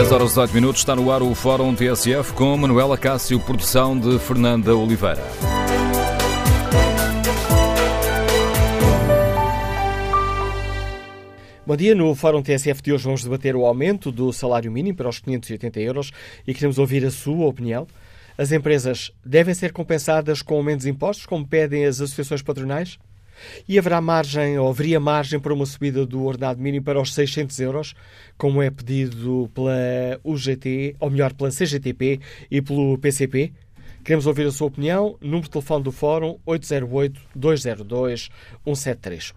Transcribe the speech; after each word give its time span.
10 0.00 0.12
horas 0.12 0.34
e 0.34 0.40
8 0.40 0.54
minutos 0.54 0.80
está 0.80 0.96
no 0.96 1.12
ar 1.12 1.22
o 1.22 1.34
Fórum 1.34 1.74
TSF 1.74 2.32
com 2.32 2.56
Manuela 2.56 2.96
Cássio, 2.96 3.38
produção 3.38 4.00
de 4.00 4.18
Fernanda 4.18 4.74
Oliveira. 4.74 5.22
Bom 11.66 11.76
dia, 11.76 11.94
no 11.94 12.14
Fórum 12.14 12.42
TSF 12.42 12.80
de 12.80 12.94
hoje 12.94 13.04
vamos 13.04 13.22
debater 13.22 13.54
o 13.54 13.66
aumento 13.66 14.10
do 14.10 14.32
salário 14.32 14.72
mínimo 14.72 14.96
para 14.96 15.10
os 15.10 15.18
580 15.18 15.80
euros 15.80 16.12
e 16.46 16.54
queremos 16.54 16.78
ouvir 16.78 17.04
a 17.04 17.10
sua 17.10 17.44
opinião. 17.44 17.86
As 18.38 18.52
empresas 18.52 19.12
devem 19.22 19.52
ser 19.52 19.70
compensadas 19.70 20.40
com 20.40 20.62
menos 20.62 20.86
impostos, 20.86 21.26
como 21.26 21.46
pedem 21.46 21.84
as 21.84 22.00
associações 22.00 22.40
patronais? 22.40 22.98
E 23.68 23.78
haverá 23.78 24.00
margem, 24.00 24.58
ou 24.58 24.68
haveria 24.68 25.00
margem 25.00 25.38
para 25.38 25.54
uma 25.54 25.66
subida 25.66 26.06
do 26.06 26.24
ordenado 26.24 26.60
mínimo 26.60 26.84
para 26.84 27.00
os 27.00 27.14
600 27.14 27.58
euros, 27.60 27.94
como 28.36 28.62
é 28.62 28.70
pedido 28.70 29.50
pela 29.54 30.20
UGT, 30.24 30.96
ou 30.98 31.10
melhor, 31.10 31.32
pela 31.34 31.50
CGTP 31.50 32.20
e 32.50 32.62
pelo 32.62 32.98
PCP? 32.98 33.52
Queremos 34.02 34.26
ouvir 34.26 34.46
a 34.46 34.50
sua 34.50 34.68
opinião. 34.68 35.18
Número 35.20 35.42
de 35.42 35.50
telefone 35.50 35.84
do 35.84 35.92
Fórum 35.92 36.38
808-202-173. 36.46 39.34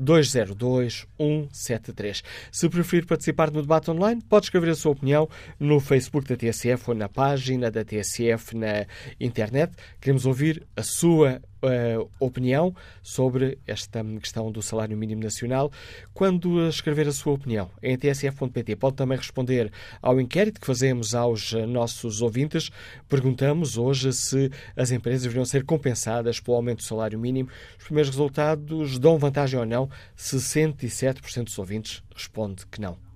808-202-173. 0.00 2.22
Se 2.50 2.68
preferir 2.68 3.06
participar 3.06 3.50
no 3.50 3.62
debate 3.62 3.90
online, 3.90 4.20
pode 4.22 4.46
escrever 4.46 4.70
a 4.70 4.74
sua 4.74 4.92
opinião 4.92 5.28
no 5.58 5.80
Facebook 5.80 6.28
da 6.28 6.36
TSF 6.36 6.90
ou 6.90 6.96
na 6.96 7.08
página 7.08 7.70
da 7.70 7.84
TSF 7.84 8.56
na 8.56 8.86
internet. 9.20 9.72
Queremos 10.00 10.26
ouvir 10.26 10.66
a 10.76 10.82
sua 10.82 11.40
uh, 11.62 12.10
opinião 12.18 12.74
sobre 13.02 13.58
esta 13.66 14.04
questão 14.20 14.50
do 14.50 14.62
salário 14.62 14.96
mínimo 14.96 15.22
nacional. 15.22 15.70
Quando 16.12 16.68
escrever 16.68 17.08
a 17.08 17.12
sua 17.12 17.34
opinião 17.34 17.70
em 17.82 17.96
tsf.pt, 17.96 18.76
pode 18.76 18.96
também 18.96 19.18
responder 19.18 19.72
ao 20.00 20.20
inquérito 20.20 20.60
que 20.60 20.66
fazemos 20.66 21.14
aos 21.14 21.52
nossos 21.52 22.22
ouvintes. 22.22 22.70
Perguntamos 23.08 23.76
hoje 23.76 24.12
se 24.12 24.50
as 24.76 24.90
empresas 24.90 25.22
deveriam 25.22 25.44
ser 25.44 25.64
compensadas 25.64 26.40
pelo 26.40 26.56
aumento 26.56 26.78
do 26.78 26.84
salário 26.84 27.18
mínimo. 27.18 27.48
Os 27.78 27.84
primeiros 27.84 28.10
resultados 28.10 28.98
dão 28.98 29.18
vantagem 29.18 29.58
ou 29.58 29.66
não? 29.66 29.85
67% 30.16 31.44
dos 31.44 31.58
ouvintes 31.58 32.02
responde 32.14 32.66
que 32.66 32.80
não. 32.80 33.06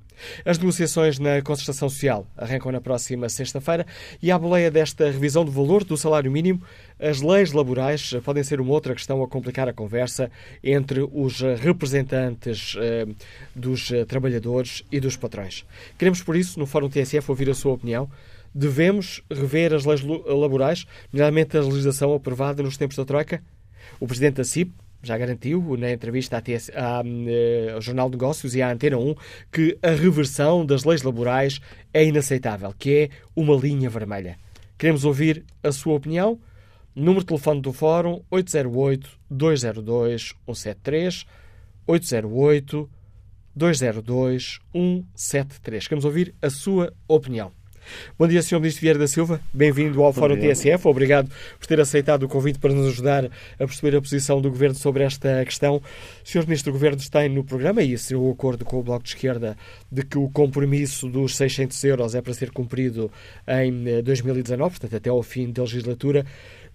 As 0.44 0.58
negociações 0.58 1.18
na 1.18 1.40
concertação 1.42 1.88
social 1.88 2.26
arrancam 2.36 2.70
na 2.70 2.80
próxima 2.80 3.28
sexta-feira 3.28 3.86
e, 4.22 4.30
à 4.30 4.38
boleia 4.38 4.70
desta 4.70 5.10
revisão 5.10 5.44
do 5.44 5.50
valor 5.50 5.84
do 5.84 5.96
salário 5.96 6.30
mínimo, 6.30 6.62
as 6.98 7.20
leis 7.20 7.52
laborais 7.52 8.14
podem 8.24 8.42
ser 8.42 8.60
uma 8.60 8.72
outra 8.72 8.94
questão 8.94 9.22
a 9.22 9.28
complicar 9.28 9.68
a 9.68 9.72
conversa 9.72 10.30
entre 10.62 11.00
os 11.12 11.40
representantes 11.40 12.76
eh, 12.78 13.06
dos 13.54 13.90
trabalhadores 14.06 14.84
e 14.92 15.00
dos 15.00 15.16
patrões. 15.16 15.64
Queremos, 15.98 16.22
por 16.22 16.36
isso, 16.36 16.58
no 16.58 16.66
Fórum 16.66 16.88
TSF, 16.88 17.30
ouvir 17.30 17.48
a 17.48 17.54
sua 17.54 17.72
opinião. 17.72 18.10
Devemos 18.54 19.22
rever 19.30 19.72
as 19.72 19.84
leis 19.84 20.02
laborais, 20.02 20.86
nomeadamente 21.12 21.56
a 21.56 21.60
legislação 21.60 22.12
aprovada 22.12 22.62
nos 22.62 22.76
tempos 22.76 22.96
da 22.96 23.04
Troika? 23.04 23.42
O 23.98 24.06
presidente 24.06 24.36
da 24.36 24.44
CIP, 24.44 24.72
já 25.02 25.18
garantiu 25.18 25.76
na 25.76 25.90
entrevista 25.92 26.36
à 26.36 26.40
TS, 26.40 26.70
à, 26.74 27.02
uh, 27.02 27.74
ao 27.74 27.80
Jornal 27.80 28.08
de 28.08 28.16
Negócios 28.16 28.54
e 28.54 28.62
à 28.62 28.70
Antena 28.70 28.98
1 28.98 29.16
que 29.50 29.76
a 29.82 29.90
reversão 29.90 30.64
das 30.64 30.84
leis 30.84 31.02
laborais 31.02 31.60
é 31.92 32.04
inaceitável, 32.04 32.72
que 32.78 32.94
é 32.94 33.10
uma 33.34 33.56
linha 33.56 33.90
vermelha. 33.90 34.38
Queremos 34.78 35.04
ouvir 35.04 35.44
a 35.62 35.72
sua 35.72 35.94
opinião. 35.94 36.38
Número 36.94 37.20
de 37.20 37.26
telefone 37.26 37.60
do 37.60 37.72
Fórum 37.72 38.22
808-202-173 39.30 41.26
808-202-173. 43.56 45.84
Queremos 45.84 46.04
ouvir 46.04 46.34
a 46.40 46.50
sua 46.50 46.92
opinião. 47.08 47.52
Bom 48.18 48.28
dia, 48.28 48.42
Sr. 48.42 48.60
Ministro 48.60 48.80
Vieira 48.82 48.98
da 48.98 49.06
Silva. 49.06 49.40
Bem-vindo 49.52 50.02
ao 50.02 50.12
Bom 50.12 50.20
Fórum 50.20 50.36
dia. 50.36 50.52
TSF. 50.52 50.86
Obrigado 50.86 51.30
por 51.58 51.66
ter 51.66 51.80
aceitado 51.80 52.24
o 52.24 52.28
convite 52.28 52.58
para 52.58 52.72
nos 52.72 52.88
ajudar 52.88 53.26
a 53.26 53.30
perceber 53.58 53.96
a 53.96 54.00
posição 54.00 54.40
do 54.40 54.50
Governo 54.50 54.74
sobre 54.74 55.02
esta 55.02 55.44
questão. 55.44 55.80
Sr. 56.24 56.44
Ministro, 56.44 56.70
o 56.70 56.72
Governo 56.72 56.98
está 56.98 57.28
no 57.28 57.44
programa 57.44 57.82
e 57.82 57.94
assinou 57.94 58.28
o 58.28 58.32
acordo 58.32 58.64
com 58.64 58.78
o 58.78 58.82
Bloco 58.82 59.04
de 59.04 59.10
Esquerda 59.10 59.56
de 59.90 60.04
que 60.04 60.18
o 60.18 60.28
compromisso 60.28 61.08
dos 61.08 61.36
600 61.36 61.82
euros 61.84 62.14
é 62.14 62.22
para 62.22 62.32
ser 62.32 62.50
cumprido 62.50 63.10
em 63.46 64.02
2019, 64.02 64.52
eh, 64.52 64.70
portanto, 64.70 64.96
até 64.96 65.10
ao 65.10 65.22
fim 65.22 65.50
da 65.50 65.62
legislatura. 65.62 66.24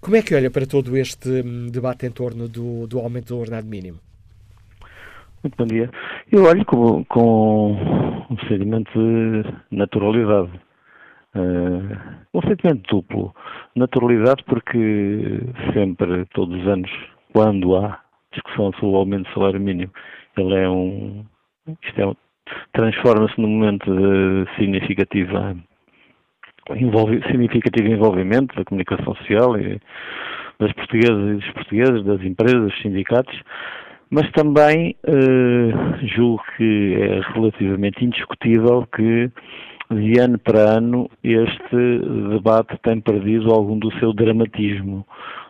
Como 0.02 0.16
é 0.16 0.22
que 0.22 0.36
olha 0.36 0.52
para 0.52 0.66
todo 0.66 0.96
este 0.98 1.30
hum, 1.30 1.68
debate 1.72 2.06
em 2.06 2.12
torno 2.12 2.48
do, 2.48 2.86
do 2.88 3.00
aumento 3.00 3.30
do 3.30 3.40
ordenado 3.40 3.68
mínimo? 3.68 4.00
Muito 5.46 5.58
bom 5.58 5.66
dia. 5.66 5.90
Eu 6.32 6.44
olho 6.46 6.66
com, 6.66 7.04
com 7.06 7.72
um 8.30 8.36
procedimento 8.36 8.92
de 8.94 9.44
naturalidade. 9.72 10.50
Uh, 11.36 11.98
um 12.34 12.42
sentimento 12.42 12.82
duplo. 12.90 13.36
Naturalidade 13.76 14.44
porque 14.46 15.42
sempre, 15.74 16.26
todos 16.34 16.62
os 16.62 16.68
anos, 16.68 16.92
quando 17.34 17.76
há 17.76 18.00
discussão 18.32 18.72
sobre 18.74 18.88
o 18.88 18.96
aumento 18.96 19.28
do 19.28 19.34
salário 19.34 19.60
mínimo, 19.60 19.92
ele 20.38 20.56
é 20.56 20.70
um. 20.70 21.26
Isto 21.84 22.02
é, 22.02 22.14
transforma-se 22.74 23.40
num 23.40 23.50
momento 23.50 23.86
de 23.86 24.56
significativa 24.56 25.56
envolve, 26.72 27.22
significativo 27.28 27.90
envolvimento 27.90 28.56
da 28.56 28.64
comunicação 28.64 29.16
social 29.16 29.58
e 29.60 29.80
das 30.60 30.72
portuguesas 30.74 31.30
e 31.30 31.36
dos 31.36 31.52
portugueses, 31.52 32.06
das 32.06 32.22
empresas, 32.22 32.62
dos 32.62 32.82
sindicatos, 32.82 33.40
mas 34.10 34.30
também 34.32 34.96
uh, 35.08 36.08
julgo 36.08 36.42
que 36.56 36.96
é 36.96 37.20
relativamente 37.34 38.06
indiscutível 38.06 38.88
que 38.96 39.30
de 39.92 40.20
ano 40.20 40.38
para 40.40 40.78
ano 40.78 41.10
este 41.24 42.00
debate 42.30 42.78
tem 42.84 43.00
perdido 43.00 43.52
algum 43.52 43.78
do 43.78 43.92
seu 44.00 44.14
dramatismo. 44.14 45.06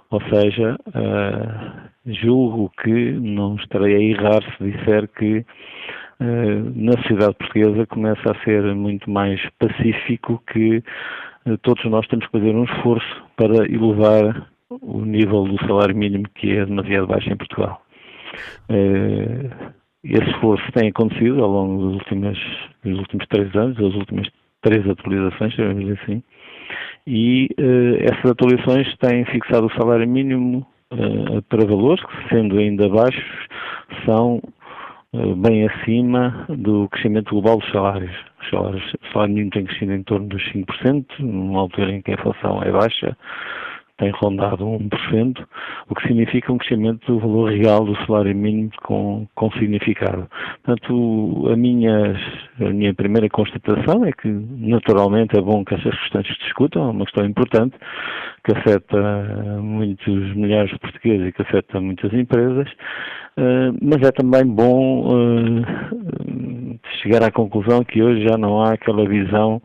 Ou 0.09 0.21
seja, 0.29 0.77
uh, 0.89 1.89
julgo 2.05 2.71
que 2.81 3.11
não 3.13 3.55
estarei 3.55 3.95
a 3.95 3.99
errar 3.99 4.41
se 4.57 4.71
disser 4.71 5.07
que 5.09 5.39
uh, 5.39 6.71
na 6.75 6.93
sociedade 7.01 7.35
portuguesa 7.35 7.85
começa 7.87 8.31
a 8.31 8.43
ser 8.43 8.63
muito 8.75 9.09
mais 9.09 9.41
pacífico 9.57 10.41
que 10.51 10.83
uh, 11.45 11.57
todos 11.59 11.83
nós 11.85 12.07
temos 12.07 12.25
que 12.27 12.31
fazer 12.31 12.55
um 12.55 12.65
esforço 12.65 13.23
para 13.35 13.65
elevar 13.65 14.47
o 14.69 15.01
nível 15.01 15.43
do 15.45 15.57
salário 15.65 15.95
mínimo 15.95 16.25
que 16.35 16.51
é 16.51 16.65
demasiado 16.65 17.07
baixo 17.07 17.29
em 17.29 17.37
Portugal. 17.37 17.81
Esse 20.05 20.29
esforço 20.29 20.63
tem 20.73 20.89
acontecido 20.89 21.43
ao 21.43 21.49
longo 21.49 21.81
dos 21.81 21.93
últimos, 21.95 22.39
dos 22.83 22.99
últimos 22.99 23.25
três 23.27 23.55
anos, 23.55 23.75
das 23.75 23.93
últimas 23.95 24.27
três 24.61 24.87
atualizações, 24.87 25.53
chamamos 25.53 25.99
assim, 25.99 26.23
e 27.07 27.47
uh, 27.59 27.97
essas 28.01 28.31
atualizações 28.31 28.95
têm 28.97 29.25
fixado 29.25 29.67
o 29.67 29.73
salário 29.73 30.07
mínimo 30.07 30.65
uh, 30.91 31.41
para 31.49 31.65
valores 31.65 32.03
que, 32.03 32.29
sendo 32.29 32.57
ainda 32.57 32.89
baixos, 32.89 33.23
são 34.05 34.41
uh, 35.13 35.35
bem 35.35 35.67
acima 35.67 36.45
do 36.49 36.87
crescimento 36.89 37.29
global 37.29 37.57
dos 37.57 37.71
salários. 37.71 38.15
Os 38.41 38.49
salários, 38.49 38.93
o 38.93 39.13
salário 39.13 39.33
mínimo 39.33 39.51
tem 39.51 39.65
crescido 39.65 39.93
em 39.93 40.03
torno 40.03 40.27
dos 40.27 40.43
5%, 40.51 41.05
numa 41.19 41.61
altura 41.61 41.91
em 41.91 42.01
que 42.01 42.11
a 42.11 42.15
inflação 42.15 42.61
é 42.63 42.71
baixa, 42.71 43.15
tem 43.97 44.11
rondado 44.11 44.65
1%, 44.65 45.45
o 45.89 45.95
que 45.95 46.07
significa 46.07 46.51
um 46.51 46.57
crescimento 46.57 47.05
do 47.05 47.19
valor 47.19 47.51
real 47.51 47.85
do 47.85 47.95
salário 48.05 48.35
mínimo 48.35 48.71
com, 48.83 49.25
com 49.35 49.51
significado. 49.51 50.27
Portanto, 50.63 51.47
a 51.51 51.55
minha, 51.55 52.15
a 52.59 52.69
minha 52.69 52.93
primeira 52.93 53.29
constatação 53.29 54.05
é 54.05 54.11
que, 54.11 54.27
naturalmente, 54.27 55.37
é 55.37 55.41
bom 55.41 55.63
que 55.63 55.75
essas 55.75 55.97
questões 55.99 56.27
se 56.27 56.43
discutam, 56.43 56.87
é 56.87 56.91
uma 56.91 57.05
questão 57.05 57.25
importante, 57.25 57.75
que 58.43 58.57
afeta 58.57 58.97
muitos 59.61 60.35
milhares 60.35 60.71
de 60.71 60.79
portugueses 60.79 61.27
e 61.27 61.31
que 61.31 61.41
afeta 61.41 61.79
muitas 61.79 62.13
empresas, 62.13 62.67
eh, 63.37 63.71
mas 63.81 64.01
é 64.01 64.11
também 64.11 64.45
bom 64.45 65.09
eh, 65.09 66.77
chegar 67.01 67.23
à 67.23 67.31
conclusão 67.31 67.83
que 67.83 68.01
hoje 68.03 68.27
já 68.27 68.37
não 68.37 68.61
há 68.61 68.73
aquela 68.73 69.07
visão 69.07 69.61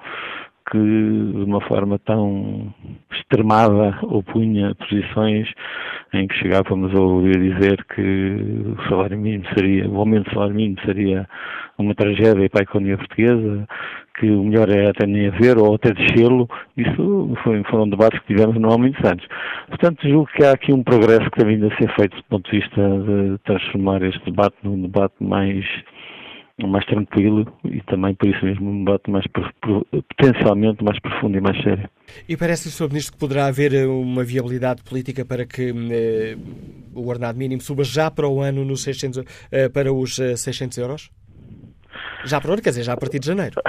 que 0.71 0.79
de 0.79 1.45
uma 1.45 1.61
forma 1.63 1.99
tão 2.01 2.73
extremada 3.13 3.99
opunha 4.03 4.75
posições 4.75 5.49
em 6.13 6.27
que 6.27 6.35
chegávamos 6.37 6.95
a 6.95 7.01
ouvir 7.01 7.39
dizer 7.39 7.85
que 7.95 8.67
o 8.77 8.89
salário 8.89 9.19
mínimo 9.19 9.45
seria, 9.55 9.89
o 9.89 9.99
aumento 9.99 10.29
do 10.29 10.35
salário 10.35 10.55
mínimo 10.55 10.81
seria 10.85 11.29
uma 11.79 11.95
tragédia 11.95 12.49
para 12.51 12.61
a 12.61 12.63
economia 12.63 12.99
portuguesa, 12.99 13.67
que 14.19 14.31
o 14.31 14.45
melhor 14.45 14.69
é 14.69 14.91
até 14.91 15.07
nem 15.07 15.29
haver 15.29 15.57
ou 15.57 15.75
até 15.75 15.93
descê-lo, 15.93 16.49
isso 16.77 17.35
foi, 17.43 17.63
foram 17.65 17.89
debates 17.89 18.19
que 18.21 18.35
tivemos 18.35 18.61
não 18.61 18.71
há 18.71 18.79
muitos 18.79 19.03
anos. 19.05 19.25
Portanto, 19.69 20.07
julgo 20.07 20.29
que 20.37 20.45
há 20.45 20.53
aqui 20.53 20.73
um 20.73 20.83
progresso 20.83 21.31
que 21.31 21.39
tem 21.39 21.57
vindo 21.57 21.67
a 21.67 21.77
ser 21.77 21.91
feito 21.95 22.17
do 22.17 22.25
ponto 22.25 22.51
de 22.51 22.59
vista 22.59 22.81
de 22.81 23.39
transformar 23.45 24.03
este 24.03 24.25
debate 24.27 24.57
num 24.63 24.83
debate 24.83 25.15
mais 25.21 25.65
mais 26.69 26.85
tranquilo 26.87 27.47
e 27.65 27.81
também 27.83 28.15
por 28.15 28.29
isso 28.29 28.45
mesmo 28.45 28.71
um 28.71 28.85
debate 28.85 29.11
mais 29.11 29.25
potencialmente 29.27 30.83
mais 30.85 30.99
profundo 31.01 31.37
e 31.37 31.41
mais 31.41 31.63
sério. 31.63 31.89
E 32.29 32.37
parece, 32.37 32.71
Sr. 32.71 32.89
Ministro, 32.89 33.13
que 33.15 33.19
poderá 33.19 33.47
haver 33.47 33.73
eh, 33.75 33.87
uma 33.87 34.25
viabilidade 34.25 34.83
política 34.83 35.25
para 35.25 35.47
que 35.47 35.71
eh, 35.71 36.37
o 36.95 37.07
ordenado 37.09 37.39
mínimo 37.39 37.61
suba 37.61 37.85
já 37.85 38.11
para 38.11 38.29
o 38.29 38.41
ano 38.41 38.65
nos 38.65 38.83
600, 38.83 39.25
eh, 39.53 39.69
para 39.69 39.93
os 39.93 40.17
600 40.17 40.79
euros? 40.79 41.11
Já 42.25 42.41
para 42.41 42.53
onde? 42.53 42.63
Quer 42.63 42.71
dizer, 42.71 42.83
já 42.83 42.93
a 42.93 42.97
partir 42.97 43.19
de 43.19 43.27
janeiro. 43.27 43.57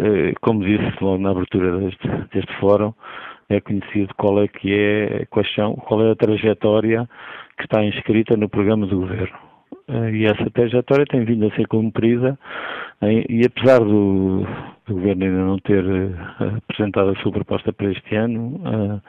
eh, 0.00 0.32
como 0.40 0.64
disse 0.64 0.96
logo 1.00 1.18
na 1.18 1.30
abertura 1.30 1.80
deste, 1.80 2.08
deste 2.32 2.60
fórum, 2.60 2.92
é 3.48 3.60
conhecido 3.60 4.12
qual 4.16 4.42
é 4.42 4.48
que 4.48 4.72
é, 4.72 5.26
quais 5.26 5.52
são, 5.54 5.74
qual 5.74 6.04
é 6.04 6.10
a 6.12 6.16
trajetória 6.16 7.08
que 7.56 7.64
está 7.64 7.84
inscrita 7.84 8.36
no 8.36 8.48
programa 8.48 8.86
do 8.86 9.00
Governo. 9.00 9.53
Eh, 9.88 10.10
e 10.12 10.24
essa 10.24 10.50
trajetória 10.50 11.04
tem 11.06 11.24
vindo 11.24 11.46
a 11.46 11.54
ser 11.54 11.66
cumprida 11.68 12.38
e 13.28 13.44
apesar 13.44 13.80
do, 13.80 14.46
do 14.86 14.94
Governo 14.94 15.24
ainda 15.24 15.44
não 15.44 15.58
ter 15.58 15.84
uh, 15.84 16.56
apresentado 16.56 17.10
a 17.10 17.16
sua 17.16 17.32
proposta 17.32 17.72
para 17.72 17.90
este 17.90 18.14
ano, 18.14 18.60
uh, 18.64 19.02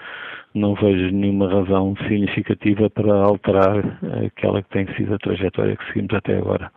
não 0.54 0.76
vejo 0.76 1.16
nenhuma 1.16 1.50
razão 1.50 1.96
significativa 2.08 2.90
para 2.90 3.14
alterar 3.14 4.00
aquela 4.26 4.62
que 4.62 4.70
tem 4.70 4.88
sido 4.96 5.14
a 5.14 5.20
trajetória 5.20 5.78
que 5.78 5.86
seguimos 5.88 6.14
até 6.14 6.38
agora. 6.38 6.72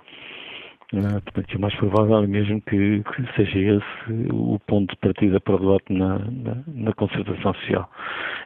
Uh, 0.90 1.20
portanto, 1.20 1.54
o 1.54 1.60
mais 1.60 1.74
provável 1.74 2.24
é 2.24 2.26
mesmo 2.26 2.62
que, 2.62 3.02
que, 3.02 3.36
seja 3.36 3.58
esse 3.76 4.32
o 4.32 4.58
ponto 4.66 4.90
de 4.90 4.96
partida 5.00 5.38
para 5.38 5.56
o 5.56 5.58
debate 5.58 5.92
na, 5.92 6.18
na, 6.18 6.62
na, 6.66 6.92
concertação 6.94 7.52
social. 7.52 7.90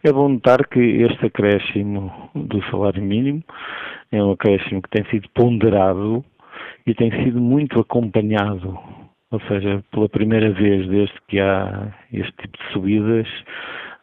É 0.03 0.13
bom 0.13 0.29
notar 0.29 0.67
que 0.67 0.81
este 0.81 1.27
acréscimo 1.27 2.13
do 2.35 2.61
salário 2.65 3.01
mínimo 3.01 3.45
é 4.11 4.21
um 4.21 4.33
acréscimo 4.33 4.83
que 4.83 4.91
tem 4.91 5.05
sido 5.05 5.29
ponderado 5.33 6.25
e 6.85 6.93
tem 6.95 7.13
sido 7.23 7.41
muito 7.41 7.79
acompanhado, 7.79 8.77
ou 9.31 9.41
seja, 9.43 9.85
pela 9.93 10.09
primeira 10.09 10.51
vez 10.51 10.89
desde 10.89 11.15
que 11.29 11.39
há 11.39 11.95
este 12.13 12.33
tipo 12.39 12.59
de 12.59 12.73
subidas, 12.73 13.29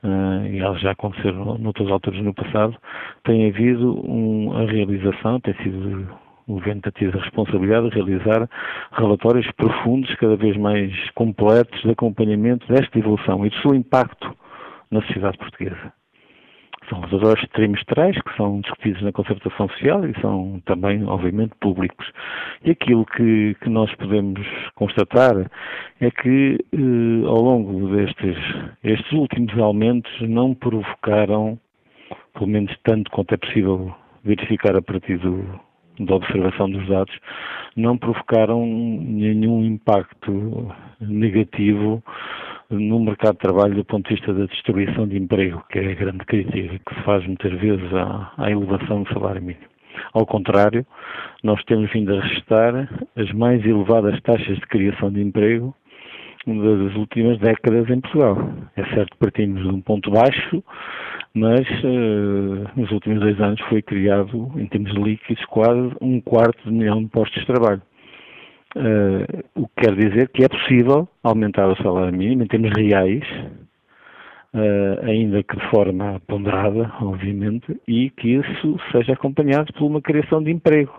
uh, 0.02 0.48
e 0.50 0.60
elas 0.60 0.80
já 0.80 0.92
aconteceram 0.92 1.58
noutras 1.58 1.92
alturas 1.92 2.22
no 2.22 2.34
passado, 2.34 2.78
tem 3.26 3.50
havido 3.50 4.00
um, 4.10 4.54
a 4.58 4.66
realização, 4.66 5.42
tem 5.42 5.54
sido 5.56 6.08
o 6.50 6.54
governo 6.56 6.82
tem 6.82 6.92
tido 6.94 7.18
a 7.18 7.22
responsabilidade 7.22 7.90
de 7.90 7.96
realizar 7.96 8.50
relatórios 8.92 9.50
profundos, 9.52 10.14
cada 10.16 10.36
vez 10.36 10.58
mais 10.58 10.92
completos, 11.12 11.80
de 11.84 11.92
acompanhamento 11.92 12.68
desta 12.68 12.98
evolução 12.98 13.46
e 13.46 13.50
do 13.52 13.56
seu 13.58 13.76
impacto 13.76 14.36
na 14.90 15.00
sociedade 15.04 15.38
portuguesa. 15.38 15.94
São 16.90 17.02
relatórios 17.02 17.48
trimestrais 17.50 18.20
que 18.20 18.36
são 18.36 18.62
discutidos 18.62 19.04
na 19.04 19.12
concertação 19.12 19.70
social 19.70 20.04
e 20.08 20.22
são 20.22 20.60
também, 20.66 21.06
obviamente, 21.06 21.54
públicos. 21.62 22.12
E 22.66 22.72
aquilo 22.72 23.06
que, 23.06 23.56
que 23.62 23.70
nós 23.70 23.94
podemos 23.94 24.42
constatar 24.74 25.36
é 26.02 26.10
que, 26.10 26.58
eh, 26.74 27.28
ao 27.28 27.44
longo 27.44 27.96
destes 27.96 28.38
estes 28.84 29.12
últimos 29.12 29.56
aumentos, 29.60 30.12
não 30.22 30.56
provocaram, 30.56 31.60
pelo 32.34 32.48
menos 32.48 32.76
tanto 32.84 33.12
quanto 33.12 33.36
é 33.36 33.38
possível 33.38 33.96
verificar 34.24 34.76
a 34.76 34.82
partir 34.82 35.20
do, 35.20 35.60
da 36.00 36.16
observação 36.16 36.70
dos 36.70 36.88
dados, 36.88 37.16
não 37.76 37.98
provocaram 37.98 38.66
nenhum 38.66 39.64
impacto 39.66 40.72
negativo 41.00 42.04
no 42.70 43.00
mercado 43.00 43.34
de 43.34 43.40
trabalho 43.40 43.76
do 43.76 43.86
ponto 43.86 44.08
de 44.08 44.16
vista 44.16 44.34
da 44.34 44.46
destruição 44.46 45.08
de 45.08 45.18
emprego, 45.18 45.64
que 45.72 45.80
é 45.80 45.92
a 45.92 45.96
grande 45.96 46.26
crítica 46.26 46.80
que 46.86 46.96
se 46.96 47.02
faz 47.02 47.26
muitas 47.26 47.52
vezes 47.60 47.94
à, 47.94 48.32
à 48.38 48.52
elevação 48.52 49.04
do 49.04 49.14
salário 49.14 49.42
mínimo. 49.42 49.66
Ao 50.14 50.26
contrário, 50.26 50.86
nós 51.44 51.64
temos 51.66 51.92
vindo 51.92 52.16
a 52.16 52.22
registrar 52.22 52.90
as 53.16 53.32
mais 53.34 53.66
elevadas 53.66 54.20
taxas 54.22 54.56
de 54.56 54.68
criação 54.68 55.12
de 55.12 55.22
emprego 55.22 55.76
das 56.46 56.96
últimas 56.96 57.38
décadas 57.40 57.90
em 57.90 58.00
Portugal. 58.00 58.38
É 58.76 58.84
certo 58.94 59.12
que 59.12 59.18
partimos 59.18 59.62
de 59.62 59.68
um 59.68 59.82
ponto 59.82 60.10
baixo, 60.12 60.64
mas 61.34 61.68
uh, 61.84 62.70
nos 62.76 62.92
últimos 62.92 63.20
dois 63.20 63.40
anos 63.40 63.60
foi 63.70 63.82
criado, 63.82 64.52
em 64.56 64.66
termos 64.68 64.92
líquidos, 64.94 65.44
quase 65.46 65.96
um 66.02 66.20
quarto 66.22 66.64
de 66.64 66.72
milhão 66.72 67.04
de 67.04 67.10
postos 67.10 67.40
de 67.42 67.48
trabalho. 67.48 67.82
Uh, 68.76 69.44
o 69.56 69.68
que 69.68 69.84
quer 69.84 69.96
dizer 69.96 70.30
que 70.30 70.44
é 70.44 70.48
possível 70.48 71.08
aumentar 71.24 71.68
o 71.68 71.76
salário 71.78 72.16
mínimo 72.16 72.44
em 72.44 72.48
termos 72.48 72.72
reais, 72.76 73.24
uh, 74.54 75.06
ainda 75.06 75.44
que 75.44 75.56
de 75.56 75.70
forma 75.70 76.22
ponderada, 76.28 76.92
obviamente, 77.02 77.80
e 77.88 78.10
que 78.12 78.36
isso 78.36 78.80
seja 78.92 79.14
acompanhado 79.14 79.74
por 79.74 79.86
uma 79.86 80.02
criação 80.02 80.42
de 80.44 80.52
emprego. 80.52 80.94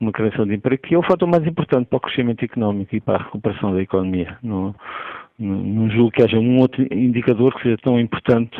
Uma 0.00 0.12
criação 0.12 0.46
de 0.46 0.54
emprego 0.54 0.82
que 0.82 0.94
é 0.94 0.98
o 0.98 1.02
fator 1.02 1.28
mais 1.28 1.46
importante 1.46 1.86
para 1.88 1.98
o 1.98 2.00
crescimento 2.00 2.42
económico 2.44 2.96
e 2.96 3.00
para 3.00 3.18
a 3.18 3.22
recuperação 3.24 3.74
da 3.74 3.82
economia. 3.82 4.38
Não, 4.42 4.74
não, 5.38 5.90
julgo 5.90 6.10
que 6.10 6.22
haja 6.22 6.38
um 6.38 6.58
outro 6.58 6.86
indicador 6.92 7.54
que 7.54 7.62
seja 7.62 7.76
tão 7.78 8.00
importante 8.00 8.58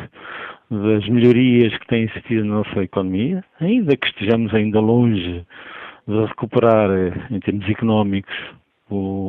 das 0.70 1.08
melhorias 1.08 1.76
que 1.78 1.86
têm 1.86 2.04
existido 2.04 2.44
na 2.44 2.56
nossa 2.56 2.82
economia, 2.82 3.42
ainda 3.60 3.96
que 3.96 4.06
estejamos 4.06 4.54
ainda 4.54 4.80
longe 4.80 5.44
de 6.06 6.24
recuperar, 6.26 6.90
eh, 6.90 7.12
em 7.30 7.40
termos 7.40 7.68
económicos, 7.68 8.34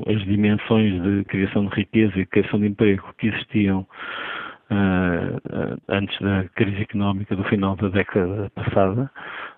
as 0.07 0.23
dimensões 0.25 1.01
de 1.03 1.23
criação 1.25 1.65
de 1.67 1.75
riqueza 1.75 2.19
e 2.19 2.25
criação 2.25 2.59
de 2.59 2.67
emprego 2.67 3.13
que 3.17 3.27
existiam 3.27 3.85
uh, 4.71 5.77
antes 5.87 6.19
da 6.19 6.45
crise 6.55 6.81
económica 6.81 7.35
do 7.35 7.43
final 7.43 7.75
da 7.75 7.89
década 7.89 8.51
passada, 8.55 9.11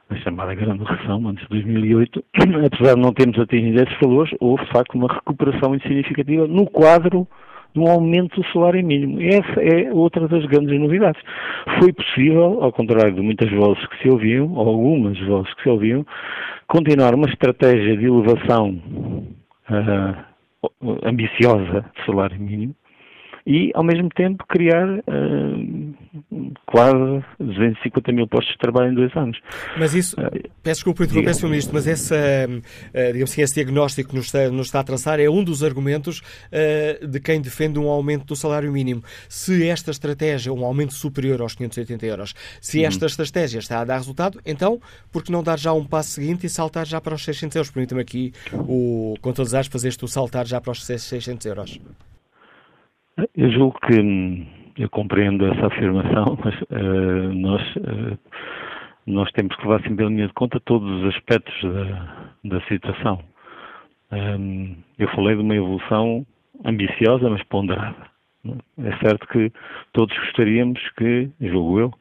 a 0.10 0.16
chamada 0.18 0.54
Grande 0.54 0.84
Recessão, 0.84 1.28
antes 1.28 1.44
de 1.44 1.50
2008, 1.50 2.24
apesar 2.66 2.96
de 2.96 3.02
não 3.02 3.14
termos 3.14 3.40
atingido 3.40 3.84
esses 3.84 4.00
valores, 4.00 4.32
houve 4.40 4.64
de 4.66 4.72
facto 4.72 4.96
uma 4.96 5.08
recuperação 5.08 5.70
muito 5.70 5.84
significativa 5.84 6.48
no 6.48 6.66
quadro 6.68 7.28
no 7.76 7.88
aumento 7.90 8.40
do 8.40 8.48
salário 8.50 8.86
mínimo. 8.86 9.20
Essa 9.22 9.62
é 9.62 9.92
outra 9.92 10.28
das 10.28 10.46
grandes 10.46 10.80
novidades. 10.80 11.22
Foi 11.80 11.92
possível, 11.92 12.64
ao 12.64 12.72
contrário 12.72 13.14
de 13.14 13.22
muitas 13.22 13.50
vozes 13.52 13.84
que 13.88 14.04
se 14.04 14.10
ouviam, 14.10 14.54
ou 14.54 14.68
algumas 14.68 15.20
vozes 15.22 15.54
que 15.56 15.64
se 15.64 15.70
ouviam, 15.70 16.06
continuar 16.68 17.16
uma 17.16 17.28
estratégia 17.28 17.98
de 17.98 18.06
elevação 18.06 18.80
uh, 19.70 21.00
ambiciosa 21.04 21.82
do 21.82 22.06
salário 22.06 22.40
mínimo, 22.40 22.76
e, 23.46 23.72
ao 23.74 23.84
mesmo 23.84 24.10
tempo, 24.10 24.46
criar 24.48 24.88
uh, 24.88 25.94
quase 26.66 27.24
250 27.40 28.12
mil 28.12 28.28
postos 28.28 28.54
de 28.54 28.60
trabalho 28.60 28.92
em 28.92 28.96
dois 28.96 29.16
anos. 29.16 29.40
Mas 29.78 29.94
isso, 29.94 30.16
uh, 30.20 30.30
peço 30.62 30.80
desculpa 30.80 31.04
interromper, 31.04 31.36
Sr. 31.36 31.50
Ministro, 31.50 31.74
mas 31.74 31.88
essa, 31.88 32.16
uh, 32.16 33.12
digamos 33.12 33.32
assim, 33.32 33.42
esse 33.42 33.54
diagnóstico 33.56 34.10
que 34.10 34.16
nos 34.16 34.26
está, 34.26 34.50
nos 34.50 34.68
está 34.68 34.80
a 34.80 34.84
traçar 34.84 35.20
é 35.20 35.30
um 35.30 35.44
dos 35.44 35.64
argumentos 35.64 36.22
de 37.02 37.20
quem 37.20 37.42
defende 37.42 37.80
um 37.80 37.88
aumento 37.88 38.26
do 38.26 38.36
salário 38.36 38.72
mínimo. 38.72 39.04
Se 39.28 39.68
esta 39.68 39.92
estratégia, 39.92 40.54
um 40.54 40.66
aumento 40.66 40.94
superior 40.94 41.42
aos 41.42 41.56
580 41.56 42.06
euros, 42.06 42.34
se 42.62 42.80
uhum. 42.80 42.86
esta 42.86 43.06
estratégia 43.06 43.60
está 43.60 43.82
a 43.82 43.86
dar 43.86 43.98
resultado, 43.98 44.40
então, 44.46 44.80
por 45.12 45.24
que 45.24 45.32
não 45.32 45.44
dar 45.44 45.58
já 45.60 45.74
um 45.74 45.86
passo 45.86 46.12
seguinte 46.12 46.46
e 46.46 46.50
saltar 46.50 46.86
já 46.86 47.00
para 47.02 47.16
os 47.16 47.24
600 47.24 47.56
euros? 47.56 47.72
Permita-me 47.72 48.02
aqui, 48.02 48.34
o, 48.54 49.16
com 49.22 49.32
todas 49.34 49.54
as 49.54 49.62
aspas, 49.62 49.84
este 49.84 50.04
o 50.04 50.08
saltar 50.08 50.46
já 50.46 50.60
para 50.60 50.72
os 50.72 50.84
600 50.86 51.46
euros. 51.46 51.80
Eu 53.36 53.52
julgo 53.52 53.80
que 53.86 54.00
hum, 54.00 54.46
eu 54.78 54.90
compreendo 54.90 55.46
essa 55.46 55.68
afirmação, 55.68 56.38
mas 56.44 56.62
uh, 56.62 57.34
nós, 57.34 57.76
uh, 57.76 58.18
nós 59.06 59.32
temos 59.32 59.56
que 59.56 59.64
levar 59.68 59.82
sempre 59.82 60.06
em 60.06 60.10
linha 60.10 60.28
de 60.28 60.34
conta 60.34 60.60
todos 60.62 60.90
os 61.02 61.16
aspectos 61.16 61.54
da, 61.64 62.34
da 62.46 62.62
situação. 62.68 63.20
Um, 64.12 64.76
eu 65.00 65.08
falei 65.10 65.36
de 65.36 65.42
uma 65.42 65.56
evolução 65.56 66.26
ambiciosa, 66.66 67.30
mas 67.30 67.44
ponderada. 67.44 68.14
É 68.78 68.98
certo 68.98 69.28
que 69.28 69.52
todos 69.94 70.16
gostaríamos 70.18 70.80
que, 70.98 71.30
julgo 71.40 71.80
eu, 71.80 71.94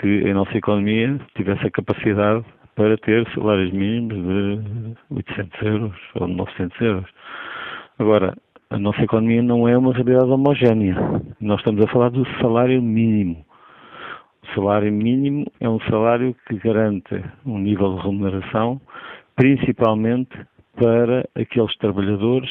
que 0.00 0.30
a 0.30 0.34
nossa 0.34 0.56
economia 0.56 1.20
tivesse 1.36 1.66
a 1.66 1.70
capacidade 1.70 2.44
para 2.74 2.96
ter 2.98 3.28
salários 3.34 3.72
mínimos 3.72 4.16
de 4.16 4.96
800 5.10 5.62
euros 5.62 5.96
ou 6.14 6.28
900 6.28 6.80
euros. 6.80 7.10
Agora, 7.98 8.34
a 8.70 8.78
nossa 8.78 9.02
economia 9.02 9.42
não 9.42 9.68
é 9.68 9.76
uma 9.76 9.92
realidade 9.92 10.30
homogénea. 10.30 10.96
Nós 11.44 11.58
estamos 11.58 11.84
a 11.84 11.88
falar 11.88 12.08
do 12.08 12.26
salário 12.40 12.80
mínimo. 12.80 13.44
O 14.42 14.54
salário 14.54 14.90
mínimo 14.90 15.44
é 15.60 15.68
um 15.68 15.78
salário 15.80 16.34
que 16.48 16.56
garante 16.56 17.22
um 17.44 17.58
nível 17.58 17.96
de 17.96 18.02
remuneração, 18.02 18.80
principalmente 19.36 20.34
para 20.74 21.28
aqueles 21.34 21.76
trabalhadores 21.76 22.50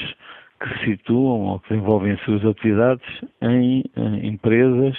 que 0.62 0.70
se 0.78 0.86
situam 0.92 1.42
ou 1.42 1.60
que 1.62 1.70
desenvolvem 1.70 2.12
as 2.12 2.22
suas 2.22 2.46
atividades 2.46 3.04
em, 3.42 3.84
em 3.98 4.28
empresas 4.28 4.96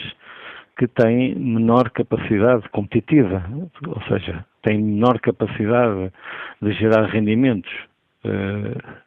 que 0.76 0.88
têm 0.88 1.36
menor 1.36 1.88
capacidade 1.90 2.68
competitiva, 2.70 3.44
ou 3.86 4.02
seja, 4.08 4.44
têm 4.64 4.82
menor 4.82 5.20
capacidade 5.20 6.12
de 6.60 6.72
gerar 6.72 7.04
rendimentos. 7.04 7.72
Uh, 8.24 9.03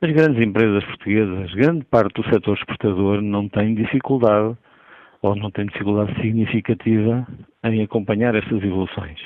as 0.00 0.10
grandes 0.10 0.42
empresas 0.42 0.84
portuguesas, 0.84 1.54
grande 1.54 1.84
parte 1.84 2.20
do 2.20 2.28
setor 2.30 2.56
exportador 2.56 3.22
não 3.22 3.48
tem 3.48 3.74
dificuldade 3.74 4.56
ou 5.22 5.34
não 5.34 5.50
tem 5.50 5.66
dificuldade 5.66 6.14
significativa 6.20 7.26
em 7.64 7.82
acompanhar 7.82 8.34
estas 8.34 8.62
evoluções. 8.62 9.18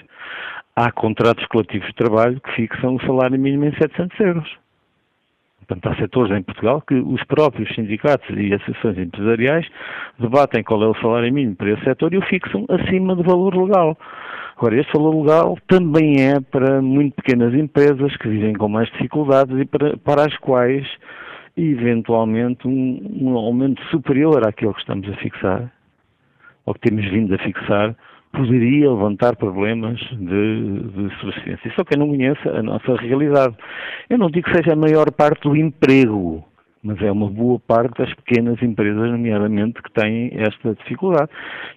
Há 0.77 0.93
contratos 0.93 1.45
coletivos 1.47 1.89
de 1.89 1.95
trabalho 1.95 2.41
que 2.41 2.53
fixam 2.53 2.95
o 2.95 3.01
salário 3.01 3.39
mínimo 3.39 3.65
em 3.65 3.73
700 3.73 4.21
euros. 4.21 4.57
Portanto, 5.69 5.93
há 5.93 6.01
setores 6.01 6.35
em 6.35 6.43
Portugal 6.43 6.81
que 6.81 6.95
os 6.95 7.23
próprios 7.25 7.73
sindicatos 7.75 8.27
e 8.31 8.55
associações 8.55 8.97
empresariais 8.97 9.67
debatem 10.19 10.65
qual 10.65 10.83
é 10.83 10.87
o 10.87 10.95
salário 10.95 11.33
mínimo 11.33 11.57
para 11.57 11.73
esse 11.73 11.85
setor 11.85 12.15
e 12.15 12.17
o 12.17 12.23
fixam 12.23 12.65
acima 12.71 13.15
do 13.15 13.23
valor 13.23 13.55
legal. 13.55 13.97
Agora, 14.57 14.81
este 14.81 14.91
valor 14.95 15.21
legal 15.21 15.59
também 15.69 16.23
é 16.23 16.41
para 16.41 16.81
muito 16.81 17.17
pequenas 17.17 17.53
empresas 17.53 18.17
que 18.17 18.29
vivem 18.29 18.55
com 18.55 18.67
mais 18.67 18.91
dificuldades 18.93 19.57
e 19.59 19.67
para, 19.67 19.97
para 19.99 20.25
as 20.25 20.37
quais, 20.39 20.87
eventualmente, 21.55 22.67
um, 22.67 23.19
um 23.21 23.37
aumento 23.37 23.85
superior 23.91 24.49
àquele 24.49 24.73
que 24.73 24.81
estamos 24.81 25.07
a 25.07 25.17
fixar, 25.17 25.71
ou 26.65 26.73
que 26.73 26.81
temos 26.81 27.05
vindo 27.11 27.35
a 27.35 27.39
fixar, 27.39 27.95
poderia 28.33 28.91
levantar 28.91 29.37
problemas 29.37 29.99
de, 30.01 30.81
de 30.81 31.21
subsistência. 31.21 31.73
Só 31.75 31.85
quem 31.85 31.99
não 31.99 32.09
conhece 32.09 32.49
a 32.49 32.63
nossa 32.63 32.97
realidade. 32.97 33.57
Eu 34.09 34.19
não 34.19 34.31
digo 34.31 34.49
que 34.49 34.57
seja 34.57 34.73
a 34.73 34.77
maior 34.77 35.11
parte 35.11 35.43
do 35.43 35.57
emprego, 35.57 36.45
mas 36.83 37.01
é 37.03 37.11
uma 37.11 37.29
boa 37.29 37.59
parte 37.59 37.99
das 37.99 38.13
pequenas 38.15 38.61
empresas, 38.63 39.11
nomeadamente, 39.11 39.83
que 39.83 39.93
têm 39.93 40.31
esta 40.35 40.75
dificuldade. 40.75 41.31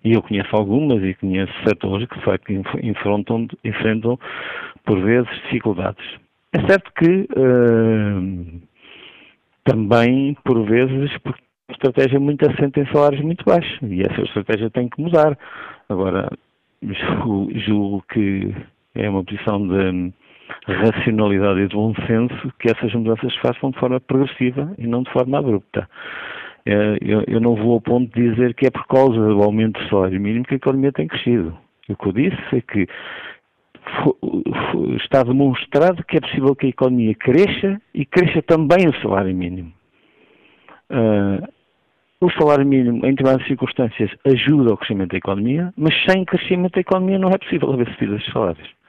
E 0.03 0.13
eu 0.13 0.21
conheço 0.21 0.55
algumas 0.55 1.03
e 1.03 1.13
conheço 1.15 1.53
setores 1.67 2.07
que, 2.07 2.17
de 2.17 2.25
facto, 2.25 2.51
enfrentam, 2.51 3.47
enfrentam 3.63 4.19
por 4.85 4.99
vezes, 5.01 5.29
dificuldades. 5.43 6.03
É 6.53 6.59
certo 6.67 6.91
que 6.93 7.27
uh, 7.37 8.61
também, 9.63 10.35
por 10.43 10.65
vezes, 10.65 11.11
a 11.25 11.33
estratégia 11.71 12.19
muito 12.19 12.49
assente 12.49 12.79
em 12.79 12.85
salários 12.91 13.21
muito 13.21 13.43
baixos 13.45 13.79
e 13.83 14.01
essa 14.01 14.21
estratégia 14.21 14.69
tem 14.69 14.89
que 14.89 15.01
mudar. 15.01 15.37
Agora, 15.89 16.29
julgo, 16.81 17.49
julgo 17.59 18.03
que 18.11 18.53
é 18.95 19.09
uma 19.09 19.23
posição 19.23 19.67
de 19.67 20.13
racionalidade 20.67 21.61
e 21.61 21.67
de 21.67 21.75
bom 21.75 21.93
senso 22.07 22.53
que 22.59 22.69
essas 22.69 22.93
mudanças 22.93 23.33
se 23.33 23.39
façam 23.39 23.71
de 23.71 23.79
forma 23.79 23.99
progressiva 23.99 24.73
e 24.77 24.87
não 24.87 25.03
de 25.03 25.11
forma 25.11 25.39
abrupta. 25.39 25.87
É, 26.65 26.97
eu 27.27 27.39
não 27.39 27.55
vou 27.55 27.73
ao 27.73 27.81
ponto 27.81 28.13
de 28.13 28.29
dizer 28.29 28.53
que 28.53 28.67
é 28.67 28.69
por 28.69 28.85
causa 28.87 29.17
do 29.17 29.41
aumento 29.41 29.81
do 29.81 29.89
salário 29.89 30.21
mínimo 30.21 30.45
que 30.45 30.53
a 30.53 30.57
economia 30.57 30.91
tem 30.91 31.07
crescido. 31.07 31.57
O 31.89 31.95
que 31.95 32.07
eu 32.07 32.13
disse 32.13 32.55
é 32.55 32.61
que 32.61 32.87
está 35.03 35.23
demonstrado 35.23 36.03
que 36.03 36.17
é 36.17 36.21
possível 36.21 36.55
que 36.55 36.67
a 36.67 36.69
economia 36.69 37.15
cresça 37.15 37.81
e 37.93 38.05
cresça 38.05 38.41
também 38.43 38.87
o 38.87 39.01
salário 39.01 39.35
mínimo. 39.35 39.73
Uh, 40.89 41.47
o 42.21 42.29
salário 42.31 42.65
mínimo, 42.65 42.97
em 42.97 43.09
determinadas 43.09 43.47
circunstâncias, 43.47 44.11
ajuda 44.25 44.71
ao 44.71 44.77
crescimento 44.77 45.11
da 45.11 45.17
economia, 45.17 45.73
mas 45.75 45.93
sem 46.05 46.23
crescimento 46.23 46.73
da 46.73 46.81
economia 46.81 47.17
não 47.17 47.29
é 47.29 47.37
possível 47.37 47.73
haver 47.73 47.89
subida 47.93 48.17
de 48.17 48.31
salários. 48.31 48.80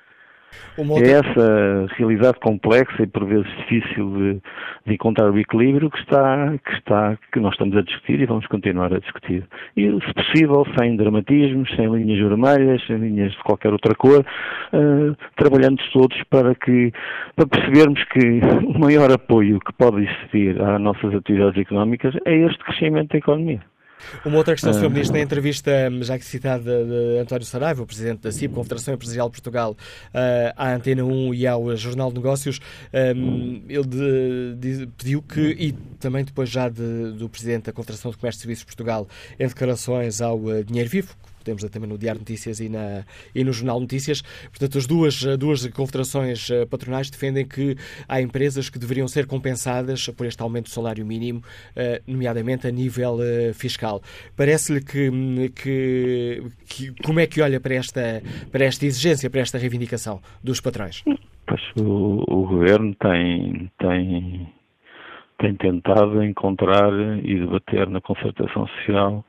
Outra... 0.76 1.06
É 1.06 1.10
essa 1.12 1.86
realidade 1.96 2.38
complexa 2.40 3.02
e 3.02 3.06
por 3.06 3.24
vezes 3.24 3.46
difícil 3.58 4.10
de, 4.16 4.42
de, 4.86 4.94
encontrar 4.94 5.30
o 5.30 5.38
equilíbrio 5.38 5.90
que 5.90 5.98
está, 5.98 6.54
que 6.64 6.72
está, 6.74 7.18
que 7.32 7.40
nós 7.40 7.52
estamos 7.52 7.76
a 7.76 7.82
discutir 7.82 8.20
e 8.20 8.26
vamos 8.26 8.46
continuar 8.46 8.92
a 8.94 8.98
discutir. 8.98 9.44
E, 9.76 9.90
se 9.90 10.14
possível, 10.14 10.64
sem 10.78 10.96
dramatismos, 10.96 11.68
sem 11.76 11.86
linhas 11.92 12.18
vermelhas, 12.18 12.82
sem 12.86 12.96
linhas 12.96 13.32
de 13.32 13.42
qualquer 13.42 13.72
outra 13.72 13.94
cor, 13.94 14.24
uh, 14.72 15.16
trabalhando 15.36 15.82
todos 15.92 16.16
para 16.30 16.54
que, 16.54 16.92
para 17.36 17.46
percebermos 17.46 18.02
que 18.04 18.40
o 18.66 18.78
maior 18.78 19.10
apoio 19.12 19.60
que 19.60 19.72
pode 19.72 20.04
existir 20.04 20.60
às 20.60 20.80
nossas 20.80 21.14
atividades 21.14 21.58
económicas 21.58 22.14
é 22.24 22.34
este 22.34 22.58
crescimento 22.64 23.12
da 23.12 23.18
economia. 23.18 23.62
Uma 24.24 24.36
outra 24.36 24.54
questão, 24.54 24.72
Sr. 24.72 24.88
Ministro, 24.90 25.16
na 25.16 25.22
entrevista, 25.22 25.70
já 26.02 26.18
que 26.18 26.24
citada 26.24 26.84
de 26.84 27.18
António 27.20 27.46
Saraiva, 27.46 27.82
o 27.82 27.86
Presidente 27.86 28.20
da 28.20 28.32
CIP, 28.32 28.54
Confederação 28.54 28.94
Empresarial 28.94 29.28
de 29.28 29.32
Portugal, 29.32 29.76
eh, 30.14 30.52
à 30.56 30.74
Antena 30.74 31.04
1 31.04 31.34
e 31.34 31.46
ao 31.46 31.76
Jornal 31.76 32.10
de 32.10 32.16
Negócios, 32.16 32.60
eh, 32.92 33.12
ele 33.68 33.86
de, 33.86 34.54
de, 34.56 34.86
pediu 34.96 35.22
que, 35.22 35.40
e 35.40 35.72
também 35.98 36.24
depois 36.24 36.48
já 36.48 36.68
de, 36.68 37.12
do 37.12 37.28
Presidente 37.28 37.64
da 37.64 37.72
Confederação 37.72 38.10
de 38.10 38.16
Comércio 38.16 38.38
e 38.38 38.42
Serviços 38.42 38.62
de 38.62 38.66
Portugal, 38.66 39.08
em 39.38 39.46
declarações 39.46 40.20
ao 40.20 40.50
eh, 40.50 40.62
Dinheiro 40.62 40.90
Vivo, 40.90 41.14
podemos 41.42 41.62
também 41.64 41.88
no 41.88 41.98
Diário 41.98 42.20
Notícias 42.20 42.60
e, 42.60 42.68
na, 42.68 43.04
e 43.34 43.44
no 43.44 43.52
Jornal 43.52 43.80
Notícias. 43.80 44.22
Portanto, 44.50 44.78
as 44.78 44.86
duas, 44.86 45.22
duas 45.38 45.66
confederações 45.68 46.50
eh, 46.50 46.64
patronais 46.66 47.10
defendem 47.10 47.46
que 47.46 47.76
há 48.08 48.20
empresas 48.20 48.70
que 48.70 48.78
deveriam 48.78 49.08
ser 49.08 49.26
compensadas 49.26 50.08
por 50.08 50.26
este 50.26 50.42
aumento 50.42 50.64
do 50.64 50.70
salário 50.70 51.04
mínimo, 51.04 51.42
eh, 51.76 52.00
nomeadamente 52.06 52.66
a 52.66 52.70
nível 52.70 53.18
eh, 53.20 53.52
fiscal. 53.52 54.00
Parece-lhe 54.36 54.80
que, 54.80 55.10
que, 55.54 56.42
que, 56.68 57.02
como 57.02 57.20
é 57.20 57.26
que 57.26 57.40
olha 57.40 57.60
para 57.60 57.74
esta, 57.74 58.22
para 58.50 58.64
esta 58.64 58.86
exigência, 58.86 59.28
para 59.28 59.40
esta 59.40 59.58
reivindicação 59.58 60.20
dos 60.42 60.60
patrões? 60.60 61.02
Pois, 61.46 61.60
o, 61.76 62.24
o 62.28 62.46
Governo 62.46 62.94
tem, 62.94 63.70
tem, 63.78 64.48
tem 65.38 65.54
tentado 65.56 66.22
encontrar 66.22 66.92
e 67.24 67.40
debater 67.40 67.88
na 67.88 68.00
concertação 68.00 68.66
social 68.68 69.24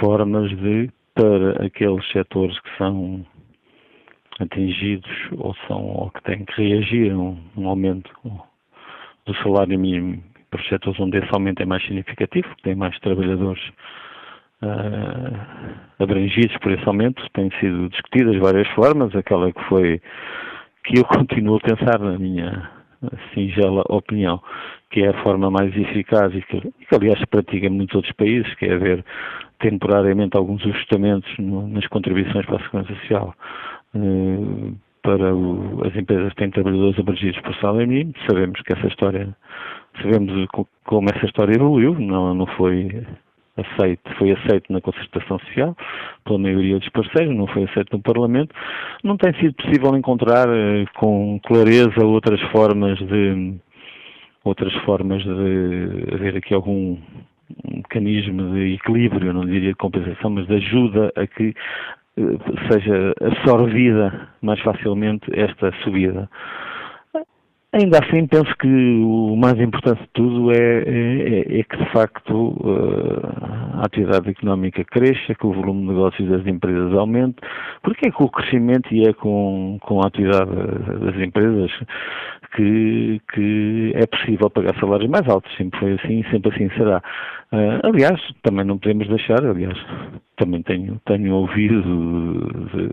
formas 0.00 0.50
de 0.50 0.90
para 1.16 1.66
aqueles 1.66 2.06
setores 2.12 2.58
que 2.60 2.76
são 2.76 3.26
atingidos 4.38 5.10
ou, 5.38 5.54
são, 5.66 5.82
ou 5.82 6.10
que 6.10 6.22
têm 6.24 6.44
que 6.44 6.62
reagir 6.62 7.10
a 7.10 7.16
um, 7.16 7.38
um 7.56 7.68
aumento 7.68 8.10
do 9.24 9.34
salário 9.42 9.78
mínimo 9.78 10.22
para 10.50 10.60
os 10.60 10.68
setores 10.68 11.00
onde 11.00 11.18
esse 11.18 11.28
aumento 11.32 11.62
é 11.62 11.66
mais 11.66 11.82
significativo, 11.82 12.54
que 12.56 12.62
têm 12.62 12.74
mais 12.74 12.96
trabalhadores 13.00 13.62
uh, 14.62 16.02
abrangidos 16.02 16.56
por 16.58 16.70
esse 16.70 16.86
aumento, 16.86 17.26
têm 17.32 17.50
sido 17.58 17.88
discutidas 17.88 18.36
várias 18.36 18.68
formas, 18.68 19.16
aquela 19.16 19.50
que 19.50 19.64
foi 19.64 20.00
que 20.84 20.98
eu 20.98 21.04
continuo 21.04 21.56
a 21.56 21.60
pensar 21.60 21.98
na 21.98 22.18
minha 22.18 22.75
singela 23.34 23.82
opinião, 23.88 24.40
que 24.90 25.02
é 25.02 25.08
a 25.08 25.22
forma 25.22 25.50
mais 25.50 25.76
eficaz 25.76 26.34
e 26.34 26.42
que, 26.42 26.60
que 26.60 26.94
aliás 26.94 27.18
se 27.18 27.26
pratica 27.26 27.66
em 27.66 27.70
muitos 27.70 27.94
outros 27.94 28.14
países, 28.14 28.52
que 28.54 28.66
é 28.66 28.74
haver 28.74 29.04
temporariamente 29.58 30.36
alguns 30.36 30.64
ajustamentos 30.64 31.30
no, 31.38 31.66
nas 31.68 31.86
contribuições 31.88 32.44
para 32.46 32.56
a 32.56 32.60
Segurança 32.64 32.94
Social 32.94 33.34
eh, 33.94 34.72
para 35.02 35.34
o, 35.34 35.82
as 35.86 35.94
empresas 35.94 36.30
que 36.30 36.36
têm 36.36 36.50
trabalhadores 36.50 36.98
abrangidos 36.98 37.40
por 37.40 37.54
salário 37.56 37.88
mínimo. 37.88 38.12
Sabemos 38.28 38.60
que 38.62 38.72
essa 38.72 38.86
história, 38.88 39.36
sabemos 40.02 40.46
como 40.84 41.08
essa 41.08 41.26
história 41.26 41.54
evoluiu, 41.54 41.94
não, 41.94 42.34
não 42.34 42.46
foi 42.46 43.06
aceito, 43.56 44.14
foi 44.18 44.32
aceito 44.32 44.72
na 44.72 44.80
concertação 44.80 45.38
social 45.40 45.76
pela 46.24 46.38
maioria 46.38 46.78
dos 46.78 46.88
parceiros, 46.90 47.34
não 47.34 47.46
foi 47.46 47.64
aceito 47.64 47.96
no 47.96 48.02
Parlamento. 48.02 48.54
Não 49.02 49.16
tem 49.16 49.32
sido 49.34 49.54
possível 49.54 49.96
encontrar 49.96 50.48
eh, 50.48 50.84
com 50.94 51.40
clareza 51.44 52.04
outras 52.04 52.40
formas 52.52 52.98
de 52.98 53.54
outras 54.44 54.72
formas 54.84 55.22
de 55.24 56.14
haver 56.14 56.36
aqui 56.36 56.54
algum 56.54 56.96
um 57.64 57.76
mecanismo 57.76 58.54
de 58.54 58.74
equilíbrio, 58.74 59.32
não 59.32 59.44
diria 59.44 59.70
de 59.70 59.76
compensação, 59.76 60.30
mas 60.30 60.46
de 60.46 60.54
ajuda 60.54 61.12
a 61.16 61.26
que 61.26 61.54
eh, 62.16 62.22
seja 62.70 63.14
absorvida 63.20 64.28
mais 64.42 64.60
facilmente 64.60 65.24
esta 65.32 65.72
subida. 65.82 66.28
Ainda 67.72 67.98
assim, 67.98 68.26
penso 68.26 68.56
que 68.58 68.66
o 68.66 69.36
mais 69.36 69.60
importante 69.60 70.00
de 70.00 70.08
tudo 70.14 70.50
é, 70.52 70.56
é, 70.56 71.60
é 71.60 71.62
que, 71.64 71.76
de 71.76 71.92
facto, 71.92 72.56
eh, 72.64 73.80
a 73.80 73.84
atividade 73.84 74.30
económica 74.30 74.82
cresça, 74.84 75.34
que 75.34 75.46
o 75.46 75.52
volume 75.52 75.82
de 75.82 75.88
negócios 75.88 76.28
das 76.30 76.46
empresas 76.46 76.94
aumente, 76.94 77.36
porque 77.82 78.08
é 78.08 78.10
com 78.12 78.24
o 78.24 78.30
crescimento 78.30 78.94
e 78.94 79.06
é 79.06 79.12
com, 79.12 79.78
com 79.82 80.00
a 80.00 80.06
atividade 80.06 80.50
das 80.50 81.16
empresas 81.16 81.70
que, 82.54 83.20
que 83.34 83.92
é 83.94 84.06
possível 84.06 84.48
pagar 84.48 84.74
salários 84.80 85.10
mais 85.10 85.28
altos. 85.28 85.54
Sempre 85.56 85.78
foi 85.78 85.92
assim 85.94 86.20
e 86.20 86.30
sempre 86.30 86.54
assim 86.54 86.70
será. 86.76 87.02
Uh, 87.52 87.86
aliás, 87.86 88.20
também 88.42 88.64
não 88.64 88.78
podemos 88.78 89.06
deixar, 89.08 89.44
aliás, 89.44 89.78
também 90.36 90.62
tenho, 90.62 91.00
tenho 91.04 91.34
ouvido 91.34 91.82
de, 92.72 92.88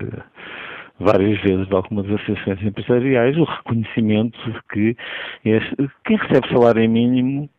várias 1.00 1.39
vezes 1.41 1.67
de 1.67 1.75
algumas 1.75 2.05
associações 2.05 2.62
empresariais 2.62 3.38
o 3.38 3.43
reconhecimento 3.43 4.38
de 4.51 4.59
que 4.71 4.97
este, 5.45 5.75
quem 6.05 6.17
recebe 6.17 6.47
salário 6.50 6.89
mínimo 6.89 7.50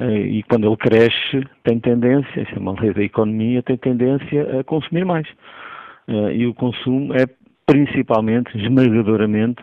uh, 0.00 0.04
e 0.04 0.42
quando 0.44 0.66
ele 0.66 0.76
cresce 0.76 1.46
tem 1.64 1.78
tendência, 1.80 2.42
isso 2.42 2.54
é 2.54 2.58
uma 2.58 2.78
lei 2.80 2.92
da 2.92 3.02
economia, 3.02 3.62
tem 3.62 3.76
tendência 3.76 4.60
a 4.60 4.64
consumir 4.64 5.04
mais. 5.04 5.26
Uh, 6.08 6.30
e 6.30 6.46
o 6.46 6.54
consumo 6.54 7.14
é 7.14 7.26
principalmente, 7.66 8.56
esmagadoramente, 8.58 9.62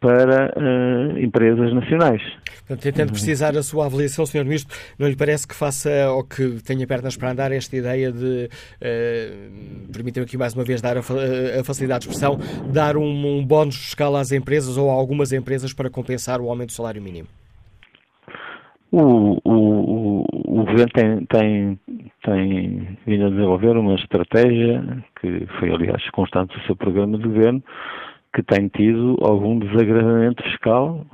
para 0.00 0.52
uh, 0.56 1.18
empresas 1.18 1.72
nacionais. 1.74 2.22
Portanto, 2.58 2.82
tentando 2.82 3.12
precisar 3.12 3.56
a 3.56 3.62
sua 3.62 3.86
avaliação, 3.86 4.24
Sr. 4.24 4.44
Ministro, 4.44 4.76
não 4.98 5.08
lhe 5.08 5.16
parece 5.16 5.46
que 5.46 5.54
faça 5.54 5.90
ou 6.10 6.22
que 6.22 6.62
tenha 6.62 6.86
pernas 6.86 7.16
para 7.16 7.30
andar 7.30 7.50
esta 7.50 7.76
ideia 7.76 8.12
de, 8.12 8.48
uh, 8.48 9.92
permitam 9.92 10.22
aqui 10.22 10.36
mais 10.36 10.54
uma 10.54 10.64
vez 10.64 10.80
dar 10.80 10.96
a, 10.96 11.00
a 11.00 11.64
facilidade 11.64 12.06
de 12.06 12.10
expressão, 12.10 12.38
dar 12.72 12.96
um, 12.96 13.38
um 13.38 13.44
bónus 13.44 13.76
fiscal 13.76 14.14
às 14.16 14.30
empresas 14.30 14.76
ou 14.76 14.90
a 14.90 14.94
algumas 14.94 15.32
empresas 15.32 15.72
para 15.72 15.90
compensar 15.90 16.40
o 16.40 16.48
aumento 16.48 16.68
do 16.68 16.74
salário 16.74 17.02
mínimo? 17.02 17.28
O, 18.90 19.38
o, 19.44 20.24
o 20.32 20.64
Governo 20.64 20.88
tem, 20.94 21.26
tem, 21.26 21.80
tem 22.24 22.98
vindo 23.06 23.26
a 23.26 23.30
desenvolver 23.30 23.76
uma 23.76 23.94
estratégia 23.96 25.04
que 25.20 25.46
foi, 25.58 25.70
aliás, 25.70 26.08
constante 26.10 26.56
do 26.56 26.64
seu 26.64 26.74
programa 26.74 27.18
de 27.18 27.24
governo, 27.24 27.62
que 28.34 28.42
tem 28.42 28.68
tido 28.68 29.16
algum 29.22 29.58
desagravamento 29.58 30.42
fiscal, 30.42 31.06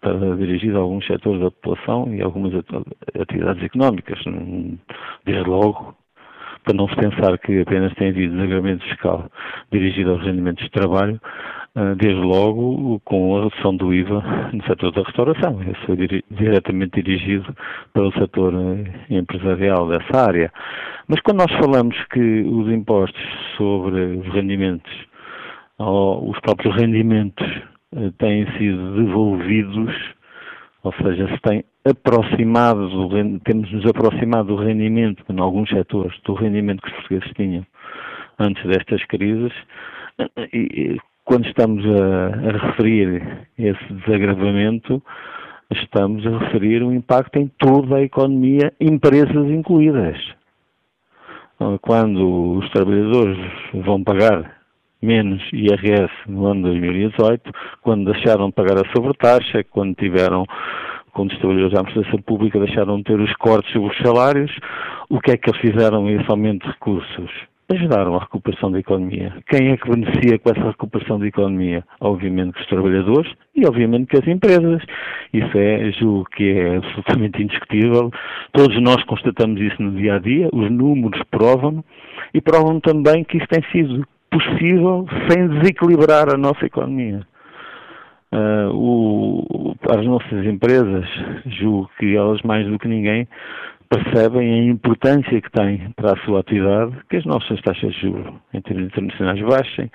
para 0.00 0.36
dirigir 0.36 0.74
alguns 0.76 1.04
setores 1.06 1.40
da 1.40 1.50
população 1.50 2.14
e 2.14 2.22
algumas 2.22 2.52
atividades 3.20 3.62
económicas. 3.64 4.18
Desde 5.24 5.48
logo, 5.48 5.96
para 6.64 6.74
não 6.74 6.88
se 6.88 6.96
pensar 6.96 7.36
que 7.38 7.60
apenas 7.60 7.92
tem 7.94 8.10
havido 8.10 8.34
desagravamento 8.34 8.84
fiscal 8.84 9.28
dirigido 9.72 10.12
aos 10.12 10.22
rendimentos 10.22 10.64
de 10.64 10.70
trabalho, 10.70 11.20
ah, 11.74 11.94
desde 11.96 12.20
logo 12.20 13.00
com 13.00 13.36
a 13.36 13.44
redução 13.44 13.74
do 13.74 13.94
IVA 13.94 14.22
no 14.52 14.62
setor 14.64 14.92
da 14.92 15.02
restauração. 15.02 15.62
Isso 15.62 15.86
foi 15.86 16.22
diretamente 16.30 17.02
dirigido 17.02 17.56
para 17.94 18.02
o 18.02 18.12
setor 18.12 18.52
eh, 18.54 19.14
empresarial 19.16 19.88
dessa 19.88 20.26
área. 20.26 20.52
Mas 21.08 21.20
quando 21.22 21.38
nós 21.38 21.52
falamos 21.52 21.96
que 22.12 22.42
os 22.42 22.70
impostos 22.70 23.22
sobre 23.56 24.18
os 24.18 24.34
rendimentos, 24.34 24.92
os 25.90 26.38
próprios 26.40 26.74
rendimentos, 26.76 27.46
eh, 27.94 28.10
têm 28.18 28.46
sido 28.58 28.96
devolvidos, 28.96 29.94
ou 30.82 30.92
seja, 30.94 31.28
se 31.28 31.38
tem 31.42 31.64
aproximado, 31.84 32.88
temos 33.44 33.70
nos 33.72 33.86
aproximado 33.86 34.56
do 34.56 34.62
rendimento, 34.62 35.24
em 35.28 35.40
alguns 35.40 35.68
setores, 35.68 36.18
do 36.24 36.34
rendimento 36.34 36.82
que 36.82 36.88
os 36.88 36.94
portugueses 36.94 37.32
tinham 37.34 37.66
antes 38.38 38.64
destas 38.64 39.04
crises, 39.06 39.52
e 40.52 40.96
quando 41.24 41.46
estamos 41.46 41.84
a, 41.84 42.26
a 42.48 42.66
referir 42.66 43.46
esse 43.58 43.92
desagravamento, 43.92 45.02
estamos 45.70 46.26
a 46.26 46.38
referir 46.38 46.82
o 46.82 46.92
impacto 46.92 47.38
em 47.38 47.48
toda 47.58 47.96
a 47.96 48.02
economia, 48.02 48.72
empresas 48.80 49.48
incluídas. 49.50 50.18
Quando 51.80 52.58
os 52.58 52.68
trabalhadores 52.70 53.38
vão 53.72 54.02
pagar 54.02 54.61
menos 55.02 55.42
IRS 55.52 56.12
no 56.26 56.46
ano 56.46 56.62
de 56.62 56.80
2018, 56.80 57.50
quando 57.82 58.12
deixaram 58.12 58.46
de 58.46 58.54
pagar 58.54 58.78
a 58.78 58.92
sobretaxa, 58.94 59.64
quando 59.64 59.94
tiveram, 59.96 60.46
quando 61.12 61.32
os 61.32 61.38
trabalhadores 61.38 61.72
da 61.72 61.80
administração 61.80 62.22
pública 62.22 62.60
deixaram 62.60 62.98
de 62.98 63.04
ter 63.04 63.20
os 63.20 63.32
cortes 63.34 63.72
sobre 63.72 63.90
os 63.90 63.98
salários, 63.98 64.50
o 65.10 65.20
que 65.20 65.32
é 65.32 65.36
que 65.36 65.50
eles 65.50 65.60
fizeram 65.60 66.08
esse 66.08 66.30
aumento 66.30 66.64
de 66.64 66.72
recursos? 66.72 67.30
Ajudaram 67.70 68.16
a 68.16 68.20
recuperação 68.20 68.70
da 68.70 68.78
economia. 68.78 69.32
Quem 69.48 69.70
é 69.70 69.76
que 69.78 69.88
beneficia 69.88 70.38
com 70.38 70.50
essa 70.50 70.68
recuperação 70.68 71.18
da 71.18 71.26
economia? 71.26 71.82
Obviamente 72.00 72.52
que 72.52 72.60
os 72.60 72.66
trabalhadores 72.66 73.32
e 73.54 73.66
obviamente 73.66 74.08
que 74.08 74.18
as 74.18 74.26
empresas. 74.26 74.82
Isso 75.32 75.56
é, 75.56 75.90
julgo 75.92 76.26
que 76.36 76.50
é 76.50 76.76
absolutamente 76.76 77.42
indiscutível. 77.42 78.10
Todos 78.52 78.78
nós 78.82 79.02
constatamos 79.04 79.58
isso 79.58 79.82
no 79.82 79.92
dia 79.92 80.16
a 80.16 80.18
dia, 80.18 80.50
os 80.52 80.70
números 80.70 81.22
provam 81.30 81.82
e 82.34 82.42
provam 82.42 82.78
também 82.78 83.24
que 83.24 83.38
isso 83.38 83.46
tem 83.48 83.62
sido 83.70 84.06
possível 84.32 85.06
sem 85.28 85.48
desequilibrar 85.48 86.32
a 86.32 86.36
nossa 86.36 86.64
economia. 86.64 87.26
Uh, 88.32 88.72
o, 88.74 89.76
as 89.90 90.06
nossas 90.06 90.46
empresas, 90.46 91.04
julgo 91.44 91.90
que 91.98 92.16
elas 92.16 92.40
mais 92.42 92.66
do 92.66 92.78
que 92.78 92.88
ninguém 92.88 93.28
percebem 93.92 94.54
a 94.54 94.64
importância 94.72 95.38
que 95.38 95.50
tem 95.50 95.92
para 95.96 96.14
a 96.14 96.24
sua 96.24 96.40
atividade 96.40 96.96
que 97.10 97.16
as 97.18 97.26
nossas 97.26 97.60
taxas 97.60 97.92
de 97.92 98.00
juros 98.00 98.32
em 98.54 98.60
termos 98.62 98.86
internacionais 98.86 99.40
baixem, 99.42 99.90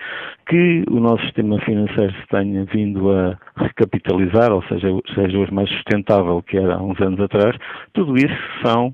que 0.48 0.84
o 0.92 1.00
nosso 1.00 1.24
sistema 1.24 1.60
financeiro 1.62 2.14
se 2.14 2.28
tenha 2.28 2.64
vindo 2.66 3.12
a 3.12 3.36
recapitalizar, 3.56 4.52
ou 4.52 4.62
seja, 4.66 4.88
seja 5.16 5.40
hoje 5.40 5.52
mais 5.52 5.68
sustentável 5.72 6.44
que 6.44 6.58
era 6.58 6.76
há 6.76 6.82
uns 6.82 7.00
anos 7.02 7.20
atrás, 7.20 7.56
tudo 7.94 8.16
isso 8.16 8.38
são, 8.64 8.94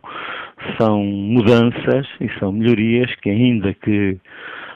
são 0.79 1.03
mudanças 1.03 2.07
e 2.21 2.29
são 2.39 2.53
melhorias 2.53 3.13
que 3.15 3.29
ainda 3.29 3.73
que 3.73 4.17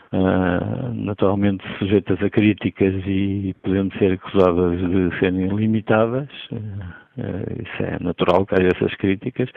Uh, 0.09 0.93
naturalmente 0.93 1.65
sujeitas 1.79 2.21
a 2.23 2.29
críticas 2.29 2.93
e 3.05 3.53
podendo 3.61 3.93
ser 3.97 4.13
acusadas 4.13 4.79
de 4.79 5.19
serem 5.19 5.47
limitadas, 5.49 6.29
uh, 6.49 6.55
uh, 6.55 7.61
isso 7.61 7.83
é 7.83 8.01
natural 8.01 8.45
que 8.45 8.55
haja 8.55 8.69
essas 8.73 8.95
críticas. 8.95 9.49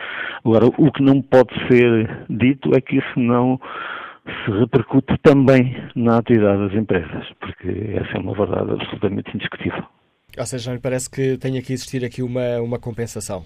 Agora, 0.45 0.67
o 0.67 0.91
que 0.91 1.05
não 1.05 1.23
pode 1.23 1.55
ser 1.69 2.27
dito 2.29 2.75
é 2.75 2.81
que 2.81 2.97
isso 2.97 3.21
não 3.21 3.61
se 4.27 4.51
repercute 4.59 5.17
também 5.23 5.77
na 5.95 6.19
atividade 6.19 6.67
das 6.67 6.75
empresas, 6.75 7.27
porque 7.39 7.95
essa 7.95 8.19
é 8.19 8.21
uma 8.21 8.35
verdade 8.35 8.73
absolutamente 8.73 9.31
indiscutível. 9.35 9.85
Ou 10.37 10.47
seja, 10.47 10.79
parece 10.81 11.09
que 11.09 11.37
tenha 11.39 11.63
que 11.63 11.73
existir 11.73 12.05
aqui 12.05 12.23
uma, 12.23 12.61
uma 12.61 12.79
compensação. 12.79 13.45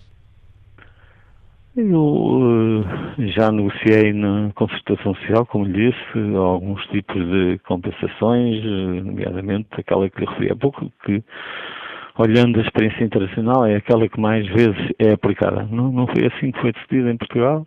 Eu 1.77 2.85
eh, 3.19 3.27
já 3.37 3.51
negociei 3.51 4.13
na 4.13 4.53
concertação 4.55 5.13
social, 5.17 5.45
como 5.45 5.65
lhe 5.65 5.91
disse, 5.91 6.37
alguns 6.37 6.81
tipos 6.87 7.17
de 7.17 7.59
compensações, 7.67 8.65
eh, 8.65 9.03
nomeadamente 9.03 9.67
aquela 9.77 10.09
que 10.09 10.25
referi 10.25 10.53
há 10.53 10.57
pouco, 10.57 10.89
que, 11.05 11.21
olhando 12.17 12.61
a 12.61 12.63
experiência 12.63 13.03
internacional, 13.03 13.67
é 13.67 13.75
aquela 13.75 14.09
que 14.09 14.21
mais 14.21 14.47
vezes 14.47 14.89
é 15.01 15.15
aplicada. 15.15 15.65
Não, 15.69 15.91
não 15.91 16.07
foi 16.07 16.27
assim 16.27 16.53
que 16.53 16.61
foi 16.61 16.73
decidido 16.73 17.11
em 17.11 17.17
Portugal. 17.17 17.67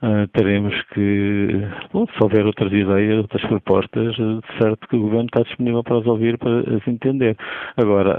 Uh, 0.00 0.28
teremos 0.28 0.72
que, 0.94 1.48
bom, 1.92 2.06
se 2.06 2.22
houver 2.22 2.46
outras 2.46 2.72
ideias, 2.72 3.18
outras 3.18 3.42
propostas, 3.42 4.16
certo 4.60 4.88
que 4.88 4.96
o 4.96 5.02
Governo 5.02 5.26
está 5.26 5.42
disponível 5.42 5.82
para 5.82 5.98
as 5.98 6.06
ouvir, 6.06 6.38
para 6.38 6.60
as 6.60 6.88
entender. 6.88 7.36
Agora, 7.76 8.16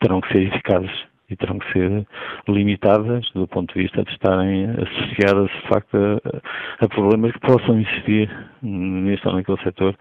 terão 0.00 0.20
que 0.20 0.32
ser 0.32 0.42
eficazes 0.44 1.13
e 1.30 1.36
terão 1.36 1.58
que 1.58 1.72
ser 1.72 2.06
limitadas 2.48 3.28
do 3.34 3.46
ponto 3.48 3.72
de 3.74 3.82
vista 3.82 4.02
de 4.02 4.10
estarem 4.10 4.66
associadas, 4.70 5.50
de 5.50 5.68
facto, 5.68 5.96
a, 5.96 6.84
a 6.84 6.88
problemas 6.88 7.32
que 7.32 7.40
possam 7.40 7.80
existir 7.80 8.30
neste 8.62 9.26
ou 9.26 9.34
naquele 9.34 9.62
setor 9.62 9.96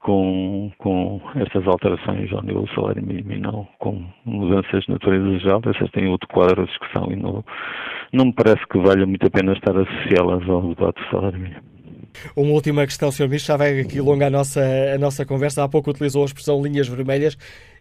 com, 0.00 0.70
com 0.78 1.20
estas 1.34 1.66
alterações 1.66 2.32
ao 2.32 2.42
nível 2.42 2.62
do 2.62 2.74
salário 2.74 3.04
mínimo 3.04 3.32
e 3.32 3.40
não 3.40 3.66
com 3.78 4.04
mudanças 4.24 4.84
de 4.84 4.90
natureza 4.90 5.38
geral. 5.38 5.60
Essas 5.66 5.90
têm 5.90 6.08
outro 6.08 6.28
quadro 6.28 6.64
de 6.64 6.70
discussão 6.70 7.10
e 7.10 7.16
não, 7.16 7.44
não 8.12 8.26
me 8.26 8.32
parece 8.32 8.64
que 8.68 8.78
valha 8.78 9.06
muito 9.06 9.26
a 9.26 9.30
pena 9.30 9.52
estar 9.52 9.76
associá-las 9.76 10.48
ao 10.48 10.74
debate 10.74 11.02
do 11.02 11.10
salário 11.10 11.38
mínimo. 11.38 11.76
Uma 12.34 12.52
última 12.52 12.86
questão, 12.86 13.10
Sr. 13.10 13.24
Ministro, 13.24 13.48
já 13.48 13.56
vai 13.56 13.80
aqui 13.80 14.00
longa 14.00 14.28
a 14.28 14.30
nossa, 14.30 14.62
a 14.94 14.98
nossa 14.98 15.26
conversa. 15.26 15.62
Há 15.62 15.68
pouco 15.68 15.90
utilizou 15.90 16.22
a 16.22 16.26
expressão 16.26 16.62
linhas 16.62 16.88
vermelhas 16.88 17.36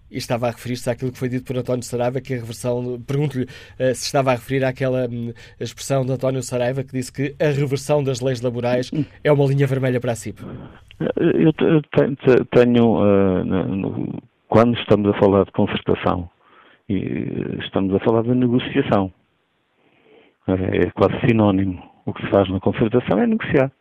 e 0.10 0.18
estava 0.18 0.48
a 0.48 0.52
referir-se 0.52 0.89
àquilo 0.89 1.12
que 1.12 1.18
foi 1.18 1.30
dito 1.30 1.46
por 1.46 1.58
António 1.58 1.84
Saraiva, 1.84 2.22
que 2.22 2.34
a 2.34 2.38
reversão. 2.38 3.02
Pergunto-lhe 3.06 3.46
uh, 3.46 3.96
se 3.96 4.06
estava 4.06 4.32
a 4.32 4.36
referir 4.36 4.63
àquela 4.63 5.08
um, 5.08 5.34
expressão 5.60 6.06
de 6.06 6.12
António 6.12 6.41
Saraiva 6.44 6.84
que 6.84 6.91
disse 6.91 7.12
que 7.12 7.36
a 7.39 7.50
reversão 7.50 8.04
das 8.04 8.22
leis 8.22 8.41
laborais 8.41 8.91
é 9.24 9.32
uma 9.32 9.46
linha 9.46 9.68
vermelha 9.68 10.00
para 10.00 10.12
a 10.12 10.15
CIP. 10.15 10.41
Eu 11.00 11.54
tenho. 12.52 13.02
Uh, 13.02 14.20
quando 14.48 14.78
estamos 14.80 15.13
a 15.13 15.20
falar 15.20 15.44
de 15.44 15.52
concertação, 15.52 16.30
e 16.88 17.60
estamos 17.63 17.94
a 17.96 18.00
falar 18.00 18.24
de 18.24 18.34
negociação. 18.34 19.12
É 20.48 20.91
quase 20.91 21.20
sinónimo. 21.28 21.82
O 22.06 22.13
que 22.13 22.24
se 22.24 22.30
faz 22.30 22.50
na 22.50 22.60
concertação 22.60 23.20
é 23.20 23.28
negociar. 23.28 23.72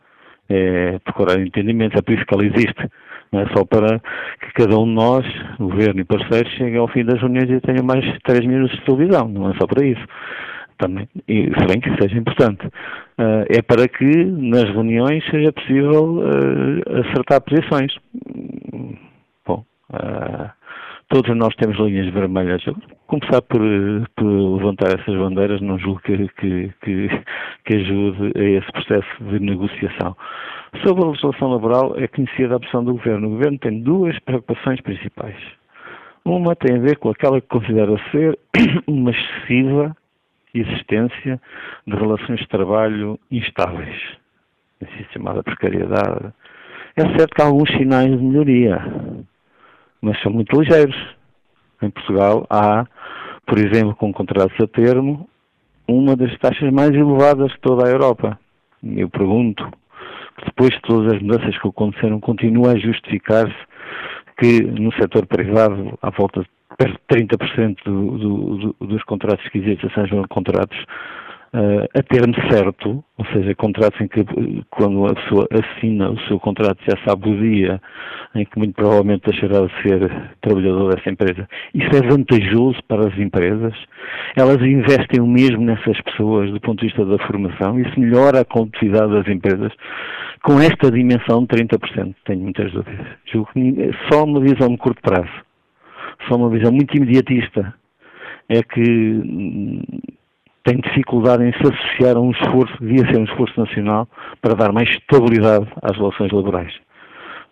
É 0.48 0.98
procurar 1.00 1.40
entendimento. 1.40 1.98
É 1.98 2.02
por 2.02 2.14
isso 2.14 2.24
que 2.24 2.34
ela 2.34 2.46
existe 2.46 2.90
não 3.32 3.40
é 3.40 3.46
só 3.48 3.64
para 3.64 3.98
que 4.40 4.52
cada 4.54 4.78
um 4.78 4.84
de 4.84 4.92
nós, 4.92 5.26
governo 5.58 6.00
e 6.00 6.04
parceiros, 6.04 6.52
chegue 6.52 6.76
ao 6.76 6.88
fim 6.88 7.04
das 7.04 7.20
reuniões 7.20 7.50
e 7.50 7.60
tenha 7.60 7.82
mais 7.82 8.04
3 8.24 8.46
minutos 8.46 8.76
de 8.76 8.84
televisão, 8.84 9.28
não 9.28 9.50
é 9.50 9.54
só 9.54 9.66
para 9.66 9.84
isso. 9.84 10.04
Também, 10.78 11.08
e, 11.28 11.44
se 11.44 11.66
bem 11.66 11.80
que 11.80 12.02
seja 12.02 12.18
importante, 12.18 12.66
uh, 12.66 13.44
é 13.48 13.62
para 13.62 13.86
que 13.86 14.24
nas 14.24 14.64
reuniões 14.64 15.24
seja 15.30 15.52
possível 15.52 16.18
uh, 16.18 17.00
acertar 17.00 17.40
posições. 17.42 17.94
Bom, 19.46 19.64
uh, 19.90 20.50
todos 21.08 21.36
nós 21.36 21.54
temos 21.56 21.76
linhas 21.78 22.12
vermelhas. 22.12 22.62
Começar 23.06 23.42
por, 23.42 23.60
por 24.16 24.24
levantar 24.24 24.98
essas 24.98 25.14
bandeiras 25.16 25.60
não 25.60 25.78
julgo 25.78 26.00
que, 26.00 26.28
que, 26.28 26.72
que, 26.82 27.08
que 27.64 27.76
ajude 27.76 28.32
a 28.36 28.42
esse 28.42 28.72
processo 28.72 29.24
de 29.24 29.38
negociação. 29.40 30.16
Sobre 30.84 31.04
a 31.04 31.08
legislação 31.08 31.48
laboral, 31.50 31.94
é 31.98 32.08
conhecida 32.08 32.54
a 32.54 32.56
opção 32.56 32.84
do 32.84 32.92
Governo. 32.92 33.28
O 33.28 33.30
Governo 33.30 33.58
tem 33.58 33.80
duas 33.82 34.18
preocupações 34.20 34.80
principais. 34.80 35.36
Uma 36.24 36.56
tem 36.56 36.76
a 36.76 36.80
ver 36.80 36.96
com 36.96 37.10
aquela 37.10 37.40
que 37.40 37.48
considera 37.48 37.96
ser 38.10 38.38
uma 38.88 39.10
excessiva 39.10 39.96
existência 40.54 41.40
de 41.86 41.94
relações 41.94 42.40
de 42.40 42.48
trabalho 42.48 43.18
instáveis, 43.30 44.00
assim 44.82 45.04
chamada 45.12 45.42
precariedade. 45.42 46.32
É 46.96 47.02
certo 47.16 47.34
que 47.34 47.42
há 47.42 47.46
alguns 47.46 47.70
sinais 47.72 48.10
de 48.10 48.24
melhoria, 48.24 48.80
mas 50.04 50.20
são 50.22 50.30
muito 50.30 50.60
ligeiros. 50.60 50.96
Em 51.82 51.90
Portugal 51.90 52.46
há, 52.48 52.86
por 53.46 53.58
exemplo, 53.58 53.94
com 53.96 54.12
contratos 54.12 54.56
a 54.60 54.66
termo, 54.66 55.28
uma 55.88 56.14
das 56.14 56.36
taxas 56.38 56.70
mais 56.72 56.90
elevadas 56.90 57.50
de 57.50 57.60
toda 57.60 57.86
a 57.86 57.90
Europa. 57.90 58.38
Eu 58.82 59.08
pergunto, 59.08 59.66
depois 60.44 60.70
de 60.70 60.80
todas 60.82 61.14
as 61.14 61.22
mudanças 61.22 61.58
que 61.58 61.68
aconteceram, 61.68 62.20
continua 62.20 62.72
a 62.72 62.78
justificar-se 62.78 63.56
que 64.38 64.62
no 64.62 64.92
setor 64.94 65.26
privado, 65.26 65.98
à 66.02 66.10
volta 66.10 66.42
de 66.42 66.48
perto 66.76 67.00
de 67.08 67.36
30% 67.36 67.76
do, 67.84 68.18
do, 68.18 68.56
do, 68.56 68.86
dos 68.86 69.02
contratos 69.04 69.48
que 69.48 69.58
existem 69.58 69.90
sejam 69.94 70.24
contratos 70.28 70.76
uh, 71.54 71.88
a 71.94 72.02
termo 72.02 72.34
certo, 72.50 73.04
ou 73.16 73.26
seja, 73.26 73.54
contratos 73.54 74.00
em 74.00 74.08
que 74.08 74.24
quando 74.70 75.06
a 75.06 75.14
pessoa 75.14 75.46
assina 75.52 76.10
o 76.10 76.18
seu 76.26 76.40
contrato 76.40 76.78
já 76.86 76.96
sabe 77.06 77.30
o 77.30 77.40
dia 77.40 77.80
em 78.34 78.44
que 78.44 78.58
muito 78.58 78.74
provavelmente 78.74 79.30
deixará 79.30 79.64
de 79.64 79.82
ser 79.82 80.10
trabalhador 80.40 80.94
dessa 80.94 81.08
empresa. 81.08 81.48
Isso 81.72 81.88
é 81.96 82.08
vantajoso 82.08 82.78
para 82.88 83.06
as 83.06 83.16
empresas. 83.18 83.74
Elas 84.36 84.60
investem 84.60 85.20
o 85.20 85.26
mesmo 85.26 85.64
nessas 85.64 86.00
pessoas 86.00 86.50
do 86.50 86.60
ponto 86.60 86.80
de 86.80 86.86
vista 86.86 87.04
da 87.06 87.24
formação. 87.26 87.78
Isso 87.78 87.98
melhora 87.98 88.40
a 88.40 88.44
competitividade 88.44 89.12
das 89.12 89.28
empresas 89.28 89.72
com 90.42 90.60
esta 90.60 90.90
dimensão 90.90 91.42
de 91.42 91.46
30%. 91.46 92.14
Tenho 92.24 92.40
muitas 92.40 92.72
dúvidas. 92.72 93.06
Julgo 93.32 93.50
que 93.52 93.90
só 94.10 94.24
uma 94.24 94.40
visão 94.40 94.68
de 94.68 94.76
curto 94.78 95.00
prazo, 95.00 95.32
só 96.28 96.36
uma 96.36 96.50
visão 96.50 96.72
muito 96.72 96.96
imediatista 96.96 97.72
é 98.48 98.62
que 98.62 98.82
hum, 98.82 99.82
tem 100.64 100.78
dificuldade 100.78 101.44
em 101.44 101.52
se 101.52 101.60
associar 101.62 102.16
a 102.16 102.20
um 102.20 102.30
esforço, 102.30 102.74
devia 102.80 103.06
ser 103.06 103.18
um 103.18 103.24
esforço 103.24 103.58
nacional, 103.60 104.08
para 104.40 104.54
dar 104.54 104.72
mais 104.72 104.88
estabilidade 104.88 105.66
às 105.82 105.96
relações 105.96 106.32
laborais. 106.32 106.72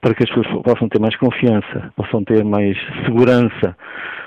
Para 0.01 0.15
que 0.15 0.25
as 0.25 0.31
pessoas 0.31 0.63
possam 0.63 0.89
ter 0.89 0.99
mais 0.99 1.15
confiança, 1.17 1.93
possam 1.95 2.25
ter 2.25 2.43
mais 2.43 2.77
segurança, 3.05 3.77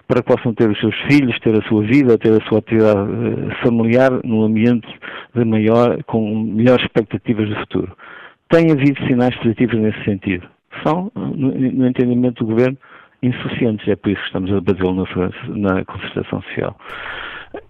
para 0.08 0.22
que 0.22 0.28
possam 0.28 0.54
ter 0.54 0.70
os 0.70 0.80
seus 0.80 0.96
filhos, 1.10 1.38
ter 1.40 1.58
a 1.58 1.68
sua 1.68 1.82
vida, 1.82 2.18
ter 2.18 2.32
a 2.32 2.46
sua 2.48 2.60
atividade 2.60 3.00
eh, 3.00 3.64
familiar 3.64 4.12
num 4.24 4.44
ambiente 4.44 4.88
de 5.34 5.44
maior, 5.44 6.02
com 6.04 6.44
melhores 6.44 6.86
expectativas 6.86 7.50
de 7.50 7.56
futuro. 7.56 7.92
Tem 8.50 8.72
havido 8.72 9.04
sinais 9.08 9.36
positivos 9.38 9.80
nesse 9.80 10.02
sentido. 10.06 10.48
São, 10.86 11.12
no 11.16 11.88
entendimento 11.88 12.44
do 12.44 12.52
Governo, 12.52 12.78
insuficientes. 13.24 13.88
É 13.88 13.96
por 13.96 14.12
isso 14.12 14.22
que 14.22 14.28
estamos 14.28 14.52
a 14.54 14.62
batê-lo 14.62 14.94
na, 14.94 15.74
na 15.76 15.86
concertação 15.86 16.42
social. 16.44 16.78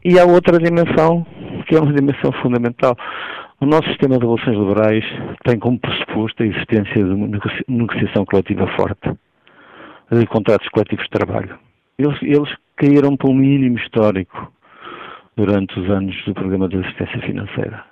E 0.04 0.19
há 0.19 0.26
outra 0.26 0.58
dimensão, 0.60 1.26
que 1.67 1.76
é 1.76 1.80
uma 1.80 1.93
dimensão 1.93 2.32
fundamental. 2.41 2.95
O 3.60 3.65
nosso 3.65 3.88
sistema 3.89 4.17
de 4.17 4.26
relações 4.26 4.58
laborais 4.58 5.06
tem 5.43 5.58
como 5.58 5.80
pressuposto 5.80 6.43
a 6.43 6.45
existência 6.45 7.04
de 7.04 7.10
uma 7.10 7.28
negociação 7.67 8.26
coletiva 8.26 8.67
forte, 8.76 9.12
de 10.12 10.26
contratos 10.28 10.67
coletivos 10.69 11.06
de 11.06 11.12
trabalho. 11.12 11.58
Eles, 11.98 12.21
eles 12.21 12.50
caíram 12.76 13.15
para 13.15 13.30
um 13.30 13.34
mínimo 13.34 13.78
histórico 13.78 14.52
durante 15.38 15.80
os 15.80 15.89
anos 15.89 16.15
do 16.26 16.34
programa 16.34 16.67
de 16.67 16.78
assistência 16.78 17.19
financeira. 17.21 17.84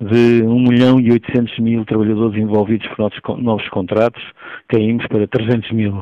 De 0.00 0.42
1 0.42 0.60
milhão 0.60 1.00
e 1.00 1.12
800 1.12 1.58
mil 1.58 1.84
trabalhadores 1.84 2.40
envolvidos 2.40 2.88
por 2.88 3.36
novos 3.38 3.68
contratos, 3.68 4.22
caímos 4.68 5.06
para 5.08 5.26
300 5.26 5.70
mil. 5.72 5.94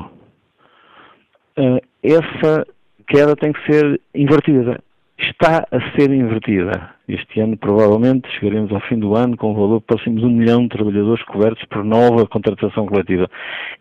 Uh, 1.57 1.81
essa 2.01 2.65
queda 3.07 3.35
tem 3.35 3.51
que 3.51 3.65
ser 3.71 3.99
invertida 4.13 4.81
está 5.19 5.67
a 5.71 5.91
ser 5.95 6.11
invertida. 6.11 6.91
Este 7.07 7.39
ano, 7.41 7.57
provavelmente, 7.57 8.29
chegaremos 8.31 8.71
ao 8.71 8.79
fim 8.81 8.97
do 8.99 9.15
ano 9.15 9.35
com 9.35 9.51
um 9.51 9.55
valor 9.55 9.81
próximo 9.81 10.19
de 10.19 10.25
um 10.25 10.29
milhão 10.29 10.63
de 10.63 10.69
trabalhadores 10.69 11.23
cobertos 11.25 11.63
por 11.65 11.83
nova 11.83 12.25
contratação 12.27 12.85
coletiva. 12.85 13.29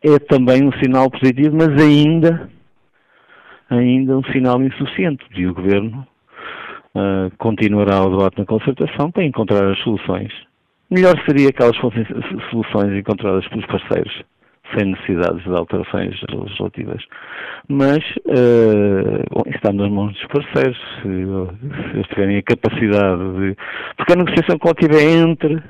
É 0.03 0.19
também 0.19 0.65
um 0.65 0.73
sinal 0.83 1.11
positivo, 1.11 1.57
mas 1.57 1.69
ainda, 1.81 2.51
ainda 3.71 4.19
um 4.19 4.25
sinal 4.33 4.61
insuficiente. 4.63 5.25
E 5.37 5.47
o 5.47 5.55
Governo 5.55 6.07
uh, 6.95 7.31
continuará 7.39 8.03
o 8.03 8.17
debate 8.17 8.39
na 8.39 8.47
concertação 8.47 9.11
para 9.11 9.25
encontrar 9.25 9.71
as 9.71 9.79
soluções. 9.81 10.33
Melhor 10.91 11.15
seria 11.27 11.53
que 11.53 11.63
elas 11.63 11.77
fossem 11.77 12.05
soluções 12.51 12.99
encontradas 12.99 13.47
pelos 13.49 13.67
parceiros 13.67 14.25
sem 14.77 14.91
necessidades 14.91 15.43
de 15.43 15.51
alterações 15.51 16.21
legislativas. 16.31 17.03
Mas 17.69 17.99
uh, 18.27 19.49
está 19.55 19.73
nas 19.73 19.91
mãos 19.91 20.13
dos 20.13 20.27
parceiros, 20.27 20.79
se, 21.03 21.03
se 21.03 21.97
eles 21.97 22.07
tiverem 22.09 22.37
a 22.39 22.43
capacidade 22.43 23.33
de. 23.39 23.57
Porque 23.97 24.13
a 24.13 24.17
negociação 24.17 24.59
coletiva 24.59 24.95
é 24.95 25.23
entre 25.23 25.63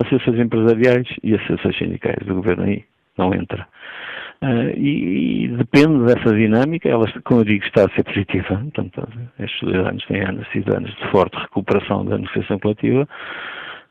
associações 0.00 0.40
empresariais 0.40 1.06
e 1.22 1.34
associações 1.34 1.76
sindicais 1.76 2.26
do 2.26 2.36
governo 2.36 2.64
aí, 2.64 2.84
não 3.16 3.34
entra. 3.34 3.66
Uh, 4.42 4.70
e, 4.74 5.44
e, 5.44 5.48
depende 5.48 6.06
dessa 6.06 6.34
dinâmica, 6.34 6.88
ela, 6.88 7.06
como 7.24 7.40
eu 7.40 7.44
digo, 7.44 7.64
está 7.64 7.84
a 7.84 7.94
ser 7.94 8.04
positiva. 8.04 8.56
Portanto, 8.56 9.06
estes 9.38 9.60
dois 9.60 9.86
anos 9.86 10.04
têm 10.06 10.22
anos, 10.22 10.48
sido 10.50 10.74
anos 10.74 10.90
de 10.96 11.10
forte 11.10 11.36
recuperação 11.36 12.06
da 12.06 12.16
negociação 12.16 12.58
coletiva 12.58 13.06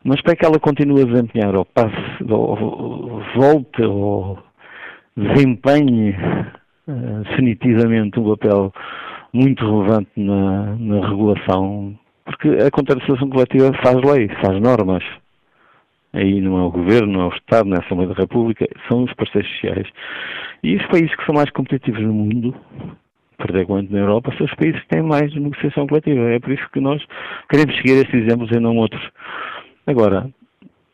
mas 0.03 0.21
para 0.21 0.35
que 0.35 0.45
ela 0.45 0.59
continue 0.59 1.01
a 1.01 1.05
desempenhar 1.05 1.55
ou 1.55 1.65
passe, 1.65 2.23
ou 2.29 3.21
volte 3.35 3.81
ou 3.83 4.39
desempenhe 5.15 6.11
uh, 6.87 7.23
definitivamente 7.23 8.19
um 8.19 8.35
papel 8.35 8.73
muito 9.33 9.63
relevante 9.63 10.09
na, 10.17 10.75
na 10.77 11.07
regulação, 11.07 11.97
porque 12.25 12.47
a 12.49 12.71
contratação 12.71 13.29
coletiva 13.29 13.71
faz 13.83 13.95
lei, 13.95 14.29
faz 14.43 14.59
normas. 14.61 15.03
Aí 16.11 16.41
não 16.41 16.57
é 16.57 16.63
o 16.63 16.71
Governo, 16.71 17.13
não 17.13 17.21
é 17.21 17.25
o 17.25 17.35
Estado, 17.35 17.69
não 17.69 17.75
é 17.75 17.79
a 17.79 17.85
Assembleia 17.85 18.13
da 18.13 18.21
República, 18.21 18.67
são 18.87 19.03
os 19.03 19.13
parceiros 19.13 19.49
sociais. 19.51 19.87
E 20.63 20.75
os 20.75 20.85
países 20.87 21.15
que 21.15 21.25
são 21.25 21.35
mais 21.35 21.51
competitivos 21.51 22.01
no 22.01 22.13
mundo, 22.13 22.55
particularmente 23.37 23.93
na 23.93 23.99
Europa, 23.99 24.33
são 24.35 24.47
os 24.47 24.55
países 24.55 24.81
que 24.81 24.87
têm 24.87 25.03
mais 25.03 25.33
negociação 25.35 25.85
coletiva. 25.85 26.21
É 26.31 26.39
por 26.39 26.51
isso 26.51 26.67
que 26.73 26.79
nós 26.79 27.03
queremos 27.47 27.75
seguir 27.77 28.01
estes 28.01 28.23
exemplos 28.23 28.49
e 28.51 28.59
não 28.59 28.75
outros. 28.77 29.01
Agora, 29.87 30.29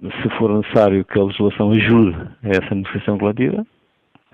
se 0.01 0.37
for 0.37 0.57
necessário 0.57 1.03
que 1.05 1.19
a 1.19 1.23
legislação 1.23 1.71
ajude 1.71 2.17
a 2.43 2.49
essa 2.49 2.75
negociação 2.75 3.17
coletiva, 3.17 3.65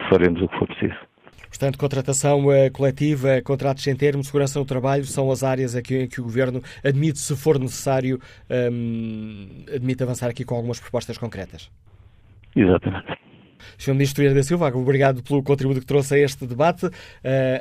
faremos 0.10 0.42
o 0.42 0.48
que 0.48 0.58
for 0.58 0.68
preciso. 0.68 1.12
Portanto, 1.48 1.78
contratação 1.78 2.52
eh, 2.52 2.70
coletiva, 2.70 3.42
contratos 3.44 3.84
sem 3.84 3.94
termo, 3.96 4.24
segurança 4.24 4.58
no 4.58 4.66
trabalho 4.66 5.04
são 5.04 5.30
as 5.30 5.44
áreas 5.44 5.76
aqui 5.76 6.04
em 6.04 6.08
que 6.08 6.22
o 6.22 6.24
Governo 6.24 6.62
admite, 6.84 7.20
se 7.20 7.36
for 7.36 7.60
necessário, 7.60 8.20
um, 8.50 9.66
admite 9.68 10.02
avançar 10.02 10.30
aqui 10.30 10.46
com 10.46 10.56
algumas 10.56 10.80
propostas 10.80 11.18
concretas. 11.18 11.70
Exatamente. 12.56 13.31
Sr. 13.78 13.94
Ministro 13.94 14.22
Vieira 14.22 14.36
da 14.36 14.44
Silva, 14.44 14.68
obrigado 14.68 15.24
pelo 15.24 15.42
contributo 15.44 15.80
que 15.80 15.86
trouxe 15.86 16.16
a 16.16 16.20
este 16.20 16.46
debate. 16.46 16.86
Uh, 16.86 16.92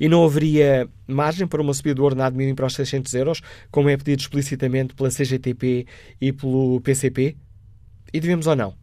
E 0.00 0.08
não 0.08 0.24
haveria 0.24 0.88
margem 1.06 1.46
para 1.46 1.60
uma 1.60 1.74
subida 1.74 1.96
do 1.96 2.04
ordenado 2.04 2.34
mínimo 2.36 2.56
para 2.56 2.64
os 2.66 2.74
600 2.74 3.12
euros, 3.14 3.42
como 3.70 3.90
é 3.90 3.96
pedido 3.96 4.20
explicitamente 4.20 4.94
pela 4.94 5.10
CGTP 5.10 5.86
e 6.20 6.32
pelo 6.32 6.80
PCP? 6.80 7.36
E 8.12 8.20
devemos 8.20 8.46
ou 8.46 8.54
não 8.56 8.74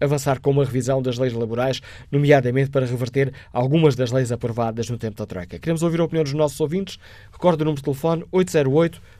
avançar 0.00 0.40
com 0.40 0.50
uma 0.50 0.64
revisão 0.64 1.02
das 1.02 1.18
leis 1.18 1.32
laborais, 1.32 1.80
nomeadamente 2.10 2.70
para 2.70 2.86
reverter 2.86 3.32
algumas 3.52 3.94
das 3.96 4.12
leis 4.12 4.32
aprovadas 4.32 4.88
no 4.88 4.96
tempo 4.96 5.16
da 5.16 5.26
Troika? 5.26 5.58
Queremos 5.58 5.82
ouvir 5.82 6.00
a 6.00 6.04
opinião 6.04 6.24
dos 6.24 6.32
nossos 6.34 6.60
ouvintes. 6.60 6.98
Recordo 7.32 7.62
o 7.62 7.64
número 7.64 7.80
de 7.80 7.84
telefone 7.84 8.24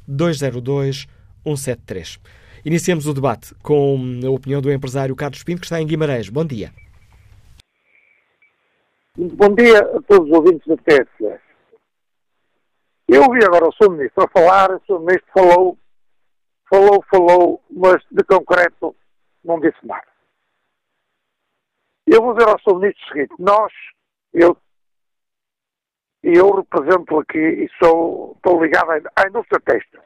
808-202-173. 0.08 2.18
Iniciamos 2.64 3.06
o 3.06 3.14
debate 3.14 3.54
com 3.62 4.20
a 4.24 4.30
opinião 4.30 4.60
do 4.60 4.72
empresário 4.72 5.14
Carlos 5.14 5.42
Pinto, 5.42 5.60
que 5.60 5.66
está 5.66 5.80
em 5.80 5.86
Guimarães. 5.86 6.28
Bom 6.28 6.44
dia. 6.44 6.72
Bom 9.16 9.54
dia 9.54 9.78
a 9.78 10.02
todos 10.02 10.28
os 10.28 10.36
ouvintes 10.36 10.66
da 10.66 10.76
TSF. 10.76 11.42
Eu 13.08 13.22
ouvi 13.22 13.44
agora 13.44 13.66
o 13.66 13.72
Sr. 13.72 13.90
Ministro 13.90 14.24
a 14.24 14.28
falar, 14.28 14.70
o 14.70 14.80
Sr. 14.86 15.00
Ministro 15.00 15.32
falou, 15.34 15.78
falou, 16.68 17.04
falou, 17.10 17.62
mas 17.70 18.02
de 18.10 18.22
concreto 18.24 18.94
não 19.42 19.58
disse 19.58 19.78
nada. 19.84 20.06
Eu 22.06 22.22
vou 22.22 22.34
dizer 22.34 22.48
ao 22.48 22.60
Sr. 22.60 22.78
Ministro 22.78 23.04
o 23.04 23.12
seguinte, 23.12 23.34
nós, 23.38 23.72
eu 24.32 24.56
eu 26.22 26.56
represento 26.56 27.18
aqui 27.18 27.38
e 27.38 27.68
sou, 27.82 28.34
estou 28.36 28.62
ligado 28.62 28.90
à 28.90 29.28
indústria 29.28 29.60
têxtil. 29.60 30.00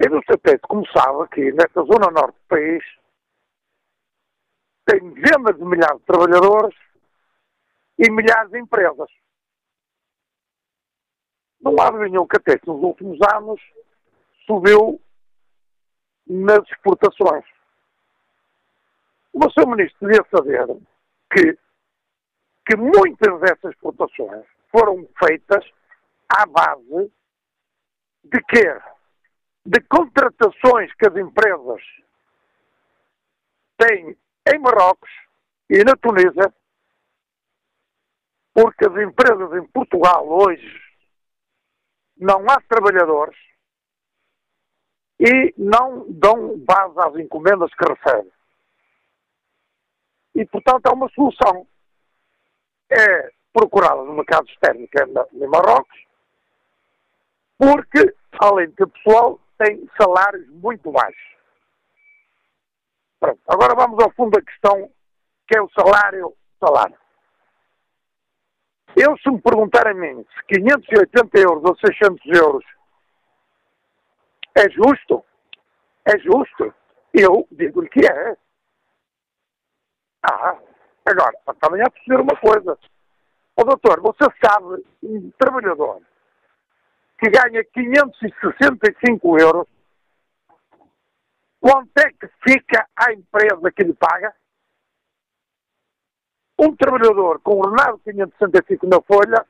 A 0.00 0.06
indústria 0.06 0.38
têxtil, 0.38 0.68
como 0.68 0.86
sabe, 0.86 1.24
aqui 1.24 1.52
nesta 1.52 1.82
zona 1.82 2.10
norte 2.10 2.34
do 2.34 2.48
país, 2.48 2.82
tem 4.86 5.12
dezenas 5.12 5.56
de 5.56 5.64
milhares 5.64 5.98
de 5.98 6.06
trabalhadores 6.06 6.74
e 7.98 8.10
milhares 8.10 8.50
de 8.50 8.58
empresas. 8.58 9.10
Não 11.60 11.74
há 11.78 11.92
nenhum 11.92 12.26
que 12.26 12.38
até 12.38 12.58
nos 12.66 12.82
últimos 12.82 13.18
anos 13.34 13.60
subiu 14.46 14.98
nas 16.26 16.66
exportações. 16.70 17.44
O 19.34 19.50
Sr. 19.50 19.66
Ministro 19.66 20.08
devia 20.08 20.26
saber 20.30 20.66
que, 21.30 21.58
que 22.66 22.76
muitas 22.76 23.38
dessas 23.40 23.72
exportações 23.72 24.46
foram 24.70 25.06
feitas 25.22 25.64
à 26.28 26.46
base 26.46 27.12
de 28.24 28.42
quê? 28.44 28.80
De 29.64 29.80
contratações 29.82 30.92
que 30.94 31.06
as 31.06 31.16
empresas 31.16 31.82
têm 33.76 34.16
em 34.52 34.58
Marrocos 34.58 35.10
e 35.68 35.84
na 35.84 35.94
Tunísia, 35.96 36.52
porque 38.52 38.86
as 38.86 38.96
empresas 38.96 39.52
em 39.52 39.66
Portugal 39.68 40.26
hoje 40.28 40.80
não 42.16 42.44
há 42.48 42.60
trabalhadores 42.62 43.38
e 45.18 45.54
não 45.56 46.06
dão 46.10 46.58
base 46.58 46.98
às 46.98 47.14
encomendas 47.16 47.70
que 47.74 47.84
recebem. 47.84 48.32
E, 50.34 50.46
portanto, 50.46 50.86
há 50.86 50.92
uma 50.92 51.08
solução. 51.10 51.66
É 52.90 53.30
procurá-la 53.52 54.04
no 54.04 54.14
mercado 54.14 54.48
externo, 54.48 54.88
que 54.88 54.98
é 54.98 55.04
em 55.04 55.46
Marrocos, 55.46 55.98
porque, 57.58 58.14
além 58.40 58.70
de 58.70 58.86
pessoal, 58.86 59.38
tem 59.60 59.86
salários 60.00 60.48
muito 60.48 60.90
baixos. 60.90 61.36
Pronto. 63.20 63.40
Agora 63.46 63.74
vamos 63.76 64.02
ao 64.02 64.10
fundo 64.12 64.30
da 64.30 64.42
questão, 64.42 64.90
que 65.46 65.58
é 65.58 65.60
o 65.60 65.68
salário. 65.78 66.34
salário. 66.58 66.96
Eu, 68.96 69.16
se 69.18 69.30
me 69.30 69.40
perguntar 69.40 69.86
a 69.86 69.94
mim 69.94 70.24
se 70.24 70.60
580 70.60 71.38
euros 71.38 71.64
ou 71.64 71.76
600 71.76 72.26
euros 72.38 72.64
é 74.56 74.68
justo, 74.70 75.24
é 76.06 76.18
justo, 76.18 76.74
eu 77.14 77.46
digo-lhe 77.52 77.88
que 77.88 78.00
é. 78.00 78.36
Ah, 80.22 80.58
agora, 81.04 81.38
também 81.60 81.82
há 81.82 81.84
de 81.84 81.90
perceber 81.90 82.22
uma 82.22 82.36
coisa. 82.40 82.78
Ó 83.56 83.64
doutor, 83.64 84.00
você 84.00 84.24
sabe, 84.42 84.84
um 85.02 85.30
trabalhador 85.38 86.02
que 87.20 87.30
ganha 87.30 87.62
565 87.62 89.38
euros, 89.38 89.68
quanto 91.60 91.98
é 91.98 92.10
que 92.12 92.26
fica 92.42 92.88
a 92.96 93.12
empresa 93.12 93.70
que 93.70 93.84
lhe 93.84 93.92
paga? 93.92 94.34
Um 96.58 96.74
trabalhador 96.74 97.40
com 97.40 97.58
ordenado 97.58 97.98
de 97.98 98.12
565 98.12 98.86
na 98.86 99.02
folha 99.02 99.46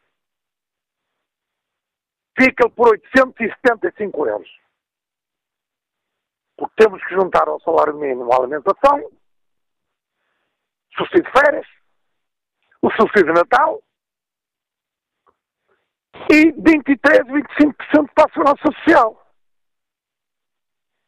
fica 2.37 2.69
por 2.71 2.89
875 2.89 4.27
euros. 4.27 4.61
Porque 6.57 6.75
temos 6.77 7.03
que 7.05 7.15
juntar 7.15 7.49
ao 7.49 7.61
salário 7.61 7.95
mínimo 7.95 8.33
a 8.33 8.37
alimentação, 8.37 9.11
subsídio 10.97 11.23
de 11.23 11.41
férias, 11.41 11.67
o 12.83 12.91
subsídio 12.91 13.33
de 13.33 13.41
Natal 13.41 13.81
e 16.31 16.53
23, 16.53 17.21
25% 17.27 18.11
para 18.15 18.25
a 18.25 18.33
segurança 18.33 18.63
social. 18.65 19.17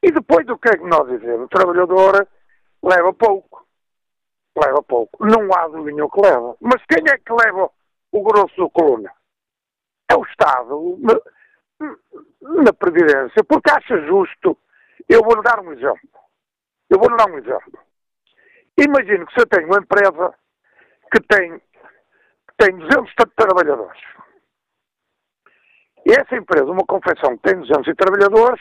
E 0.03 0.11
depois 0.11 0.47
do 0.47 0.59
que 0.59 0.69
é 0.69 0.77
que 0.77 0.85
nós 0.85 1.09
dizemos? 1.09 1.47
O 1.47 1.49
trabalhador 1.49 2.29
leva 2.83 3.13
pouco 3.13 3.63
leva 4.57 4.83
pouco. 4.83 5.25
Não 5.25 5.53
há 5.55 5.69
nenhum 5.69 6.09
que 6.09 6.21
leva. 6.21 6.57
Mas 6.61 6.83
quem 6.87 7.03
é 7.09 7.19
que 7.19 7.33
leva 7.33 7.71
o 8.11 8.23
grosso 8.23 8.57
da 8.57 8.71
coluna? 8.71 9.13
É 10.11 10.17
o 10.17 10.25
Estado, 10.25 10.99
na, 11.01 12.63
na 12.63 12.73
Previdência, 12.73 13.43
porque 13.45 13.71
acha 13.71 13.99
justo. 14.07 14.59
Eu 15.09 15.23
vou-lhe 15.23 15.43
dar 15.43 15.61
um 15.61 15.73
exemplo. 15.73 16.11
Eu 16.91 16.99
vou-lhe 16.99 17.17
dar 17.17 17.31
um 17.31 17.39
exemplo. 17.39 17.79
Imagino 18.79 19.27
que 19.27 19.35
você 19.35 19.47
tem 19.47 19.65
uma 19.65 19.79
empresa 19.79 20.35
que 21.13 21.21
tem, 21.23 21.59
que 21.59 22.57
tem 22.59 22.77
200 22.77 23.13
trabalhadores. 23.37 24.01
E 26.05 26.13
essa 26.13 26.37
empresa, 26.37 26.65
uma 26.65 26.85
confecção 26.85 27.37
que 27.37 27.43
tem 27.43 27.61
200 27.61 27.95
trabalhadores, 27.95 28.61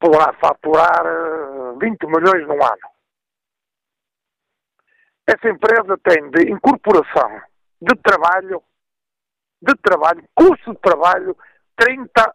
poderá 0.00 0.32
faturar 0.34 1.78
20 1.78 2.02
eh, 2.02 2.06
milhões 2.06 2.46
no 2.46 2.54
ano. 2.54 2.96
Essa 5.28 5.48
empresa 5.48 5.98
tem 6.04 6.30
de 6.30 6.52
incorporação 6.52 7.42
de 7.80 7.94
trabalho, 7.96 8.62
de 9.60 9.74
trabalho, 9.82 10.24
custo 10.34 10.72
de 10.72 10.80
trabalho, 10.80 11.36
30, 11.76 12.34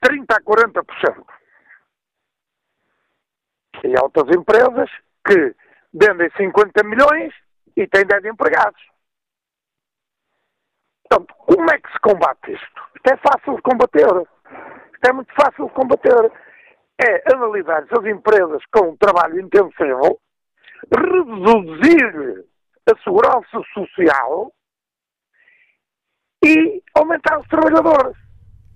30 0.00 0.36
a 0.36 0.40
40%. 0.40 1.26
E 3.84 3.96
há 3.96 4.02
outras 4.02 4.28
empresas 4.36 4.90
que 5.26 5.54
vendem 5.92 6.30
50 6.36 6.84
milhões 6.84 7.32
e 7.76 7.86
têm 7.86 8.04
10 8.04 8.24
empregados. 8.24 8.80
Portanto, 11.08 11.34
como 11.38 11.70
é 11.70 11.78
que 11.78 11.92
se 11.92 11.98
combate 12.00 12.52
isto? 12.52 12.82
Isto 12.96 13.12
é 13.12 13.16
fácil 13.16 13.56
de 13.56 13.62
combater. 13.62 14.28
Isto 14.94 15.08
é 15.08 15.12
muito 15.12 15.32
fácil 15.34 15.66
de 15.66 15.72
combater. 15.72 16.32
É 17.00 17.34
analisar 17.34 17.84
as 17.90 18.04
empresas 18.04 18.62
com 18.72 18.96
trabalho 18.96 19.40
intensivo 19.40 20.20
reduzir 20.94 22.44
a 22.90 23.02
segurança 23.02 23.62
social 23.74 24.52
e 26.44 26.82
aumentar 26.94 27.38
os 27.40 27.48
trabalhadores. 27.48 28.16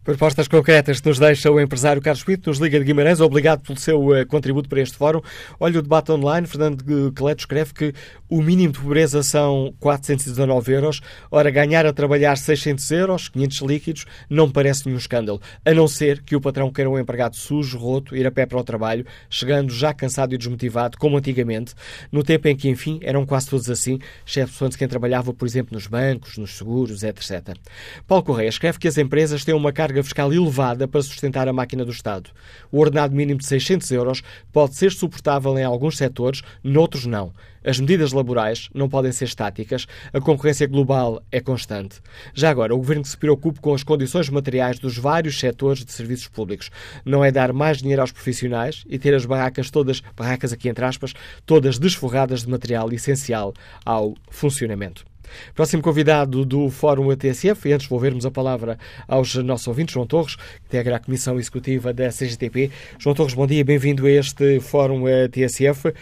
Propostas 0.05 0.49
concretas 0.49 1.01
que 1.01 1.09
nos 1.09 1.21
deixa 1.21 1.49
o 1.49 1.61
empresário 1.61 2.03
Carlos 2.03 2.25
Pinto, 2.25 2.51
nos 2.51 2.59
Liga 2.59 2.77
de 2.77 2.85
Guimarães. 2.85 3.21
Obrigado 3.21 3.61
pelo 3.61 3.79
seu 3.79 4.09
uh, 4.09 4.27
contributo 4.27 4.69
para 4.69 4.81
este 4.81 4.97
fórum. 4.97 5.21
Olha 5.61 5.79
o 5.79 5.83
debate 5.83 6.11
online. 6.11 6.45
Fernando 6.45 7.13
Cleto 7.15 7.43
escreve 7.43 7.73
que 7.73 7.95
o 8.29 8.43
mínimo 8.43 8.73
de 8.73 8.81
pobreza 8.81 9.23
são 9.23 9.73
419 9.79 10.73
euros. 10.73 11.01
Ora, 11.31 11.53
ganhar 11.53 11.87
a 11.87 11.93
trabalhar 11.93 12.37
600 12.37 12.91
euros, 12.91 13.29
500 13.29 13.59
líquidos, 13.61 14.07
não 14.29 14.51
parece 14.51 14.87
nenhum 14.87 14.99
escândalo. 14.99 15.41
A 15.65 15.73
não 15.73 15.87
ser 15.87 16.21
que 16.23 16.35
o 16.35 16.41
patrão 16.41 16.73
queira 16.73 16.91
um 16.91 16.99
empregado 16.99 17.37
sujo, 17.37 17.79
roto, 17.79 18.17
ir 18.17 18.27
a 18.27 18.33
pé 18.33 18.45
para 18.45 18.59
o 18.59 18.65
trabalho, 18.65 19.07
chegando 19.31 19.73
já 19.73 19.95
cansado 19.95 20.35
e 20.35 20.39
desmotivado, 20.39 20.99
como 20.99 21.17
antigamente, 21.17 21.75
no 22.11 22.25
tempo 22.25 22.49
em 22.49 22.57
que, 22.57 22.69
enfim, 22.69 22.99
eram 23.03 23.25
quase 23.25 23.49
todos 23.49 23.71
assim, 23.71 24.01
exceto 24.27 24.77
quem 24.77 24.89
trabalhava, 24.89 25.33
por 25.33 25.47
exemplo, 25.47 25.75
nos 25.75 25.87
bancos, 25.87 26.39
nos 26.39 26.57
seguros, 26.57 27.05
etc. 27.05 27.57
Paulo 28.05 28.25
Correia 28.25 28.49
escreve 28.49 28.81
que 28.81 28.89
as 28.89 28.99
empresas 28.99 29.45
têm 29.45 29.55
uma 29.55 29.73
carga 29.73 29.92
carga 29.93 30.03
fiscal 30.03 30.33
elevada 30.33 30.89
para 30.89 31.03
sustentar 31.03 31.47
a 31.47 31.53
máquina 31.53 31.85
do 31.85 31.93
Estado. 31.93 32.31
O 32.71 32.81
ordenado 32.81 33.15
mínimo 33.15 33.39
de 33.39 33.47
600 33.47 33.91
euros 33.91 34.23
pode 34.51 34.75
ser 34.75 34.91
suportável 34.91 35.57
em 35.59 35.65
alguns 35.65 35.99
setores, 35.99 36.43
noutros 36.65 37.05
não. 37.05 37.33
As 37.65 37.79
medidas 37.79 38.13
laborais 38.13 38.71
não 38.75 38.89
podem 38.89 39.13
ser 39.13 39.27
estáticas, 39.27 39.87
a 40.13 40.21
concorrência 40.21 40.67
global 40.67 41.23
é 41.31 41.41
constante. 41.41 42.01
Já 42.35 42.51
agora, 42.51 42.75
o 42.75 42.79
Governo 42.79 43.05
se 43.05 43.17
preocupe 43.17 43.61
com 43.61 43.75
as 43.75 43.85
condições 43.85 44.29
materiais 44.31 44.79
dos 44.79 44.97
vários 44.97 45.39
setores 45.39 45.85
de 45.85 45.93
serviços 45.93 46.27
públicos. 46.27 46.71
Não 47.05 47.23
é 47.23 47.31
dar 47.31 47.53
mais 47.53 47.79
dinheiro 47.79 48.01
aos 48.01 48.11
profissionais 48.11 48.83
e 48.89 48.99
ter 48.99 49.15
as 49.15 49.27
barracas 49.27 49.71
todas, 49.71 50.03
barracas 50.17 50.53
aqui 50.53 50.69
entre 50.69 50.85
aspas, 50.85 51.13
todas 51.45 51.79
desforradas 51.79 52.43
de 52.43 52.51
material 52.51 52.91
essencial 52.93 53.53
ao 53.85 54.15
funcionamento. 54.31 55.12
Próximo 55.55 55.83
convidado 55.83 56.45
do 56.45 56.71
Fórum 56.71 57.11
ATSF, 57.11 57.69
e 57.69 57.73
antes 57.73 57.89
de 57.89 57.99
vermos 57.99 58.27
a 58.27 58.31
palavra 58.31 58.79
aos 59.07 59.35
nossos 59.37 59.69
ouvintes, 59.69 59.95
João 59.95 60.07
Torres, 60.07 60.37
que 60.37 60.67
integra 60.67 60.97
a 60.97 60.99
Comissão 61.01 61.39
Executiva 61.39 61.93
da 61.93 62.09
CGTP. 62.09 62.71
João 62.99 63.15
Torres, 63.15 63.35
bom 63.35 63.47
dia, 63.47 63.65
bem-vindo 63.65 64.07
a 64.07 64.11
este 64.11 64.61
Fórum 64.61 65.05
ATSF. 65.07 65.93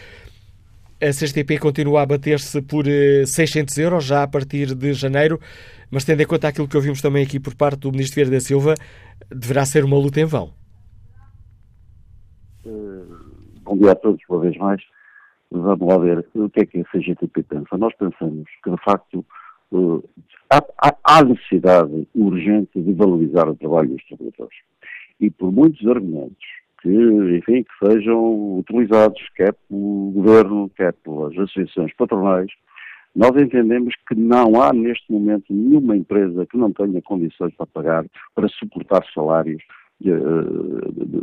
A 1.03 1.11
CGTP 1.13 1.59
continua 1.59 2.03
a 2.03 2.07
bater-se 2.07 2.61
por 2.61 2.85
600 2.85 3.79
eh, 3.79 3.83
euros 3.83 4.05
já 4.05 4.23
a 4.23 4.29
partir 4.29 4.75
de 4.75 4.93
janeiro, 4.93 5.41
mas 5.91 6.05
tendo 6.05 6.21
em 6.21 6.27
conta 6.27 6.49
aquilo 6.49 6.69
que 6.69 6.77
ouvimos 6.77 7.01
também 7.01 7.25
aqui 7.25 7.41
por 7.41 7.55
parte 7.55 7.81
do 7.81 7.91
Ministro 7.91 8.17
Vieira 8.17 8.31
da 8.31 8.41
Silva, 8.41 8.75
deverá 9.31 9.65
ser 9.65 9.83
uma 9.83 9.97
luta 9.97 10.21
em 10.21 10.27
vão. 10.27 10.53
Eh, 12.67 12.71
bom 13.63 13.79
dia 13.79 13.93
a 13.93 13.95
todos, 13.95 14.21
uma 14.29 14.41
vez 14.41 14.57
mais 14.59 14.83
vamos 15.51 15.89
lá 15.89 15.99
ver 15.99 16.27
o 16.35 16.49
que 16.49 16.61
é 16.61 16.67
que 16.67 16.81
a 16.81 16.85
CGTP 16.85 17.43
pensa. 17.43 17.77
Nós 17.77 17.95
pensamos 17.97 18.49
que, 18.63 18.71
de 18.71 18.85
facto, 18.85 19.25
uh, 19.73 20.03
há, 20.51 20.95
há, 21.05 21.25
necessidade 21.25 22.07
urgente 22.15 22.81
de 22.81 22.93
valorizar 22.93 23.49
o 23.49 23.57
trabalho 23.57 23.91
dos 23.91 24.05
trabalhadores. 24.05 24.59
E 25.21 25.31
por 25.31 25.53
muitos 25.53 25.87
argumentos 25.87 26.47
que, 26.81 26.89
enfim, 26.89 27.65
que 27.65 27.87
sejam 27.87 28.59
utilizados, 28.59 29.21
quer 29.37 29.55
pelo 29.69 30.13
governo, 30.13 30.71
quer 30.77 30.93
pelas 30.95 31.33
associações 31.33 31.93
patronais, 31.95 32.51
Nós 33.15 33.31
entendemos 33.37 33.95
que 34.09 34.15
não 34.15 34.63
há 34.63 34.73
neste 34.73 35.11
momento 35.13 35.47
nenhuma 35.51 35.97
empresa 35.97 36.47
que 36.47 36.57
não 36.57 36.73
tenha 36.73 37.03
condições 37.03 37.53
para 37.55 37.67
pagar, 37.67 38.05
para 38.35 38.49
suportar 38.49 39.05
salários 39.13 39.63
de, 40.01 40.13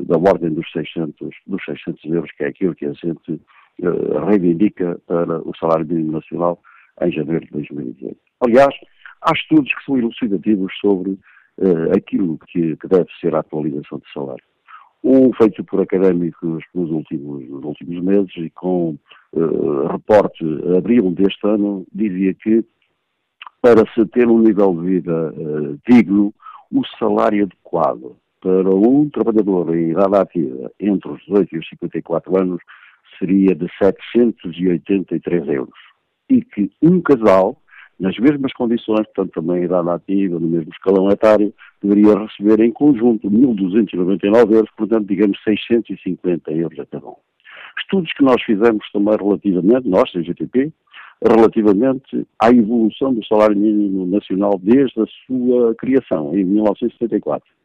da 0.05 0.17
ordem 0.17 0.53
dos 0.53 0.69
600, 0.71 1.29
dos 1.47 1.65
600 1.65 2.03
euros, 2.05 2.31
que 2.33 2.43
é 2.43 2.47
aquilo 2.47 2.75
que 2.75 2.85
a 2.85 2.93
gente 2.93 3.31
uh, 3.31 3.39
reivindica 4.25 4.99
para 5.05 5.39
o 5.39 5.55
salário 5.57 5.85
mínimo 5.85 6.13
nacional 6.13 6.59
em 7.01 7.11
janeiro 7.11 7.45
de 7.45 7.51
2018. 7.51 8.17
Aliás, 8.41 8.73
há 9.21 9.31
estudos 9.33 9.73
que 9.73 9.85
são 9.85 9.97
elucidativos 9.97 10.73
sobre 10.79 11.11
uh, 11.11 11.95
aquilo 11.95 12.37
que, 12.47 12.75
que, 12.77 12.87
deve 12.87 13.07
ser 13.19 13.35
a 13.35 13.39
atualização 13.39 13.99
de 13.99 14.11
salário. 14.13 14.43
Um 15.03 15.31
feito 15.33 15.63
por 15.63 15.81
académicos 15.81 16.63
nos 16.73 16.89
últimos, 16.89 17.47
nos 17.47 17.63
últimos 17.63 18.03
meses 18.03 18.33
e 18.37 18.49
com 18.49 18.97
uh, 19.33 19.87
reporte 19.87 20.43
abril 20.75 21.11
deste 21.11 21.47
ano, 21.47 21.85
dizia 21.93 22.33
que 22.33 22.65
para 23.61 23.83
se 23.93 24.05
ter 24.07 24.27
um 24.27 24.39
nível 24.39 24.73
de 24.73 24.81
vida 24.81 25.33
uh, 25.33 25.79
digno, 25.87 26.33
o 26.71 26.85
salário 26.99 27.43
adequado 27.43 28.17
para 28.41 28.69
um 28.69 29.09
trabalhador 29.09 29.75
em 29.75 29.91
idade 29.91 30.15
ativa 30.15 30.71
entre 30.79 31.11
os 31.11 31.19
18 31.25 31.55
e 31.55 31.59
os 31.59 31.69
54 31.69 32.37
anos 32.37 32.61
seria 33.17 33.55
de 33.55 33.67
783 33.77 35.47
euros. 35.47 35.79
E 36.29 36.41
que 36.41 36.69
um 36.81 37.01
casal, 37.01 37.61
nas 37.99 38.17
mesmas 38.17 38.53
condições, 38.53 39.05
portanto 39.07 39.31
também 39.33 39.63
idade 39.63 39.89
ativa, 39.89 40.39
no 40.39 40.47
mesmo 40.47 40.71
escalão 40.71 41.09
etário, 41.09 41.53
deveria 41.81 42.17
receber 42.17 42.63
em 42.63 42.71
conjunto 42.71 43.29
1.299 43.29 44.53
euros, 44.53 44.69
portanto, 44.75 45.07
digamos, 45.07 45.37
650 45.43 46.51
euros 46.51 46.79
a 46.79 46.85
cada 46.85 47.07
um. 47.07 47.15
Estudos 47.79 48.11
que 48.13 48.23
nós 48.23 48.41
fizemos 48.43 48.89
também 48.91 49.15
relativamente, 49.15 49.87
nós, 49.87 50.11
CGTP, 50.11 50.71
relativamente 51.23 52.27
à 52.39 52.49
evolução 52.49 53.13
do 53.13 53.25
salário 53.25 53.57
mínimo 53.57 54.05
nacional 54.05 54.59
desde 54.61 55.01
a 55.01 55.05
sua 55.25 55.75
criação, 55.75 56.37
em 56.37 56.43
1974 56.43 57.56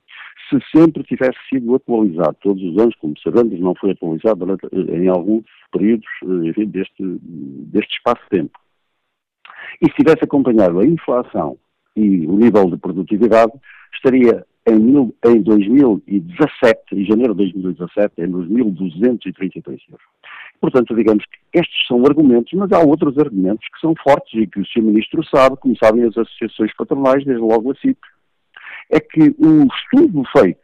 se 0.48 0.58
sempre 0.76 1.02
tivesse 1.04 1.38
sido 1.48 1.74
atualizado 1.74 2.36
todos 2.40 2.62
os 2.62 2.78
anos, 2.78 2.94
como 2.96 3.14
sabemos, 3.18 3.58
não 3.60 3.74
foi 3.74 3.92
atualizado 3.92 4.46
em 4.72 5.08
alguns 5.08 5.44
períodos 5.72 6.06
eh, 6.22 6.48
enfim, 6.48 6.66
deste, 6.66 7.02
deste 7.02 7.96
espaço 7.96 8.22
de 8.24 8.38
tempo. 8.38 8.58
E 9.80 9.86
se 9.86 9.96
tivesse 9.96 10.24
acompanhado 10.24 10.80
a 10.80 10.86
inflação 10.86 11.56
e 11.96 12.26
o 12.26 12.36
nível 12.36 12.70
de 12.70 12.76
produtividade, 12.76 13.52
estaria 13.94 14.44
em, 14.66 15.12
em 15.26 15.42
2017, 15.42 16.78
em 16.92 17.04
janeiro 17.04 17.34
de 17.34 17.52
2017, 17.52 18.12
em 18.18 18.30
2.233 18.30 19.66
euros. 19.66 20.06
Portanto, 20.60 20.94
digamos 20.94 21.24
que 21.24 21.58
estes 21.58 21.86
são 21.88 22.04
argumentos, 22.06 22.52
mas 22.54 22.70
há 22.70 22.78
outros 22.78 23.18
argumentos 23.18 23.66
que 23.68 23.80
são 23.80 23.94
fortes 24.02 24.40
e 24.40 24.46
que 24.46 24.60
o 24.60 24.66
Sr. 24.66 24.82
Ministro 24.82 25.24
sabe, 25.26 25.56
como 25.56 25.76
sabem 25.76 26.04
as 26.04 26.16
associações 26.16 26.72
patronais, 26.76 27.24
desde 27.24 27.42
logo 27.42 27.72
a 27.72 27.74
CIP, 27.74 27.98
é 28.90 29.00
que 29.00 29.34
o 29.38 29.66
estudo 29.66 30.22
feito 30.36 30.60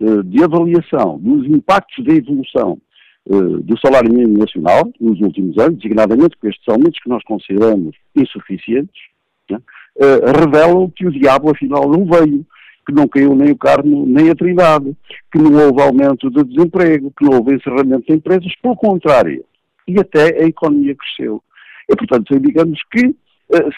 uh, 0.00 0.22
de 0.24 0.42
avaliação 0.42 1.18
dos 1.18 1.46
impactos 1.46 2.04
da 2.04 2.14
evolução 2.14 2.78
uh, 3.26 3.60
do 3.60 3.78
salário 3.78 4.12
mínimo 4.12 4.38
nacional 4.38 4.90
nos 5.00 5.20
últimos 5.20 5.58
anos, 5.58 5.78
designadamente 5.78 6.36
com 6.36 6.48
estes 6.48 6.68
aumentos 6.68 7.00
que 7.00 7.08
nós 7.08 7.22
consideramos 7.24 7.96
insuficientes, 8.16 9.02
né, 9.50 9.58
uh, 9.96 10.40
revelam 10.40 10.90
que 10.90 11.06
o 11.06 11.12
diabo 11.12 11.50
afinal 11.50 11.88
não 11.88 12.04
veio, 12.06 12.44
que 12.86 12.92
não 12.92 13.06
caiu 13.06 13.34
nem 13.34 13.52
o 13.52 13.56
carmo 13.56 14.06
nem 14.06 14.30
a 14.30 14.34
trindade, 14.34 14.96
que 15.32 15.38
não 15.38 15.66
houve 15.66 15.82
aumento 15.82 16.30
de 16.30 16.44
desemprego, 16.44 17.12
que 17.16 17.24
não 17.24 17.38
houve 17.38 17.54
encerramento 17.54 18.06
de 18.06 18.14
empresas, 18.14 18.52
pelo 18.62 18.76
contrário, 18.76 19.44
e 19.86 19.98
até 19.98 20.42
a 20.42 20.46
economia 20.46 20.94
cresceu. 20.94 21.42
E, 21.88 21.96
portanto, 21.96 22.38
digamos 22.38 22.80
que 22.90 23.14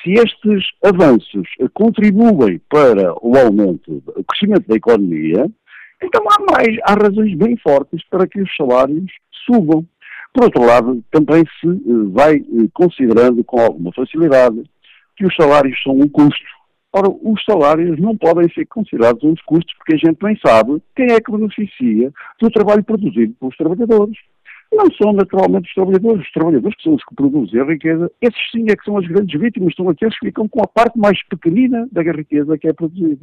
se 0.03 0.13
estes 0.13 0.65
avanços 0.85 1.49
contribuem 1.73 2.61
para 2.69 3.15
o 3.25 3.37
aumento, 3.37 4.03
o 4.07 4.25
crescimento 4.25 4.69
da 4.69 4.77
economia, 4.77 5.51
então 6.03 6.23
há 6.29 6.53
mais, 6.53 6.77
há 6.85 6.95
razões 6.95 7.35
bem 7.37 7.57
fortes 7.57 8.03
para 8.11 8.27
que 8.27 8.41
os 8.41 8.57
salários 8.57 9.11
subam. 9.47 9.87
Por 10.35 10.45
outro 10.45 10.65
lado, 10.65 11.05
também 11.11 11.45
se 11.61 11.69
eh, 11.69 12.11
vai 12.11 12.37
eh, 12.37 12.69
considerando 12.73 13.45
com 13.45 13.61
alguma 13.61 13.93
facilidade 13.93 14.63
que 15.17 15.27
os 15.27 15.35
salários 15.37 15.81
são 15.83 15.95
um 15.95 16.09
custo. 16.09 16.45
Ora, 16.93 17.09
os 17.09 17.43
salários 17.45 17.99
não 17.99 18.17
podem 18.17 18.51
ser 18.53 18.67
considerados 18.67 19.23
uns 19.23 19.41
custos 19.43 19.75
porque 19.77 19.95
a 19.95 19.99
gente 19.99 20.19
nem 20.23 20.37
sabe 20.45 20.83
quem 20.97 21.07
é 21.13 21.21
que 21.21 21.31
beneficia 21.31 22.13
do 22.41 22.51
trabalho 22.51 22.85
produzido 22.85 23.35
pelos 23.39 23.57
trabalhadores 23.57 24.17
não 24.73 24.87
são 25.01 25.13
naturalmente 25.13 25.69
os 25.69 25.75
trabalhadores. 25.75 26.23
Os 26.23 26.33
trabalhadores 26.33 26.77
que 26.77 26.83
são 26.83 26.95
os 26.95 27.05
que 27.05 27.15
produzem 27.15 27.61
a 27.61 27.65
riqueza, 27.65 28.11
esses 28.21 28.51
sim 28.51 28.65
é 28.69 28.77
que 28.77 28.85
são 28.85 28.97
as 28.97 29.07
grandes 29.07 29.39
vítimas, 29.39 29.75
são 29.75 29.89
aqueles 29.89 30.19
que 30.19 30.27
ficam 30.27 30.49
com 30.49 30.61
a 30.63 30.67
parte 30.67 30.99
mais 30.99 31.19
pequenina 31.29 31.87
da 31.93 32.03
riqueza 32.03 32.59
que 32.59 32.69
é 32.69 32.73
produzida. 32.73 33.21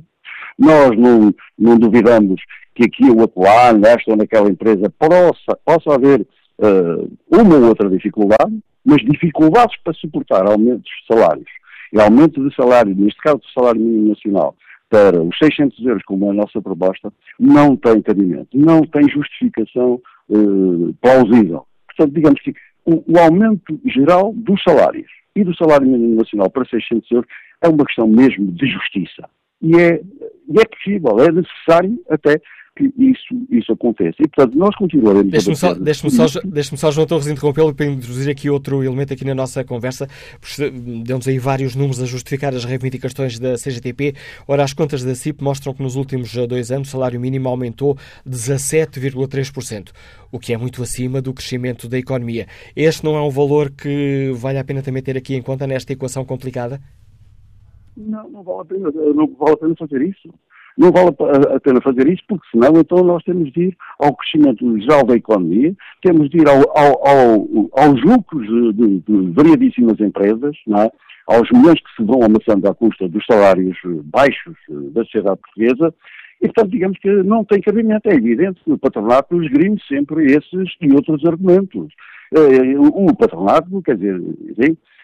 Nós 0.58 0.98
não, 0.98 1.34
não 1.58 1.78
duvidamos 1.78 2.42
que 2.76 2.86
aqui 2.86 3.10
ou 3.10 3.24
acolá, 3.24 3.74
nesta 3.74 4.12
ou 4.12 4.18
naquela 4.18 4.50
empresa, 4.50 4.94
possa, 4.98 5.60
possa 5.66 5.96
haver 5.96 6.22
uh, 6.60 7.12
uma 7.30 7.56
ou 7.56 7.70
outra 7.70 7.90
dificuldade, 7.90 8.60
mas 8.86 9.02
dificuldades 9.04 9.76
para 9.84 9.94
suportar 9.94 10.46
aumentos 10.48 10.84
de 10.84 11.14
salários. 11.14 11.50
E 11.92 12.00
aumento 12.00 12.48
de 12.48 12.56
salário, 12.56 12.96
neste 12.96 13.20
caso 13.20 13.38
do 13.38 13.50
salário 13.52 13.82
mínimo 13.82 14.10
nacional, 14.10 14.56
para 14.90 15.22
os 15.22 15.38
600 15.38 15.86
euros, 15.86 16.04
como 16.04 16.26
é 16.26 16.30
a 16.32 16.34
nossa 16.34 16.62
proposta, 16.62 17.14
não 17.40 17.76
tem 17.76 18.02
cabimento, 18.02 18.58
não 18.58 18.82
tem 18.82 19.08
justificação 19.08 20.02
eh, 20.32 20.94
plausível. 21.00 21.66
Portanto, 21.88 22.14
digamos 22.14 22.42
que 22.42 22.54
o, 22.86 23.04
o, 23.08 23.20
aumento 23.20 23.80
geral 23.86 24.34
dos 24.36 24.62
salários 24.64 25.10
e 25.36 25.44
do 25.44 25.56
salário 25.56 25.88
mínimo 25.88 26.16
nacional 26.16 26.50
para 26.50 26.66
600 26.66 27.12
euros 27.12 27.30
é 27.62 27.68
uma 27.68 27.86
questão 27.86 28.08
mesmo 28.08 28.52
de 28.52 28.68
justiça. 28.68 29.30
E 29.62 29.76
é, 29.76 30.02
e 30.50 30.60
é 30.60 30.66
possível, 30.66 31.20
é 31.20 31.32
necessário 31.32 32.00
até 32.10 32.42
que 32.80 32.94
isso, 32.98 33.36
isso 33.50 33.74
aconteça. 33.74 34.16
E, 34.20 34.28
portanto, 34.28 34.58
nós 34.58 34.74
continuaremos 34.78 35.30
deixe-me 35.30 35.56
só, 35.56 35.74
deixe 35.74 36.10
só, 36.10 36.26
deixe 36.46 36.78
só, 36.78 36.92
João 36.92 37.06
Torres, 37.06 37.28
interrompê-lo 37.28 37.76
para 37.76 37.86
introduzir 37.88 38.32
aqui 38.32 38.50
outro 38.50 38.82
elemento 38.82 39.12
aqui 39.12 39.26
na 39.26 39.36
nossa 39.36 39.64
conversa. 39.66 40.08
Deu-nos 41.04 41.28
aí 41.28 41.38
vários 41.38 41.76
números 41.76 42.02
a 42.02 42.06
justificar 42.06 42.54
as 42.54 42.64
reivindicações 42.64 43.38
da 43.38 43.56
CGTP. 43.56 44.14
Ora, 44.48 44.64
as 44.64 44.74
contas 44.74 45.04
da 45.04 45.14
CIP 45.14 45.44
mostram 45.44 45.74
que 45.74 45.84
nos 45.84 45.98
últimos 45.98 46.34
dois 46.48 46.72
anos 46.72 46.88
o 46.88 46.92
salário 46.92 47.20
mínimo 47.20 47.50
aumentou 47.50 47.98
17,3%, 48.28 49.92
o 50.32 50.40
que 50.40 50.54
é 50.54 50.58
muito 50.58 50.82
acima 50.82 51.22
do 51.22 51.34
crescimento 51.34 51.90
da 51.90 51.98
economia. 51.98 52.48
Este 52.76 53.04
não 53.04 53.16
é 53.18 53.22
um 53.22 53.30
valor 53.30 53.70
que 53.70 54.32
vale 54.36 54.58
a 54.58 54.64
pena 54.64 54.82
também 54.82 55.04
ter 55.04 55.18
aqui 55.18 55.36
em 55.36 55.42
conta 55.42 55.68
nesta 55.68 55.92
equação 55.92 56.24
complicada? 56.24 56.80
Não, 57.98 58.30
não 58.30 58.42
vale 58.42 58.62
a 58.62 58.66
pena, 58.66 58.92
não 59.14 59.28
vale 59.36 59.54
a 59.54 59.58
pena 59.58 59.76
fazer 59.78 60.02
isso. 60.02 60.34
Não 60.80 60.94
vale 60.94 61.10
a 61.54 61.60
pena 61.60 61.82
fazer 61.82 62.08
isso, 62.08 62.24
porque 62.26 62.48
senão 62.52 62.80
então 62.80 63.04
nós 63.04 63.22
temos 63.26 63.52
de 63.52 63.64
ir 63.64 63.78
ao 64.00 64.16
crescimento 64.16 64.80
geral 64.80 65.06
da 65.06 65.14
economia, 65.14 65.76
temos 66.02 66.30
de 66.30 66.38
ir 66.38 66.48
ao, 66.48 66.56
ao, 66.70 67.06
ao, 67.06 67.70
aos 67.74 68.02
lucros 68.02 68.48
de, 68.74 69.00
de, 69.00 69.32
variadíssimas 69.34 70.00
empresas, 70.00 70.56
é? 70.70 70.92
aos 71.28 71.52
milhões 71.52 71.82
que 71.82 71.96
se 71.98 72.04
vão 72.04 72.24
amassando 72.24 72.70
à 72.70 72.74
custa 72.74 73.10
dos 73.10 73.26
salários 73.30 73.78
baixos 74.06 74.56
da 74.94 75.04
sociedade 75.04 75.42
portuguesa, 75.42 75.94
e, 76.42 76.46
portanto, 76.46 76.72
digamos 76.72 76.98
que 77.00 77.12
não 77.24 77.44
tem 77.44 77.60
cabimento. 77.60 78.08
É 78.08 78.14
evidente 78.14 78.62
que 78.64 78.72
o 78.72 78.78
patronato 78.78 79.44
esgrime 79.44 79.78
sempre 79.86 80.28
esses 80.28 80.74
e 80.80 80.94
outros 80.94 81.26
argumentos. 81.26 81.92
Eh, 82.34 82.78
o 82.78 83.14
patronato, 83.14 83.82
quer 83.82 83.98
dizer, 83.98 84.22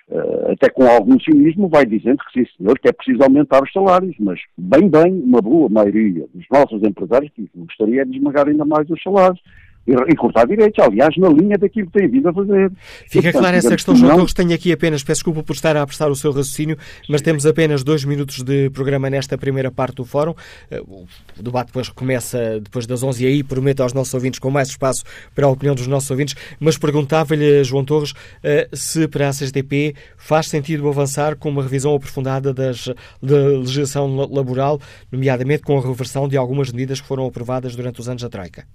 uh, 0.09 0.51
até 0.51 0.69
com 0.69 0.83
algum 0.83 1.19
cinismo, 1.19 1.67
vai 1.67 1.85
dizendo 1.85 2.17
que 2.17 2.45
sim, 2.45 2.51
senhor, 2.57 2.77
que 2.79 2.87
é 2.87 2.91
preciso 2.91 3.23
aumentar 3.23 3.63
os 3.63 3.71
salários, 3.71 4.15
mas 4.19 4.39
bem, 4.57 4.89
bem, 4.89 5.13
uma 5.13 5.41
boa 5.41 5.69
maioria 5.69 6.25
dos 6.33 6.45
nossos 6.51 6.81
empresários 6.83 7.31
que 7.33 7.49
gostaria 7.55 8.05
de 8.05 8.17
esmagar 8.17 8.47
ainda 8.47 8.65
mais 8.65 8.89
os 8.89 9.01
salários 9.01 9.41
e, 9.87 10.15
cortar 10.15 10.47
direitos, 10.47 10.83
aliás, 10.83 11.15
na 11.17 11.29
linha 11.29 11.57
daquilo 11.57 11.87
que 11.87 11.99
tem 11.99 12.09
vindo 12.09 12.27
a 12.27 12.33
fazer. 12.33 12.71
Fica 13.07 13.31
clara 13.31 13.57
essa 13.57 13.69
questão, 13.69 13.95
João 13.95 14.15
Torres. 14.17 14.33
Tenho 14.33 14.53
aqui 14.53 14.71
apenas, 14.71 15.03
peço 15.03 15.19
desculpa 15.19 15.43
por 15.43 15.53
estar 15.53 15.77
a 15.77 15.83
apressar 15.83 16.09
o 16.09 16.15
seu 16.15 16.31
raciocínio, 16.31 16.77
mas 17.07 17.21
temos 17.21 17.45
apenas 17.45 17.83
dois 17.83 18.03
minutos 18.03 18.41
de 18.43 18.69
programa 18.71 19.09
nesta 19.09 19.37
primeira 19.37 19.71
parte 19.71 19.95
do 19.95 20.05
fórum. 20.05 20.33
Eh, 20.71 20.81
o 20.81 21.05
debate 21.41 21.67
depois 21.67 21.89
começa 21.89 22.59
depois 22.59 22.87
das 22.87 23.03
11 23.03 23.23
e 23.23 23.27
aí 23.27 23.43
prometo 23.43 23.81
aos 23.81 23.93
nossos 23.93 24.13
ouvintes 24.13 24.39
com 24.39 24.49
mais 24.49 24.69
espaço 24.69 25.03
para 25.33 25.45
a 25.45 25.49
opinião 25.49 25.75
dos 25.75 25.87
nossos 25.87 26.09
ouvintes, 26.09 26.35
mas 26.59 26.77
perguntava-lhe, 26.77 27.63
João 27.63 27.85
Torres, 27.85 28.13
eh, 28.43 28.67
se 28.73 29.07
para 29.07 29.29
a 29.29 29.33
CGTP 29.33 29.95
faz 30.17 30.47
sentido 30.47 30.87
avançar 30.87 31.35
com 31.35 31.49
uma 31.49 31.61
revisão 31.61 31.93
aprofundada 31.95 32.53
das, 32.53 32.87
da 33.21 33.37
legislação 33.59 34.15
laboral, 34.15 34.79
nomeadamente 35.11 35.63
com 35.63 35.77
a 35.77 35.81
reversão 35.81 36.27
de 36.27 36.37
algumas 36.37 36.71
medidas 36.71 36.99
que 36.99 37.07
foram 37.07 37.25
aprovadas 37.25 37.75
durante 37.75 37.99
os 37.99 38.09
anos 38.09 38.23
da 38.23 38.29
Troika 38.29 38.65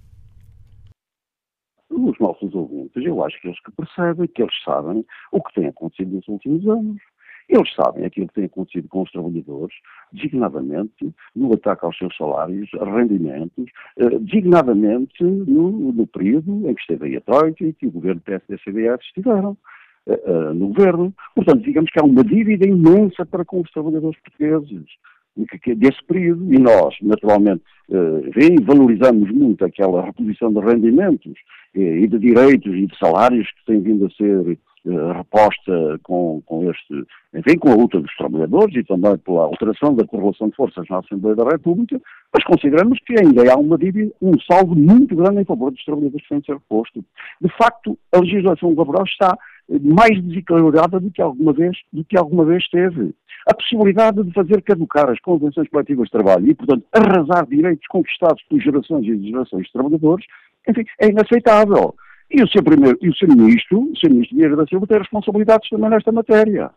nossos 2.21 2.53
ouvintes, 2.53 3.03
eu 3.03 3.23
acho 3.23 3.39
que 3.41 3.47
eles 3.47 3.59
que 3.61 3.71
percebem, 3.71 4.27
que 4.27 4.41
eles 4.41 4.63
sabem 4.63 5.05
o 5.31 5.41
que 5.41 5.53
tem 5.55 5.67
acontecido 5.67 6.15
nos 6.15 6.27
últimos 6.27 6.67
anos. 6.67 7.01
Eles 7.49 7.73
sabem 7.75 8.05
aquilo 8.05 8.27
que 8.27 8.35
tem 8.35 8.45
acontecido 8.45 8.87
com 8.87 9.01
os 9.01 9.11
trabalhadores, 9.11 9.75
designadamente 10.13 11.13
no 11.35 11.53
ataque 11.53 11.85
aos 11.85 11.97
seus 11.97 12.15
salários, 12.15 12.69
rendimentos, 12.71 13.69
eh, 13.97 14.19
designadamente 14.19 15.21
no, 15.21 15.91
no, 15.91 16.07
período 16.07 16.69
em 16.69 16.73
que 16.73 16.81
esteve 16.81 17.07
aí 17.07 17.17
a 17.17 17.21
Troika 17.21 17.65
e 17.65 17.73
que 17.73 17.87
o 17.87 17.91
governo 17.91 18.21
PSD-CDS 18.21 19.01
estiveram. 19.01 19.57
uh, 20.07 20.53
no 20.53 20.69
governo. 20.69 21.13
Portanto, 21.35 21.61
digamos 21.61 21.91
que 21.91 21.99
há 21.99 22.03
uma 22.03 22.23
dívida 22.23 22.65
imensa 22.65 23.25
para 23.25 23.45
com 23.45 23.61
os 23.61 23.71
trabalhadores 23.71 24.19
portugueses 24.21 24.85
desse 25.35 26.03
período, 26.07 26.53
e 26.53 26.59
nós, 26.59 26.95
naturalmente, 27.01 27.63
uh, 27.89 28.63
valorizamos 28.63 29.31
muito 29.31 29.63
aquela 29.65 30.05
reposição 30.05 30.51
de 30.51 30.59
rendimentos 30.59 31.33
e 31.73 32.05
de 32.05 32.19
direitos 32.19 32.73
e 32.73 32.85
de 32.85 32.97
salários 32.97 33.47
que 33.47 33.65
têm 33.65 33.81
vindo 33.81 34.05
a 34.05 34.09
ser 34.11 34.57
reposta 35.15 35.99
com, 36.03 36.41
com 36.45 36.69
este, 36.69 37.05
enfim, 37.35 37.57
com 37.57 37.71
a 37.71 37.75
luta 37.75 37.99
dos 37.99 38.15
trabalhadores 38.15 38.75
e 38.75 38.83
também 38.83 39.15
pela 39.17 39.43
alteração 39.43 39.95
da 39.95 40.05
correlação 40.05 40.49
de 40.49 40.55
forças 40.55 40.85
na 40.89 40.99
Assembleia 40.99 41.35
da 41.35 41.45
República, 41.45 42.01
mas 42.33 42.43
consideramos 42.43 42.97
que 43.05 43.13
ainda 43.19 43.51
há 43.51 43.57
uma 43.57 43.77
dívida, 43.77 44.11
um 44.21 44.39
saldo 44.39 44.75
muito 44.75 45.15
grande 45.15 45.41
em 45.41 45.45
favor 45.45 45.71
dos 45.71 45.83
trabalhadores 45.85 46.23
que 46.23 46.29
têm 46.29 46.39
de 46.39 46.45
ser 46.47 46.53
reposto. 46.53 47.05
De 47.39 47.49
facto, 47.57 47.97
a 48.11 48.19
legislação 48.19 48.73
laboral 48.73 49.03
está 49.03 49.37
mais 49.69 50.21
desequilibrada 50.23 50.99
do 50.99 51.11
que 51.11 51.21
alguma 51.21 51.53
vez, 51.53 51.77
do 51.91 52.03
que 52.03 52.17
alguma 52.17 52.45
vez 52.45 52.67
teve. 52.69 53.13
A 53.47 53.53
possibilidade 53.55 54.23
de 54.23 54.31
fazer 54.33 54.61
caducar 54.61 55.09
as 55.09 55.19
convenções 55.19 55.67
coletivas 55.69 56.05
de 56.05 56.11
trabalho 56.11 56.47
e, 56.47 56.53
portanto, 56.53 56.85
arrasar 56.91 57.47
direitos 57.47 57.87
conquistados 57.87 58.41
por 58.43 58.59
gerações 58.59 59.05
e 59.05 59.29
gerações 59.29 59.65
de 59.65 59.73
trabalhadores, 59.73 60.25
enfim, 60.67 60.83
é 60.99 61.07
inaceitável. 61.07 61.95
E 62.29 62.41
o 62.41 62.47
seu, 62.47 62.63
primeiro, 62.63 62.97
e 63.01 63.09
o 63.09 63.15
seu 63.15 63.27
ministro, 63.27 63.91
o 63.91 63.97
seu 63.97 64.09
ministro 64.09 64.55
da 64.55 64.65
Silva, 64.65 64.87
tem 64.87 64.99
responsabilidades 64.99 65.69
também 65.69 65.89
nesta 65.89 66.11
matéria. 66.11 66.71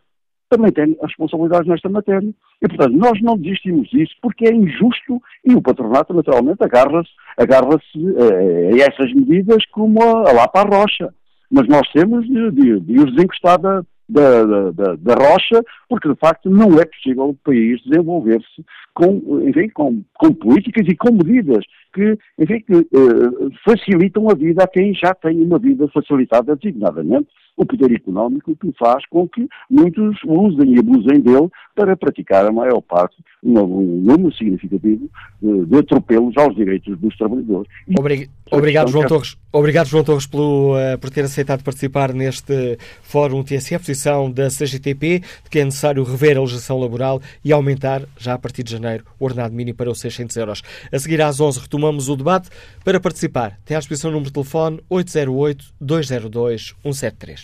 Também 0.48 0.72
tem 0.72 0.96
responsabilidades 1.00 1.68
nesta 1.68 1.88
matéria. 1.88 2.28
E, 2.62 2.68
portanto, 2.68 2.96
nós 2.96 3.20
não 3.22 3.36
desistimos 3.36 3.88
disso 3.88 4.14
porque 4.20 4.46
é 4.46 4.52
injusto 4.52 5.20
e 5.44 5.54
o 5.54 5.62
patronato, 5.62 6.12
naturalmente, 6.12 6.62
agarra-se 6.62 7.10
agarra, 7.36 7.78
-se, 7.78 7.98
a 8.18 8.86
essas 8.86 9.12
medidas 9.12 9.64
como 9.66 10.02
a, 10.02 10.30
a 10.30 10.32
lá 10.32 10.48
para 10.48 10.74
a 10.74 10.78
rocha. 10.80 11.14
Mas 11.50 11.68
nós 11.68 11.88
temos 11.92 12.26
de, 12.26 12.50
de, 12.50 12.80
de 12.80 12.98
os 13.00 13.14
desencostar 13.14 13.60
da, 13.60 13.84
da, 14.08 14.70
da, 14.70 14.96
da, 14.96 15.14
rocha, 15.14 15.62
porque 15.88 16.08
de 16.08 16.16
facto 16.16 16.50
não 16.50 16.78
é 16.78 16.84
possível 16.84 17.30
o 17.30 17.34
país 17.34 17.80
desenvolver-se 17.82 18.64
com, 18.92 19.40
enfim, 19.48 19.68
com, 19.70 20.02
com 20.14 20.32
políticas 20.34 20.86
e 20.86 20.96
com 20.96 21.12
medidas 21.12 21.64
que, 21.92 22.18
enfim, 22.38 22.60
que 22.60 22.74
uh, 22.74 23.50
facilitam 23.64 24.28
a 24.28 24.34
vida 24.34 24.64
a 24.64 24.68
quem 24.68 24.94
já 24.94 25.14
tem 25.14 25.42
uma 25.42 25.58
vida 25.58 25.88
facilitada, 25.88 26.56
designadamente 26.56 27.28
o 27.56 27.64
poder 27.64 27.92
económico, 27.92 28.56
que 28.56 28.72
faz 28.78 29.06
com 29.06 29.28
que 29.28 29.48
muitos 29.70 30.16
usem 30.26 30.74
e 30.74 30.78
abusem 30.78 31.20
dele 31.20 31.48
para 31.74 31.96
praticar 31.96 32.46
a 32.46 32.52
maior 32.52 32.80
parte, 32.80 33.16
um, 33.42 33.58
um 33.60 34.00
número 34.02 34.32
significativo 34.34 35.08
de, 35.40 35.66
de 35.66 35.78
atropelos 35.78 36.36
aos 36.36 36.54
direitos 36.54 36.98
dos 36.98 37.16
trabalhadores. 37.16 37.70
Obrig... 37.98 38.28
Obrigado, 38.50 38.90
João 38.90 39.06
Torres. 39.06 39.38
Obrigado, 39.52 39.86
João 39.86 40.04
Torres, 40.04 40.26
pelo, 40.26 40.76
uh, 40.76 40.98
por 40.98 41.08
ter 41.10 41.24
aceitado 41.24 41.62
participar 41.62 42.12
neste 42.12 42.76
Fórum 43.02 43.42
TSE, 43.42 43.74
a 43.74 43.78
posição 43.78 44.30
da 44.30 44.48
CGTP 44.48 45.20
de 45.20 45.50
que 45.50 45.60
é 45.60 45.64
necessário 45.64 46.04
rever 46.04 46.36
a 46.36 46.40
legislação 46.40 46.78
laboral 46.78 47.22
e 47.44 47.52
aumentar, 47.52 48.02
já 48.18 48.34
a 48.34 48.38
partir 48.38 48.62
de 48.62 48.72
janeiro, 48.72 49.04
o 49.18 49.24
ordenado 49.24 49.54
mínimo 49.54 49.76
para 49.76 49.90
os 49.90 50.00
600 50.00 50.36
euros. 50.36 50.62
A 50.92 50.98
seguir 50.98 51.22
às 51.22 51.40
11 51.40 51.60
retomamos 51.60 52.08
o 52.08 52.16
debate. 52.16 52.50
Para 52.84 53.00
participar, 53.00 53.58
tem 53.64 53.76
à 53.76 53.80
disposição 53.80 54.10
o 54.10 54.12
número 54.12 54.30
de 54.30 54.34
telefone 54.34 54.80
808-202-173. 54.90 57.43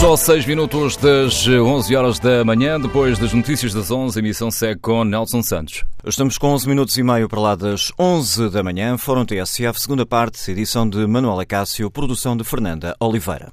só 0.00 0.14
a 0.14 0.16
6 0.16 0.46
minutos 0.46 0.96
das 0.96 1.46
11 1.46 1.94
horas 1.94 2.18
da 2.18 2.42
manhã, 2.42 2.80
depois 2.80 3.18
das 3.18 3.34
notícias 3.34 3.74
das 3.74 3.90
11, 3.90 4.18
a 4.18 4.22
emissão 4.22 4.50
segue 4.50 4.80
com 4.80 5.04
Nelson 5.04 5.42
Santos. 5.42 5.84
Estamos 6.02 6.38
com 6.38 6.48
11 6.54 6.66
minutos 6.66 6.96
e 6.96 7.02
meio 7.02 7.28
para 7.28 7.38
lá 7.38 7.54
das 7.54 7.92
11 7.98 8.48
da 8.48 8.62
manhã, 8.62 8.96
Fórum 8.96 9.26
TSF, 9.26 9.78
segunda 9.78 10.06
parte, 10.06 10.50
edição 10.50 10.88
de 10.88 11.06
Manuela 11.06 11.44
Cássio, 11.44 11.90
produção 11.90 12.34
de 12.34 12.44
Fernanda 12.44 12.96
Oliveira. 12.98 13.52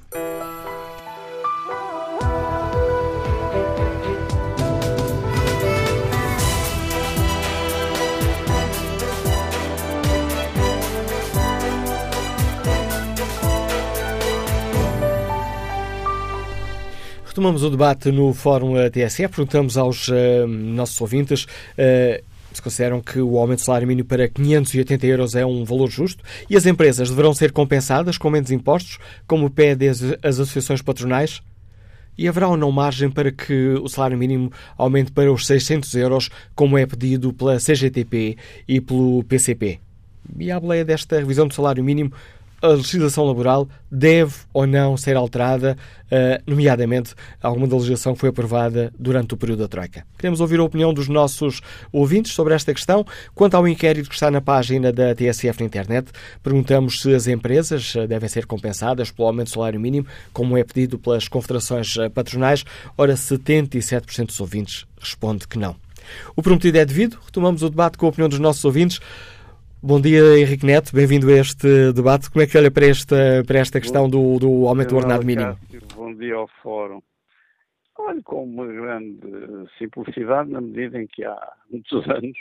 Retomamos 17.38 17.62
o 17.62 17.70
debate 17.70 18.12
no 18.12 18.34
Fórum 18.34 18.74
TSE. 18.90 19.28
Perguntamos 19.28 19.78
aos 19.78 20.08
uh, 20.08 20.48
nossos 20.48 21.00
ouvintes 21.00 21.44
uh, 21.44 22.24
se 22.52 22.60
consideram 22.60 23.00
que 23.00 23.20
o 23.20 23.38
aumento 23.38 23.60
do 23.60 23.66
salário 23.66 23.88
mínimo 23.88 24.08
para 24.08 24.28
580 24.28 25.06
euros 25.06 25.36
é 25.36 25.46
um 25.46 25.64
valor 25.64 25.88
justo 25.88 26.24
e 26.50 26.58
as 26.58 26.66
empresas 26.66 27.12
deverão 27.12 27.36
ser 27.36 27.52
compensadas 27.52 28.18
com 28.18 28.32
menos 28.32 28.50
impostos, 28.50 28.98
como 29.28 29.52
pedem 29.52 29.88
as, 29.88 30.02
as 30.02 30.40
associações 30.40 30.82
patronais? 30.82 31.40
E 32.18 32.28
haverá 32.28 32.48
ou 32.48 32.58
não 32.58 32.72
margem 32.72 33.12
para 33.12 33.32
que 33.32 33.76
o 33.84 33.88
salário 33.88 34.18
mínimo 34.18 34.52
aumente 34.76 35.12
para 35.12 35.32
os 35.32 35.46
600 35.46 35.94
euros, 35.94 36.32
como 36.56 36.76
é 36.76 36.88
pedido 36.88 37.32
pela 37.34 37.58
CGTP 37.58 38.36
e 38.68 38.82
pelo 38.82 39.24
PCP? 39.26 39.80
E 40.40 40.52
à 40.52 40.60
boleia 40.60 40.84
desta 40.84 41.20
revisão 41.20 41.48
do 41.48 41.54
salário 41.54 41.84
mínimo, 41.84 42.12
a 42.62 42.68
legislação 42.70 43.26
laboral 43.26 43.68
deve 43.92 44.34
ou 44.54 44.66
não 44.66 44.98
ser 44.98 45.16
alterada, 45.16 45.78
uh, 46.06 46.44
nomeadamente 46.46 47.14
alguma 47.42 47.68
da 47.68 47.76
legislação 47.76 48.16
foi 48.16 48.30
aprovada 48.30 48.92
durante 48.98 49.34
o 49.34 49.38
período 49.38 49.60
da 49.60 49.68
Troika. 49.68 50.06
Queremos 50.18 50.40
ouvir 50.40 50.60
a 50.60 50.64
opinião 50.64 50.94
dos 50.94 51.08
nossos 51.08 51.62
ouvintes 51.92 52.34
sobre 52.34 52.54
esta 52.54 52.74
questão. 52.74 53.06
Quanto 53.36 53.56
ao 53.56 53.68
inquérito 53.68 54.10
que 54.10 54.16
está 54.16 54.32
na 54.32 54.42
página 54.42 54.92
da 54.92 55.14
TSF 55.14 55.60
na 55.60 55.66
internet, 55.66 56.12
perguntamos 56.42 57.02
se 57.02 57.14
as 57.14 57.28
empresas 57.28 57.94
eh, 57.96 58.08
devem 58.08 58.28
ser 58.28 58.46
compensadas 58.46 59.12
pelo 59.12 59.28
aumento 59.28 59.48
do 59.48 59.54
salário 59.54 59.80
mínimo, 59.80 60.08
como 60.34 60.58
é 60.58 60.64
pedido 60.64 60.98
pelas 60.98 61.28
confederações 61.28 61.96
eh, 61.98 62.10
patronais. 62.10 62.66
Ora, 62.98 63.14
77% 63.14 64.28
dos 64.28 64.40
ouvintes 64.40 64.86
responde 65.00 65.48
que 65.48 65.60
não. 65.60 65.76
O 66.36 66.42
prometido 66.42 66.78
é 66.78 66.86
devido. 66.86 67.18
Retomamos 67.26 67.64
o 67.64 67.70
debate 67.70 67.98
com 67.98 68.06
a 68.06 68.10
opinião 68.10 68.30
dos 68.30 68.40
nossos 68.40 68.64
ouvintes. 68.66 69.00
Bom 69.88 70.02
dia, 70.02 70.38
Henrique 70.38 70.66
Neto, 70.66 70.94
bem-vindo 70.94 71.30
a 71.30 71.38
este 71.40 71.94
debate. 71.94 72.30
Como 72.30 72.44
é 72.44 72.46
que 72.46 72.58
olha 72.58 72.70
para 72.70 72.88
esta, 72.88 73.42
para 73.48 73.60
esta 73.60 73.80
questão 73.80 74.10
do, 74.10 74.38
do 74.38 74.68
aumento 74.68 74.90
do 74.90 74.98
ordenado 74.98 75.26
mínimo? 75.26 75.58
Bom 75.96 76.14
dia 76.14 76.36
ao 76.36 76.50
Fórum. 76.62 77.02
Olho 77.98 78.22
com 78.22 78.44
uma 78.44 78.68
grande 78.68 79.18
simplicidade, 79.78 80.52
na 80.52 80.60
medida 80.60 81.02
em 81.02 81.08
que 81.08 81.24
há 81.24 81.54
muitos 81.72 82.04
anos 82.12 82.38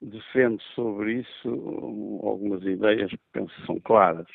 defendo 0.00 0.62
sobre 0.76 1.22
isso 1.22 2.20
algumas 2.22 2.62
ideias 2.62 3.10
que 3.10 3.18
penso 3.32 3.52
são 3.66 3.80
claras. 3.80 4.28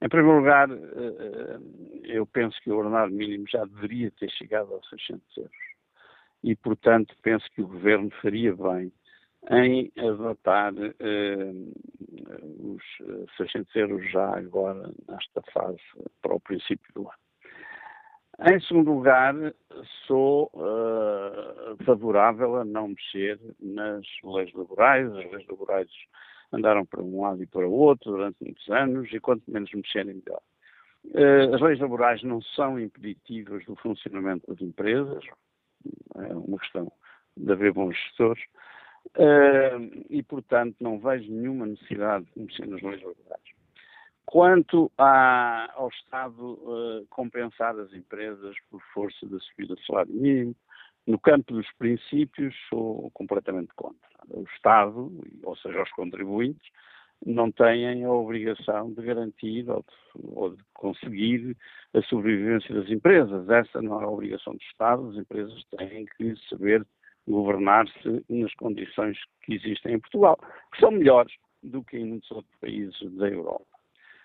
Em 0.00 0.08
primeiro 0.08 0.38
lugar, 0.38 0.70
eh, 0.70 1.58
eu 2.04 2.24
penso 2.24 2.58
que 2.62 2.70
o 2.70 2.78
ordenado 2.78 3.12
mínimo 3.12 3.44
já 3.52 3.62
deveria 3.66 4.10
ter 4.12 4.30
chegado 4.30 4.72
aos 4.72 4.88
600 4.88 5.36
euros. 5.36 5.52
E, 6.42 6.56
portanto, 6.56 7.14
penso 7.22 7.44
que 7.54 7.60
o 7.60 7.68
Governo 7.68 8.10
faria 8.22 8.56
bem 8.56 8.90
em 9.50 9.92
adotar 9.98 10.72
eh, 10.76 11.52
os 12.60 12.82
600 13.36 13.74
euros 13.76 14.10
já 14.10 14.36
agora 14.36 14.90
nesta 15.08 15.42
fase 15.52 15.80
para 16.20 16.34
o 16.34 16.40
princípio 16.40 16.92
do 16.94 17.02
ano. 17.02 17.26
Em 18.38 18.60
segundo 18.60 18.92
lugar, 18.92 19.34
sou 20.06 20.50
uh, 20.52 21.84
favorável 21.86 22.56
a 22.56 22.64
não 22.66 22.88
mexer 22.88 23.40
nas 23.58 24.04
leis 24.22 24.52
laborais. 24.52 25.10
As 25.10 25.32
leis 25.32 25.46
laborais 25.48 25.88
andaram 26.52 26.84
para 26.84 27.02
um 27.02 27.22
lado 27.22 27.42
e 27.42 27.46
para 27.46 27.66
o 27.66 27.72
outro 27.72 28.12
durante 28.12 28.36
muitos 28.42 28.68
anos 28.68 29.10
e 29.10 29.20
quanto 29.20 29.50
menos 29.50 29.72
mexerem, 29.72 30.20
melhor. 30.22 30.42
Uh, 31.06 31.54
as 31.54 31.60
leis 31.62 31.80
laborais 31.80 32.22
não 32.24 32.42
são 32.42 32.78
impeditivas 32.78 33.64
do 33.64 33.74
funcionamento 33.76 34.46
das 34.46 34.60
empresas, 34.60 35.24
é 36.16 36.34
uma 36.34 36.58
questão 36.58 36.92
de 37.38 37.50
haver 37.50 37.72
bons 37.72 37.96
gestores, 37.96 38.42
E, 40.10 40.22
portanto, 40.22 40.76
não 40.80 40.98
vejo 40.98 41.30
nenhuma 41.30 41.66
necessidade 41.66 42.26
de 42.34 42.42
mexer 42.42 42.66
nas 42.66 42.82
leis 42.82 43.02
laborais. 43.02 43.56
Quanto 44.24 44.90
à, 44.98 45.72
ao 45.74 45.88
Estado 45.88 46.54
uh, 46.54 47.06
compensar 47.08 47.78
as 47.78 47.92
empresas 47.92 48.56
por 48.68 48.82
força 48.92 49.24
da 49.26 49.38
subida 49.38 49.76
do 49.76 49.84
salário 49.84 50.12
mínimo, 50.12 50.56
no 51.06 51.18
campo 51.18 51.54
dos 51.54 51.66
princípios 51.78 52.54
sou 52.68 53.08
completamente 53.12 53.72
contra. 53.76 53.96
O 54.28 54.42
Estado, 54.56 55.12
ou 55.44 55.56
seja, 55.56 55.80
os 55.80 55.90
contribuintes, 55.92 56.68
não 57.24 57.50
têm 57.50 58.04
a 58.04 58.10
obrigação 58.10 58.92
de 58.92 59.02
garantir 59.02 59.70
ou 59.70 59.82
de, 59.82 60.28
ou 60.34 60.50
de, 60.50 60.62
conseguir 60.74 61.56
a 61.94 62.02
sobrevivência 62.02 62.74
das 62.74 62.90
empresas. 62.90 63.48
Essa 63.48 63.80
não 63.80 64.00
é 64.00 64.04
a 64.04 64.08
obrigação 64.08 64.54
do 64.54 64.62
Estado. 64.62 65.08
As 65.08 65.16
empresas 65.16 65.64
têm 65.76 66.04
que 66.04 66.34
saber 66.48 66.84
governar-se 67.26 68.24
nas 68.28 68.52
condições 68.54 69.18
que 69.42 69.54
existem 69.54 69.94
em 69.94 70.00
Portugal, 70.00 70.38
que 70.72 70.80
são 70.80 70.90
melhores 70.90 71.32
do 71.62 71.82
que 71.82 71.98
em 71.98 72.06
muitos 72.06 72.30
outros 72.30 72.54
países 72.60 73.12
da 73.16 73.28
Europa. 73.28 73.66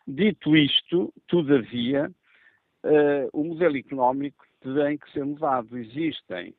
Dito 0.07 0.55
isto, 0.55 1.13
todavia, 1.27 2.11
uh, 2.85 3.29
o 3.33 3.43
modelo 3.43 3.77
económico 3.77 4.45
tem 4.61 4.97
que 4.97 5.11
ser 5.11 5.25
mudado. 5.25 5.77
Existem 5.77 6.53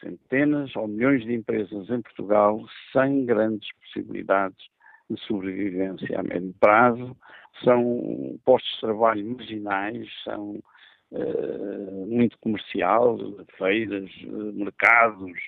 centenas 0.00 0.74
ou 0.76 0.88
milhões 0.88 1.22
de 1.22 1.34
empresas 1.34 1.88
em 1.90 2.00
Portugal 2.00 2.64
sem 2.92 3.24
grandes 3.24 3.68
possibilidades 3.74 4.66
de 5.08 5.20
sobrevivência 5.20 6.18
a 6.18 6.22
médio 6.22 6.54
prazo, 6.58 7.16
são 7.62 8.38
postos 8.44 8.72
de 8.74 8.80
trabalho 8.80 9.36
marginais, 9.36 10.08
são 10.24 10.56
uh, 10.56 10.64
muito 12.06 12.38
comercial, 12.38 13.18
feiras, 13.56 14.10
uh, 14.24 14.52
mercados 14.52 15.38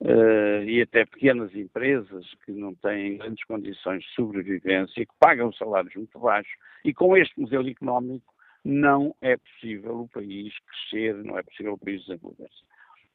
uh, 0.00 0.62
e 0.64 0.82
até 0.82 1.04
pequenas 1.04 1.54
empresas 1.54 2.26
que 2.44 2.52
não 2.52 2.74
têm 2.74 3.18
grandes 3.18 3.44
condições 3.44 4.02
de 4.02 4.14
sobrevivência, 4.14 5.06
que 5.06 5.14
pagam 5.18 5.52
salários 5.52 5.94
muito 5.94 6.18
baixos 6.18 6.52
e 6.84 6.92
com 6.92 7.16
este 7.16 7.38
modelo 7.40 7.68
económico 7.68 8.34
não 8.64 9.14
é 9.20 9.36
possível 9.36 10.00
o 10.00 10.08
país 10.08 10.52
crescer, 10.66 11.14
não 11.24 11.38
é 11.38 11.42
possível 11.42 11.74
o 11.74 11.78
país 11.78 12.04
desenvolver-se. 12.04 12.62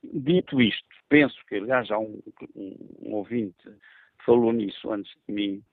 Dito 0.04 0.62
isto, 0.62 0.88
penso 1.08 1.38
que, 1.48 1.56
aliás, 1.56 1.88
já 1.88 1.98
um, 1.98 2.22
um, 2.56 2.76
um 3.04 3.14
ouvinte 3.14 3.70
falou 4.26 4.52
nisso 4.52 4.92
antes 4.92 5.14
de 5.28 5.34
mim, 5.34 5.64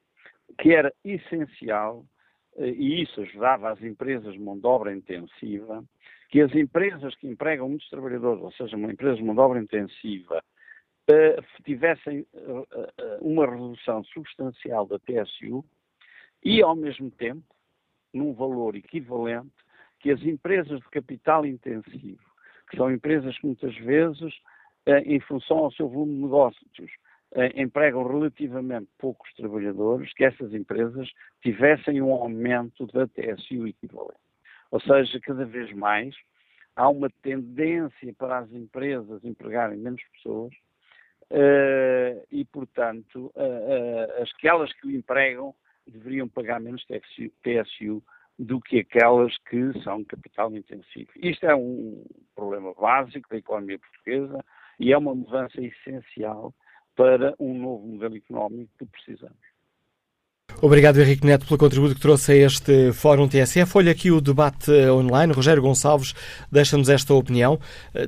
que 0.58 0.72
era 0.74 0.92
essencial, 1.04 2.04
eh, 2.04 2.19
e 2.58 3.02
isso 3.02 3.20
ajudava 3.20 3.70
as 3.70 3.82
empresas 3.82 4.32
de 4.32 4.38
mão 4.38 4.58
de 4.58 4.66
obra 4.66 4.94
intensiva, 4.94 5.84
que 6.28 6.40
as 6.40 6.54
empresas 6.54 7.14
que 7.16 7.26
empregam 7.26 7.68
muitos 7.68 7.88
trabalhadores, 7.88 8.42
ou 8.42 8.52
seja, 8.52 8.76
uma 8.76 8.92
empresa 8.92 9.16
de 9.16 9.22
mão 9.22 9.34
de 9.34 9.40
obra 9.40 9.60
intensiva, 9.60 10.42
eh, 11.08 11.36
tivessem 11.64 12.26
eh, 12.34 13.18
uma 13.20 13.46
redução 13.46 14.04
substancial 14.04 14.86
da 14.86 14.98
TSU 14.98 15.64
e, 16.44 16.62
ao 16.62 16.76
mesmo 16.76 17.10
tempo, 17.10 17.54
num 18.12 18.32
valor 18.32 18.76
equivalente, 18.76 19.50
que 19.98 20.10
as 20.10 20.22
empresas 20.22 20.80
de 20.80 20.88
capital 20.88 21.44
intensivo 21.44 22.30
que 22.70 22.76
são 22.76 22.90
empresas 22.90 23.36
que 23.38 23.46
muitas 23.46 23.76
vezes, 23.78 24.32
eh, 24.86 25.00
em 25.00 25.20
função 25.20 25.58
ao 25.58 25.72
seu 25.72 25.88
volume 25.88 26.14
de 26.14 26.22
negócios, 26.22 26.70
eh, 26.78 26.86
empregam 27.54 28.06
relativamente 28.06 28.88
poucos 28.98 29.32
trabalhadores, 29.34 30.12
que 30.14 30.24
essas 30.24 30.52
empresas 30.52 31.08
tivessem 31.42 32.02
um 32.02 32.12
aumento 32.12 32.86
da 32.88 33.06
TSU 33.06 33.68
equivalente. 33.68 34.18
Ou 34.70 34.80
seja, 34.80 35.20
cada 35.20 35.44
vez 35.44 35.72
mais 35.72 36.14
há 36.76 36.88
uma 36.88 37.10
tendência 37.22 38.14
para 38.16 38.38
as 38.38 38.52
empresas 38.52 39.24
empregarem 39.24 39.78
menos 39.78 40.02
pessoas 40.14 40.52
uh, 41.30 42.26
e, 42.30 42.44
portanto, 42.46 43.32
uh, 43.34 44.20
uh, 44.20 44.22
aquelas 44.22 44.72
que 44.74 44.86
o 44.86 44.90
empregam 44.90 45.54
deveriam 45.86 46.28
pagar 46.28 46.60
menos 46.60 46.84
TSU, 46.84 47.30
TSU 47.42 48.02
do 48.38 48.60
que 48.60 48.78
aquelas 48.78 49.36
que 49.50 49.72
são 49.82 50.04
capital 50.04 50.54
intensivo. 50.54 51.10
Isto 51.16 51.46
é 51.46 51.54
um 51.54 52.04
problema 52.34 52.72
básico 52.74 53.28
da 53.28 53.36
economia 53.36 53.78
portuguesa 53.78 54.42
e 54.78 54.92
é 54.92 54.98
uma 54.98 55.14
mudança 55.14 55.60
essencial 55.60 56.54
para 56.96 57.34
um 57.38 57.58
novo 57.58 57.86
modelo 57.86 58.16
económico 58.16 58.70
que 58.78 58.86
precisamos. 58.86 59.50
Obrigado, 60.62 61.00
Henrique 61.00 61.26
Neto, 61.26 61.46
pelo 61.46 61.56
contributo 61.56 61.94
que 61.94 62.00
trouxe 62.00 62.32
a 62.32 62.36
este 62.36 62.92
Fórum 62.92 63.26
TSF. 63.26 63.78
Olha 63.78 63.92
aqui 63.92 64.10
o 64.10 64.20
debate 64.20 64.70
online. 64.90 65.32
Rogério 65.32 65.62
Gonçalves 65.62 66.12
deixa-nos 66.52 66.90
esta 66.90 67.14
opinião. 67.14 67.58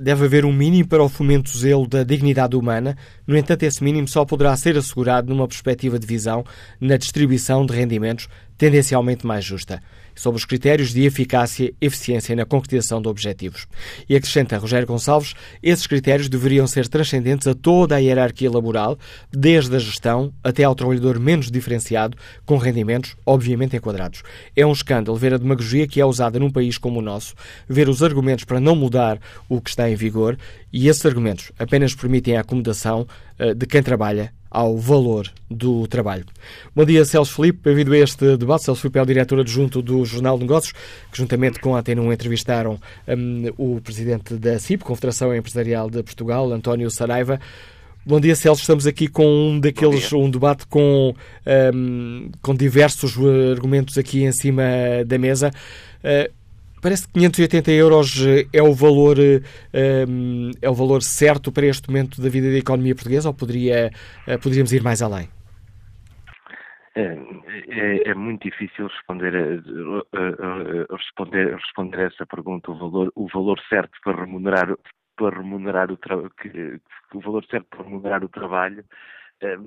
Deve 0.02 0.26
haver 0.26 0.44
um 0.44 0.52
mínimo 0.52 0.86
para 0.86 1.02
o 1.02 1.08
fomento 1.08 1.56
zelo 1.56 1.86
da 1.86 2.02
dignidade 2.02 2.54
humana. 2.54 2.94
No 3.26 3.38
entanto, 3.38 3.62
esse 3.62 3.82
mínimo 3.82 4.06
só 4.06 4.26
poderá 4.26 4.54
ser 4.54 4.76
assegurado 4.76 5.32
numa 5.32 5.48
perspectiva 5.48 5.98
de 5.98 6.06
visão 6.06 6.44
na 6.78 6.98
distribuição 6.98 7.64
de 7.64 7.72
rendimentos 7.72 8.28
tendencialmente 8.62 9.26
mais 9.26 9.44
justa 9.44 9.82
sobre 10.14 10.38
os 10.38 10.44
critérios 10.44 10.92
de 10.92 11.02
eficácia 11.04 11.64
e 11.64 11.74
eficiência 11.84 12.36
na 12.36 12.44
concretização 12.44 13.02
de 13.02 13.08
objetivos. 13.08 13.66
E 14.08 14.14
acrescenta 14.14 14.56
Rogério 14.56 14.86
Gonçalves, 14.86 15.34
esses 15.60 15.84
critérios 15.84 16.28
deveriam 16.28 16.64
ser 16.64 16.86
transcendentes 16.86 17.48
a 17.48 17.54
toda 17.54 17.96
a 17.96 17.98
hierarquia 17.98 18.48
laboral, 18.48 18.96
desde 19.32 19.74
a 19.74 19.80
gestão 19.80 20.32
até 20.44 20.62
ao 20.62 20.76
trabalhador 20.76 21.18
menos 21.18 21.50
diferenciado, 21.50 22.16
com 22.46 22.56
rendimentos 22.56 23.16
obviamente 23.26 23.74
enquadrados. 23.74 24.22
É 24.54 24.64
um 24.64 24.70
escândalo 24.70 25.18
ver 25.18 25.34
a 25.34 25.38
demagogia 25.38 25.88
que 25.88 26.00
é 26.00 26.06
usada 26.06 26.38
num 26.38 26.50
país 26.50 26.78
como 26.78 27.00
o 27.00 27.02
nosso, 27.02 27.34
ver 27.68 27.88
os 27.88 28.00
argumentos 28.00 28.44
para 28.44 28.60
não 28.60 28.76
mudar 28.76 29.18
o 29.48 29.60
que 29.60 29.70
está 29.70 29.90
em 29.90 29.96
vigor 29.96 30.38
e 30.72 30.86
esses 30.86 31.04
argumentos 31.04 31.50
apenas 31.58 31.96
permitem 31.96 32.36
a 32.36 32.42
acomodação 32.42 33.08
uh, 33.40 33.56
de 33.56 33.66
quem 33.66 33.82
trabalha 33.82 34.32
ao 34.52 34.76
valor 34.76 35.32
do 35.50 35.86
trabalho. 35.86 36.26
Bom 36.76 36.84
dia, 36.84 37.04
Celso 37.06 37.34
Felipe. 37.34 37.60
Bem-vindo 37.64 37.94
a 37.94 37.98
este 37.98 38.36
debate. 38.36 38.64
Celso 38.64 38.82
Felipe 38.82 38.98
é 38.98 39.02
o 39.02 39.06
diretor 39.06 39.40
adjunto 39.40 39.80
do 39.80 40.04
Jornal 40.04 40.36
de 40.36 40.44
Negócios, 40.44 40.72
que 41.10 41.16
juntamente 41.16 41.58
com 41.58 41.74
a 41.74 41.78
Antena 41.78 42.02
1 42.02 42.12
entrevistaram 42.12 42.78
um, 43.08 43.50
o 43.56 43.80
presidente 43.80 44.34
da 44.34 44.58
CIP, 44.58 44.84
Confederação 44.84 45.34
Empresarial 45.34 45.88
de 45.88 46.02
Portugal, 46.02 46.52
António 46.52 46.90
Saraiva. 46.90 47.40
Bom 48.04 48.20
dia, 48.20 48.36
Celso. 48.36 48.60
Estamos 48.60 48.86
aqui 48.86 49.08
com 49.08 49.24
um 49.24 49.58
daqueles, 49.58 50.12
um 50.12 50.28
debate 50.28 50.66
com, 50.66 51.14
um, 51.74 52.30
com 52.42 52.54
diversos 52.54 53.16
argumentos 53.50 53.96
aqui 53.96 54.22
em 54.22 54.32
cima 54.32 54.62
da 55.06 55.16
mesa. 55.18 55.50
Uh, 56.04 56.41
Parece 56.82 57.06
que 57.06 57.12
580 57.12 57.70
euros 57.70 58.26
eh, 58.26 58.46
é 58.52 58.62
o 58.62 58.74
valor 58.74 59.16
um, 59.18 59.40
ehm, 59.72 60.50
é 60.60 60.68
o 60.68 60.74
valor 60.74 61.02
certo 61.02 61.52
para 61.52 61.66
este 61.66 61.88
momento 61.88 62.20
da 62.20 62.28
vida 62.28 62.50
da 62.50 62.58
economia 62.58 62.94
portuguesa 62.94 63.28
ou 63.28 63.34
poderia, 63.34 63.90
eh, 64.26 64.38
poderíamos 64.38 64.72
ir 64.72 64.82
mais 64.82 65.00
além? 65.00 65.28
É, 66.94 67.16
é, 67.68 68.10
é, 68.10 68.14
muito 68.14 68.42
difícil 68.42 68.86
responder 68.86 69.34
a, 69.34 70.94
responder, 70.94 71.54
responder 71.54 72.00
a 72.00 72.06
essa 72.08 72.26
pergunta. 72.26 72.70
O 72.70 72.74
valor, 72.74 73.12
o 73.14 73.28
valor 73.28 73.58
certo 73.68 73.98
para 74.04 74.24
remunerar, 74.24 74.76
para 75.16 75.38
remunerar 75.38 75.90
o, 75.90 75.96
que, 75.96 76.80
o 77.14 77.20
valor 77.20 77.44
certo 77.46 77.66
para 77.70 77.84
remunerar 77.84 78.22
o 78.22 78.28
trabalho 78.28 78.84
eh, 79.42 79.58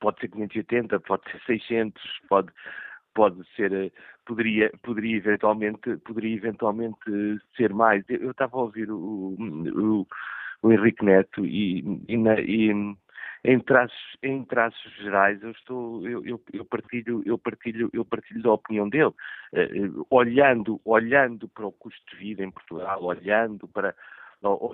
pode 0.00 0.20
ser 0.20 0.28
580, 0.28 1.00
pode 1.00 1.30
ser 1.30 1.40
600, 1.46 2.02
pode, 2.28 2.52
pode 3.14 3.42
ser, 3.56 3.72
eh, 3.72 3.90
poderia, 4.24 4.70
poderia 4.82 5.16
eventualmente, 5.16 5.96
poderia 5.98 6.36
eventualmente 6.36 6.98
ser 7.56 7.72
mais. 7.72 8.04
Eu, 8.08 8.30
estava 8.30 8.56
a 8.56 8.62
ouvir 8.62 8.90
o, 8.90 9.36
o, 9.38 10.06
o 10.62 10.72
Henrique 10.72 11.04
Neto 11.04 11.44
e, 11.44 12.02
e, 12.08 12.16
na, 12.16 12.40
e 12.40 12.70
em 13.44 13.60
traços, 13.60 14.16
em 14.22 14.42
traços 14.44 14.92
gerais 14.96 15.42
eu 15.42 15.50
estou, 15.50 16.08
eu, 16.08 16.24
eu, 16.24 16.40
eu, 16.52 16.64
partilho, 16.64 17.22
eu 17.26 17.36
partilho, 17.36 17.90
eu 17.92 18.04
partilho 18.04 18.42
da 18.42 18.52
opinião 18.52 18.88
dele, 18.88 19.04
uh, 19.04 20.06
olhando, 20.08 20.80
olhando 20.84 21.46
para 21.48 21.66
o 21.66 21.72
custo 21.72 22.00
de 22.10 22.16
vida 22.16 22.42
em 22.42 22.50
Portugal, 22.50 23.02
olhando 23.02 23.68
para 23.68 23.94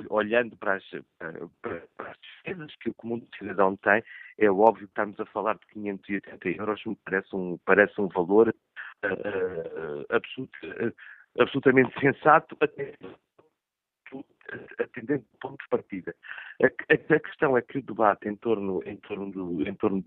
olhando 0.09 0.57
para 0.57 0.74
as, 0.74 0.84
para, 1.18 1.82
para 1.96 2.11
as 2.11 2.16
despesas 2.20 2.74
que 2.76 2.90
o 2.90 2.94
comum 2.94 3.24
cidadão 3.38 3.76
tem, 3.76 4.03
é 4.36 4.51
óbvio 4.51 4.88
que 4.88 4.92
estamos 4.92 5.20
a 5.20 5.26
falar 5.26 5.55
de 5.55 5.66
580 5.72 6.48
euros, 6.48 6.84
me 6.84 6.96
parece 7.05 7.36
um, 7.36 7.59
parece 7.64 8.01
um 8.01 8.09
valor 8.09 8.53
uh, 9.05 10.01
uh, 10.01 10.07
absolut, 10.11 10.53
uh, 10.64 10.94
absolutamente 11.38 11.98
sensato, 12.01 12.57
até 12.61 12.94
atendendo 14.80 15.24
o 15.34 15.38
ponto 15.38 15.62
de 15.62 15.68
partida. 15.68 16.14
A, 16.61 16.66
a, 16.66 17.16
a, 17.16 17.20
questão 17.20 17.57
é 17.57 17.62
que 17.62 17.78
o 17.78 17.82
debate 17.82 18.28
em 18.28 18.34
torno, 18.36 18.82
em 18.84 18.96
torno, 18.96 19.30
do, 19.30 19.68
em 19.68 19.74
torno 19.74 20.03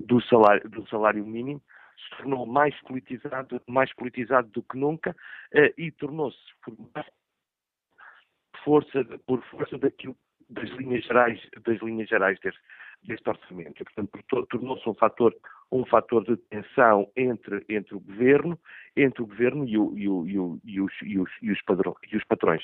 do, 0.00 0.20
salário, 0.22 0.68
do 0.68 0.88
salário 0.88 1.24
mínimo 1.24 1.62
se 1.96 2.16
tornou 2.16 2.44
mais 2.46 2.74
politizado, 2.82 3.62
mais 3.68 3.92
politizado 3.94 4.48
do 4.48 4.62
que 4.62 4.76
nunca 4.76 5.14
e 5.76 5.90
tornou-se 5.92 6.38
por 6.62 6.76
força, 8.64 9.04
por 9.26 9.42
força 9.44 9.78
daquilo, 9.78 10.16
das 10.48 10.68
linhas 10.70 11.04
gerais, 11.04 11.40
das 11.64 11.78
linhas 11.80 12.08
gerais 12.08 12.38
deste, 12.40 12.60
deste 13.04 13.28
orçamento. 13.28 13.84
Portanto, 13.84 14.46
tornou-se 14.48 14.88
um 14.88 14.94
fator, 14.94 15.34
um 15.70 15.84
fator 15.84 16.24
de 16.24 16.36
tensão 16.36 17.08
entre, 17.16 17.64
entre 17.68 17.94
o 17.94 18.00
governo, 18.00 18.58
entre 18.96 19.22
o 19.22 19.26
governo 19.26 19.68
e, 19.68 19.76
o, 19.76 19.92
e, 19.96 20.08
o, 20.08 20.26
e, 20.26 20.38
o, 20.38 20.60
e 20.64 20.80
os, 20.80 20.92
e, 21.02 21.18
os, 21.18 21.30
e, 21.42 21.52
os 21.52 21.62
padrões, 21.62 21.96
e 22.10 22.16
os 22.16 22.24
patrões. 22.24 22.62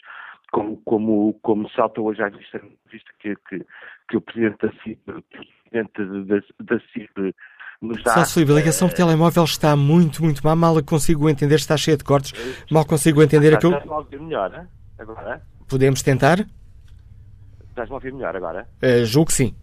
Como, 0.51 0.77
como, 0.85 1.35
como 1.43 1.69
salta 1.71 2.01
hoje 2.01 2.23
à 2.23 2.29
vista, 2.29 2.61
vista 2.91 3.11
que, 3.19 3.35
que, 3.49 3.65
que 4.09 4.17
o 4.17 4.21
presidente 4.21 4.67
da 4.67 4.73
CIP, 4.83 5.01
presidente 5.05 6.25
da, 6.27 6.75
da 6.77 6.81
CIP 6.93 7.35
nos 7.81 8.03
dá. 8.03 8.25
Só 8.25 8.41
a 8.41 8.45
ligação 8.45 8.89
de 8.89 8.95
telemóvel 8.95 9.45
está 9.45 9.77
muito, 9.77 10.23
muito 10.23 10.43
má. 10.45 10.55
Mal 10.55 10.83
consigo 10.85 11.29
entender, 11.29 11.57
está 11.57 11.77
cheia 11.77 11.97
de 11.97 12.05
cortes. 12.05 12.33
Mal 12.71 12.87
consigo 12.87 13.23
entender 13.23 13.55
aquilo. 13.55 13.77
Ouvir 13.87 14.21
melhor, 14.21 14.67
agora? 14.99 15.43
Podemos 15.69 16.03
tentar? 16.03 16.47
Estás-me 17.69 17.93
a 17.93 17.95
ouvir 17.97 18.13
melhor 18.13 18.37
agora? 18.37 18.69
Uh, 18.83 19.05
julgo 19.05 19.29
que 19.29 19.35
sim. 19.35 19.57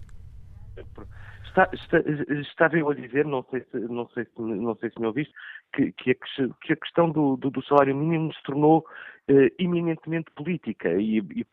Está, 1.51 1.69
está, 1.73 1.97
estava 2.39 2.77
eu 2.77 2.89
a 2.89 2.95
dizer, 2.95 3.25
não 3.25 3.43
sei 3.51 3.59
se, 3.69 3.77
não 3.77 4.07
sei 4.09 4.23
se, 4.23 4.41
não 4.41 4.73
sei 4.77 4.89
se 4.89 4.99
me 5.01 5.07
ouviste, 5.07 5.33
que, 5.73 5.91
que, 5.91 6.11
a, 6.11 6.15
que 6.61 6.71
a 6.71 6.77
questão 6.77 7.09
do, 7.09 7.35
do, 7.35 7.49
do, 7.49 7.61
salário 7.65 7.93
mínimo 7.93 8.33
se 8.33 8.41
tornou 8.43 8.79
uh, 8.79 9.49
eminentemente 9.59 10.31
política 10.31 10.93
e, 10.93 11.17
e, 11.17 11.45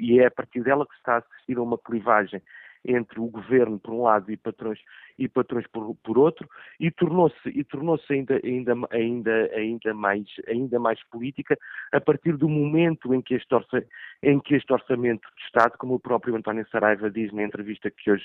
e, 0.00 0.18
é 0.18 0.26
a 0.26 0.30
partir 0.32 0.64
dela 0.64 0.84
que 0.84 0.94
está 0.96 1.14
a 1.14 1.18
assistir 1.18 1.56
a 1.58 1.62
uma 1.62 1.78
clivagem 1.78 2.42
entre 2.84 3.20
o 3.20 3.26
governo 3.26 3.78
por 3.78 3.94
um 3.94 4.02
lado 4.02 4.32
e 4.32 4.36
patrões 4.36 4.80
e 5.18 5.28
patrões 5.28 5.66
por, 5.68 5.94
por 6.04 6.18
outro 6.18 6.48
e 6.78 6.90
tornou-se 6.90 7.48
e 7.48 7.64
tornou-se 7.64 8.12
ainda 8.12 8.40
ainda 8.44 8.74
ainda 8.90 9.50
ainda 9.54 9.94
mais 9.94 10.26
ainda 10.48 10.78
mais 10.78 11.02
política 11.04 11.56
a 11.92 12.00
partir 12.00 12.36
do 12.36 12.48
momento 12.48 13.14
em 13.14 13.22
que 13.22 13.34
este 13.34 13.54
orça, 13.54 13.84
em 14.22 14.38
que 14.40 14.54
este 14.54 14.72
orçamento 14.72 15.28
de 15.36 15.42
Estado, 15.44 15.78
como 15.78 15.94
o 15.94 16.00
próprio 16.00 16.36
António 16.36 16.66
Saraiva 16.70 17.10
diz 17.10 17.32
na 17.32 17.42
entrevista 17.42 17.90
que 17.90 18.10
hoje 18.10 18.24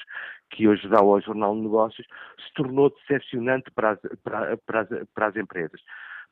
que 0.49 0.67
hoje 0.67 0.87
dá 0.87 0.99
ao 0.99 1.21
Jornal 1.21 1.55
de 1.55 1.61
Negócios, 1.61 2.07
se 2.45 2.53
tornou 2.53 2.89
decepcionante 2.89 3.71
para 3.71 3.91
as, 3.91 3.99
para, 4.23 4.57
para 4.57 4.81
as, 4.81 4.89
para 5.13 5.27
as 5.27 5.35
empresas. 5.35 5.81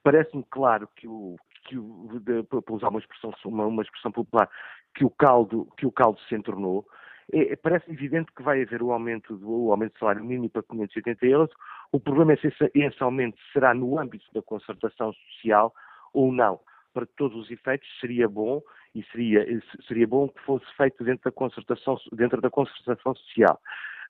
Parece-me 0.04 0.46
claro 0.50 0.88
que 0.96 1.08
o, 1.08 1.36
que 1.66 1.78
o, 1.78 2.20
de, 2.22 2.44
para 2.44 2.62
usar 2.70 2.90
uma 2.90 3.00
expressão, 3.00 3.34
uma, 3.46 3.66
uma 3.66 3.84
expressão 3.84 4.12
popular, 4.12 4.50
que 4.96 5.06
o 5.06 5.10
caldo, 5.10 5.68
que 5.78 5.86
o 5.86 5.92
caldo 5.92 6.20
se 6.22 6.36
entornou. 6.36 6.86
É, 7.32 7.56
parece 7.56 7.92
evidente 7.92 8.32
que 8.36 8.42
vai 8.42 8.62
haver 8.62 8.82
o 8.82 8.92
aumento 8.92 9.38
do 9.38 9.66
o 9.66 9.72
aumento 9.72 9.98
salário 10.00 10.24
mínimo 10.24 10.50
para 10.50 10.64
580 10.64 11.26
euros. 11.26 11.50
O 11.92 12.00
problema 12.00 12.34
é 12.34 12.38
se 12.38 12.48
esse, 12.48 12.72
esse 12.74 13.04
aumento 13.04 13.38
será 13.54 13.74
no 13.74 14.00
âmbito 14.00 14.26
da 14.34 14.42
concertação 14.42 15.14
social 15.14 15.74
ou 16.14 16.32
não. 16.32 16.60
Para 16.94 17.06
todos 17.18 17.38
os 17.38 17.52
efeitos, 17.52 17.88
seria 18.00 18.28
bom 18.28 18.62
e 18.96 19.04
seria, 19.12 19.46
seria 19.88 20.08
bom 20.08 20.28
que 20.28 20.42
fosse 20.42 20.66
feito 20.76 21.04
dentro 21.04 21.24
da 21.26 21.32
concertação, 21.32 21.98
dentro 22.14 22.42
da 22.42 22.50
concertação 22.50 23.16
social. 23.16 23.62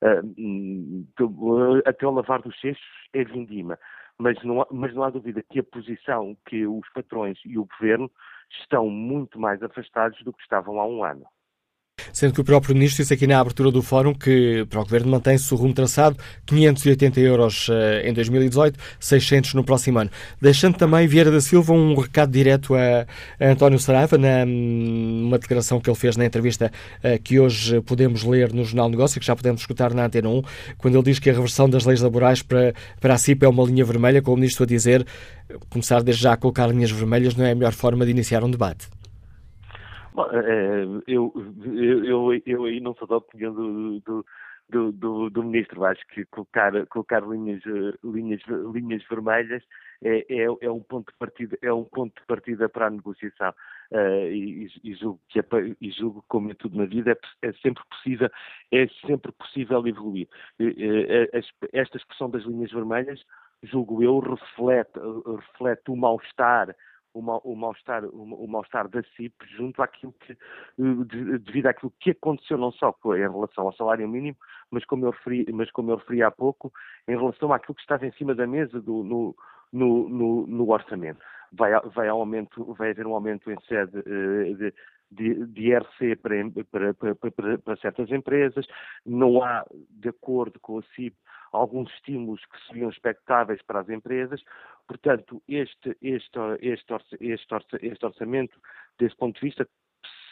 Uh, 0.01 1.81
até 1.85 2.07
o 2.07 2.11
lavar 2.11 2.41
dos 2.41 2.57
cestos 2.61 2.87
é 3.13 3.21
vindima 3.25 3.77
mas 4.19 4.41
não, 4.43 4.61
há, 4.61 4.67
mas 4.69 4.93
não 4.93 5.03
há 5.03 5.09
dúvida 5.09 5.41
que 5.49 5.59
a 5.59 5.63
posição 5.63 6.37
que 6.45 6.67
os 6.67 6.87
patrões 6.93 7.39
e 7.45 7.57
o 7.57 7.65
governo 7.65 8.11
estão 8.61 8.89
muito 8.89 9.39
mais 9.39 9.63
afastados 9.63 10.21
do 10.23 10.33
que 10.33 10.43
estavam 10.43 10.79
há 10.79 10.85
um 10.85 11.03
ano. 11.03 11.25
Sendo 12.13 12.33
que 12.33 12.41
o 12.41 12.43
próprio 12.43 12.73
Ministro 12.75 13.03
disse 13.03 13.13
aqui 13.13 13.27
na 13.27 13.39
abertura 13.39 13.71
do 13.71 13.81
Fórum 13.81 14.13
que 14.13 14.65
para 14.69 14.79
o 14.79 14.83
Governo 14.83 15.11
mantém-se 15.11 15.53
o 15.53 15.57
rumo 15.57 15.73
traçado, 15.73 16.17
580 16.45 17.19
euros 17.19 17.67
eh, 17.71 18.09
em 18.09 18.13
2018, 18.13 18.79
600 18.99 19.53
no 19.53 19.63
próximo 19.63 19.99
ano. 19.99 20.09
Deixando 20.41 20.77
também 20.77 21.07
Vieira 21.07 21.31
da 21.31 21.41
Silva 21.41 21.73
um 21.73 21.95
recado 21.95 22.31
direto 22.31 22.75
a, 22.75 23.05
a 23.39 23.51
António 23.51 23.79
Saraiva, 23.79 24.17
numa 24.17 25.37
declaração 25.37 25.79
que 25.79 25.89
ele 25.89 25.97
fez 25.97 26.17
na 26.17 26.25
entrevista 26.25 26.71
eh, 27.03 27.17
que 27.17 27.39
hoje 27.39 27.81
podemos 27.81 28.23
ler 28.23 28.53
no 28.53 28.63
Jornal 28.63 28.89
Negócio, 28.89 29.19
que 29.19 29.25
já 29.25 29.35
podemos 29.35 29.61
escutar 29.61 29.93
na 29.93 30.05
Antena 30.05 30.29
1, 30.29 30.41
quando 30.77 30.95
ele 30.95 31.03
diz 31.03 31.19
que 31.19 31.29
a 31.29 31.33
reversão 31.33 31.69
das 31.69 31.85
leis 31.85 32.01
laborais 32.01 32.41
para, 32.41 32.73
para 32.99 33.13
a 33.13 33.17
CIP 33.17 33.45
é 33.45 33.47
uma 33.49 33.63
linha 33.63 33.85
vermelha, 33.85 34.21
com 34.21 34.33
o 34.33 34.35
Ministro 34.35 34.63
a 34.63 34.67
dizer, 34.67 35.05
começar 35.69 36.03
desde 36.03 36.23
já 36.23 36.33
a 36.33 36.37
colocar 36.37 36.67
linhas 36.67 36.91
vermelhas 36.91 37.35
não 37.35 37.45
é 37.45 37.51
a 37.51 37.55
melhor 37.55 37.73
forma 37.73 38.05
de 38.05 38.11
iniciar 38.11 38.43
um 38.43 38.51
debate. 38.51 38.87
Bom, 40.19 40.27
é, 40.33 40.83
eu, 41.07 41.31
eu, 41.63 42.03
eu, 42.03 42.41
eu, 42.45 42.65
aí 42.65 42.81
não 42.81 42.93
sou 42.95 43.07
da 43.07 43.15
opinião 43.15 43.53
do, 43.53 44.01
do, 44.01 44.25
do, 44.67 44.91
do, 44.91 45.29
do 45.29 45.43
ministro. 45.45 45.85
Acho 45.85 46.05
que 46.07 46.25
colocar, 46.25 46.73
colocar 46.87 47.21
linhas, 47.21 47.61
linhas, 48.03 48.41
linhas 48.73 49.01
vermelhas 49.09 49.63
é, 50.03 50.25
é, 50.27 50.43
é, 50.59 50.69
um 50.69 50.81
ponto 50.81 51.09
de 51.09 51.17
partida, 51.17 51.57
é 51.61 51.71
um 51.71 51.85
ponto 51.85 52.19
de 52.19 52.27
partida 52.27 52.67
para 52.67 52.87
a 52.87 52.89
negociação. 52.89 53.53
Uh, 53.93 54.27
e, 54.29 54.67
e, 54.83 54.93
julgo 54.93 55.21
que 55.29 55.39
é, 55.39 55.43
e 55.79 55.89
julgo 55.89 56.21
como 56.27 56.51
é 56.51 56.53
tudo 56.53 56.77
na 56.77 56.85
vida 56.85 57.17
é, 57.41 57.47
é, 57.47 57.53
sempre 57.53 57.81
possível 57.89 58.29
é 58.71 58.87
sempre 59.07 59.31
possível 59.31 59.87
evoluir. 59.87 60.27
esta 61.73 61.97
expressão 61.97 62.29
das 62.29 62.43
linhas 62.43 62.71
vermelhas 62.71 63.19
julgo 63.63 64.03
eu 64.03 64.19
reflete 64.19 64.91
reflete 65.25 65.89
o 65.89 65.95
mal-estar 65.95 66.75
o, 67.13 67.21
mal, 67.21 67.41
o 67.43 67.55
mal-estar 67.55 68.05
o, 68.05 68.47
mal-estar 68.47 68.87
da 68.87 69.01
CIP 69.15 69.33
junto 69.55 69.81
àquilo 69.81 70.13
que 70.13 70.37
devido 71.39 71.67
àquilo 71.67 71.93
que 71.99 72.11
aconteceu 72.11 72.57
não 72.57 72.71
só 72.71 72.95
em 73.05 73.29
relação 73.31 73.65
ao 73.65 73.73
salário 73.73 74.07
mínimo 74.07 74.37
mas 74.71 74.85
como 74.85 75.05
eu 75.05 75.11
referi 75.11 75.45
mas 75.51 75.71
como 75.71 75.91
eu 75.91 75.97
referi 75.97 76.23
há 76.23 76.31
pouco 76.31 76.71
em 77.07 77.17
relação 77.17 77.51
àquilo 77.53 77.75
que 77.75 77.81
estava 77.81 78.05
em 78.05 78.11
cima 78.13 78.35
da 78.35 78.45
mesa 78.45 78.79
do, 78.81 79.03
no, 79.03 79.35
no, 79.71 80.09
no, 80.09 80.47
no 80.47 80.71
orçamento 80.71 81.19
vai 81.51 81.71
vai 81.93 82.07
aumento 82.07 82.73
vai 82.73 82.91
haver 82.91 83.07
um 83.07 83.13
aumento 83.13 83.51
em 83.51 83.59
sede 83.61 83.97
uh, 83.97 84.55
de, 84.55 84.73
de, 85.11 85.45
de 85.47 85.61
IRC 85.69 86.15
para, 86.17 86.35
para, 86.71 86.93
para, 86.93 87.57
para, 87.57 87.77
certas 87.77 88.11
empresas, 88.11 88.65
não 89.05 89.43
há, 89.43 89.65
de 89.89 90.09
acordo 90.09 90.59
com 90.59 90.79
a 90.79 90.83
CIP, 90.95 91.15
alguns 91.51 91.91
estímulos 91.93 92.43
que 92.45 92.67
seriam 92.67 92.89
expectáveis 92.89 93.61
para 93.63 93.79
as 93.79 93.89
empresas. 93.89 94.41
Portanto, 94.89 95.39
este, 95.47 95.95
este, 96.01 96.39
este, 96.61 96.95
este, 97.21 97.87
este 97.87 98.05
orçamento, 98.07 98.59
desse 98.97 99.15
ponto 99.15 99.39
de 99.39 99.45
vista, 99.45 99.67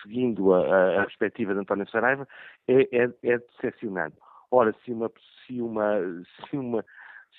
seguindo 0.01 0.51
a, 0.55 1.01
a 1.01 1.03
perspectiva 1.03 1.53
de 1.53 1.59
António 1.59 1.87
Saraiva, 1.87 2.27
é, 2.67 2.81
é, 2.91 3.03
é 3.21 3.37
decepcionante. 3.37 4.17
Ora, 4.49 4.73
se 4.83 4.91
uma, 4.91 5.11
se 5.45 5.61
uma, 5.61 5.99
se 6.49 6.57
uma, 6.57 6.83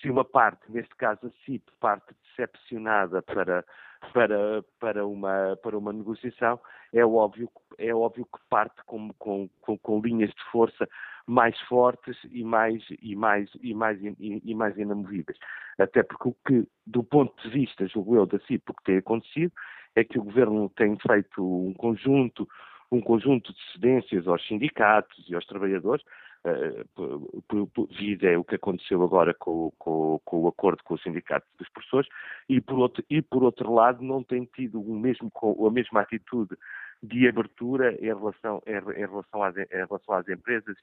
se 0.01 0.11
uma 0.11 0.24
parte, 0.24 0.70
neste 0.70 0.94
caso 0.96 1.26
a 1.26 1.44
CIP, 1.44 1.64
parte 1.80 2.14
decepcionada 2.24 3.22
para, 3.22 3.64
para, 4.12 4.62
para, 4.78 5.07
uma, 5.07 5.57
para 5.62 5.76
uma 5.76 5.92
negociação, 5.92 6.61
é 6.92 7.05
óbvio, 7.05 7.51
é 7.78 7.94
óbvio 7.94 8.24
que 8.24 8.40
parte 8.49 8.82
com, 8.86 9.12
com, 9.14 9.49
com, 9.61 9.78
com 9.78 10.01
linhas 10.01 10.30
de 10.30 10.42
força 10.51 10.88
mais 11.26 11.59
fortes 11.62 12.16
e 12.30 12.42
mais, 12.42 12.82
e 13.03 13.14
mais, 13.14 13.51
e 13.61 13.74
mais, 13.74 14.03
e, 14.03 14.42
e 14.44 14.55
mais 14.55 14.76
inamovíveis. 14.78 15.38
Até 15.78 16.03
porque 16.03 16.28
o 16.28 16.36
que, 16.46 16.68
do 16.86 17.05
ponto 17.05 17.34
de 17.42 17.51
vista, 17.51 17.86
julgo 17.86 18.16
eu, 18.16 18.26
da 18.26 18.38
CIP, 18.40 18.70
o 18.70 18.74
que 18.74 18.84
tem 18.84 18.96
acontecido 18.99 19.53
é 19.94 20.05
que 20.05 20.18
o 20.18 20.24
Governo 20.24 20.70
tem 20.70 20.96
feito 21.07 21.42
um 21.42 21.74
conjunto, 21.74 22.49
um 22.90 23.01
conjunto 23.01 23.53
de 23.53 23.72
cedências 23.72 24.26
aos 24.26 24.46
sindicatos 24.46 25.28
e 25.28 25.34
aos 25.34 25.44
trabalhadores, 25.46 26.05
uh, 26.49 28.26
é 28.26 28.38
o 28.38 28.44
que 28.44 28.55
aconteceu 28.55 29.03
agora 29.03 29.34
com, 29.34 29.70
com, 29.78 30.20
com, 30.24 30.42
o 30.42 30.49
acordo 30.49 30.82
com 30.84 30.94
o 30.94 30.99
Sindicato 30.99 31.46
dos 31.59 31.68
Professores, 31.70 32.09
e 32.49 32.61
por 32.61 32.78
outro, 32.78 33.05
e 33.09 33.22
por 33.22 33.42
outro 33.42 33.72
lado 33.72 34.03
não 34.03 34.22
tem 34.22 34.44
tido 34.44 34.80
o 34.80 34.99
mesmo, 34.99 35.30
a 35.66 35.70
mesma 35.70 36.01
atitude 36.01 36.57
de 37.03 37.28
abertura 37.28 37.94
em 37.94 38.07
relação, 38.07 38.62
em, 38.66 38.72
relação, 38.72 39.42
às, 39.42 39.57
em 39.57 39.66
relação 39.70 40.14
às 40.14 40.28
empresas 40.28 40.76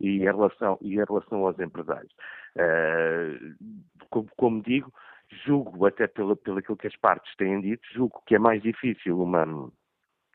e 0.00 0.18
em 0.18 0.24
relação, 0.24 0.78
e 0.80 0.94
em 0.94 1.04
relação 1.04 1.46
aos 1.46 1.58
empresários. 1.58 2.12
Uh, 2.56 3.54
como, 4.10 4.28
como, 4.36 4.62
digo, 4.62 4.92
julgo, 5.46 5.86
até 5.86 6.06
pelo, 6.06 6.36
pelo 6.36 6.60
que 6.62 6.86
as 6.86 6.96
partes 6.96 7.34
têm 7.36 7.60
dito, 7.60 7.82
julgo 7.92 8.22
que 8.26 8.34
é 8.34 8.38
mais 8.38 8.62
difícil 8.62 9.20
uma, 9.20 9.44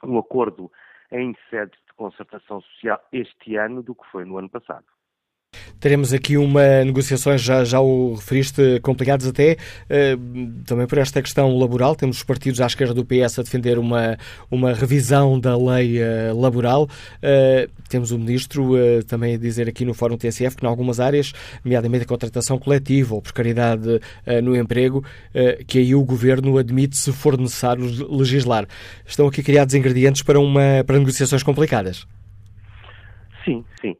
um 0.03 0.17
acordo 0.17 0.71
em 1.11 1.35
sede 1.49 1.71
de 1.71 1.93
concertação 1.93 2.61
social 2.61 3.01
este 3.11 3.55
ano 3.55 3.81
do 3.81 3.95
que 3.95 4.05
foi 4.11 4.25
no 4.25 4.37
ano 4.37 4.49
passado. 4.49 4.85
Teremos 5.79 6.11
aqui 6.11 6.37
uma 6.37 6.83
negociações, 6.83 7.41
já, 7.41 7.63
já 7.63 7.79
o 7.79 8.15
referiste, 8.15 8.79
complicadas 8.81 9.27
até, 9.27 9.57
uh, 9.83 10.63
também 10.65 10.87
por 10.87 10.97
esta 10.97 11.21
questão 11.21 11.55
laboral. 11.57 11.95
Temos 11.95 12.17
os 12.17 12.23
partidos 12.23 12.59
à 12.61 12.65
esquerda 12.65 12.95
do 12.95 13.05
PS 13.05 13.37
a 13.37 13.43
defender 13.43 13.77
uma, 13.77 14.17
uma 14.49 14.73
revisão 14.73 15.39
da 15.39 15.55
lei 15.55 15.99
uh, 16.01 16.39
laboral. 16.39 16.85
Uh, 16.85 17.71
temos 17.89 18.11
o 18.11 18.17
Ministro 18.17 18.73
também 19.07 19.35
a 19.35 19.37
dizer 19.37 19.69
aqui 19.69 19.85
no 19.85 19.93
Fórum 19.93 20.17
TSF 20.17 20.57
que, 20.57 20.65
em 20.65 20.67
algumas 20.67 20.99
áreas, 20.99 21.31
nomeadamente 21.63 22.03
a 22.03 22.07
contratação 22.07 22.57
coletiva 22.57 23.15
ou 23.15 23.21
precariedade 23.21 24.01
no 24.43 24.57
emprego, 24.57 25.03
que 25.65 25.77
aí 25.77 25.95
o 25.95 26.03
Governo 26.03 26.57
admite 26.57 26.97
se 26.97 27.13
for 27.13 27.37
necessário 27.37 27.85
legislar. 28.13 28.67
Estão 29.05 29.27
aqui 29.27 29.41
criados 29.41 29.73
ingredientes 29.73 30.21
para, 30.21 30.37
uma, 30.37 30.83
para 30.85 30.99
negociações 30.99 31.43
complicadas. 31.43 32.05
Sim, 33.45 33.63
sim 33.79 33.95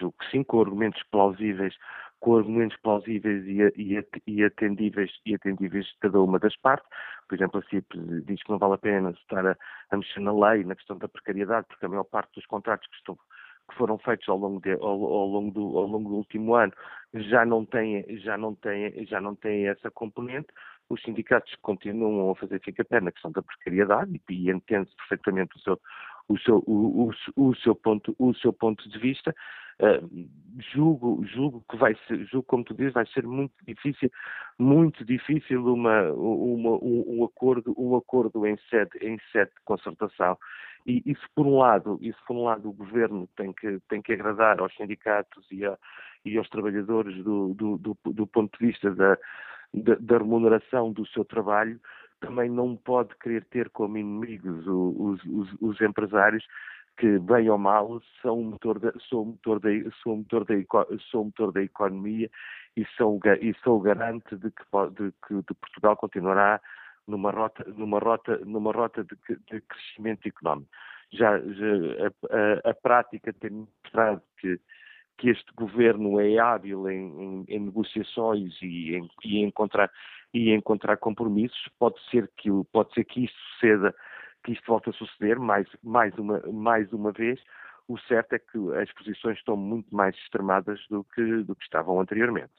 julgo 0.00 0.16
que 0.18 0.30
sim, 0.30 0.42
com 0.42 0.60
argumentos 0.60 1.02
plausíveis, 1.10 1.74
com 2.20 2.36
argumentos 2.36 2.76
plausíveis 2.82 3.44
e, 3.46 4.44
atendíveis, 4.44 5.10
e 5.24 5.34
atendíveis 5.34 5.86
de 5.86 5.98
cada 6.00 6.20
uma 6.20 6.38
das 6.38 6.54
partes. 6.56 6.88
Por 7.28 7.34
exemplo, 7.34 7.60
a 7.60 7.70
CIP 7.70 7.86
diz 8.26 8.42
que 8.42 8.50
não 8.50 8.58
vale 8.58 8.74
a 8.74 8.78
pena 8.78 9.10
estar 9.10 9.46
a, 9.46 9.56
a 9.90 9.96
mexer 9.96 10.20
na 10.20 10.32
lei, 10.32 10.64
na 10.64 10.76
questão 10.76 10.98
da 10.98 11.08
precariedade, 11.08 11.66
porque 11.68 11.86
a 11.86 11.88
maior 11.88 12.04
parte 12.04 12.34
dos 12.34 12.44
contratos 12.46 12.86
que, 12.88 12.96
estão, 12.96 13.16
que 13.16 13.76
foram 13.76 13.96
feitos 13.98 14.28
ao 14.28 14.36
longo, 14.36 14.60
de, 14.60 14.72
ao, 14.72 14.82
ao, 14.82 15.26
longo 15.26 15.50
do, 15.50 15.78
ao 15.78 15.86
longo 15.86 16.10
do 16.10 16.16
último 16.16 16.54
ano 16.54 16.72
já 17.14 17.44
não 17.46 17.64
têm, 17.64 18.04
já 18.18 18.36
não 18.36 18.54
têm, 18.54 19.06
já 19.06 19.20
não 19.20 19.34
têm 19.34 19.68
essa 19.68 19.90
componente. 19.90 20.48
Os 20.90 21.00
sindicatos 21.02 21.54
continuam 21.62 22.30
a 22.32 22.34
fazer 22.34 22.60
fica-pé 22.60 23.00
na 23.00 23.12
questão 23.12 23.30
da 23.32 23.42
precariedade 23.42 24.20
e, 24.28 24.34
e 24.34 24.50
entende 24.50 24.90
perfeitamente 24.96 25.56
o 25.56 25.60
seu, 25.60 25.80
o 26.30 26.38
seu, 26.38 26.62
o, 26.66 27.08
o, 27.08 27.48
o, 27.48 27.54
seu 27.56 27.74
ponto, 27.74 28.14
o 28.18 28.32
seu 28.34 28.52
ponto 28.52 28.88
de 28.88 28.98
vista. 28.98 29.34
Uh, 29.80 30.28
julgo, 30.74 31.24
julgo 31.24 31.64
que 31.68 31.76
vai 31.76 31.96
ser, 32.06 32.24
julgo, 32.26 32.46
como 32.46 32.64
tu 32.64 32.74
dizes, 32.74 32.92
vai 32.92 33.06
ser 33.06 33.26
muito 33.26 33.54
difícil, 33.66 34.10
muito 34.58 35.04
difícil 35.04 35.64
uma, 35.64 36.02
uma, 36.12 36.70
um, 36.82 37.04
um, 37.08 37.24
acordo, 37.24 37.74
um 37.78 37.96
acordo 37.96 38.46
em 38.46 38.56
sede, 38.68 38.90
em 39.00 39.18
sede 39.32 39.50
de 39.50 39.60
concertação. 39.64 40.38
E 40.86 41.02
isso 41.06 41.26
por 41.34 41.46
um 41.46 41.58
lado, 41.58 41.98
isso 42.02 42.18
por 42.26 42.36
um 42.36 42.44
lado 42.44 42.68
o 42.68 42.72
governo 42.72 43.26
tem 43.36 43.52
que, 43.52 43.80
tem 43.88 44.02
que 44.02 44.12
agradar 44.12 44.60
aos 44.60 44.74
sindicatos 44.76 45.46
e, 45.50 45.64
a, 45.64 45.76
e 46.24 46.36
aos 46.36 46.48
trabalhadores 46.48 47.16
do, 47.24 47.54
do, 47.54 47.78
do, 47.78 47.96
do 48.04 48.26
ponto 48.26 48.56
de 48.58 48.66
vista 48.66 48.94
da, 48.94 49.18
da, 49.72 49.94
da 49.98 50.18
remuneração 50.18 50.92
do 50.92 51.06
seu 51.08 51.24
trabalho, 51.24 51.80
também 52.20 52.50
não 52.50 52.76
pode 52.76 53.14
querer 53.16 53.44
ter 53.46 53.70
como 53.70 53.96
inimigos 53.98 54.66
os, 54.66 55.24
os, 55.24 55.52
os, 55.60 55.80
empresários, 55.80 56.44
que, 56.96 57.18
bem 57.18 57.48
ou 57.48 57.58
mal, 57.58 58.00
são 58.20 58.40
o 58.40 58.44
motor 58.44 58.78
da, 58.78 58.92
são 59.08 59.24
motor 59.24 59.58
da, 59.58 59.70
são 60.02 60.16
motor 60.16 60.44
da, 60.44 60.54
são 61.10 61.24
motor 61.24 61.52
da 61.52 61.62
economia 61.62 62.30
e 62.76 62.84
são, 62.96 63.18
e 63.40 63.54
são 63.64 63.74
o 63.74 63.80
garante 63.80 64.36
de 64.36 64.50
que, 64.50 64.64
de 64.90 65.12
que 65.26 65.34
de 65.34 65.54
Portugal 65.54 65.96
continuará 65.96 66.60
numa 67.06 67.30
rota, 67.30 67.64
numa 67.76 67.98
rota, 67.98 68.36
numa 68.44 68.72
rota 68.72 69.04
de, 69.04 69.16
de 69.50 69.60
crescimento 69.62 70.26
económico. 70.26 70.70
Já, 71.12 71.38
já 71.38 71.66
a, 72.06 72.68
a, 72.68 72.70
a, 72.70 72.74
prática 72.74 73.32
tem 73.32 73.50
mostrado 73.50 74.22
que, 74.38 74.60
que 75.18 75.30
este 75.30 75.52
governo 75.54 76.20
é 76.20 76.38
hábil 76.38 76.88
em, 76.88 77.22
em, 77.22 77.44
em 77.48 77.60
negociações 77.60 78.56
e 78.62 78.94
em, 78.94 79.10
e 79.24 79.42
encontrar 79.42 79.90
e 80.32 80.52
encontrar 80.52 80.96
compromissos. 80.96 81.68
Pode 81.78 82.00
ser 82.10 82.30
que 82.36 82.50
pode 82.72 82.92
ser 82.94 83.04
que 83.04 83.24
isto 83.24 83.38
suceda 83.54 83.94
que 84.44 84.52
isto 84.52 84.66
volte 84.66 84.90
a 84.90 84.92
suceder 84.92 85.38
mais, 85.38 85.66
mais, 85.82 86.16
uma, 86.18 86.40
mais 86.52 86.92
uma 86.92 87.12
vez. 87.12 87.40
O 87.88 87.98
certo 87.98 88.34
é 88.34 88.38
que 88.38 88.58
as 88.80 88.92
posições 88.92 89.38
estão 89.38 89.56
muito 89.56 89.94
mais 89.94 90.16
extremadas 90.16 90.80
do 90.88 91.04
que, 91.04 91.42
do 91.42 91.54
que 91.54 91.64
estavam 91.64 92.00
anteriormente. 92.00 92.52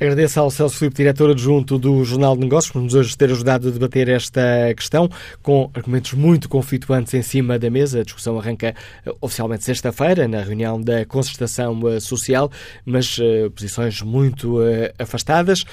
Agradeço 0.00 0.40
ao 0.40 0.50
Celso 0.50 0.78
Filipe, 0.78 0.96
diretor 0.96 1.30
adjunto 1.30 1.78
do 1.78 2.02
Jornal 2.04 2.34
de 2.34 2.40
Negócios, 2.40 2.72
por 2.72 2.80
nos 2.80 2.94
hoje 2.94 3.14
ter 3.14 3.30
ajudado 3.30 3.68
a 3.68 3.70
debater 3.70 4.08
esta 4.08 4.40
questão, 4.74 5.10
com 5.42 5.70
argumentos 5.74 6.14
muito 6.14 6.48
conflituantes 6.48 7.12
em 7.12 7.20
cima 7.20 7.58
da 7.58 7.68
mesa. 7.68 8.00
A 8.00 8.02
discussão 8.02 8.38
arranca 8.38 8.74
uh, 9.06 9.14
oficialmente 9.20 9.62
sexta-feira, 9.62 10.26
na 10.26 10.40
reunião 10.42 10.80
da 10.80 11.04
concertação 11.04 11.78
uh, 11.80 12.00
social, 12.00 12.50
mas 12.84 13.18
uh, 13.18 13.50
posições 13.54 14.00
muito 14.00 14.58
afastadas, 14.98 15.64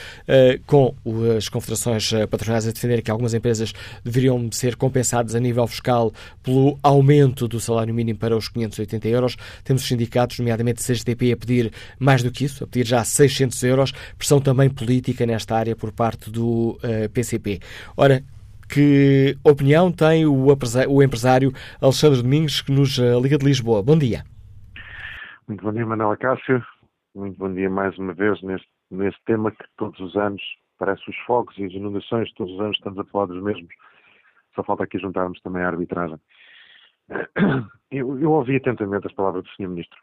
com 0.65 0.93
as 1.35 1.47
confederações 1.47 2.11
patronais 2.29 2.67
a 2.67 2.71
defender 2.71 3.01
que 3.01 3.09
algumas 3.09 3.33
empresas 3.33 3.73
deveriam 4.03 4.49
ser 4.51 4.75
compensadas 4.75 5.35
a 5.35 5.39
nível 5.39 5.65
fiscal 5.67 6.13
pelo 6.43 6.77
aumento 6.83 7.47
do 7.47 7.59
salário 7.59 7.93
mínimo 7.93 8.19
para 8.19 8.35
os 8.35 8.49
580 8.49 9.07
euros. 9.07 9.37
Temos 9.63 9.83
os 9.83 9.87
sindicatos, 9.87 10.39
nomeadamente 10.39 10.83
CGTP, 10.83 11.31
a 11.31 11.37
pedir 11.37 11.71
mais 11.99 12.23
do 12.23 12.31
que 12.31 12.45
isso, 12.45 12.63
a 12.63 12.67
pedir 12.67 12.87
já 12.87 13.03
600 13.03 13.63
euros 13.63 13.86
pressão 14.17 14.39
também 14.39 14.69
política 14.69 15.25
nesta 15.25 15.55
área 15.55 15.75
por 15.75 15.91
parte 15.91 16.29
do 16.29 16.71
uh, 16.71 16.79
eh, 16.83 17.07
PCP. 17.07 17.59
Ora, 17.95 18.21
que 18.67 19.37
opinião 19.43 19.91
tem 19.91 20.25
o, 20.25 20.47
o 20.89 21.03
empresário 21.03 21.51
Alexandre 21.81 22.21
Domingos, 22.21 22.61
que 22.61 22.71
nos 22.71 22.97
uh, 22.97 23.19
liga 23.21 23.37
de 23.37 23.45
Lisboa? 23.45 23.81
Bom 23.81 23.97
dia. 23.97 24.23
Muito 25.47 25.63
bom 25.63 25.71
dia, 25.71 25.85
Manuela 25.85 26.17
Cássio. 26.17 26.63
Muito 27.15 27.37
bom 27.37 27.53
dia 27.53 27.69
mais 27.69 27.97
uma 27.97 28.13
vez 28.13 28.41
neste, 28.41 28.67
neste 28.91 29.19
tema 29.25 29.51
que 29.51 29.63
todos 29.77 29.99
os 29.99 30.15
anos 30.15 30.41
parece 30.77 31.09
os 31.09 31.17
fogos 31.25 31.57
e 31.57 31.65
as 31.65 31.71
inundações, 31.71 32.31
todos 32.33 32.53
os 32.53 32.59
anos 32.59 32.77
estamos 32.77 32.99
a 32.99 33.05
falar 33.05 33.27
dos 33.27 33.41
mesmos. 33.41 33.73
Só 34.55 34.63
falta 34.63 34.83
aqui 34.83 34.99
juntarmos 34.99 35.39
também 35.41 35.63
a 35.63 35.67
arbitragem. 35.67 36.19
Eu, 37.89 38.19
eu 38.19 38.31
ouvi 38.31 38.57
atentamente 38.57 39.07
as 39.07 39.13
palavras 39.13 39.45
do 39.45 39.49
Sr. 39.51 39.69
Ministro. 39.69 39.97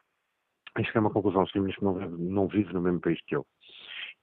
Cheguei 0.78 0.92
a 0.94 1.00
uma 1.00 1.10
conclusão. 1.10 1.42
O 1.42 1.46
Sr. 1.46 1.60
Ministro 1.60 1.84
não, 1.84 2.08
não 2.10 2.48
vive 2.48 2.72
no 2.72 2.80
mesmo 2.80 2.98
país 2.98 3.20
que 3.26 3.36
eu. 3.36 3.46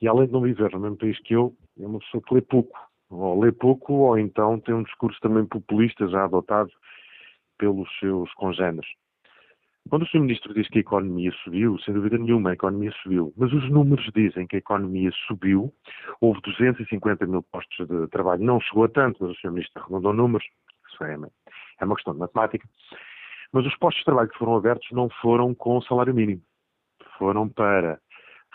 E 0.01 0.07
além 0.07 0.25
de 0.27 0.33
não 0.33 0.41
viver 0.41 0.71
no 0.71 0.79
mesmo 0.79 0.97
país 0.97 1.19
que 1.19 1.35
eu, 1.35 1.55
é 1.79 1.85
uma 1.85 1.99
pessoa 1.99 2.23
que 2.23 2.33
lê 2.33 2.41
pouco. 2.41 2.77
Ou 3.09 3.39
lê 3.39 3.51
pouco, 3.51 3.93
ou 3.93 4.17
então 4.17 4.59
tem 4.59 4.73
um 4.73 4.83
discurso 4.83 5.19
também 5.21 5.45
populista 5.45 6.07
já 6.07 6.23
adotado 6.23 6.71
pelos 7.57 7.87
seus 7.99 8.33
congêneres. 8.33 8.89
Quando 9.89 10.03
o 10.03 10.07
Sr. 10.07 10.21
Ministro 10.21 10.53
diz 10.53 10.67
que 10.69 10.77
a 10.77 10.81
economia 10.81 11.31
subiu, 11.43 11.77
sem 11.79 11.93
dúvida 11.93 12.17
nenhuma 12.17 12.51
a 12.51 12.53
economia 12.53 12.91
subiu, 13.03 13.33
mas 13.35 13.51
os 13.51 13.69
números 13.69 14.07
dizem 14.15 14.47
que 14.47 14.55
a 14.55 14.59
economia 14.59 15.11
subiu, 15.27 15.73
houve 16.19 16.39
250 16.41 17.25
mil 17.25 17.43
postos 17.43 17.87
de 17.87 18.07
trabalho, 18.07 18.43
não 18.43 18.59
chegou 18.61 18.85
a 18.85 18.89
tanto, 18.89 19.17
mas 19.21 19.31
o 19.35 19.39
Sr. 19.39 19.51
Ministro 19.51 19.81
arredondou 19.81 20.13
números, 20.13 20.47
isso 20.87 21.03
é, 21.03 21.17
é 21.79 21.85
uma 21.85 21.95
questão 21.95 22.13
de 22.13 22.19
matemática, 22.19 22.67
mas 23.51 23.65
os 23.65 23.75
postos 23.77 23.99
de 23.99 24.05
trabalho 24.05 24.29
que 24.29 24.37
foram 24.37 24.55
abertos 24.55 24.87
não 24.91 25.09
foram 25.21 25.53
com 25.53 25.81
salário 25.81 26.13
mínimo, 26.13 26.41
foram 27.17 27.49
para, 27.49 27.99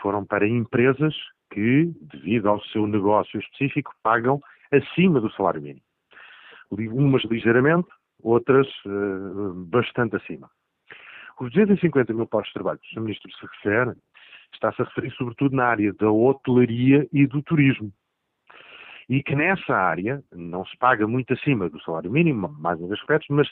foram 0.00 0.24
para 0.24 0.46
empresas 0.46 1.14
que, 1.56 1.90
devido 2.12 2.50
ao 2.50 2.62
seu 2.64 2.86
negócio 2.86 3.40
específico, 3.40 3.90
pagam 4.02 4.42
acima 4.70 5.22
do 5.22 5.32
salário 5.32 5.62
mínimo. 5.62 5.80
Umas 6.70 7.24
ligeiramente, 7.24 7.88
outras 8.22 8.66
uh, 8.84 9.54
bastante 9.66 10.16
acima. 10.16 10.50
Os 11.40 11.50
250 11.52 12.12
mil 12.12 12.26
postos 12.26 12.48
de 12.48 12.54
trabalho 12.54 12.78
que 12.78 12.98
o. 12.98 13.02
Ministro 13.02 13.32
se 13.32 13.46
refere, 13.46 13.96
está-se 14.52 14.82
a 14.82 14.84
referir 14.84 15.10
sobretudo 15.12 15.56
na 15.56 15.64
área 15.64 15.94
da 15.94 16.10
hotelaria 16.10 17.08
e 17.10 17.26
do 17.26 17.42
turismo. 17.42 17.90
E 19.08 19.22
que 19.22 19.34
nessa 19.34 19.74
área 19.74 20.22
não 20.34 20.66
se 20.66 20.76
paga 20.76 21.06
muito 21.06 21.32
acima 21.32 21.70
do 21.70 21.80
salário 21.80 22.10
mínimo, 22.10 22.48
mais 22.58 22.78
um 22.82 22.92
aspectos, 22.92 23.28
mas, 23.30 23.48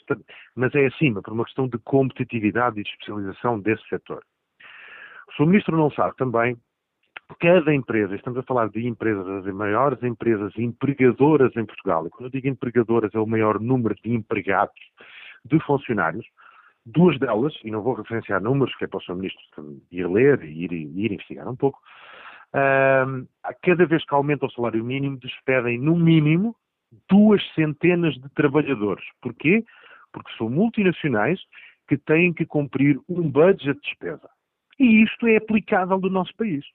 mas 0.53 0.75
é 0.75 0.85
acima 0.85 1.23
por 1.23 1.33
uma 1.33 1.45
questão 1.45 1.67
de 1.67 1.79
competitividade 1.79 2.79
e 2.79 2.83
de 2.83 2.89
especialização 2.89 3.59
desse 3.59 3.87
setor. 3.87 4.23
O 5.29 5.33
Sr. 5.33 5.47
Ministro 5.47 5.75
não 5.75 5.89
sabe 5.89 6.15
também 6.17 6.55
cada 7.39 7.73
empresa, 7.73 8.15
estamos 8.15 8.39
a 8.39 8.43
falar 8.43 8.69
de 8.69 8.87
empresas, 8.87 9.27
as 9.27 9.53
maiores 9.53 10.01
empresas 10.03 10.53
empregadoras 10.57 11.55
em 11.55 11.65
Portugal, 11.65 12.05
e 12.05 12.09
quando 12.09 12.25
eu 12.25 12.31
digo 12.31 12.47
empregadoras 12.47 13.13
é 13.13 13.19
o 13.19 13.25
maior 13.25 13.59
número 13.59 13.95
de 13.95 14.11
empregados, 14.13 14.79
de 15.43 15.59
funcionários, 15.59 16.25
duas 16.85 17.17
delas, 17.19 17.53
e 17.63 17.71
não 17.71 17.81
vou 17.81 17.93
referenciar 17.93 18.41
números, 18.41 18.75
que 18.75 18.85
é 18.85 18.87
para 18.87 18.97
o 18.97 19.01
Sr. 19.01 19.15
Ministro 19.15 19.81
ir 19.91 20.07
ler 20.07 20.43
e 20.43 20.65
ir, 20.65 20.71
ir 20.71 21.11
investigar 21.11 21.47
um 21.47 21.55
pouco, 21.55 21.79
uh, 22.53 23.27
cada 23.63 23.85
vez 23.85 24.05
que 24.05 24.13
aumenta 24.13 24.45
o 24.45 24.51
salário 24.51 24.83
mínimo, 24.83 25.17
despedem 25.17 25.79
no 25.79 25.95
mínimo 25.95 26.55
duas 27.09 27.41
centenas 27.53 28.13
de 28.15 28.29
trabalhadores. 28.29 29.05
Porquê? 29.21 29.63
Porque 30.13 30.31
são 30.37 30.49
multinacionais 30.49 31.39
que 31.87 31.97
têm 31.97 32.33
que 32.33 32.45
cumprir 32.45 32.99
um 33.09 33.29
budget 33.29 33.73
de 33.73 33.81
despesa. 33.81 34.29
E 34.79 35.03
isto 35.03 35.27
é 35.27 35.37
aplicável 35.37 35.99
do 35.99 36.09
nosso 36.09 36.35
país. 36.35 36.65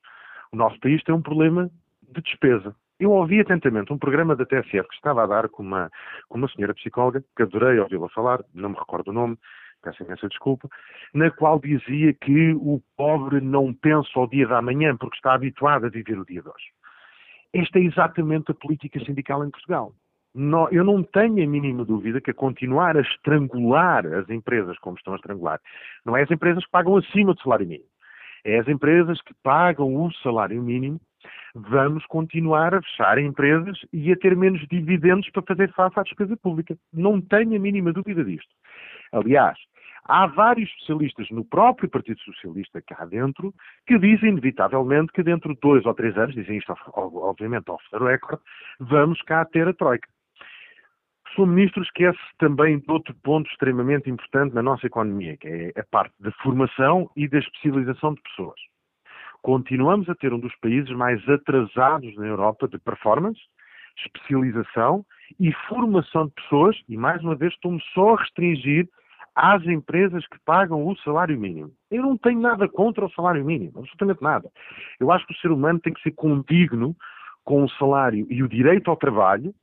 O 0.53 0.57
nosso 0.57 0.79
país 0.81 1.03
tem 1.05 1.15
um 1.15 1.23
problema 1.23 1.71
de 2.03 2.21
despesa. 2.23 2.75
Eu 2.99 3.13
ouvi 3.13 3.41
atentamente 3.41 3.93
um 3.93 3.99
programa 3.99 4.35
da 4.35 4.45
TSF 4.45 4.89
que 4.89 4.95
estava 4.95 5.23
a 5.23 5.27
dar 5.27 5.49
com 5.49 5.63
uma, 5.63 5.91
com 6.29 6.39
uma 6.39 6.49
senhora 6.49 6.75
psicóloga, 6.75 7.25
que 7.37 7.43
adorei 7.43 7.79
ouvi-la 7.79 8.09
falar, 8.11 8.45
não 8.53 8.71
me 8.71 8.77
recordo 8.77 9.09
o 9.09 9.13
nome, 9.13 9.39
peço 9.83 10.03
imensa 10.03 10.29
desculpa, 10.29 10.69
na 11.15 11.31
qual 11.31 11.59
dizia 11.61 12.13
que 12.13 12.53
o 12.55 12.83
pobre 12.97 13.41
não 13.41 13.73
pensa 13.73 14.11
ao 14.17 14.27
dia 14.27 14.47
da 14.47 14.61
manhã 14.61 14.97
porque 14.97 15.17
está 15.17 15.35
habituado 15.35 15.87
a 15.87 15.89
viver 15.89 16.19
o 16.19 16.27
dia 16.27 16.43
de 16.43 16.49
hoje. 16.49 16.67
Esta 17.53 17.79
é 17.79 17.83
exatamente 17.83 18.51
a 18.51 18.55
política 18.55 19.03
sindical 19.05 19.45
em 19.45 19.51
Portugal. 19.51 19.95
eu 20.71 20.85
não 20.85 21.03
tenho 21.03 21.43
a 21.43 21.47
mínima 21.47 21.85
dúvida 21.85 22.21
que 22.21 22.33
a 22.33 22.35
continuar 22.35 22.97
a 22.97 23.01
estrangular 23.01 24.05
as 24.07 24.29
empresas 24.29 24.79
como 24.81 24.97
estão 24.97 25.15
a 25.15 25.17
estrangular, 25.17 25.61
não 26.05 26.17
é 26.17 26.23
as 26.23 26.31
empresas 26.31 26.65
que 26.65 26.71
pagam 26.71 26.97
acima 26.97 27.35
do 27.35 27.41
salário 27.41 27.67
mínimo, 27.67 27.89
é 28.45 28.59
as 28.59 28.69
empresas 28.69 29.21
que 29.23 29.35
pagam 29.43 29.95
o 29.95 30.13
salário 30.15 30.63
mínimo, 30.63 31.01
vamos 31.55 32.05
continuar 32.07 32.75
a 32.75 32.83
fechar 32.83 33.19
empresas 33.19 33.79
e 33.93 34.13
a 34.13 34.17
ter 34.17 34.37
menos 34.37 34.67
dividendos 34.69 35.29
para 35.31 35.43
fazer 35.43 35.73
face 35.73 35.99
à 35.99 36.03
despesa 36.03 36.37
pública. 36.37 36.77
Não 36.93 37.21
tenho 37.21 37.57
a 37.57 37.59
mínima 37.59 37.93
dúvida 37.93 38.25
disto. 38.25 38.51
Aliás, 39.13 39.59
há 40.05 40.27
vários 40.27 40.71
especialistas 40.71 41.31
no 41.31 41.45
próprio 41.45 41.89
Partido 41.89 42.21
Socialista 42.21 42.81
cá 42.83 43.05
dentro 43.05 43.53
que 43.87 43.99
dizem, 43.99 44.31
inevitavelmente, 44.31 45.13
que 45.13 45.23
dentro 45.23 45.55
de 45.55 45.61
dois 45.61 45.85
ou 45.85 45.95
três 45.95 46.17
anos, 46.17 46.35
dizem 46.35 46.59
isto 46.59 46.75
obviamente 46.87 47.71
off 47.71 47.85
the 47.91 47.99
record, 47.99 48.41
vamos 48.79 49.21
cá 49.23 49.45
ter 49.45 49.69
a 49.69 49.75
Troika. 49.75 50.09
Ministro 51.39 51.83
esquece 51.83 52.19
também 52.39 52.79
de 52.79 52.91
outro 52.91 53.15
ponto 53.23 53.49
extremamente 53.51 54.11
importante 54.11 54.55
na 54.55 54.63
nossa 54.63 54.87
economia, 54.87 55.37
que 55.37 55.49
é 55.49 55.81
a 55.81 55.85
parte 55.85 56.15
da 56.21 56.31
formação 56.43 57.11
e 57.17 57.29
da 57.29 57.39
especialização 57.39 58.15
de 58.15 58.23
pessoas. 58.23 58.61
Continuamos 59.43 60.09
a 60.09 60.15
ter 60.15 60.33
um 60.33 60.39
dos 60.39 60.55
países 60.57 60.91
mais 60.91 61.27
atrasados 61.29 62.15
na 62.17 62.27
Europa 62.27 62.69
de 62.69 62.79
performance, 62.79 63.41
especialização 63.97 65.05
e 65.39 65.53
formação 65.69 66.27
de 66.27 66.33
pessoas, 66.35 66.77
e 66.89 66.97
mais 66.97 67.23
uma 67.23 67.35
vez 67.35 67.53
estou-me 67.55 67.81
só 67.95 68.15
a 68.15 68.21
restringir 68.21 68.89
às 69.35 69.65
empresas 69.65 70.27
que 70.27 70.39
pagam 70.45 70.87
o 70.87 70.97
salário 70.99 71.39
mínimo. 71.39 71.73
Eu 71.91 72.03
não 72.03 72.19
tenho 72.19 72.41
nada 72.41 72.69
contra 72.69 73.07
o 73.07 73.13
salário 73.13 73.45
mínimo, 73.45 73.79
absolutamente 73.79 74.23
nada. 74.23 74.51
Eu 74.99 75.11
acho 75.11 75.27
que 75.27 75.33
o 75.33 75.37
ser 75.39 75.51
humano 75.51 75.81
tem 75.81 75.93
que 75.93 76.03
ser 76.03 76.11
condigno 76.11 76.95
com 77.45 77.65
o 77.65 77.71
salário 77.71 78.27
e 78.29 78.43
o 78.43 78.49
direito 78.49 78.91
ao 78.91 78.97
trabalho 78.97 79.55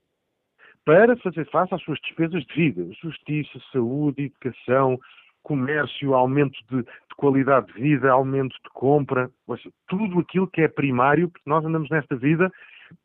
para 0.88 1.18
fazer 1.18 1.46
face 1.52 1.76
às 1.76 1.84
suas 1.84 2.00
despesas 2.00 2.46
de 2.46 2.56
vida. 2.56 2.90
Justiça, 3.02 3.60
saúde, 3.74 4.24
educação, 4.24 4.98
comércio, 5.44 6.14
aumento 6.14 6.58
de, 6.72 6.78
de 6.82 7.16
qualidade 7.18 7.68
de 7.68 7.74
vida, 7.74 8.10
aumento 8.10 8.54
de 8.54 8.70
compra, 8.74 9.30
seja, 9.48 9.70
tudo 9.90 10.20
aquilo 10.20 10.48
que 10.48 10.62
é 10.62 10.68
primário, 10.70 11.28
porque 11.30 11.50
nós 11.50 11.66
andamos 11.66 11.90
nesta 11.90 12.16
vida 12.16 12.50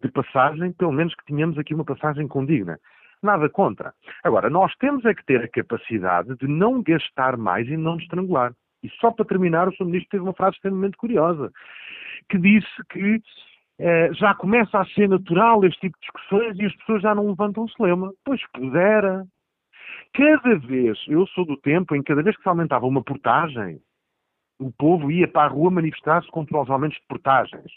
de 0.00 0.08
passagem, 0.12 0.70
pelo 0.74 0.92
menos 0.92 1.12
que 1.16 1.24
tenhamos 1.24 1.58
aqui 1.58 1.74
uma 1.74 1.84
passagem 1.84 2.28
condigna. 2.28 2.78
Nada 3.20 3.48
contra. 3.48 3.92
Agora, 4.22 4.48
nós 4.48 4.72
temos 4.76 5.04
é 5.04 5.12
que 5.12 5.26
ter 5.26 5.42
a 5.42 5.48
capacidade 5.48 6.36
de 6.36 6.46
não 6.46 6.84
gastar 6.84 7.36
mais 7.36 7.66
e 7.66 7.76
não 7.76 7.96
estrangular. 7.96 8.52
E 8.84 8.88
só 9.00 9.10
para 9.10 9.24
terminar, 9.24 9.66
o 9.66 9.72
Sr. 9.72 9.86
Ministro 9.86 10.10
teve 10.12 10.22
uma 10.22 10.34
frase 10.34 10.54
extremamente 10.54 10.96
curiosa, 10.96 11.50
que 12.28 12.38
disse 12.38 12.68
que 12.90 13.20
já 14.14 14.34
começa 14.34 14.78
a 14.78 14.86
ser 14.86 15.08
natural 15.08 15.64
este 15.64 15.80
tipo 15.80 15.98
de 15.98 16.06
discussões 16.06 16.58
e 16.58 16.66
as 16.66 16.76
pessoas 16.76 17.02
já 17.02 17.14
não 17.14 17.28
levantam 17.28 17.64
o 17.64 17.82
lema. 17.82 18.12
Pois 18.24 18.40
pudera. 18.52 19.24
Cada 20.14 20.58
vez, 20.58 20.98
eu 21.08 21.26
sou 21.28 21.44
do 21.46 21.56
tempo 21.56 21.94
em 21.94 22.02
que 22.02 22.08
cada 22.08 22.22
vez 22.22 22.36
que 22.36 22.42
se 22.42 22.48
aumentava 22.48 22.86
uma 22.86 23.02
portagem, 23.02 23.80
o 24.58 24.70
povo 24.70 25.10
ia 25.10 25.26
para 25.26 25.46
a 25.46 25.52
rua 25.52 25.70
manifestar-se 25.70 26.30
contra 26.30 26.60
os 26.60 26.70
aumentos 26.70 26.98
de 26.98 27.06
portagens. 27.08 27.72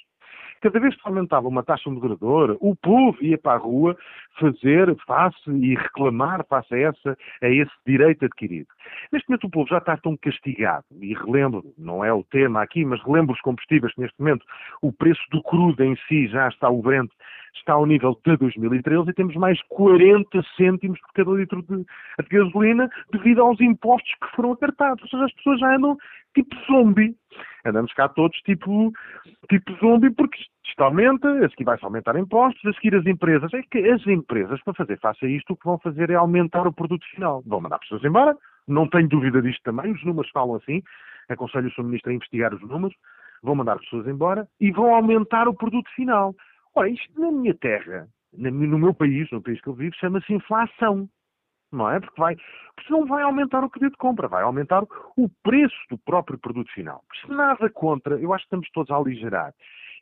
Cada 0.66 0.80
vez 0.80 0.96
que 0.96 1.08
aumentava 1.08 1.48
uma 1.48 1.62
taxa 1.62 1.92
moderadora, 1.92 2.58
o 2.60 2.76
povo 2.76 3.24
ia 3.24 3.38
para 3.38 3.54
a 3.54 3.60
rua 3.60 3.96
fazer 4.40 4.96
face 5.06 5.52
e 5.52 5.76
reclamar 5.76 6.44
face 6.48 6.74
a, 6.74 6.80
essa, 6.80 7.18
a 7.44 7.48
esse 7.48 7.72
direito 7.86 8.26
adquirido. 8.26 8.66
Neste 9.12 9.30
momento 9.30 9.46
o 9.46 9.52
povo 9.52 9.70
já 9.70 9.78
está 9.78 9.96
tão 9.96 10.18
castigado, 10.18 10.84
e 11.00 11.14
relembro, 11.14 11.64
não 11.78 12.04
é 12.04 12.12
o 12.12 12.24
tema 12.24 12.64
aqui, 12.64 12.84
mas 12.84 13.00
relembro 13.04 13.36
os 13.36 13.42
combustíveis 13.42 13.94
neste 13.96 14.20
momento 14.20 14.44
o 14.82 14.92
preço 14.92 15.22
do 15.30 15.44
crudo 15.44 15.84
em 15.84 15.96
si 16.08 16.28
já 16.30 16.48
está, 16.48 16.68
o 16.68 16.82
Brent 16.82 17.12
está 17.54 17.74
ao 17.74 17.86
nível 17.86 18.20
de 18.26 18.36
2013 18.36 19.10
e 19.10 19.14
temos 19.14 19.36
mais 19.36 19.62
40 19.70 20.28
cêntimos 20.58 21.00
por 21.00 21.14
cada 21.14 21.32
litro 21.32 21.62
de, 21.62 21.78
de 21.78 22.30
gasolina 22.30 22.90
devido 23.12 23.42
aos 23.42 23.62
impostos 23.62 24.12
que 24.16 24.36
foram 24.36 24.54
acartados. 24.54 25.04
Ou 25.04 25.10
seja, 25.10 25.26
as 25.26 25.34
pessoas 25.34 25.60
já 25.60 25.76
andam 25.76 25.98
tipo 26.34 26.56
zombie. 26.66 27.16
Andamos 27.66 27.94
cá 27.94 28.08
todos 28.08 28.38
tipo, 28.40 28.92
tipo 29.50 29.76
zombie 29.78 30.12
porque 30.12 30.40
isto 30.66 30.84
aumenta, 30.84 31.30
a 31.46 31.50
seguir 31.50 31.64
vai-se 31.64 31.86
aumentar 31.86 32.18
impostos, 32.18 32.66
a 32.66 32.74
seguir 32.74 32.96
as 32.96 33.06
empresas. 33.06 33.54
É 33.54 33.62
que 33.64 33.80
as 33.90 34.06
empresas, 34.08 34.62
para 34.64 34.74
fazer 34.74 35.00
face 35.00 35.26
a 35.26 35.30
isto, 35.30 35.54
o 35.54 35.58
que 35.58 35.66
vão 35.66 35.80
fazer 35.80 36.10
é 36.10 36.16
aumentar 36.16 36.68
o 36.68 36.74
produto 36.74 37.06
final. 37.14 37.42
Vão 37.46 37.62
mandar 37.62 37.80
pessoas 37.80 38.04
embora, 38.04 38.36
não 38.68 38.88
tenho 38.88 39.08
dúvida 39.08 39.42
disto 39.42 39.62
também, 39.64 39.92
os 39.92 40.04
números 40.04 40.30
falam 40.32 40.56
assim, 40.56 40.82
aconselho 41.30 41.68
o 41.68 41.72
Sr. 41.72 41.84
Ministro 41.84 42.12
a 42.12 42.16
investigar 42.16 42.54
os 42.54 42.62
números, 42.62 42.96
vão 43.42 43.56
mandar 43.56 43.80
pessoas 43.80 44.08
embora 44.08 44.48
e 44.60 44.72
vão 44.72 44.94
aumentar 44.94 45.48
o 45.48 45.54
produto 45.54 45.90
final. 45.96 46.36
Ora, 46.74 46.90
isto 46.90 47.20
na 47.20 47.32
minha 47.32 47.54
terra, 47.54 48.08
no 48.34 48.80
meu 48.80 48.94
país, 48.94 49.30
no 49.32 49.42
país 49.42 49.62
que 49.62 49.68
eu 49.68 49.74
vivo, 49.74 49.96
chama-se 49.96 50.34
inflação. 50.34 51.08
Não 51.76 51.90
é? 51.90 52.00
Porque, 52.00 52.20
vai, 52.20 52.36
porque 52.76 52.92
não 52.92 53.06
vai 53.06 53.24
aumentar 53.24 53.64
o 53.64 53.70
poder 53.70 53.90
de 53.90 53.98
compra, 53.98 54.28
vai 54.28 54.44
aumentar 54.44 54.84
o 54.84 55.30
preço 55.44 55.76
do 55.90 55.98
próprio 55.98 56.38
produto 56.38 56.72
final. 56.72 57.04
Se 57.22 57.30
nada 57.32 57.70
contra, 57.70 58.16
eu 58.20 58.34
acho 58.34 58.44
que 58.44 58.48
estamos 58.48 58.70
todos 58.72 58.92
a 58.92 58.96
aligerar. 58.96 59.54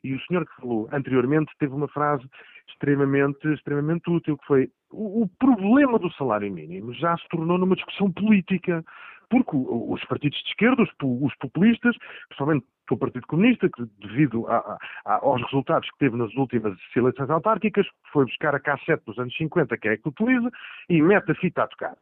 E 0.02 0.14
o 0.14 0.20
senhor 0.26 0.46
que 0.46 0.56
falou 0.56 0.88
anteriormente 0.92 1.50
teve 1.58 1.74
uma 1.74 1.88
frase 1.88 2.28
extremamente, 2.68 3.48
extremamente 3.52 4.08
útil, 4.10 4.36
que 4.38 4.46
foi 4.46 4.70
o, 4.90 5.22
o 5.22 5.28
problema 5.38 5.98
do 5.98 6.12
salário 6.12 6.52
mínimo 6.52 6.92
já 6.94 7.16
se 7.16 7.28
tornou 7.28 7.58
numa 7.58 7.74
discussão 7.74 8.12
política 8.12 8.84
porque 9.28 9.50
os 9.54 10.04
partidos 10.04 10.38
de 10.42 10.48
esquerda, 10.48 10.82
os, 10.82 11.34
populistas, 11.36 11.96
principalmente 12.28 12.66
o 12.90 12.96
Partido 12.96 13.26
Comunista, 13.26 13.68
que 13.68 13.84
devido 14.00 14.46
a, 14.48 14.78
a, 15.06 15.14
aos 15.16 15.42
resultados 15.42 15.90
que 15.90 15.98
teve 15.98 16.16
nas 16.16 16.34
últimas 16.34 16.76
eleições 16.94 17.30
autárquicas, 17.30 17.86
foi 18.12 18.24
buscar 18.26 18.54
a 18.54 18.60
K7 18.60 19.00
dos 19.06 19.18
anos 19.18 19.34
50, 19.36 19.76
que 19.78 19.88
é 19.88 19.92
a 19.92 19.96
que 19.96 20.08
utiliza, 20.08 20.50
e 20.88 21.00
mete 21.00 21.32
a 21.32 21.34
fita 21.34 21.62
a 21.62 21.68
tocar. 21.68 21.96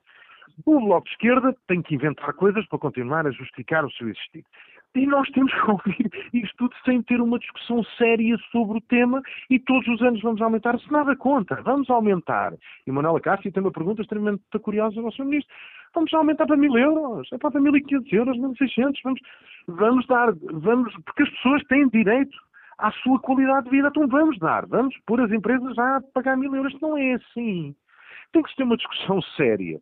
O 0.67 0.81
Bloco 0.81 1.07
de 1.07 1.13
Esquerda 1.13 1.57
tem 1.67 1.83
que 1.83 1.95
inventar 1.95 2.33
coisas 2.35 2.67
para 2.67 2.79
continuar 2.79 3.27
a 3.27 3.31
justificar 3.31 3.85
o 3.85 3.91
seu 3.93 4.09
existir. 4.09 4.45
E 4.95 5.07
nós 5.07 5.29
temos 5.31 5.51
que 5.53 5.71
ouvir 5.71 6.11
isto 6.35 6.57
tudo 6.59 6.75
sem 6.85 7.03
ter 7.03 7.21
uma 7.21 7.39
discussão 7.39 7.83
séria 7.97 8.37
sobre 8.51 8.77
o 8.77 8.81
tema 8.81 9.23
e 9.49 9.59
todos 9.59 9.89
os 9.89 10.03
anos 10.03 10.21
vamos 10.21 10.43
aumentar, 10.43 10.79
se 10.79 10.93
nada 10.93 11.17
conta, 11.17 11.61
vamos 11.63 11.89
aumentar. 11.89 12.53
E 12.87 12.93
Manuela 12.93 13.21
Cássio 13.21 13.51
tem 13.51 13.63
uma 13.63 13.73
pergunta 13.73 14.03
extremamente 14.03 14.43
curiosa 14.61 15.01
ao 15.01 15.11
Sr. 15.13 15.25
Ministro. 15.25 15.55
Vamos 15.95 16.13
aumentar 16.13 16.47
para 16.47 16.57
mil 16.57 16.77
euros, 16.77 17.27
é 17.33 17.39
para 17.39 17.51
1.500 17.51 18.13
euros, 18.13 18.37
1.600, 18.39 18.93
vamos, 19.03 19.21
vamos 19.67 20.07
dar, 20.07 20.33
vamos, 20.35 20.95
porque 21.05 21.23
as 21.23 21.31
pessoas 21.31 21.63
têm 21.65 21.89
direito 21.89 22.37
à 22.79 22.91
sua 22.93 23.19
qualidade 23.21 23.65
de 23.65 23.71
vida, 23.71 23.89
então 23.89 24.07
vamos 24.09 24.39
dar, 24.39 24.67
vamos 24.67 24.95
pôr 25.07 25.21
as 25.21 25.31
empresas 25.31 25.79
a 25.79 26.03
pagar 26.13 26.37
mil 26.37 26.55
euros. 26.55 26.79
Não 26.81 26.99
é 26.99 27.15
assim. 27.15 27.75
Tem 28.33 28.43
que 28.43 28.51
se 28.51 28.57
ter 28.57 28.65
uma 28.65 28.77
discussão 28.77 29.23
séria. 29.37 29.81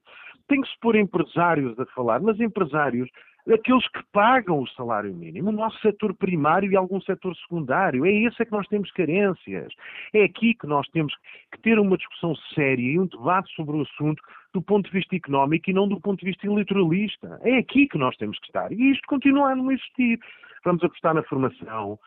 Tem 0.48 0.60
que 0.60 0.68
se 0.68 0.78
pôr 0.80 0.96
empresários 0.96 1.78
a 1.78 1.86
falar, 1.86 2.20
mas 2.20 2.40
empresários 2.40 3.08
aqueles 3.52 3.86
que 3.88 4.02
pagam 4.12 4.60
o 4.60 4.68
salário 4.68 5.14
mínimo, 5.14 5.50
o 5.50 5.52
nosso 5.52 5.78
setor 5.80 6.14
primário 6.14 6.70
e 6.70 6.76
algum 6.76 7.00
setor 7.00 7.34
secundário. 7.36 8.04
É 8.06 8.12
esse 8.12 8.42
é 8.42 8.44
que 8.44 8.52
nós 8.52 8.66
temos 8.68 8.90
carências. 8.92 9.72
É 10.12 10.24
aqui 10.24 10.54
que 10.54 10.66
nós 10.66 10.88
temos 10.88 11.14
que 11.52 11.60
ter 11.60 11.78
uma 11.78 11.96
discussão 11.96 12.34
séria 12.54 12.82
e 12.82 12.98
um 12.98 13.06
debate 13.06 13.52
sobre 13.54 13.76
o 13.76 13.82
assunto 13.82 14.22
do 14.52 14.60
ponto 14.60 14.86
de 14.86 14.92
vista 14.92 15.14
económico 15.14 15.70
e 15.70 15.72
não 15.72 15.88
do 15.88 16.00
ponto 16.00 16.20
de 16.20 16.26
vista 16.26 16.46
eleitoralista. 16.46 17.40
É 17.42 17.58
aqui 17.58 17.86
que 17.86 17.98
nós 17.98 18.16
temos 18.16 18.38
que 18.38 18.46
estar. 18.46 18.72
E 18.72 18.90
isto 18.90 19.06
continua 19.06 19.52
a 19.52 19.56
não 19.56 19.70
existir. 19.70 20.18
Vamos 20.64 20.84
apostar 20.84 21.14
na 21.14 21.22
formação, 21.22 21.98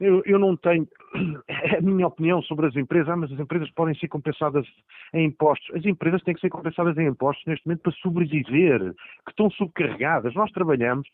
eu, 0.00 0.22
eu, 0.24 0.38
não 0.38 0.56
tenho. 0.56 0.88
A 1.76 1.80
minha 1.82 2.06
opinião 2.06 2.42
sobre 2.42 2.66
as 2.66 2.74
empresas, 2.74 3.08
ah, 3.10 3.16
mas 3.16 3.30
as 3.30 3.38
empresas 3.38 3.70
podem 3.72 3.94
ser 3.96 4.08
compensadas 4.08 4.66
em 5.12 5.26
impostos. 5.26 5.76
As 5.76 5.84
empresas 5.84 6.22
têm 6.22 6.34
que 6.34 6.40
ser 6.40 6.48
compensadas 6.48 6.96
em 6.96 7.06
impostos 7.06 7.44
neste 7.46 7.66
momento 7.66 7.82
para 7.82 7.92
sobreviver, 7.92 8.94
que 9.24 9.30
estão 9.30 9.50
subcarregadas. 9.50 10.34
Nós 10.34 10.50
trabalhamos 10.52 11.06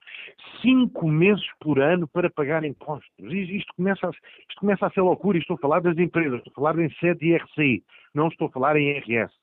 cinco 0.63 1.09
meses 1.09 1.45
por 1.61 1.81
ano 1.81 2.07
para 2.07 2.31
pagar 2.31 2.65
impostos. 2.65 3.11
Isto 3.19 3.75
começa 3.75 4.07
a, 4.07 4.11
isto 4.11 4.61
começa 4.61 4.87
a 4.87 4.91
ser 4.91 5.01
loucura. 5.01 5.37
Estou 5.37 5.57
a 5.57 5.59
falar 5.61 5.81
das 5.81 5.99
empresas, 5.99 6.39
estou 6.39 6.53
a 6.53 6.55
falar 6.55 6.79
em 6.79 6.91
sede 6.95 7.27
IRCI, 7.27 7.83
não 8.15 8.29
estou 8.29 8.47
a 8.47 8.51
falar 8.53 8.77
em 8.77 8.97
IRS. 8.97 9.35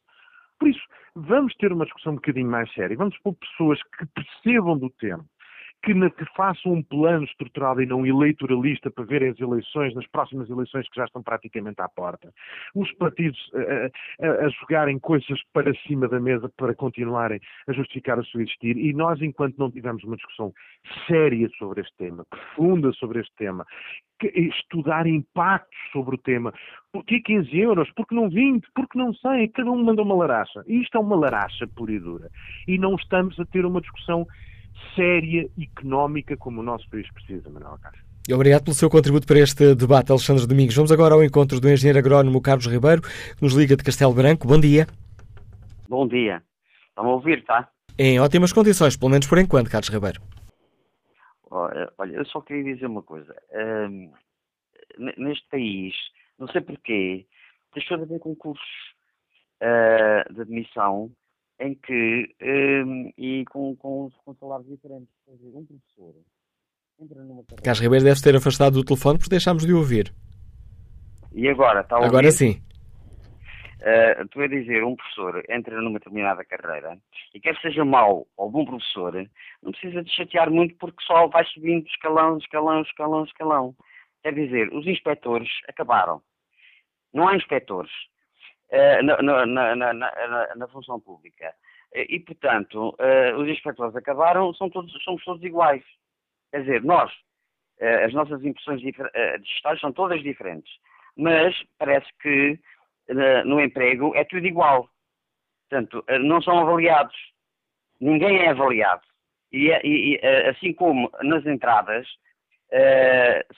Por 0.58 0.70
isso, 0.70 0.82
vamos 1.14 1.54
ter 1.56 1.74
uma 1.74 1.84
discussão 1.84 2.14
um 2.14 2.16
bocadinho 2.16 2.50
mais 2.50 2.72
séria. 2.74 2.96
Vamos 2.96 3.18
pôr 3.20 3.34
pessoas 3.34 3.80
que 3.98 4.06
percebam 4.06 4.78
do 4.78 4.90
tema 4.92 5.26
que, 5.84 5.94
na, 5.94 6.10
que 6.10 6.26
façam 6.36 6.74
um 6.74 6.82
plano 6.82 7.26
estruturado 7.26 7.82
e 7.82 7.86
não 7.86 8.06
eleitoralista 8.06 8.90
para 8.90 9.04
ver 9.04 9.24
as 9.24 9.40
eleições, 9.40 9.94
nas 9.94 10.08
próximas 10.08 10.50
eleições 10.50 10.88
que 10.90 10.96
já 10.96 11.06
estão 11.06 11.22
praticamente 11.22 11.82
à 11.82 11.90
porta. 11.90 12.34
Os 12.74 12.92
partidos 12.94 13.40
a, 13.54 14.26
a, 14.26 14.46
a 14.46 14.50
jogarem 14.50 14.98
coisas 14.98 15.40
para 15.52 15.74
cima 15.86 16.08
da 16.08 16.20
mesa 16.20 16.50
para 16.58 16.74
continuarem 16.74 17.40
a 17.68 17.74
justificar 17.74 18.18
o 18.18 18.26
seu 18.26 18.42
existir 18.42 18.78
e 18.78 18.94
nós, 18.94 19.22
enquanto 19.22 19.58
não 19.58 19.70
tivermos 19.70 20.04
uma 20.04 20.16
discussão 20.16 20.54
séria 21.06 21.50
sobre 21.58 21.82
este 21.82 21.96
tema, 21.98 22.26
profunda 22.30 22.92
sobre 22.94 23.20
este 23.20 23.36
tema, 23.36 23.66
estudar 24.22 25.06
impactos 25.06 25.78
sobre 25.92 26.16
o 26.16 26.18
tema. 26.18 26.54
Porquê 26.94 27.20
15 27.20 27.58
euros? 27.58 27.92
Porque 27.96 28.16
não 28.16 28.30
20? 28.30 28.68
Porque 28.74 28.98
não 28.98 29.14
sei? 29.16 29.50
Cada 29.50 29.70
um 29.70 29.84
manda 29.84 30.02
uma 30.02 30.16
laracha. 30.16 30.64
E 30.68 30.82
isto 30.82 30.98
é 30.98 31.02
uma 31.02 31.16
laracha 31.16 31.68
pura 31.68 31.92
e 31.92 32.00
dura. 32.00 32.30
E 32.68 32.78
não 32.78 32.96
estamos 32.96 33.38
a 33.40 33.46
ter 33.46 33.66
uma 33.66 33.82
discussão 33.82 34.26
séria 34.96 35.50
económica 35.60 36.38
como 36.38 36.62
o 36.62 36.64
nosso 36.64 36.90
país 36.90 37.12
precisa, 37.14 37.50
Manuel 37.50 37.78
Castro. 37.82 38.02
Obrigado 38.32 38.64
pelo 38.64 38.76
seu 38.76 38.90
contributo 38.90 39.28
para 39.28 39.40
este 39.40 39.76
debate, 39.76 40.12
Alexandre 40.12 40.48
Domingos. 40.48 40.76
Vamos 40.76 40.92
agora 40.92 41.14
ao 41.14 41.24
encontro 41.24 41.60
do 41.60 41.70
engenheiro 41.70 42.00
agrónomo 42.00 42.42
Carlos 42.42 42.68
Ribeiro, 42.68 43.02
que 43.02 43.42
nos 43.42 43.54
liga 43.54 43.76
de 43.76 43.84
Castelo 43.84 44.14
Branco. 44.14 44.48
Bom 44.48 44.60
dia. 44.60 44.88
Bom 45.90 46.08
dia. 46.08 46.42
Estão 46.88 47.06
a 47.06 47.14
ouvir, 47.14 47.44
tá? 47.44 47.70
Em 48.00 48.20
ótimas 48.20 48.54
condições, 48.54 48.96
pelo 48.96 49.12
menos 49.12 49.28
por 49.28 49.38
enquanto, 49.38 49.70
Carlos 49.70 49.90
Ribeiro. 49.90 50.22
Olha, 51.52 52.14
eu 52.14 52.26
só 52.26 52.42
queria 52.42 52.74
dizer 52.74 52.88
uma 52.88 53.04
coisa. 53.04 53.36
Um, 53.54 54.12
neste 55.18 55.48
país, 55.50 55.94
não 56.40 56.48
sei 56.48 56.62
porquê, 56.62 57.28
deixou 57.74 57.98
de 57.98 58.04
haver 58.04 58.20
concursos 58.20 58.66
uh, 59.62 60.34
de 60.34 60.42
admissão 60.42 61.12
em 61.60 61.76
que, 61.76 62.36
um, 62.42 63.12
e 63.18 63.46
com, 63.46 63.76
com, 63.76 64.10
com 64.26 64.36
salários 64.36 64.68
diferentes, 64.68 65.10
quer 65.26 65.36
dizer, 65.36 65.56
um 65.56 65.66
professor 65.66 66.16
entra 67.00 67.24
numa 67.24 67.44
carreira... 67.44 67.64
Carlos 67.64 67.82
Ribeiro 67.82 68.06
deve 68.06 68.22
ter 68.22 68.36
afastado 68.36 68.74
do 68.74 68.84
telefone 68.84 69.18
porque 69.18 69.30
deixámos 69.30 69.66
de 69.66 69.74
ouvir. 69.74 70.14
E 71.34 71.48
agora? 71.48 71.82
Está 71.82 71.96
a 71.96 72.00
ouvir? 72.00 72.10
Agora 72.10 72.32
sim. 72.32 72.62
Uh, 73.82 74.28
tu 74.30 74.40
a 74.40 74.48
dizer, 74.48 74.84
um 74.84 74.96
professor 74.96 75.44
entra 75.50 75.82
numa 75.82 76.00
determinada 76.00 76.46
carreira 76.46 76.98
e 77.34 77.40
quer 77.40 77.58
seja 77.60 77.84
mau 77.84 78.26
ou 78.38 78.50
bom 78.50 78.64
professor, 78.64 79.14
não 79.62 79.72
precisa 79.72 80.02
de 80.02 80.10
chatear 80.10 80.50
muito 80.50 80.74
porque 80.78 81.04
só 81.04 81.28
vai 81.28 81.44
subindo 81.48 81.86
escalão, 81.88 82.38
escalão, 82.38 82.82
escalão, 82.82 83.24
escalão. 83.26 83.76
Quer 84.22 84.34
dizer, 84.36 84.74
os 84.74 84.88
inspectores 84.88 85.50
acabaram. 85.68 86.22
Não 87.14 87.28
há 87.28 87.36
inspectores. 87.36 87.92
Eh, 88.74 89.04
na, 89.04 89.22
na, 89.22 89.76
na, 89.76 90.56
na, 90.56 90.68
função 90.70 91.00
pública. 91.00 91.54
Eh, 91.94 92.08
e, 92.10 92.20
portanto, 92.22 92.96
eh, 92.98 93.32
os 93.36 93.48
inspectores 93.48 93.96
acabaram, 93.96 94.52
são 94.56 94.68
todos, 94.68 94.92
somos 95.04 95.24
todos 95.24 95.44
iguais. 95.44 95.84
Quer 96.50 96.62
dizer, 96.62 96.84
nós, 96.84 97.12
as 98.04 98.12
nossas 98.14 98.44
impressões 98.44 98.82
digitais 98.82 99.80
são 99.80 99.92
todas 99.92 100.24
diferentes, 100.24 100.72
mas 101.16 101.56
parece 101.78 102.08
que 102.20 102.60
no 103.46 103.60
emprego 103.62 104.16
é 104.16 104.24
tudo 104.24 104.46
igual. 104.46 104.90
Portanto, 105.70 106.04
não 106.22 106.42
são 106.42 106.60
avaliados. 106.60 107.16
Ninguém 108.00 108.38
é 108.40 108.50
avaliado. 108.50 109.04
E, 109.52 109.70
e 109.84 110.20
assim 110.48 110.74
como 110.74 111.12
nas 111.24 111.46
entradas, 111.46 112.08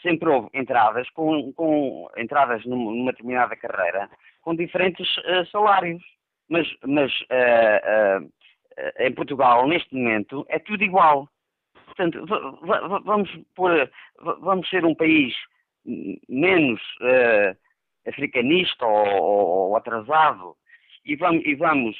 sempre 0.01 0.30
houve 0.30 0.49
entradas 0.53 1.09
com, 1.11 1.51
com 1.53 2.09
entradas 2.18 2.66
numa 2.66 3.11
determinada 3.11 3.55
carreira 3.57 4.09
com 4.46 4.56
diferentes 4.56 5.08
uh, 5.18 5.46
salários. 5.52 6.02
Mas, 6.48 6.68
mas 6.86 7.12
uh, 7.22 8.24
uh, 8.24 8.32
em 9.00 9.12
Portugal, 9.12 9.68
neste 9.68 9.93
momento, 9.96 10.46
é 10.48 10.60
tudo 10.60 10.84
igual. 10.84 11.28
Portanto, 11.86 12.26
vamos, 13.04 13.30
pôr, 13.56 13.89
vamos 14.20 14.70
ser 14.70 14.86
um 14.86 14.93
país 14.93 15.34
menos 16.28 16.82
africanista 18.06 18.86
ou, 18.86 19.70
ou, 19.70 19.78
atrasado 19.78 20.58
e 21.06 21.16
vamos, 21.16 21.46
e 21.46 21.56
vamos 21.56 21.96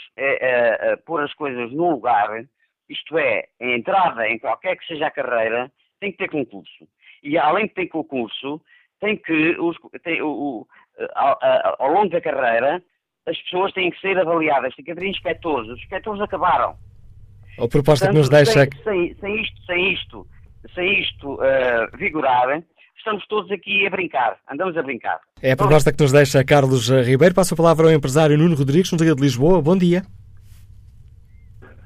pôr 1.06 1.24
as 1.24 1.34
coisas 1.36 1.72
no 1.72 1.92
lugar, 1.92 2.46
isto 2.90 3.18
é, 3.18 3.48
a 3.62 3.66
entrada 3.68 4.28
em 4.28 4.38
qualquer 4.38 4.76
que 4.78 4.86
seja 4.86 5.08
a 5.08 5.12
carreira, 5.12 5.72
tem 6.02 6.12
que 6.12 6.18
ter 6.18 6.30
concurso. 6.30 6.90
E 7.24 7.38
além 7.38 7.68
de 7.68 7.74
ter 7.76 7.88
concurso, 7.88 8.62
tem 9.00 9.16
que, 9.16 9.58
os, 9.60 9.78
tem, 10.04 10.22
o, 10.22 10.68
ao, 11.16 11.38
ao, 11.80 11.92
longo 11.92 12.10
da 12.10 12.22
carreira, 12.22 12.82
as 13.28 13.38
pessoas 13.44 13.74
têm 13.74 13.90
que 13.92 14.00
ser 14.00 14.18
avaliadas, 14.18 14.76
tem 14.76 14.86
que 14.86 14.92
haver 14.92 15.08
inspectores. 15.08 15.70
Os 15.70 15.80
inspectores 15.80 16.22
acabaram. 16.22 16.76
A 17.58 17.68
proposta 17.68 18.08
Portanto, 18.08 18.12
que 18.12 18.18
nos 18.18 18.30
deixa. 18.30 18.70
Sem, 18.84 18.84
sem, 18.84 19.16
sem 19.16 19.42
isto, 19.42 19.66
sem 19.66 19.94
isto, 19.94 20.28
sem 20.74 21.02
isto 21.02 21.34
uh, 21.36 21.98
vigorar, 21.98 22.62
estamos 22.98 23.26
todos 23.28 23.52
aqui 23.52 23.86
a 23.88 23.90
brincar, 23.90 24.38
andamos 24.50 24.76
a 24.78 24.84
brincar. 24.84 25.20
É 25.42 25.52
a 25.52 25.58
proposta 25.58 25.92
que 25.94 26.02
nos 26.02 26.12
deixa 26.12 26.44
Carlos 26.44 26.90
Ribeiro. 26.90 27.34
Passo 27.34 27.54
a 27.54 27.58
palavra 27.58 27.88
ao 27.88 27.94
empresário 27.94 28.38
Nuno 28.38 28.56
Rodrigues, 28.56 28.92
no 28.92 28.98
Liga 28.98 29.16
de 29.16 29.22
Lisboa. 29.22 29.62
Bom 29.62 29.78
dia. 29.78 30.04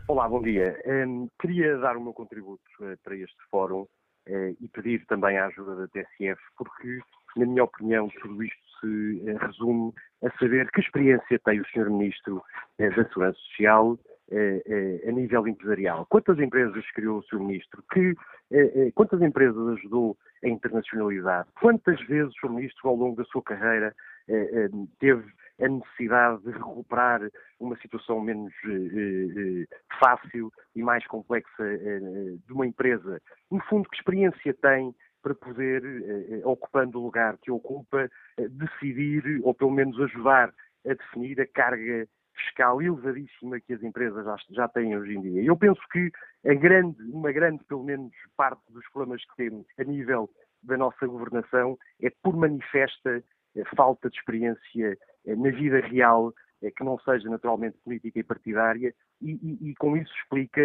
Olá, 0.07 0.27
bom 0.27 0.41
dia. 0.41 0.75
Um, 0.87 1.27
queria 1.39 1.77
dar 1.77 1.95
o 1.95 2.01
meu 2.01 2.13
contributo 2.13 2.63
uh, 2.79 2.97
para 3.03 3.15
este 3.15 3.37
fórum 3.51 3.81
uh, 3.81 4.57
e 4.59 4.67
pedir 4.73 5.05
também 5.05 5.37
a 5.37 5.45
ajuda 5.45 5.75
da 5.75 5.87
TSF, 5.87 6.41
porque, 6.57 6.99
na 7.37 7.45
minha 7.45 7.63
opinião, 7.63 8.09
tudo 8.19 8.43
isto 8.43 8.68
se 8.79 8.87
uh, 8.87 9.37
resume 9.37 9.93
a 10.23 10.29
saber 10.37 10.69
que 10.71 10.81
experiência 10.81 11.39
tem 11.39 11.61
o 11.61 11.65
Sr. 11.67 11.89
Ministro 11.89 12.43
da 12.77 12.91
Segurança 13.07 13.39
Social 13.39 13.97
a 15.07 15.11
nível 15.11 15.47
empresarial. 15.47 16.05
Quantas 16.05 16.37
empresas 16.37 16.85
criou 16.91 17.17
o 17.17 17.23
Sr. 17.23 17.39
Ministro? 17.39 17.83
Que, 17.91 18.13
quantas 18.93 19.19
empresas 19.23 19.67
ajudou 19.69 20.15
a 20.43 20.47
internacionalidade? 20.47 21.49
Quantas 21.59 21.99
vezes 22.05 22.31
o. 22.43 22.49
Ministro, 22.49 22.89
ao 22.89 22.95
longo 22.95 23.15
da 23.15 23.23
sua 23.23 23.41
carreira, 23.41 23.91
teve 24.99 25.23
a 25.61 25.67
necessidade 25.67 26.41
de 26.43 26.51
recuperar 26.51 27.21
uma 27.59 27.75
situação 27.77 28.19
menos 28.21 28.53
eh, 28.65 28.69
eh, 28.69 29.77
fácil 29.99 30.51
e 30.75 30.81
mais 30.81 31.05
complexa 31.07 31.63
eh, 31.63 31.99
de 32.45 32.53
uma 32.53 32.65
empresa. 32.65 33.21
No 33.51 33.59
fundo, 33.65 33.89
que 33.89 33.97
experiência 33.97 34.53
tem 34.61 34.95
para 35.21 35.35
poder, 35.35 35.83
ocupando 36.43 36.99
o 36.99 37.03
lugar 37.03 37.37
que 37.37 37.51
ocupa, 37.51 38.09
decidir 38.37 39.41
ou 39.43 39.53
pelo 39.53 39.71
menos 39.71 39.99
ajudar 39.99 40.53
a 40.85 40.93
definir 40.93 41.39
a 41.41 41.47
carga 41.47 42.07
fiscal 42.35 42.81
elevadíssima 42.81 43.59
que 43.59 43.73
as 43.73 43.83
empresas 43.83 44.25
já, 44.25 44.35
já 44.51 44.67
têm 44.67 44.97
hoje 44.97 45.15
em 45.15 45.21
dia. 45.21 45.43
Eu 45.43 45.57
penso 45.57 45.81
que 45.91 46.11
a 46.45 46.53
grande, 46.53 47.01
uma 47.11 47.31
grande, 47.31 47.63
pelo 47.65 47.83
menos, 47.83 48.13
parte 48.37 48.61
dos 48.71 48.87
problemas 48.91 49.23
que 49.25 49.35
temos 49.35 49.65
a 49.77 49.83
nível 49.83 50.29
da 50.63 50.77
nossa 50.77 51.05
governação 51.05 51.77
é 52.01 52.09
por 52.21 52.35
manifesta 52.35 53.23
falta 53.75 54.09
de 54.09 54.17
experiência 54.17 54.97
eh, 55.25 55.35
na 55.35 55.49
vida 55.49 55.79
real, 55.79 56.33
eh, 56.61 56.71
que 56.71 56.83
não 56.83 56.97
seja 56.99 57.29
naturalmente 57.29 57.77
política 57.83 58.19
e 58.19 58.23
partidária, 58.23 58.93
e, 59.21 59.31
e, 59.31 59.69
e, 59.69 59.75
com 59.75 59.97
isso 59.97 60.13
explica 60.21 60.61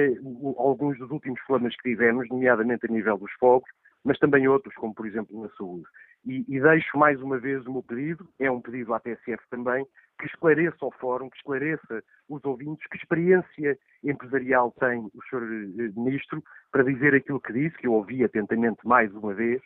alguns 0.57 0.99
dos 0.99 1.11
últimos 1.11 1.41
problemas 1.45 1.75
que 1.77 1.91
tivemos, 1.91 2.29
nomeadamente 2.29 2.87
a 2.87 2.93
nível 2.93 3.19
dos 3.19 3.33
fogos, 3.33 3.69
mas 4.05 4.19
também 4.19 4.47
outros, 4.47 4.75
como 4.75 4.95
por 4.95 5.07
exemplo 5.07 5.41
na 5.43 5.49
saúde. 5.57 5.87
E, 6.25 6.45
e 6.49 6.61
deixo 6.61 6.97
mais 6.99 7.21
uma 7.21 7.39
vez 7.39 7.67
o 7.67 7.73
meu 7.73 7.83
pedido, 7.83 8.29
é 8.39 8.51
um 8.51 8.61
pedido 8.61 8.95
à 8.95 9.01
TSF 9.01 9.43
também, 9.51 9.87
que 10.19 10.27
esclareça 10.27 10.77
ao 10.81 10.93
Fórum, 10.93 11.29
que 11.29 11.37
esclareça 11.37 12.03
os 12.29 12.45
ouvintes, 12.45 12.87
que 12.89 12.97
experiência 12.97 13.79
empresarial 14.03 14.73
tem 14.79 15.01
o 15.01 15.23
Sr. 15.29 15.43
Eh, 15.43 15.93
Ministro 15.97 16.43
para 16.71 16.85
dizer 16.85 17.15
aquilo 17.15 17.41
que 17.41 17.53
disse, 17.53 17.77
que 17.77 17.87
eu 17.87 17.93
ouvi 17.93 18.23
atentamente 18.25 18.87
mais 18.87 19.13
uma 19.15 19.35
vez, 19.35 19.61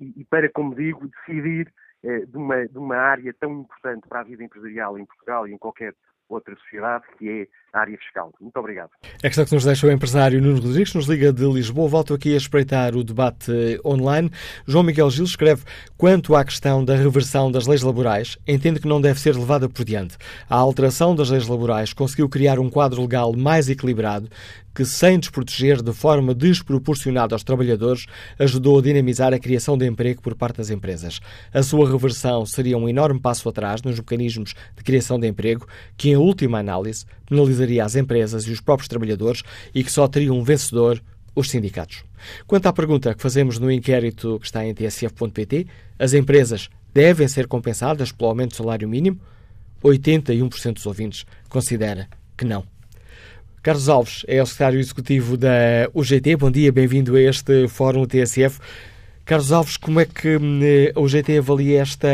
e 0.00 0.24
para, 0.30 0.48
como 0.50 0.74
digo, 0.74 1.08
decidir 1.08 1.72
eh, 2.04 2.26
de 2.26 2.36
uma, 2.36 2.66
de 2.66 2.78
uma 2.78 2.96
área 2.96 3.34
tão 3.34 3.60
importante 3.60 4.08
para 4.08 4.20
a 4.20 4.24
vida 4.24 4.42
empresarial 4.42 4.98
em 4.98 5.06
Portugal 5.06 5.48
e 5.48 5.52
em 5.52 5.58
qualquer 5.58 5.94
outra 6.34 6.54
sociedade, 6.56 7.04
que 7.18 7.28
é 7.28 7.46
a 7.72 7.80
área 7.80 7.96
fiscal. 7.96 8.32
Muito 8.40 8.56
obrigado. 8.56 8.90
É 9.22 9.28
questão 9.28 9.44
que 9.44 9.54
nos 9.54 9.64
deixa 9.64 9.86
o 9.86 9.90
empresário 9.90 10.40
Nuno 10.40 10.60
Rodrigues, 10.60 10.94
nos 10.94 11.06
liga 11.06 11.32
de 11.32 11.44
Lisboa. 11.44 11.88
Volto 11.88 12.14
aqui 12.14 12.34
a 12.34 12.36
espreitar 12.36 12.94
o 12.94 13.02
debate 13.02 13.80
online. 13.84 14.30
João 14.66 14.84
Miguel 14.84 15.10
Gil 15.10 15.24
escreve: 15.24 15.62
quanto 15.96 16.34
à 16.34 16.44
questão 16.44 16.84
da 16.84 16.94
reversão 16.94 17.50
das 17.50 17.66
leis 17.66 17.82
laborais, 17.82 18.38
entende 18.46 18.80
que 18.80 18.88
não 18.88 19.00
deve 19.00 19.20
ser 19.20 19.34
levada 19.34 19.68
por 19.68 19.84
diante. 19.84 20.16
A 20.48 20.56
alteração 20.56 21.14
das 21.14 21.30
leis 21.30 21.48
laborais 21.48 21.92
conseguiu 21.92 22.28
criar 22.28 22.58
um 22.58 22.68
quadro 22.68 23.00
legal 23.00 23.32
mais 23.34 23.68
equilibrado 23.68 24.28
que, 24.74 24.84
sem 24.84 25.18
desproteger 25.18 25.82
de 25.82 25.92
forma 25.92 26.34
desproporcionada 26.34 27.34
aos 27.34 27.44
trabalhadores, 27.44 28.06
ajudou 28.38 28.78
a 28.78 28.82
dinamizar 28.82 29.32
a 29.32 29.38
criação 29.38 29.76
de 29.76 29.86
emprego 29.86 30.22
por 30.22 30.34
parte 30.34 30.56
das 30.56 30.70
empresas. 30.70 31.20
A 31.52 31.62
sua 31.62 31.90
reversão 31.90 32.46
seria 32.46 32.78
um 32.78 32.88
enorme 32.88 33.20
passo 33.20 33.48
atrás 33.48 33.82
nos 33.82 33.98
mecanismos 33.98 34.54
de 34.76 34.82
criação 34.82 35.18
de 35.18 35.28
emprego, 35.28 35.66
que, 35.96 36.10
em 36.10 36.16
última 36.16 36.58
análise, 36.58 37.04
penalizaria 37.26 37.84
as 37.84 37.96
empresas 37.96 38.44
e 38.44 38.50
os 38.50 38.60
próprios 38.60 38.88
trabalhadores 38.88 39.42
e 39.74 39.82
que 39.82 39.92
só 39.92 40.06
teria 40.08 40.32
um 40.32 40.42
vencedor, 40.42 41.02
os 41.34 41.48
sindicatos. 41.50 42.04
Quanto 42.46 42.66
à 42.66 42.72
pergunta 42.72 43.14
que 43.14 43.22
fazemos 43.22 43.58
no 43.58 43.70
inquérito 43.70 44.38
que 44.38 44.46
está 44.46 44.64
em 44.64 44.74
tsf.pt, 44.74 45.66
as 45.98 46.12
empresas 46.12 46.68
devem 46.92 47.26
ser 47.26 47.46
compensadas 47.46 48.12
pelo 48.12 48.28
aumento 48.28 48.50
do 48.50 48.56
salário 48.56 48.88
mínimo? 48.88 49.18
81% 49.82 50.74
dos 50.74 50.86
ouvintes 50.86 51.24
considera 51.48 52.08
que 52.36 52.44
não. 52.44 52.64
Carlos 53.62 53.88
Alves 53.88 54.24
é 54.26 54.42
o 54.42 54.46
secretário 54.46 54.80
executivo 54.80 55.36
da 55.36 55.88
UGT. 55.94 56.34
Bom 56.34 56.50
dia, 56.50 56.72
bem-vindo 56.72 57.14
a 57.14 57.20
este 57.20 57.68
Fórum 57.68 58.04
TSF. 58.04 58.58
Carlos 59.24 59.52
Alves, 59.52 59.76
como 59.76 60.00
é 60.00 60.04
que 60.04 60.36
hum, 60.36 60.58
a 60.92 60.98
UGT 60.98 61.38
avalia 61.38 61.80
esta 61.80 62.08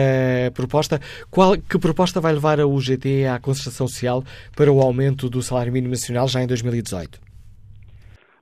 proposta? 0.52 1.00
Qual, 1.30 1.56
que 1.56 1.78
proposta 1.78 2.20
vai 2.20 2.34
levar 2.34 2.60
a 2.60 2.66
UGT 2.66 3.24
à 3.24 3.38
concertação 3.38 3.88
social 3.88 4.22
para 4.54 4.70
o 4.70 4.82
aumento 4.82 5.30
do 5.30 5.42
salário 5.42 5.72
mínimo 5.72 5.92
nacional 5.92 6.28
já 6.28 6.42
em 6.42 6.46
2018? 6.46 7.27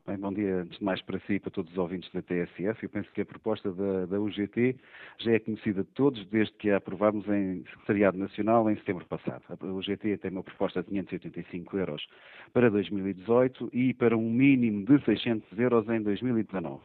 Bem, 0.06 0.18
bom 0.18 0.32
dia, 0.32 0.58
antes 0.58 0.78
de 0.78 0.84
mais 0.84 1.02
para 1.02 1.18
si 1.26 1.32
e 1.32 1.40
para 1.40 1.50
todos 1.50 1.72
os 1.72 1.78
ouvintes 1.78 2.08
da 2.12 2.22
TSF. 2.22 2.80
Eu 2.80 2.88
penso 2.88 3.10
que 3.12 3.22
a 3.22 3.26
proposta 3.26 3.72
da, 3.72 4.06
da 4.06 4.20
UGT 4.20 4.76
já 5.18 5.32
é 5.32 5.40
conhecida 5.40 5.82
de 5.82 5.90
todos 5.94 6.24
desde 6.26 6.54
que 6.54 6.70
a 6.70 6.76
aprovámos 6.76 7.26
em 7.26 7.64
Secretariado 7.64 8.16
Nacional 8.16 8.70
em 8.70 8.76
setembro 8.76 9.04
passado. 9.06 9.42
A 9.48 9.66
UGT 9.66 10.18
tem 10.18 10.30
uma 10.30 10.44
proposta 10.44 10.80
de 10.80 10.90
585 10.90 11.76
euros 11.76 12.06
para 12.52 12.70
2018 12.70 13.68
e 13.72 13.92
para 13.94 14.16
um 14.16 14.30
mínimo 14.30 14.84
de 14.84 15.04
600 15.04 15.58
euros 15.58 15.88
em 15.88 16.00
2019. 16.00 16.80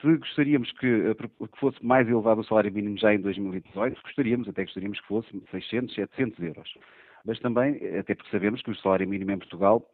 Se 0.00 0.16
gostaríamos 0.16 0.72
que, 0.72 1.14
que, 1.14 1.60
fosse 1.60 1.86
mais 1.86 2.08
elevado 2.08 2.40
o 2.40 2.44
salário 2.44 2.72
mínimo 2.72 2.98
já 2.98 3.14
em 3.14 3.20
2018, 3.20 4.02
gostaríamos, 4.02 4.48
até 4.48 4.64
gostaríamos 4.64 4.98
que 5.00 5.06
fosse 5.06 5.28
600, 5.52 5.94
700 5.94 6.40
euros. 6.40 6.74
Mas 7.24 7.38
também, 7.38 7.76
até 7.96 8.16
porque 8.16 8.30
sabemos 8.32 8.60
que 8.60 8.72
o 8.72 8.76
salário 8.76 9.08
mínimo 9.08 9.30
em 9.30 9.38
Portugal 9.38 9.86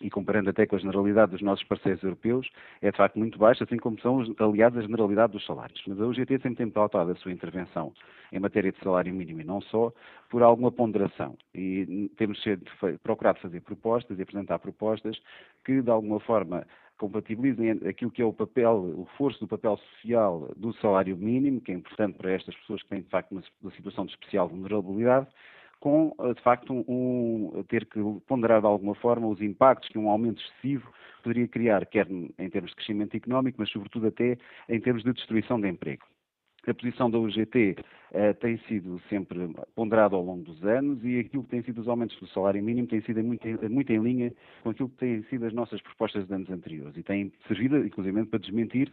e 0.00 0.10
comparando 0.10 0.50
até 0.50 0.66
com 0.66 0.76
a 0.76 0.78
generalidade 0.78 1.32
dos 1.32 1.42
nossos 1.42 1.64
parceiros 1.64 2.02
europeus, 2.02 2.50
é 2.82 2.90
de 2.90 2.96
facto 2.96 3.18
muito 3.18 3.38
baixo, 3.38 3.64
assim 3.64 3.76
como 3.76 3.98
são, 4.00 4.22
aliás, 4.38 4.76
a 4.76 4.82
generalidade 4.82 5.32
dos 5.32 5.46
salários. 5.46 5.82
Mas 5.86 6.00
a 6.00 6.06
UGT 6.06 6.38
sempre 6.38 6.56
tem 6.56 6.70
pautado 6.70 7.10
a 7.10 7.14
sua 7.16 7.32
intervenção 7.32 7.92
em 8.32 8.38
matéria 8.40 8.72
de 8.72 8.78
salário 8.80 9.14
mínimo 9.14 9.40
e 9.40 9.44
não 9.44 9.60
só, 9.60 9.92
por 10.28 10.42
alguma 10.42 10.72
ponderação. 10.72 11.36
E 11.54 12.10
temos 12.16 12.42
sido, 12.42 12.64
procurado 13.02 13.38
fazer 13.40 13.60
propostas 13.60 14.18
e 14.18 14.22
apresentar 14.22 14.58
propostas 14.58 15.16
que, 15.64 15.80
de 15.80 15.90
alguma 15.90 16.18
forma, 16.20 16.66
compatibilizem 16.98 17.70
aquilo 17.88 18.10
que 18.10 18.22
é 18.22 18.24
o 18.24 18.32
papel, 18.32 18.74
o 18.74 19.04
reforço 19.04 19.40
do 19.40 19.48
papel 19.48 19.76
social 19.76 20.50
do 20.56 20.72
salário 20.74 21.16
mínimo, 21.16 21.60
que 21.60 21.72
é 21.72 21.74
importante 21.74 22.18
para 22.18 22.32
estas 22.32 22.54
pessoas 22.56 22.82
que 22.82 22.88
têm, 22.88 23.02
de 23.02 23.08
facto, 23.08 23.32
uma 23.32 23.72
situação 23.72 24.06
de 24.06 24.12
especial 24.12 24.48
vulnerabilidade, 24.48 25.28
com, 25.84 26.16
eh, 26.18 26.32
de 26.32 26.40
facto, 26.40 26.72
um, 26.88 27.62
ter 27.68 27.84
que 27.84 28.00
ponderar 28.26 28.62
de 28.62 28.66
alguma 28.66 28.94
forma 28.94 29.26
os 29.26 29.42
impactos 29.42 29.90
que 29.90 29.98
um 29.98 30.08
aumento 30.08 30.42
excessivo 30.42 30.90
poderia 31.22 31.46
criar, 31.46 31.84
quer 31.84 32.10
em 32.10 32.48
termos 32.48 32.70
de 32.70 32.76
crescimento 32.76 33.14
económico, 33.14 33.56
mas 33.60 33.68
sobretudo 33.70 34.06
até 34.06 34.38
em 34.66 34.80
termos 34.80 35.04
de 35.04 35.12
destruição 35.12 35.60
de 35.60 35.68
emprego. 35.68 36.02
A 36.66 36.72
posição 36.72 37.10
da 37.10 37.18
UGT 37.18 37.76
eh, 38.12 38.32
tem 38.32 38.56
sido 38.66 38.98
sempre 39.10 39.38
ponderada 39.74 40.16
ao 40.16 40.24
longo 40.24 40.42
dos 40.42 40.64
anos 40.64 41.04
e 41.04 41.18
aquilo 41.18 41.44
que 41.44 41.50
tem 41.50 41.62
sido 41.62 41.82
os 41.82 41.88
aumentos 41.88 42.18
do 42.18 42.26
salário 42.28 42.64
mínimo 42.64 42.88
tem 42.88 43.02
sido 43.02 43.22
muito, 43.22 43.46
muito 43.70 43.92
em 43.92 43.98
linha 43.98 44.32
com 44.62 44.70
aquilo 44.70 44.88
que 44.88 44.96
têm 44.96 45.22
sido 45.24 45.44
as 45.44 45.52
nossas 45.52 45.82
propostas 45.82 46.26
de 46.26 46.32
anos 46.32 46.48
anteriores 46.48 46.96
e 46.96 47.02
tem 47.02 47.30
servido, 47.46 47.84
inclusive, 47.84 48.24
para 48.24 48.38
desmentir 48.38 48.90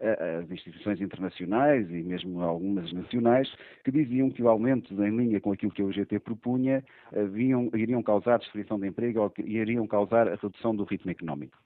as 0.00 0.50
instituições 0.50 1.00
internacionais 1.00 1.88
e 1.90 2.02
mesmo 2.02 2.42
algumas 2.42 2.92
nacionais, 2.92 3.52
que 3.84 3.90
diziam 3.90 4.30
que 4.30 4.42
o 4.42 4.48
aumento 4.48 4.92
em 5.02 5.16
linha 5.16 5.40
com 5.40 5.52
aquilo 5.52 5.72
que 5.72 5.82
a 5.82 5.84
UGT 5.84 6.18
propunha 6.20 6.82
haviam, 7.14 7.70
iriam 7.74 8.02
causar 8.02 8.38
destruição 8.38 8.78
de 8.78 8.88
emprego 8.88 9.20
ou 9.20 9.32
iriam 9.38 9.86
causar 9.86 10.28
a 10.28 10.36
redução 10.36 10.74
do 10.74 10.84
ritmo 10.84 11.10
económico. 11.10 11.56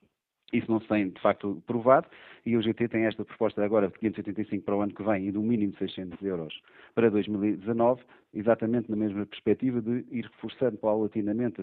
Isso 0.55 0.71
não 0.71 0.81
se 0.81 0.87
tem, 0.87 1.09
de 1.09 1.21
facto, 1.21 1.61
provado 1.67 2.07
e 2.47 2.57
o 2.57 2.63
GT 2.63 2.87
tem 2.89 3.07
esta 3.07 3.25
proposta 3.25 3.65
agora 3.65 3.89
de 3.89 3.95
585 3.95 4.65
para 4.65 4.77
o 4.77 4.81
ano 4.83 4.95
que 4.95 5.03
vem 5.03 5.27
e 5.27 5.37
um 5.37 5.43
mínimo 5.43 5.73
de 5.73 5.79
600 5.79 6.23
euros 6.23 6.63
para 6.95 7.11
2019, 7.11 8.03
exatamente 8.33 8.89
na 8.89 8.97
mesma 8.97 9.27
perspectiva 9.27 9.83
de 9.83 10.05
ir 10.13 10.27
reforçando 10.27 10.77
paulatinamente 10.79 11.61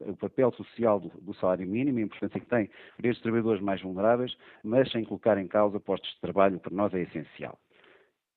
o 0.00 0.16
papel 0.16 0.50
social 0.52 0.98
do, 0.98 1.08
do, 1.20 1.34
salário 1.34 1.68
mínimo 1.68 2.00
e 2.00 2.02
a 2.02 2.06
importância 2.06 2.40
que 2.40 2.46
tem 2.46 2.68
para 2.96 3.08
estes 3.08 3.22
trabalhadores 3.22 3.62
mais 3.62 3.80
vulneráveis, 3.80 4.36
mas 4.64 4.90
sem 4.90 5.04
colocar 5.04 5.38
em 5.38 5.46
causa 5.46 5.78
postos 5.78 6.10
de 6.14 6.20
trabalho, 6.20 6.58
para 6.58 6.74
nós 6.74 6.92
é 6.94 7.02
essencial. 7.02 7.56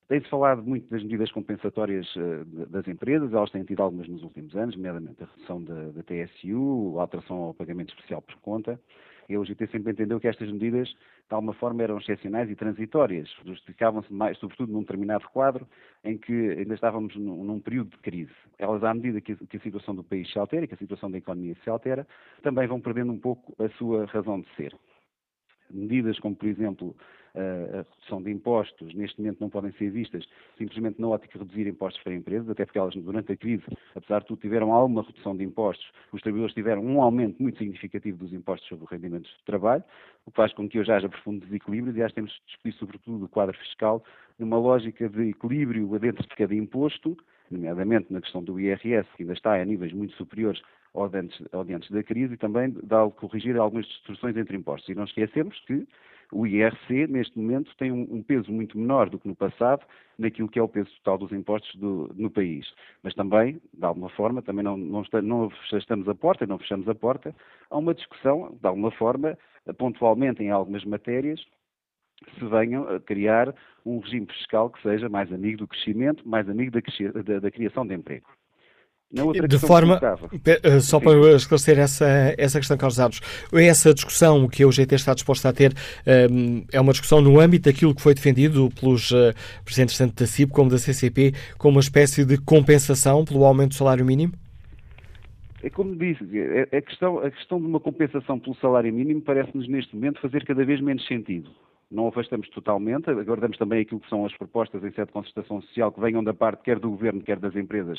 Tem-se 0.08 0.30
falado 0.30 0.64
muito 0.64 0.88
das 0.90 1.04
medidas 1.04 1.32
compensatórias 1.32 2.08
das 2.70 2.88
empresas, 2.88 3.34
elas 3.34 3.52
têm 3.52 3.64
tido 3.64 3.82
algumas 3.82 4.08
nos 4.08 4.24
últimos 4.24 4.56
anos, 4.56 4.76
nomeadamente 4.76 5.22
a 5.22 5.26
redução 5.26 5.62
da, 5.64 5.90
da 5.90 6.04
TSU, 6.04 6.96
a 6.98 7.02
alteração 7.02 7.38
ao 7.38 7.54
pagamento 7.54 7.90
especial 7.90 8.22
por 8.22 8.38
conta. 8.38 8.80
E 9.30 9.36
a 9.36 9.40
UGT 9.40 9.68
sempre 9.68 9.92
entendeu 9.92 10.20
que 10.20 10.28
estas 10.28 10.50
medidas, 10.50 10.88
de 10.88 10.96
alguma 11.32 11.54
forma, 11.54 11.84
eram 11.84 11.98
excepcionais 11.98 12.50
e 12.50 12.56
transitórias, 12.56 13.30
justificavam-se 13.46 14.12
mais, 14.14 14.38
sobretudo 14.38 14.72
num 14.72 14.82
determinado 14.82 15.28
quadro 15.30 15.68
em 16.04 16.18
que 16.18 16.32
ainda 16.52 16.74
estávamos 16.74 17.16
num, 17.16 17.44
num 17.44 17.60
período 17.60 17.90
de 17.90 17.98
crise. 17.98 18.32
Elas, 18.58 18.84
à 18.84 18.94
medida 18.94 19.20
que, 19.20 19.36
que 19.36 19.58
a 19.58 19.60
situação 19.60 19.94
do 19.94 20.04
país 20.04 20.32
se 20.32 20.40
altera 20.40 20.66
que 20.66 20.74
a 20.74 20.78
situação 20.78 21.12
da 21.12 21.18
economia 21.18 21.56
se 21.64 21.70
altera, 21.70 22.08
também 22.42 22.68
vão 22.68 22.80
perdendo 22.80 23.12
um 23.12 23.20
pouco 23.20 23.54
a 23.62 23.68
sua 23.72 24.06
razão 24.06 24.40
de 24.40 24.48
ser. 24.56 24.74
Medidas 25.70 26.18
como, 26.20 26.34
por 26.34 26.48
exemplo, 26.48 26.96
a 27.38 27.78
redução 27.78 28.22
de 28.22 28.32
impostos, 28.32 28.94
neste 28.94 29.20
momento 29.20 29.40
não 29.40 29.50
podem 29.50 29.72
ser 29.74 29.90
vistas 29.90 30.28
simplesmente 30.58 31.00
na 31.00 31.08
ótica 31.08 31.38
de 31.38 31.46
reduzir 31.46 31.68
impostos 31.68 32.02
para 32.04 32.14
empresas, 32.14 32.50
até 32.50 32.66
porque 32.66 32.80
elas, 32.80 32.96
durante 32.96 33.32
a 33.32 33.38
crise, 33.38 33.64
apesar 33.96 34.22
de 34.22 34.28
tudo, 34.28 34.42
tiveram 34.42 34.72
alguma 34.72 35.04
redução 35.04 35.36
de 35.36 35.44
impostos. 35.44 35.88
Os 36.12 36.22
trabalhadores 36.22 36.56
tiveram 36.56 36.84
um 36.84 37.02
aumento 37.02 37.42
muito 37.42 37.58
significativo 37.58 38.18
dos 38.18 38.34
impostos 38.34 38.68
sobre 38.68 38.86
o 38.86 38.88
rendimento 38.88 39.26
de 39.26 39.46
trabalho, 39.46 39.84
o 40.26 40.32
que 40.32 40.36
faz 40.36 40.52
com 40.54 40.68
que 40.68 40.80
hoje 40.80 40.92
haja 40.92 41.08
profundo 41.08 41.46
desequilíbrio 41.46 41.92
e 41.92 42.08
que 42.08 42.14
temos 42.14 42.32
de 42.32 42.42
discutir, 42.48 42.74
sobretudo, 42.74 43.26
o 43.26 43.30
quadro 43.30 43.58
fiscal 43.58 44.04
numa 44.40 44.58
lógica 44.58 45.08
de 45.10 45.30
equilíbrio 45.30 45.88
dentro 46.00 46.24
de 46.24 46.36
cada 46.36 46.54
imposto, 46.54 47.18
nomeadamente 47.50 48.12
na 48.12 48.22
questão 48.22 48.44
do 48.44 48.60
IRS, 48.60 49.08
que 49.16 49.24
ainda 49.24 49.34
está 49.34 49.60
a 49.60 49.66
níveis 49.66 49.94
muito 49.94 50.14
superiores 50.16 50.62
ao 50.94 51.08
de 51.08 51.20
antes, 51.20 51.54
ao 51.54 51.64
de 51.64 51.74
antes 51.74 51.90
da 51.92 52.04
crise, 52.04 52.34
e 52.34 52.38
também 52.38 52.72
de 52.72 52.82
corrigir 53.16 53.58
algumas 53.58 53.86
distorções 53.86 54.36
entre 54.36 54.58
impostos. 54.58 54.90
E 54.90 54.96
não 54.96 55.04
esquecemos 55.04 55.60
que 55.66 55.88
o 56.32 56.46
IRC, 56.46 57.08
neste 57.08 57.38
momento, 57.38 57.74
tem 57.78 57.92
um, 57.92 58.08
um, 58.10 58.22
peso 58.22 58.52
muito 58.52 58.78
menor 58.78 59.10
do 59.10 59.18
que 59.18 59.28
no 59.28 59.36
passado 59.36 59.86
naquilo 60.18 60.50
que 60.50 60.60
é 60.60 60.62
o 60.62 60.68
peso 60.68 60.90
total 60.98 61.18
dos 61.18 61.32
impostos 61.32 61.74
do, 61.76 62.12
no 62.16 62.30
país. 62.30 62.66
Mas 63.02 63.14
também, 63.14 63.62
de 63.74 63.86
alguma 63.86 64.10
forma, 64.10 64.42
também 64.42 64.64
não, 64.64 64.76
não, 64.76 65.02
está, 65.02 65.22
não 65.22 65.50
a 65.50 66.16
porta, 66.16 66.46
não 66.46 66.58
fechamos 66.58 66.88
a 66.90 66.96
porta, 66.96 67.34
a 67.70 67.78
uma 67.78 67.94
discussão, 67.94 68.58
de 68.60 68.68
alguma 68.68 68.92
forma, 68.92 69.38
pontualmente 69.78 70.44
em 70.44 70.50
algumas 70.50 70.84
matérias, 70.84 71.40
se 72.38 72.46
venham 72.46 72.88
a 72.90 73.00
criar 73.00 73.54
um 73.86 74.00
regime 74.00 74.26
fiscal 74.26 74.70
que 74.70 74.82
seja 74.82 75.08
mais 75.08 75.32
amigo 75.32 75.60
do 75.60 75.68
crescimento, 75.68 76.28
mais 76.28 76.50
amigo 76.50 76.72
da, 76.72 77.22
da, 77.22 77.40
da 77.40 77.52
criação 77.52 77.86
de 77.86 77.94
emprego 77.94 78.28
de 79.10 79.58
forma, 79.58 80.00
eh, 80.46 80.80
só 80.82 81.00
para 81.00 81.14
esclarecer 81.36 81.80
essa, 81.80 82.06
essa 82.38 82.60
questão, 82.60 82.76
Carlos 82.76 83.22
essa 83.54 83.94
discussão 83.94 84.50
que 84.50 84.64
a 84.64 84.68
UGT 84.68 84.96
está 84.96 85.14
disposta 85.14 85.48
a 85.48 85.54
ter 85.54 85.74
ehm, 86.06 86.66
é 86.74 86.82
uma 86.82 86.92
discussão 86.92 87.22
no 87.22 87.40
âmbito 87.40 87.70
daquilo 87.70 87.96
que 87.96 88.02
foi 88.02 88.14
defendido 88.14 88.70
pelos 88.78 89.12
uh, 89.12 89.34
presidentes 89.64 89.98
tanto 89.98 90.14
da 90.16 90.28
CIP 90.28 90.52
como 90.52 90.70
da 90.70 90.78
CCP 90.78 91.32
como 91.58 91.78
uma 91.78 91.82
espécie 91.82 92.26
de 92.26 92.38
compensação 92.38 93.24
pelo 93.24 93.46
aumento 93.46 93.70
do 93.70 93.76
salário 93.76 94.04
mínimo? 94.04 94.34
É 95.64 95.70
como 95.70 95.96
disse, 95.96 96.26
é, 96.38 96.68
é 96.70 96.78
a 96.78 96.82
questão, 96.82 97.20
a 97.20 97.32
questão 97.32 97.62
de 97.62 97.66
uma 97.66 97.80
compensação 97.80 98.38
pelo 98.38 98.58
salário 98.58 98.94
mínimo 98.94 99.22
parece-nos 99.22 99.70
neste 99.70 99.96
momento 99.96 100.20
fazer 100.20 100.46
cada 100.46 100.66
vez 100.66 100.82
menos 100.82 101.08
sentido. 101.08 101.50
Não 101.90 102.10
afastamos 102.10 102.50
totalmente, 102.50 103.10
aguardamos 103.10 103.58
também 103.58 103.82
aquilo 103.82 104.02
que 104.02 104.10
são 104.10 104.26
as 104.26 104.36
propostas 104.38 104.84
em 104.84 104.92
sede 104.92 105.08
de 105.08 105.14
concertação 105.14 105.62
social 105.62 105.94
que 105.94 106.02
venham 106.02 106.22
da 106.22 106.34
parte 106.34 106.64
quer 106.64 106.78
do 106.78 106.90
Governo, 106.90 107.22
quer 107.22 107.40
das 107.40 107.56
empresas 107.56 107.98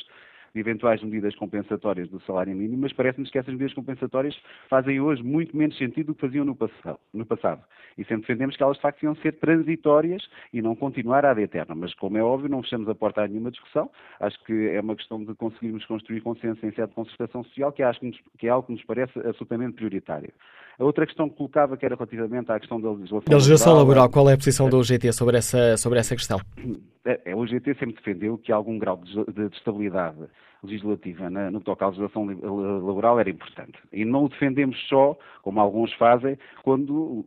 de 0.54 0.60
eventuais 0.60 1.02
medidas 1.02 1.34
compensatórias 1.36 2.08
do 2.08 2.20
salário 2.22 2.54
mínimo, 2.54 2.82
mas 2.82 2.92
parece-nos 2.92 3.30
que 3.30 3.38
essas 3.38 3.52
medidas 3.52 3.74
compensatórias 3.74 4.34
fazem 4.68 5.00
hoje 5.00 5.22
muito 5.22 5.56
menos 5.56 5.76
sentido 5.76 6.08
do 6.08 6.14
que 6.14 6.20
faziam 6.20 6.44
no 6.44 6.54
passado. 6.54 6.98
No 7.12 7.26
passado. 7.26 7.62
E 7.96 8.04
sempre 8.04 8.22
defendemos 8.22 8.56
que 8.56 8.62
elas 8.62 8.76
de 8.76 8.82
facto 8.82 9.02
iam 9.02 9.14
ser 9.16 9.32
transitórias 9.34 10.22
e 10.52 10.62
não 10.62 10.76
continuar 10.76 11.24
ad 11.24 11.40
eterna. 11.42 11.74
Mas, 11.74 11.92
como 11.94 12.16
é 12.16 12.22
óbvio, 12.22 12.48
não 12.48 12.62
fechamos 12.62 12.88
a 12.88 12.94
porta 12.94 13.22
a 13.22 13.28
nenhuma 13.28 13.50
discussão. 13.50 13.90
Acho 14.20 14.42
que 14.44 14.68
é 14.68 14.80
uma 14.80 14.94
questão 14.94 15.24
de 15.24 15.34
conseguirmos 15.34 15.84
construir 15.84 16.20
consenso 16.20 16.64
em 16.64 16.70
sede 16.70 16.88
de 16.88 16.94
concertação 16.94 17.42
social, 17.44 17.72
que, 17.72 17.82
acho 17.82 18.00
que, 18.00 18.06
nos, 18.06 18.18
que 18.38 18.46
é 18.46 18.50
algo 18.50 18.66
que 18.66 18.72
nos 18.72 18.84
parece 18.84 19.18
absolutamente 19.18 19.74
prioritário. 19.74 20.32
A 20.78 20.84
outra 20.84 21.04
questão 21.04 21.28
que 21.28 21.36
colocava, 21.36 21.76
que 21.76 21.84
era 21.84 21.96
relativamente 21.96 22.52
à 22.52 22.60
questão 22.60 22.80
da 22.80 22.90
legislação, 22.92 23.28
da 23.28 23.36
legislação 23.36 23.72
laboral, 23.74 24.04
laboral, 24.04 24.10
qual 24.10 24.30
é 24.30 24.34
a 24.34 24.36
posição 24.36 24.68
é. 24.68 24.70
da 24.70 24.76
UGT 24.76 25.12
sobre 25.12 25.36
essa, 25.36 25.76
sobre 25.76 25.98
essa 25.98 26.14
questão? 26.14 26.38
É, 27.08 27.32
a 27.32 27.36
UGT 27.36 27.74
sempre 27.78 27.94
defendeu 27.94 28.36
que 28.36 28.52
algum 28.52 28.78
grau 28.78 28.98
de, 28.98 29.24
de 29.32 29.56
estabilidade 29.56 30.18
legislativa 30.62 31.30
no 31.30 31.60
que 31.60 31.64
toca 31.64 31.86
à 31.86 31.88
legislação 31.88 32.26
laboral 32.26 33.18
era 33.18 33.30
importante. 33.30 33.78
E 33.90 34.04
não 34.04 34.24
o 34.24 34.28
defendemos 34.28 34.76
só, 34.88 35.16
como 35.40 35.58
alguns 35.58 35.90
fazem, 35.94 36.36
quando 36.62 37.24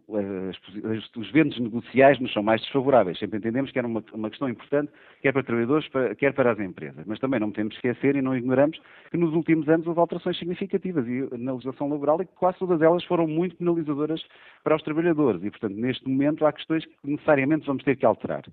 as, 0.87 1.15
os 1.15 1.31
ventos 1.31 1.57
negociais 1.59 2.19
nos 2.19 2.31
são 2.31 2.43
mais 2.43 2.61
desfavoráveis. 2.61 3.17
Sempre 3.17 3.39
entendemos 3.39 3.71
que 3.71 3.79
era 3.79 3.87
uma, 3.87 4.03
uma 4.13 4.29
questão 4.29 4.49
importante, 4.49 4.91
quer 5.21 5.31
para 5.31 5.43
trabalhadores, 5.43 5.87
quer 6.19 6.33
para 6.33 6.51
as 6.51 6.59
empresas. 6.59 7.03
Mas 7.07 7.17
também 7.19 7.39
não 7.39 7.49
podemos 7.49 7.73
esquecer 7.73 8.15
e 8.15 8.21
não 8.21 8.35
ignoramos 8.35 8.79
que 9.09 9.17
nos 9.17 9.33
últimos 9.33 9.67
anos 9.67 9.87
houve 9.87 9.99
alterações 9.99 10.37
significativas 10.37 11.05
na 11.31 11.53
legislação 11.53 11.89
laboral 11.89 12.21
e 12.21 12.25
que 12.25 12.33
quase 12.35 12.59
todas 12.59 12.81
elas 12.83 13.03
foram 13.05 13.25
muito 13.25 13.55
penalizadoras 13.55 14.23
para 14.63 14.75
os 14.75 14.83
trabalhadores. 14.83 15.43
E, 15.43 15.49
portanto, 15.49 15.75
neste 15.75 16.07
momento 16.07 16.45
há 16.45 16.51
questões 16.51 16.85
que 16.85 16.93
necessariamente 17.03 17.65
vamos 17.65 17.83
ter 17.83 17.95
que 17.95 18.05
alterar. 18.05 18.43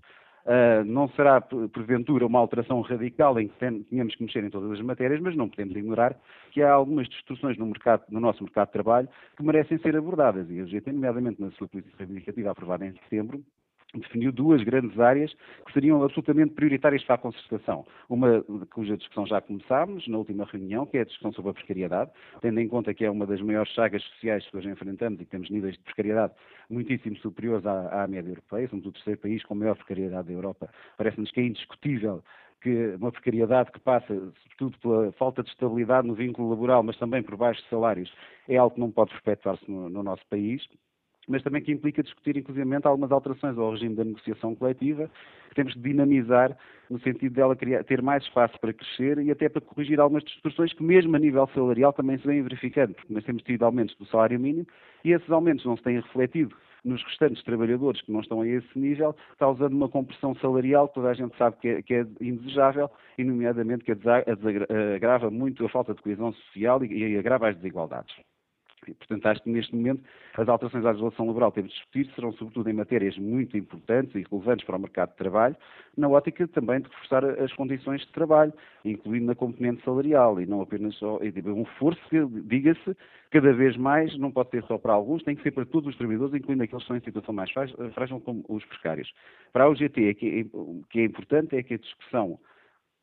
Uh, 0.49 0.83
não 0.87 1.11
será, 1.11 1.43
porventura, 1.43 2.27
uma 2.27 2.39
alteração 2.39 2.81
radical 2.81 3.39
em 3.39 3.49
que 3.49 3.83
tenhamos 3.91 4.15
que 4.15 4.23
mexer 4.23 4.43
em 4.43 4.49
todas 4.49 4.73
as 4.73 4.81
matérias, 4.81 5.21
mas 5.21 5.37
não 5.37 5.47
podemos 5.47 5.77
ignorar 5.77 6.17
que 6.53 6.63
há 6.63 6.73
algumas 6.73 7.07
distorções 7.07 7.59
no, 7.59 7.67
mercado, 7.67 8.05
no 8.09 8.19
nosso 8.19 8.43
mercado 8.43 8.69
de 8.69 8.73
trabalho 8.73 9.09
que 9.37 9.43
merecem 9.43 9.77
ser 9.77 9.95
abordadas. 9.95 10.51
E 10.51 10.59
a 10.59 10.65
GT, 10.65 10.91
nomeadamente 10.91 11.39
na 11.39 11.51
sua 11.51 11.69
política 11.69 11.97
reivindicativa 11.99 12.51
aprovada 12.51 12.87
em 12.87 12.95
setembro, 12.95 13.45
definiu 13.95 14.30
duas 14.30 14.62
grandes 14.62 14.99
áreas 15.01 15.32
que 15.66 15.72
seriam 15.72 16.03
absolutamente 16.03 16.53
prioritárias 16.55 17.03
para 17.05 17.14
a 17.14 17.18
concertação. 17.18 17.86
Uma 18.09 18.45
cuja 18.70 18.97
discussão 18.97 19.26
já 19.26 19.41
começámos 19.41 20.07
na 20.09 20.18
última 20.18 20.45
reunião, 20.45 20.84
que 20.84 20.99
é 20.99 21.01
a 21.01 21.05
discussão 21.05 21.32
sobre 21.32 21.51
a 21.53 21.55
precariedade, 21.55 22.11
tendo 22.41 22.61
em 22.61 22.68
conta 22.68 22.93
que 22.93 23.05
é 23.05 23.11
uma 23.11 23.26
das 23.26 23.41
maiores 23.41 23.72
chagas 23.72 24.03
sociais 24.03 24.47
que 24.47 24.57
hoje 24.57 24.68
enfrentamos 24.68 25.20
e 25.20 25.24
que 25.24 25.30
temos 25.30 25.49
níveis 25.51 25.74
de 25.74 25.82
precariedade 25.84 26.34
muitíssimo 26.68 27.16
superiores 27.16 27.64
à, 27.64 28.05
à 28.05 28.07
média 28.07 28.30
europeia, 28.30 28.68
somos 28.68 28.84
o 28.86 28.93
terceiro 28.93 29.20
país 29.20 29.43
com 29.45 29.55
maior 29.55 29.76
precariedade 29.76 30.28
da 30.28 30.34
Europa. 30.34 30.68
Parece-nos 30.97 31.30
que 31.30 31.41
é 31.41 31.45
indiscutível 31.45 32.22
que 32.61 32.97
uma 33.01 33.12
precariedade 33.12 33.70
que 33.70 33.80
passa, 33.80 34.14
sobretudo 34.43 34.78
pela 34.80 35.12
falta 35.12 35.43
de 35.43 35.49
estabilidade 35.49 36.07
no 36.09 36.14
vínculo 36.14 36.51
laboral, 36.51 36.82
mas 36.82 36.99
também 36.99 37.22
por 37.22 37.36
baixos 37.36 37.64
salários, 37.70 38.12
é 38.49 38.57
algo 38.57 38.74
que 38.74 38.80
não 38.80 38.91
pode 38.91 39.12
perpetuar-se 39.12 39.70
no, 39.70 39.89
no 39.89 40.03
nosso 40.03 40.26
país 40.28 40.66
mas 41.29 41.43
também 41.43 41.62
que 41.62 41.70
implica 41.70 42.03
discutir, 42.03 42.37
inclusive, 42.37 42.66
algumas 42.85 43.12
alterações 43.12 43.57
ao 43.59 43.72
regime 43.72 43.95
da 43.95 44.05
negociação 44.05 44.55
coletiva, 44.55 45.11
que 45.51 45.55
temos 45.55 45.74
de 45.74 45.81
dinamizar 45.81 46.57
no 46.91 46.99
sentido 47.01 47.35
dela 47.35 47.55
criar, 47.55 47.85
ter 47.85 48.01
mais 48.01 48.24
espaço 48.24 48.59
para 48.61 48.72
crescer 48.72 49.18
e 49.18 49.31
até 49.31 49.49
para 49.49 49.61
corrigir 49.61 50.01
algumas 50.01 50.24
distorções 50.24 50.72
que, 50.72 50.83
mesmo 50.83 51.14
a 51.14 51.18
nível 51.18 51.49
salarial, 51.55 51.93
também 51.93 52.18
se 52.18 52.26
vêm 52.26 52.43
verificando, 52.43 52.95
porque 52.95 53.12
nós 53.12 53.24
temos 53.24 53.43
tido 53.43 53.62
aumentos 53.64 53.95
do 53.97 54.07
salário 54.07 54.41
mínimo 54.41 54.66
e 55.05 55.12
esses 55.12 55.31
aumentos 55.31 55.64
não 55.64 55.76
se 55.76 55.83
têm 55.83 55.97
refletido 55.97 56.57
nos 56.85 57.03
restantes 57.05 57.43
trabalhadores 57.43 58.01
que 58.01 58.12
não 58.12 58.20
estão 58.20 58.41
a 58.41 58.49
esse 58.49 58.79
nível, 58.79 59.14
causando 59.39 59.76
uma 59.76 59.89
compressão 59.89 60.35
salarial 60.37 60.89
que 60.89 60.95
toda 60.95 61.11
a 61.11 61.14
gente 61.14 61.37
sabe 61.37 61.57
que 61.61 61.68
é, 61.68 61.83
que 61.83 61.95
é 61.95 62.07
indesejável 62.20 62.91
e, 63.18 63.24
nomeadamente, 63.24 63.85
que 63.85 63.93
agrava 64.95 65.31
muito 65.31 65.64
a 65.66 65.68
falta 65.68 65.95
de 65.95 66.01
coesão 66.01 66.33
social 66.33 66.83
e, 66.85 67.14
e 67.14 67.18
agrava 67.18 67.49
as 67.49 67.57
desigualdades. 67.57 68.14
E, 68.87 68.95
portanto, 68.95 69.26
acho 69.26 69.43
que 69.43 69.51
neste 69.51 69.74
momento 69.74 70.03
as 70.37 70.49
alterações 70.49 70.85
à 70.85 70.91
legislação 70.91 71.26
laboral 71.26 71.51
que 71.51 71.57
temos 71.57 71.72
de 71.72 71.79
discutir 71.79 72.14
serão 72.14 72.33
sobretudo 72.33 72.68
em 72.70 72.72
matérias 72.72 73.16
muito 73.18 73.57
importantes 73.57 74.14
e 74.14 74.26
relevantes 74.31 74.64
para 74.64 74.76
o 74.76 74.81
mercado 74.81 75.11
de 75.11 75.16
trabalho, 75.16 75.57
na 75.97 76.09
ótica 76.09 76.47
também 76.49 76.81
de 76.81 76.89
reforçar 76.89 77.24
as 77.24 77.53
condições 77.55 78.01
de 78.03 78.12
trabalho, 78.12 78.53
incluindo 78.85 79.26
na 79.26 79.35
componente 79.35 79.83
salarial 79.85 80.41
e 80.41 80.47
não 80.47 80.61
apenas 80.61 80.95
só, 80.97 81.18
um 81.18 81.62
reforço 81.62 82.01
que, 82.09 82.24
diga-se, 82.45 82.97
cada 83.31 83.53
vez 83.53 83.76
mais 83.76 84.16
não 84.18 84.31
pode 84.31 84.51
ser 84.51 84.62
só 84.64 84.79
para 84.79 84.93
alguns, 84.93 85.22
tem 85.22 85.35
que 85.35 85.43
ser 85.43 85.51
para 85.51 85.66
todos 85.66 85.91
os 85.91 85.97
trabalhadores, 85.97 86.35
incluindo 86.35 86.62
aqueles 86.62 86.85
que 86.85 86.85
estão 86.85 86.97
em 86.97 87.01
situação 87.01 87.35
mais 87.35 87.51
frágil 87.94 88.20
como 88.20 88.44
os 88.48 88.65
precários. 88.65 89.12
Para 89.53 89.65
a 89.65 89.69
UGT, 89.69 90.48
o 90.53 90.82
que 90.89 91.01
é 91.01 91.05
importante 91.05 91.57
é 91.57 91.62
que 91.62 91.74
a 91.74 91.78
discussão 91.78 92.39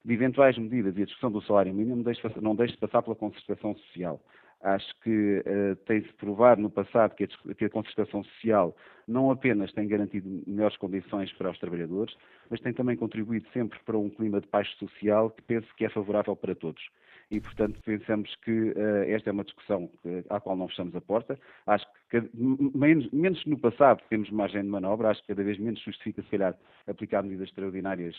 de 0.04 0.14
eventuais 0.14 0.56
medidas 0.58 0.96
e 0.98 1.02
a 1.02 1.06
discussão 1.06 1.32
do 1.32 1.42
salário 1.42 1.74
mínimo 1.74 2.04
não 2.42 2.56
deixe 2.56 2.74
de 2.74 2.80
passar 2.80 3.02
pela 3.02 3.16
concertação 3.16 3.76
social. 3.76 4.22
Acho 4.66 5.00
que 5.02 5.44
uh, 5.46 5.76
tem-se 5.86 6.12
provado 6.14 6.60
no 6.60 6.72
passado 6.72 7.14
que 7.14 7.26
a, 7.26 7.54
que 7.54 7.66
a 7.66 7.70
concertação 7.70 8.24
social 8.24 8.76
não 9.08 9.30
apenas 9.30 9.72
tem 9.74 9.88
garantido 9.88 10.28
melhores 10.48 10.76
condições 10.78 11.32
para 11.34 11.52
os 11.52 11.60
trabalhadores, 11.60 12.16
mas 12.50 12.60
tem 12.62 12.74
também 12.74 12.98
contribuído 12.98 13.48
sempre 13.54 13.78
para 13.86 13.96
um 13.96 14.10
clima 14.10 14.42
de 14.42 14.48
paz 14.48 14.68
social 14.80 15.30
que 15.30 15.44
penso 15.44 15.68
que 15.76 15.86
é 15.86 15.90
favorável 15.90 16.36
para 16.36 16.56
todos. 16.56 16.82
E, 17.30 17.40
portanto, 17.40 17.80
pensamos 17.86 18.36
que 18.38 18.72
uh, 18.72 19.04
esta 19.08 19.30
é 19.30 19.34
uma 19.34 19.44
discussão 19.44 19.88
à 20.30 20.40
qual 20.40 20.56
não 20.56 20.68
fechamos 20.68 20.96
a 20.96 21.02
porta. 21.02 21.40
Acho 21.68 21.86
que 21.86 22.00
menos, 22.34 23.10
menos 23.12 23.46
no 23.46 23.58
passado 23.58 24.02
temos 24.10 24.30
margem 24.30 24.62
de 24.62 24.68
manobra, 24.68 25.10
acho 25.10 25.22
que 25.22 25.28
cada 25.28 25.44
vez 25.44 25.58
menos 25.60 25.82
justifica, 25.84 26.22
se 26.22 26.30
calhar, 26.30 26.56
aplicar 26.88 27.24
medidas 27.24 27.48
extraordinárias 27.48 28.16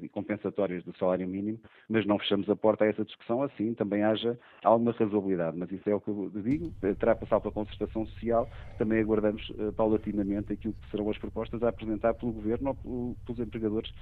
e 0.00 0.08
compensatórias 0.08 0.82
do 0.84 0.96
salário 0.96 1.28
mínimo, 1.28 1.58
mas 1.88 2.06
não 2.06 2.18
fechamos 2.18 2.48
a 2.48 2.56
porta 2.56 2.84
a 2.84 2.88
essa 2.88 3.04
discussão, 3.04 3.42
assim 3.42 3.74
também 3.74 4.02
haja 4.02 4.38
alguma 4.64 4.92
razoabilidade. 4.92 5.56
Mas 5.56 5.70
isso 5.70 5.88
é 5.88 5.94
o 5.94 6.00
que 6.00 6.08
eu 6.08 6.30
digo, 6.34 6.72
terá 6.98 7.14
passado 7.14 7.42
pela 7.42 7.52
concertação 7.52 8.06
social, 8.06 8.48
também 8.78 9.00
aguardamos 9.00 9.52
paulatinamente 9.76 10.52
aquilo 10.52 10.74
que 10.74 10.90
serão 10.90 11.10
as 11.10 11.18
propostas 11.18 11.62
a 11.62 11.68
apresentar 11.68 12.14
pelo 12.14 12.32
Governo 12.32 12.76
ou 12.84 13.16
pelos 13.26 13.40
empregadores 13.40 13.92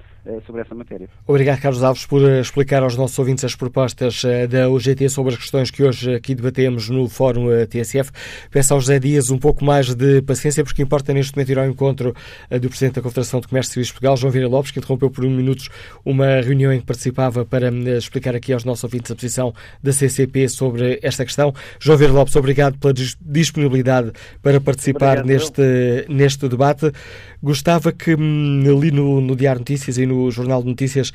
sobre 0.47 0.63
essa 0.63 0.75
matéria. 0.75 1.09
Obrigado, 1.27 1.61
Carlos 1.61 1.83
Alves, 1.83 2.07
por 2.07 2.23
explicar 2.23 2.83
aos 2.83 2.97
nossos 2.97 3.19
ouvintes 3.19 3.45
as 3.45 3.57
propostas 3.57 4.23
da 4.49 4.71
UGT 4.71 5.09
sobre 5.09 5.33
as 5.33 5.39
questões 5.39 5.71
que 5.71 5.83
hoje 5.83 6.15
aqui 6.15 6.35
debatemos 6.35 6.89
no 6.89 7.09
Fórum 7.09 7.47
TSF. 7.69 8.13
Peço 8.51 8.75
ao 8.75 8.81
José 8.81 8.99
Dias 8.99 9.31
um 9.35 9.39
pouco 9.39 9.65
mais 9.65 9.95
de 9.95 10.23
paciência, 10.23 10.63
porque 10.65 10.83
importa 10.83 11.13
neste 11.13 11.35
momento 11.35 11.51
ir 11.51 11.59
ao 11.59 11.67
encontro 11.67 12.15
eh, 12.49 12.59
do 12.59 12.69
Presidente 12.69 12.95
da 12.95 13.03
Confederação 13.03 13.41
de 13.41 13.49
Comércio 13.49 13.73
Civil 13.73 13.87
de 13.87 13.93
Portugal, 13.93 14.17
João 14.17 14.33
Vieira 14.33 14.49
Lopes, 14.49 14.71
que 14.71 14.79
interrompeu 14.79 15.11
por 15.11 15.25
um 15.25 15.31
minuto 15.31 15.65
uma 16.05 16.41
reunião 16.41 16.73
em 16.73 16.81
que 16.81 16.87
participava 16.87 17.45
para 17.45 17.69
eh, 17.69 17.99
explicar 17.99 18.35
aqui 18.35 18.53
aos 18.53 18.65
nossos 18.65 18.85
ouvintes 18.85 19.11
a 19.11 19.15
posição 19.15 19.53
da 19.83 19.93
CCP 19.93 20.49
sobre 20.49 20.99
esta 21.03 21.25
questão. 21.25 21.53
João 21.81 21.99
Vieira 21.99 22.15
Lopes, 22.15 22.37
obrigado 22.37 22.79
pela 22.79 22.95
disponibilidade 23.21 24.13
para 24.43 24.61
participar 24.61 25.19
obrigado, 25.19 25.27
neste, 25.27 26.07
neste 26.09 26.49
debate. 26.49 26.93
Gostava 27.45 27.93
que 27.93 28.15
hum, 28.15 28.63
li 28.81 28.91
no, 28.91 29.21
no 29.21 29.37
Diário 29.37 29.59
Notícias 29.59 29.99
e 29.99 30.07
no 30.07 30.31
Jornal 30.31 30.63
de 30.63 30.69
Notícias 30.69 31.13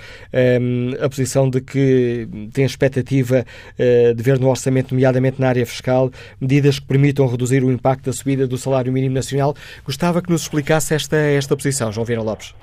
um, 0.61 0.91
a 1.03 1.09
posição 1.09 1.49
de 1.49 1.59
que 1.59 2.27
tem 2.53 2.65
expectativa 2.65 3.43
uh, 3.43 4.13
de 4.13 4.21
ver 4.21 4.37
no 4.39 4.47
orçamento, 4.47 4.93
nomeadamente 4.93 5.41
na 5.41 5.47
área 5.49 5.65
fiscal, 5.65 6.11
medidas 6.39 6.77
que 6.77 6.85
permitam 6.85 7.25
reduzir 7.25 7.63
o 7.63 7.71
impacto 7.71 7.98
da 8.03 8.13
subida 8.13 8.47
do 8.47 8.57
salário 8.57 8.91
mínimo 8.91 9.15
nacional. 9.15 9.53
Gostava 9.83 10.21
que 10.21 10.29
nos 10.29 10.43
explicasse 10.43 10.93
esta, 10.93 11.17
esta 11.17 11.55
posição, 11.55 11.91
João 11.91 12.05
Vieira 12.05 12.23
Lopes. 12.23 12.55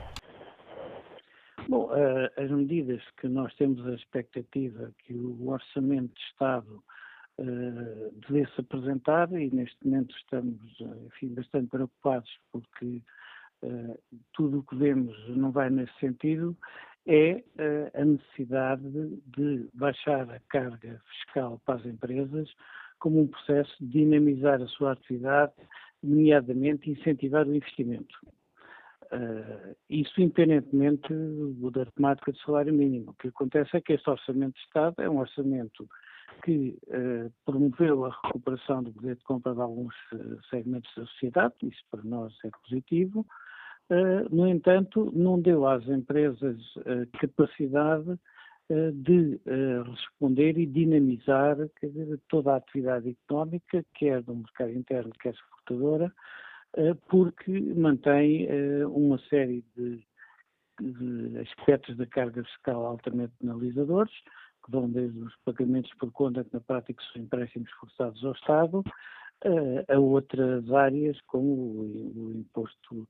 Bom, 1.69 1.87
uh, 1.87 2.41
as 2.41 2.51
medidas 2.51 3.03
que 3.21 3.29
nós 3.29 3.55
temos 3.57 3.85
a 3.87 3.95
expectativa 3.95 4.93
que 4.99 5.15
o 5.15 5.49
Orçamento 5.49 6.15
de 6.15 6.21
Estado 6.31 6.83
uh, 7.39 8.15
devesse 8.29 8.61
apresentar, 8.61 9.33
e 9.33 9.51
neste 9.51 9.77
momento 9.85 10.15
estamos 10.17 10.61
enfim, 11.07 11.35
bastante 11.35 11.69
preocupados 11.69 12.31
porque 12.53 13.03
tudo 14.35 14.59
o 14.59 14.63
que 14.63 14.77
vemos 14.77 15.17
não 15.31 15.51
vai 15.51 15.71
nesse 15.71 15.93
sentido, 15.99 16.55
é 17.07 17.43
a 17.95 18.05
necessidade 18.05 18.83
de 19.37 19.69
baixar 19.73 20.31
a 20.31 20.39
carga 20.49 21.01
fiscal 21.09 21.61
para 21.65 21.77
as 21.77 21.87
empresas 21.87 22.49
como 23.07 23.21
um 23.21 23.29
processo 23.29 23.73
de 23.79 24.01
dinamizar 24.01 24.61
a 24.61 24.67
sua 24.67 24.91
atividade, 24.91 25.53
nomeadamente 26.03 26.91
incentivar 26.91 27.47
o 27.47 27.55
investimento. 27.55 28.19
Uh, 29.13 29.77
isso 29.89 30.21
independentemente 30.21 31.07
da 31.73 31.87
temática 31.87 32.33
do 32.33 32.39
salário 32.39 32.75
mínimo. 32.75 33.13
O 33.13 33.15
que 33.15 33.29
acontece 33.29 33.77
é 33.77 33.81
que 33.81 33.93
este 33.93 34.11
orçamento 34.11 34.55
de 34.55 34.61
Estado 34.63 34.97
é 34.99 35.09
um 35.09 35.19
orçamento 35.19 35.89
que 36.45 36.77
uh, 36.89 37.33
promoveu 37.45 38.07
a 38.07 38.21
recuperação 38.25 38.83
do 38.83 38.93
poder 38.93 39.15
de 39.15 39.23
compra 39.23 39.55
de 39.55 39.61
alguns 39.61 39.95
uh, 40.13 40.41
segmentos 40.51 40.91
da 40.97 41.07
sociedade, 41.07 41.55
isso 41.63 41.85
para 41.89 42.03
nós 42.03 42.35
é 42.45 42.51
positivo. 42.65 43.25
no 44.33 44.49
entanto, 44.49 45.13
não 45.15 45.41
deu 45.41 45.65
às 45.65 45.87
empresas 45.87 46.61
capacidade 47.21 48.11
eh, 48.11 48.19
de 48.69 49.41
eh, 49.47 49.83
responder 49.85 50.59
e 50.59 50.67
dinamizar 50.67 51.57
dizer, 51.81 52.21
toda 52.29 52.53
a 52.53 52.57
atividade 52.57 53.11
económica, 53.11 53.85
quer 53.95 54.23
do 54.23 54.35
mercado 54.35 54.73
interno, 54.73 55.13
quer 55.21 55.35
exportadora, 55.35 56.13
eh, 56.77 56.95
porque 57.09 57.61
mantém 57.77 58.49
uma 58.87 59.19
série 59.29 59.65
de, 59.77 60.05
de 60.81 61.39
aspectos 61.39 61.97
da 61.97 62.07
carga 62.07 62.43
fiscal 62.43 62.87
altamente 62.87 63.35
penalizadores, 63.39 64.13
que 64.65 64.73
vão 64.73 64.91
desde 64.91 65.19
os 65.21 65.37
pagamentos 65.45 65.93
por 65.95 66.11
conta, 66.11 66.43
que 66.43 66.53
na 66.53 66.61
prática 66.61 67.03
são 67.13 67.23
empréstimos 67.23 67.71
forçados 67.73 68.25
ao 68.25 68.33
Estado, 68.33 68.83
a 69.89 69.99
outras 69.99 70.69
áreas, 70.73 71.21
como 71.27 71.47
o, 71.47 72.33
imposto 72.35 73.07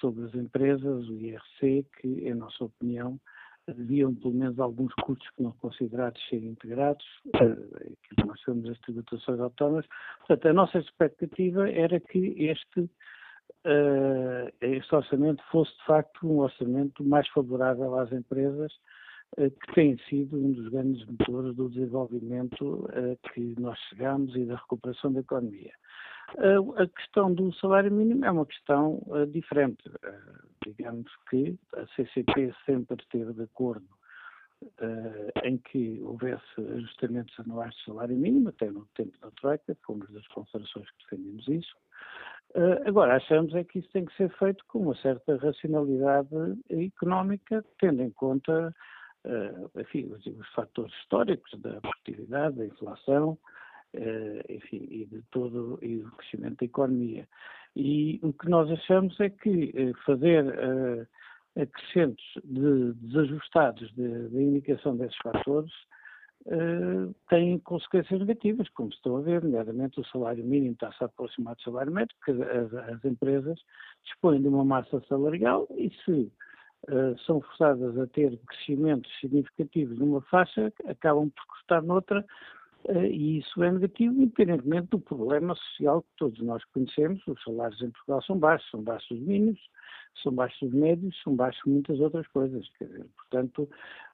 sobre 0.00 0.24
as 0.24 0.34
empresas, 0.34 1.08
o 1.08 1.18
IRC, 1.18 1.86
que, 2.00 2.08
em 2.08 2.34
nossa 2.34 2.64
opinião, 2.64 3.20
haviam 3.68 4.14
pelo 4.14 4.34
menos 4.34 4.58
alguns 4.58 4.92
custos 4.94 5.28
que 5.30 5.42
não 5.42 5.52
considerados 5.52 6.20
serem 6.28 6.50
integrados, 6.50 7.04
uh, 7.28 7.96
que 8.16 8.26
nós 8.26 8.38
chamamos 8.40 8.70
as 8.70 8.78
tributações 8.80 9.40
autónomas. 9.40 9.86
Portanto, 10.18 10.48
a 10.48 10.52
nossa 10.52 10.78
expectativa 10.78 11.70
era 11.70 12.00
que 12.00 12.34
este, 12.38 12.80
uh, 12.80 14.52
este 14.60 14.94
orçamento 14.94 15.42
fosse, 15.50 15.76
de 15.78 15.84
facto, 15.84 16.26
um 16.26 16.38
orçamento 16.38 17.04
mais 17.04 17.28
favorável 17.28 17.98
às 17.98 18.10
empresas, 18.12 18.72
uh, 19.38 19.50
que 19.50 19.74
tem 19.74 19.96
sido 20.08 20.36
um 20.36 20.52
dos 20.52 20.68
grandes 20.68 21.06
motores 21.06 21.54
do 21.54 21.68
desenvolvimento 21.68 22.88
que 23.32 23.54
nós 23.60 23.78
chegamos 23.88 24.34
e 24.34 24.44
da 24.44 24.56
recuperação 24.56 25.12
da 25.12 25.20
economia. 25.20 25.72
A 26.38 26.86
questão 26.86 27.32
do 27.32 27.52
salário 27.54 27.92
mínimo 27.92 28.24
é 28.24 28.30
uma 28.30 28.46
questão 28.46 29.02
uh, 29.06 29.26
diferente. 29.26 29.86
Uh, 29.88 30.48
digamos 30.64 31.10
que 31.28 31.58
a 31.74 31.86
CCP 31.88 32.54
sempre 32.64 32.96
esteve 33.00 33.32
de 33.34 33.42
acordo 33.42 33.86
uh, 34.62 35.44
em 35.44 35.58
que 35.58 36.00
houvesse 36.02 36.42
ajustamentos 36.58 37.38
anuais 37.40 37.74
de 37.74 37.84
salário 37.84 38.16
mínimo, 38.16 38.48
até 38.48 38.70
no 38.70 38.86
tempo 38.94 39.18
da 39.20 39.30
Troika, 39.32 39.76
fomos 39.84 40.10
das 40.10 40.26
confederações 40.28 40.88
que 40.90 41.04
defendemos 41.04 41.48
isso. 41.48 41.76
agora, 42.86 43.16
achamos 43.16 43.54
é 43.54 43.64
que 43.64 43.80
isso 43.80 43.90
tem 43.92 44.04
que 44.04 44.16
ser 44.16 44.30
feito 44.38 44.64
com 44.68 44.80
uma 44.80 44.94
certa 44.96 45.36
racionalidade 45.36 46.28
económica, 46.70 47.64
tendo 47.78 48.02
em 48.02 48.10
conta 48.10 48.74
enfim, 49.78 50.10
os, 50.12 50.26
os 50.26 50.48
fatores 50.48 50.92
históricos 50.94 51.52
da 51.60 51.80
produtividade, 51.80 52.56
da 52.56 52.66
inflação, 52.66 53.38
enfim, 54.48 54.86
e 54.90 55.06
de 55.06 55.22
todo 55.30 55.78
e 55.82 55.98
do 55.98 56.10
crescimento 56.12 56.58
da 56.58 56.66
economia. 56.66 57.28
E 57.74 58.20
o 58.22 58.32
que 58.32 58.48
nós 58.48 58.70
achamos 58.70 59.18
é 59.20 59.30
que 59.30 59.72
uh, 59.74 59.96
fazer 60.04 60.44
uh, 60.44 61.06
acrescentos 61.60 62.24
de 62.44 62.92
desajustados 62.94 63.92
da 63.94 64.40
indicação 64.40 64.96
desses 64.96 65.16
fatores 65.18 65.72
uh, 66.46 67.14
tem 67.28 67.58
consequências 67.60 68.20
negativas, 68.20 68.68
como 68.70 68.90
estão 68.90 69.16
a 69.16 69.20
ver, 69.20 69.42
nomeadamente 69.42 70.00
o 70.00 70.06
salário 70.06 70.44
mínimo 70.44 70.72
está-se 70.72 71.02
a 71.02 71.06
aproximar 71.06 71.54
do 71.56 71.62
salário 71.62 71.92
médio, 71.92 72.14
porque 72.16 72.42
as, 72.42 72.74
as, 72.74 73.04
empresas 73.04 73.58
dispõem 74.04 74.40
de 74.40 74.48
uma 74.48 74.64
massa 74.64 75.02
salarial 75.08 75.66
e 75.76 75.90
se 76.04 76.32
uh, 76.90 77.18
são 77.26 77.40
forçadas 77.40 77.98
a 77.98 78.06
ter 78.08 78.38
crescimentos 78.46 79.10
significativos 79.20 79.98
numa 79.98 80.20
faixa, 80.22 80.72
acabam 80.86 81.30
por 81.30 81.46
custar 81.46 81.82
noutra, 81.82 82.20
eh, 82.20 82.26
e 82.88 83.38
isso 83.38 83.62
é 83.62 83.70
negativo, 83.70 84.14
independentemente 84.14 84.88
do 84.88 84.98
problema 84.98 85.54
social 85.54 86.02
que 86.02 86.08
todos 86.16 86.40
nós 86.40 86.64
conhecemos. 86.66 87.26
Os 87.26 87.42
salários 87.42 87.80
em 87.80 87.90
Portugal 87.90 88.22
são 88.22 88.38
baixos, 88.38 88.70
são 88.70 88.82
baixos 88.82 89.10
os 89.10 89.20
mínimos, 89.20 89.60
são 90.22 90.32
baixos 90.32 90.62
os 90.62 90.72
médios, 90.72 91.14
são 91.22 91.34
baixos 91.34 91.62
muitas 91.66 91.98
outras 92.00 92.26
coisas. 92.28 92.66
Portanto, 93.16 93.68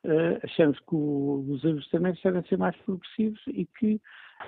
eh, 0.05 0.41
achamos 0.45 0.79
que 0.79 0.95
os 0.95 1.65
ajustamentos 1.65 2.21
devem 2.23 2.43
ser 2.45 2.57
mais 2.57 2.77
progressivos 2.85 3.41
e 3.49 3.67
que, 3.67 4.01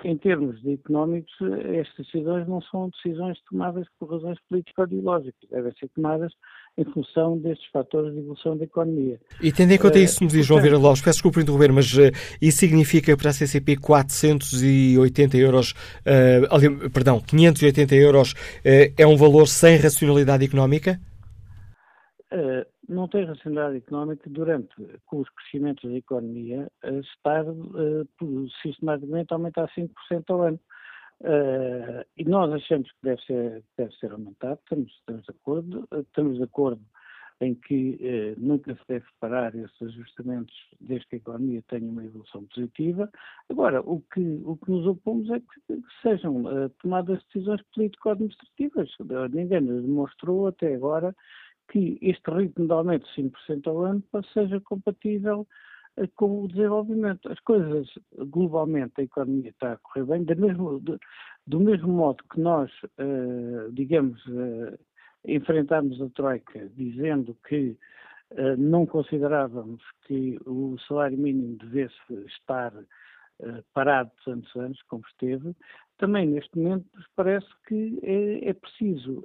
em 0.03 0.17
termos 0.17 0.61
de 0.61 0.73
económicos, 0.73 1.33
estas 1.75 2.05
decisões 2.05 2.47
não 2.47 2.61
são 2.61 2.89
decisões 2.89 3.37
tomadas 3.49 3.85
por 3.99 4.09
razões 4.09 4.39
político-ideológicas, 4.47 5.49
devem 5.49 5.73
ser 5.73 5.89
tomadas 5.89 6.31
em 6.77 6.85
função 6.85 7.37
destes 7.37 7.69
fatores 7.69 8.13
de 8.13 8.19
evolução 8.19 8.57
da 8.57 8.63
economia. 8.63 9.19
E 9.41 9.51
tendo 9.51 9.73
em 9.73 9.77
conta 9.77 9.99
uh, 9.99 10.01
isso, 10.01 10.23
me 10.23 10.29
diz 10.29 10.45
João 10.45 10.61
Vieira 10.61 10.77
Lopes, 10.77 11.01
peço 11.01 11.17
desculpa 11.17 11.41
interromper, 11.41 11.73
mas 11.73 11.91
uh, 11.93 12.11
isso 12.41 12.59
significa 12.59 13.15
para 13.17 13.31
a 13.31 13.33
CCP 13.33 13.75
480 13.75 15.37
euros, 15.37 15.71
uh, 15.71 16.89
perdão, 16.89 17.19
580 17.19 17.95
euros 17.95 18.33
é 18.63 19.05
um 19.05 19.17
valor 19.17 19.47
sem 19.47 19.77
racionalidade 19.77 20.45
económica? 20.45 20.99
Não 22.91 23.07
tem 23.07 23.25
racionalidade 23.25 23.77
económica 23.77 24.29
durante, 24.29 24.75
com 25.05 25.19
os 25.19 25.29
crescimentos 25.29 25.89
da 25.89 25.97
economia, 25.97 26.69
estar 26.83 27.45
sistematicamente 28.61 29.33
a 29.33 29.35
aumentar 29.35 29.69
5% 29.69 29.89
ao 30.29 30.41
ano. 30.41 30.59
Uh, 31.21 32.03
e 32.17 32.23
nós 32.25 32.51
achamos 32.51 32.91
que 32.91 32.97
deve 33.03 33.21
ser, 33.21 33.63
deve 33.77 33.95
ser 33.97 34.11
aumentado, 34.11 34.59
estamos, 34.63 34.91
estamos, 34.91 35.23
de 35.23 35.31
acordo, 35.31 35.87
estamos 35.93 36.37
de 36.37 36.43
acordo 36.43 36.81
em 37.39 37.53
que 37.53 37.99
uh, 38.01 38.39
nunca 38.39 38.73
se 38.73 38.81
deve 38.87 39.05
parar 39.19 39.53
esses 39.53 39.81
ajustamentos 39.81 40.55
desde 40.79 41.07
que 41.07 41.15
a 41.15 41.19
economia 41.19 41.63
tenha 41.67 41.87
uma 41.87 42.03
evolução 42.03 42.43
positiva. 42.45 43.07
Agora, 43.49 43.81
o 43.81 44.01
que, 44.13 44.41
o 44.43 44.57
que 44.57 44.71
nos 44.71 44.87
opomos 44.87 45.29
é 45.29 45.39
que, 45.39 45.45
que 45.67 46.01
sejam 46.01 46.43
uh, 46.43 46.69
tomadas 46.81 47.23
decisões 47.25 47.61
político-administrativas. 47.73 48.89
Ninguém 49.31 49.61
nos 49.61 49.83
demonstrou 49.83 50.47
até 50.47 50.73
agora 50.73 51.15
que 51.69 51.97
este 52.01 52.29
ritmo 52.31 52.67
de 52.67 52.73
aumento 52.73 53.07
de 53.15 53.23
5% 53.23 53.67
ao 53.67 53.85
ano 53.85 54.03
seja 54.33 54.59
compatível 54.61 55.47
eh, 55.97 56.07
com 56.15 56.43
o 56.43 56.47
desenvolvimento. 56.47 57.31
As 57.31 57.39
coisas, 57.39 57.87
globalmente, 58.17 58.93
a 58.97 59.03
economia 59.03 59.49
está 59.49 59.73
a 59.73 59.77
correr 59.77 60.05
bem, 60.05 60.23
da 60.23 60.35
mesma, 60.35 60.79
de, 60.79 60.97
Do 61.47 61.59
mesmo 61.59 61.89
modo 61.89 62.23
que 62.31 62.39
nós, 62.39 62.71
uh, 62.83 63.71
digamos, 63.71 64.23
uh, 64.27 64.77
enfrentámos 65.25 66.01
a 66.01 66.09
Troika 66.09 66.69
dizendo 66.75 67.37
que 67.47 67.77
não 68.57 68.85
considerávamos 68.85 69.83
que 70.07 70.39
o 70.45 70.77
salário 70.87 71.17
mínimo 71.17 71.57
devesse 71.57 71.93
estar 72.27 72.73
parado 73.73 74.09
tantos 74.23 74.55
anos, 74.55 74.81
como 74.83 75.03
esteve, 75.05 75.53
também 76.01 76.27
neste 76.27 76.57
momento 76.57 76.85
nos 76.95 77.05
parece 77.15 77.47
que 77.67 77.99
é, 78.01 78.49
é 78.49 78.53
preciso 78.53 79.23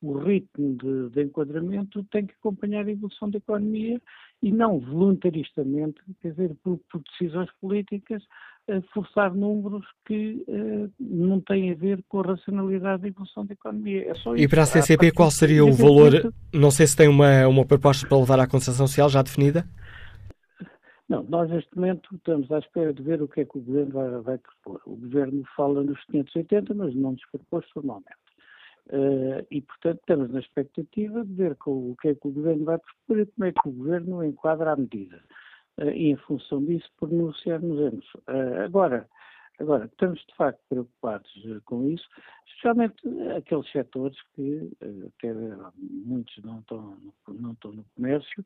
o 0.00 0.18
ritmo 0.18 0.76
de, 0.76 1.08
de, 1.08 1.22
enquadramento 1.24 2.04
tem 2.12 2.24
que 2.24 2.34
acompanhar 2.38 2.86
a 2.86 2.90
evolução 2.90 3.28
da 3.30 3.38
economia 3.38 4.00
e 4.40 4.52
não 4.52 4.78
voluntaristamente, 4.78 6.00
quer 6.20 6.30
dizer, 6.30 6.54
por, 6.62 6.78
por 6.88 7.02
decisões 7.10 7.48
políticas, 7.60 8.22
uh, 8.68 8.80
forçar 8.94 9.34
números 9.34 9.84
que 10.06 10.44
uh, 10.46 10.92
não 11.00 11.40
têm 11.40 11.72
a 11.72 11.74
ver 11.74 12.04
com 12.08 12.20
a 12.20 12.26
racionalidade 12.26 13.02
da 13.02 13.08
evolução 13.08 13.44
da 13.44 13.54
economia. 13.54 14.12
É 14.12 14.40
e 14.40 14.46
para 14.46 14.62
a 14.62 14.66
CCP, 14.66 15.10
qual 15.10 15.30
seria 15.30 15.64
o 15.64 15.72
valor? 15.72 16.32
Não 16.52 16.70
sei 16.70 16.86
se 16.86 16.96
tem 16.96 17.08
uma, 17.08 17.48
uma 17.48 17.64
proposta 17.64 18.06
para 18.06 18.18
levar 18.18 18.38
à 18.38 18.46
concessão 18.46 18.86
social 18.86 19.08
já 19.08 19.22
definida? 19.22 19.66
Não, 21.08 21.22
nós 21.22 21.48
neste 21.48 21.74
momento 21.74 22.14
estamos 22.14 22.50
à 22.52 22.58
espera 22.58 22.92
de 22.92 23.02
ver 23.02 23.22
o 23.22 23.28
que 23.28 23.40
é 23.40 23.44
que 23.44 23.56
o 23.56 23.62
Governo 23.62 23.92
vai, 23.92 24.10
vai 24.20 24.38
propor. 24.38 24.82
O 24.84 24.96
Governo 24.96 25.42
fala 25.56 25.82
nos 25.82 26.02
580, 26.04 26.74
mas 26.74 26.94
não 26.94 27.12
nos 27.12 27.24
propôs 27.30 27.64
formalmente. 27.70 28.28
Uh, 28.88 29.44
e, 29.50 29.60
portanto, 29.62 30.00
estamos 30.00 30.30
na 30.30 30.40
expectativa 30.40 31.24
de 31.24 31.32
ver 31.32 31.56
com, 31.56 31.90
o 31.90 31.96
que 31.96 32.08
é 32.08 32.14
que 32.14 32.26
o 32.26 32.30
Governo 32.30 32.64
vai 32.64 32.78
propor 32.78 33.18
e 33.20 33.26
como 33.26 33.44
é 33.44 33.52
que 33.52 33.68
o 33.68 33.72
Governo 33.72 34.24
enquadra 34.24 34.72
a 34.72 34.76
medida. 34.76 35.22
Uh, 35.78 35.90
e, 35.90 36.10
em 36.10 36.16
função 36.16 36.62
disso, 36.62 36.90
pronunciarmos. 36.98 37.78
Uh, 37.78 38.64
agora, 38.64 39.08
agora, 39.58 39.86
estamos 39.86 40.20
de 40.20 40.34
facto 40.36 40.60
preocupados 40.68 41.30
com 41.64 41.88
isso, 41.88 42.06
especialmente 42.46 42.96
aqueles 43.36 43.70
setores 43.72 44.16
que, 44.34 44.70
até 45.06 45.34
muitos 45.76 46.36
não 46.44 46.60
estão, 46.60 46.98
não 47.28 47.52
estão 47.52 47.72
no 47.72 47.84
comércio, 47.94 48.44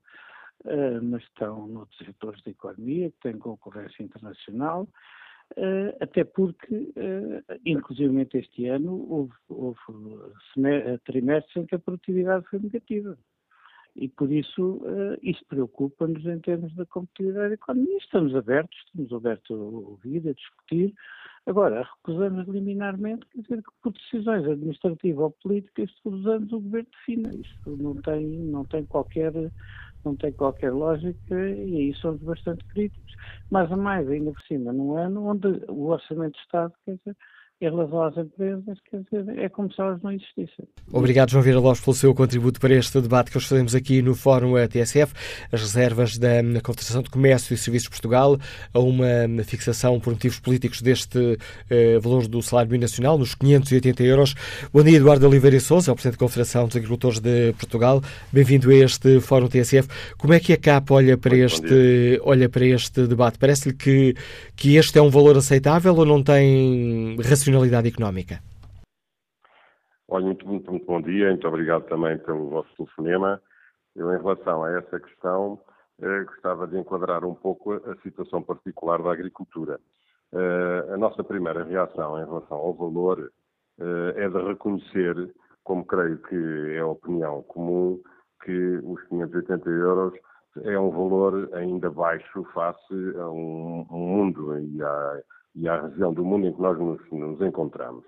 mas 1.03 1.23
estão 1.24 1.66
noutros 1.66 1.99
setores 2.05 2.43
da 2.43 2.51
economia, 2.51 3.11
que 3.11 3.19
têm 3.20 3.39
concorrência 3.39 4.03
internacional, 4.03 4.89
uh, 5.57 5.97
até 6.01 6.24
porque, 6.24 6.74
uh, 6.74 7.61
inclusive 7.66 8.29
este 8.35 8.66
ano, 8.66 9.07
houve, 9.11 9.35
houve 9.49 9.79
trimestres 11.05 11.57
em 11.57 11.66
que 11.66 11.74
a 11.74 11.81
produtividade 11.81 12.47
foi 12.49 12.61
negativa. 12.61 13.19
E 13.95 14.09
por 14.09 14.33
isso 14.33 14.81
isso 15.20 15.45
preocupa-nos 15.47 16.24
em 16.24 16.39
termos 16.39 16.74
da 16.74 16.87
competitividade 16.87 17.49
da 17.49 17.55
economia. 17.55 17.99
Estamos 17.99 18.35
abertos, 18.35 18.79
estamos 18.87 19.12
abertos 19.12 19.51
a 19.51 19.55
ouvir, 19.55 20.27
a 20.27 20.33
discutir. 20.33 20.95
Agora, 21.45 21.83
recusamos 21.83 22.49
liminarmente, 22.49 23.27
quer 23.27 23.43
dizer 23.43 23.62
que 23.62 23.70
por 23.83 23.93
decisões 23.93 24.47
administrativas 24.47 25.24
ou 25.24 25.31
políticas, 25.43 25.93
todos 26.03 26.20
os 26.20 26.27
anos 26.27 26.53
o 26.53 26.61
governo 26.61 26.89
define. 26.91 27.43
Isto 27.43 27.77
não 27.77 27.95
tem, 27.97 28.27
não 28.27 28.65
tem 28.65 28.87
qualquer 28.87 29.33
não 30.05 30.16
tem 30.16 30.33
qualquer 30.33 30.73
lógica 30.73 31.35
e 31.35 31.77
aí 31.77 31.95
somos 31.95 32.20
bastante 32.23 32.65
críticos. 32.66 33.12
Mas 33.51 33.70
a 33.70 33.77
mais, 33.77 34.09
ainda 34.09 34.33
por 34.33 34.43
cima, 34.43 34.73
num 34.73 34.97
ano 34.97 35.27
onde 35.27 35.49
o 35.69 35.87
Orçamento 35.87 36.35
de 36.35 36.41
Estado, 36.41 36.73
dizer, 36.87 37.16
em 37.63 37.71
relação 37.71 38.03
às 38.03 38.17
empresas, 38.17 38.77
quer 38.91 39.03
dizer, 39.03 39.39
é 39.39 39.49
como 39.49 39.73
se 39.73 39.81
elas 39.81 40.03
não 40.03 40.11
existissem. 40.11 40.67
Obrigado, 40.93 41.31
João 41.31 41.45
Vieira 41.45 41.61
Lopes, 41.61 41.81
pelo 41.81 41.95
seu 41.95 42.13
contributo 42.13 42.59
para 42.59 42.75
este 42.75 43.01
debate 43.01 43.31
que 43.31 43.39
hoje 43.39 43.47
fazemos 43.47 43.73
aqui 43.73 44.03
no 44.03 44.17
Fórum 44.17 44.55
TSF. 44.67 45.15
As 45.53 45.61
reservas 45.61 46.19
da 46.19 46.43
Confederação 46.61 47.03
de 47.03 47.11
Comércio 47.11 47.55
e 47.55 47.57
Serviços 47.57 47.85
de 47.85 47.91
Portugal 47.91 48.37
a 48.75 48.81
uma 48.81 49.07
fixação 49.45 50.01
por 50.01 50.13
motivos 50.13 50.41
políticos 50.41 50.83
deste 50.83 51.39
eh, 51.71 52.01
valor 52.01 52.27
do 52.27 52.43
salário 52.43 52.69
mínimo 52.69 52.83
nacional, 52.83 53.17
nos 53.17 53.37
580 53.37 54.03
euros. 54.03 54.35
Bom 54.73 54.83
dia, 54.83 54.97
Eduardo 54.97 55.29
Oliveira 55.29 55.61
Souza, 55.61 55.89
é 55.89 55.93
o 55.93 55.95
Presidente 55.95 56.19
da 56.19 56.25
Confederação 56.25 56.67
dos 56.67 56.75
Agricultores 56.75 57.21
de 57.21 57.53
Portugal. 57.53 58.03
Bem-vindo 58.33 58.71
a 58.71 58.75
este 58.75 59.21
Fórum 59.21 59.47
TSF. 59.47 59.89
Como 60.19 60.35
é 60.35 60.41
que 60.41 60.53
a 60.53 60.57
CAP 60.57 60.91
olha 60.91 61.17
para, 61.17 61.37
este, 61.37 62.21
olha 62.25 62.49
para 62.49 62.67
este 62.67 63.07
debate? 63.07 63.39
Parece-lhe 63.39 63.75
que, 63.75 64.17
que 64.57 64.75
este 64.75 64.99
é 64.99 65.03
um 65.03 65.11
valor 65.11 65.37
aceitável 65.37 65.95
ou 65.95 66.05
não 66.05 66.25
tem 66.25 67.17
racionalidade 67.23 67.52
racionalidade 67.53 67.89
económica? 67.89 68.41
Olha, 70.09 70.24
muito, 70.27 70.47
muito, 70.47 70.70
muito 70.70 70.87
bom 70.87 71.01
dia, 71.01 71.29
muito 71.29 71.47
obrigado 71.47 71.85
também 71.85 72.19
pelo 72.19 72.49
vosso 72.49 72.69
telefonema. 72.77 73.41
Eu, 73.95 74.12
em 74.15 74.19
relação 74.19 74.65
a 74.65 74.73
essa 74.73 74.99
questão, 74.99 75.61
eh, 76.01 76.24
gostava 76.24 76.66
de 76.66 76.79
enquadrar 76.79 77.24
um 77.24 77.35
pouco 77.35 77.74
a 77.74 77.97
situação 78.03 78.43
particular 78.43 79.03
da 79.03 79.12
agricultura. 79.12 79.79
Eh, 80.33 80.87
a 80.95 80.97
nossa 80.97 81.23
primeira 81.23 81.65
reação 81.65 82.19
em 82.19 82.24
relação 82.24 82.57
ao 82.57 82.74
valor 82.74 83.31
eh, 83.79 84.15
é 84.16 84.29
de 84.29 84.43
reconhecer, 84.43 85.35
como 85.62 85.85
creio 85.87 86.19
que 86.19 86.74
é 86.74 86.81
a 86.81 86.87
opinião 86.87 87.43
comum, 87.43 88.01
que 88.45 88.81
os 88.83 89.03
580 89.09 89.69
euros 89.69 90.15
é 90.65 90.79
um 90.79 90.91
valor 90.91 91.51
ainda 91.55 91.91
baixo 91.91 92.45
face 92.53 93.16
a 93.19 93.31
um, 93.31 93.87
um 93.91 93.99
mundo 93.99 94.59
e 94.59 94.83
a 94.83 95.23
e 95.55 95.69
à 95.69 95.81
região 95.83 96.12
do 96.12 96.24
mundo 96.24 96.47
em 96.47 96.53
que 96.53 96.61
nós 96.61 96.79
nos, 96.79 97.01
nos 97.11 97.41
encontramos. 97.41 98.05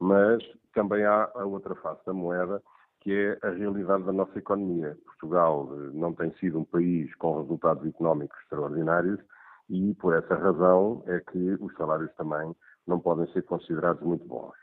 Mas 0.00 0.42
também 0.74 1.04
há 1.04 1.30
a 1.34 1.44
outra 1.44 1.74
face 1.76 2.04
da 2.06 2.12
moeda, 2.12 2.62
que 3.00 3.12
é 3.12 3.38
a 3.46 3.50
realidade 3.50 4.04
da 4.04 4.12
nossa 4.12 4.38
economia. 4.38 4.96
Portugal 5.04 5.68
eh, 5.72 5.90
não 5.94 6.12
tem 6.12 6.32
sido 6.34 6.58
um 6.58 6.64
país 6.64 7.14
com 7.16 7.40
resultados 7.40 7.86
económicos 7.86 8.38
extraordinários 8.42 9.20
e, 9.68 9.94
por 9.94 10.14
essa 10.14 10.34
razão, 10.34 11.02
é 11.06 11.20
que 11.20 11.56
os 11.60 11.74
salários 11.76 12.12
também 12.14 12.54
não 12.86 12.98
podem 12.98 13.30
ser 13.32 13.42
considerados 13.42 14.02
muito 14.02 14.24
bons. 14.26 14.54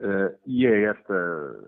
Uh, 0.00 0.34
e 0.44 0.66
é 0.66 0.84
esta 0.84 1.60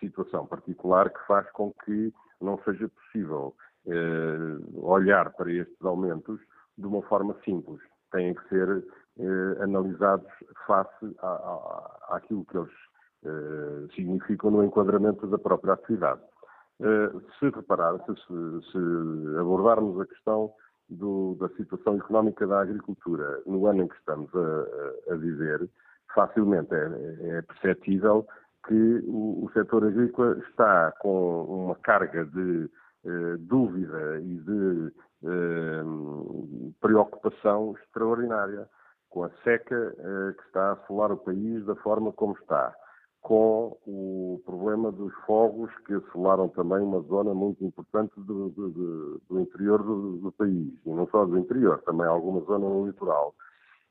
situação 0.00 0.46
particular 0.46 1.10
que 1.10 1.26
faz 1.26 1.50
com 1.52 1.72
que 1.84 2.12
não 2.40 2.58
seja 2.64 2.88
possível 2.88 3.54
uh, 3.86 4.86
olhar 4.86 5.30
para 5.32 5.52
estes 5.52 5.84
aumentos 5.84 6.40
de 6.78 6.86
uma 6.86 7.02
forma 7.02 7.36
simples. 7.44 7.80
Têm 8.10 8.34
que 8.34 8.48
ser 8.48 8.84
eh, 9.18 9.62
analisados 9.62 10.30
face 10.66 11.16
à, 11.22 11.28
à, 11.28 12.16
àquilo 12.16 12.44
que 12.46 12.58
eles 12.58 12.72
eh, 13.24 13.94
significam 13.94 14.50
no 14.50 14.64
enquadramento 14.64 15.26
da 15.26 15.38
própria 15.38 15.74
atividade. 15.74 16.20
Eh, 16.80 17.10
se 17.38 17.50
reparar, 17.50 17.98
se, 18.04 18.72
se, 18.72 19.38
abordarmos 19.38 20.00
a 20.00 20.06
questão 20.06 20.52
do, 20.88 21.36
da 21.40 21.48
situação 21.50 21.96
económica 21.96 22.46
da 22.46 22.60
agricultura 22.60 23.40
no 23.46 23.66
ano 23.66 23.84
em 23.84 23.88
que 23.88 23.96
estamos 23.96 24.30
a, 24.34 25.12
a 25.12 25.16
viver, 25.16 25.68
facilmente 26.14 26.74
é, 26.74 27.38
é 27.38 27.42
perceptível 27.42 28.26
que 28.66 29.02
o, 29.06 29.44
o 29.44 29.50
setor 29.52 29.84
agrícola 29.86 30.38
está 30.48 30.92
com 31.00 31.44
uma 31.44 31.74
carga 31.76 32.24
de 32.24 32.70
eh, 33.04 33.36
dúvida 33.38 34.20
e 34.20 34.36
de 34.38 34.92
eh, 35.24 35.84
preocupação 36.80 37.74
extraordinária 37.82 38.66
com 39.14 39.22
a 39.22 39.30
seca 39.44 39.94
eh, 39.96 40.32
que 40.32 40.42
está 40.48 40.70
a 40.70 40.72
assolar 40.72 41.12
o 41.12 41.16
país 41.16 41.64
da 41.66 41.76
forma 41.76 42.12
como 42.12 42.34
está, 42.34 42.74
com 43.22 43.78
o 43.86 44.42
problema 44.44 44.90
dos 44.90 45.14
fogos 45.24 45.70
que 45.86 45.94
assolaram 45.94 46.48
também 46.48 46.80
uma 46.80 47.00
zona 47.02 47.32
muito 47.32 47.64
importante 47.64 48.12
do, 48.16 48.48
do, 48.50 49.20
do 49.30 49.40
interior 49.40 49.84
do, 49.84 50.32
país, 50.36 50.74
e 50.84 50.90
não 50.90 51.06
só 51.10 51.24
do 51.24 51.38
interior, 51.38 51.80
também 51.82 52.08
alguma 52.08 52.40
zona 52.40 52.68
no 52.68 52.86
litoral, 52.88 53.36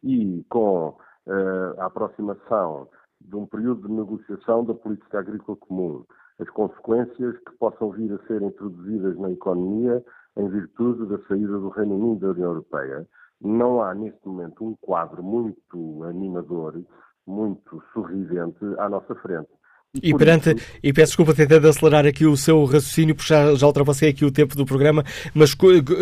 e 0.03 0.43
com 0.49 0.97
eh, 1.25 1.75
a 1.77 1.85
aproximação 1.85 2.89
de 3.21 3.35
um 3.37 3.45
período 3.45 3.87
de 3.87 3.93
negociação 3.93 4.65
da 4.65 4.73
política 4.73 5.19
agrícola 5.19 5.57
comum, 5.57 6.03
as 6.37 6.49
consequências 6.49 7.37
que 7.37 7.57
possam 7.57 7.91
vir 7.91 8.11
a 8.11 8.27
ser 8.27 8.41
introduzidas 8.41 9.17
na 9.17 9.31
economia 9.31 10.03
em 10.35 10.49
virtude 10.49 11.05
da 11.05 11.17
saída 11.29 11.57
do 11.59 11.69
Reino 11.69 11.95
Unido 11.95 12.27
da 12.27 12.31
União 12.33 12.49
Europeia, 12.49 13.07
não 13.43 13.81
há 13.81 13.93
neste 13.93 14.25
momento 14.25 14.65
um 14.65 14.75
quadro 14.79 15.21
muito 15.21 16.03
animador, 16.03 16.81
muito 17.27 17.83
sorridente 17.93 18.63
à 18.77 18.87
nossa 18.89 19.13
frente. 19.15 19.49
E, 19.95 20.09
e 20.09 20.17
perante, 20.17 20.55
isso... 20.55 20.79
e 20.81 20.91
peço 20.91 21.11
desculpa 21.11 21.35
tentando 21.35 21.67
acelerar 21.67 22.05
aqui 22.05 22.25
o 22.25 22.35
seu 22.35 22.63
raciocínio, 22.65 23.13
porque 23.13 23.31
já, 23.31 23.53
já 23.53 23.67
ultrapassei 23.67 24.09
aqui 24.09 24.25
o 24.25 24.31
tempo 24.31 24.55
do 24.55 24.65
programa, 24.65 25.03
mas 25.35 25.55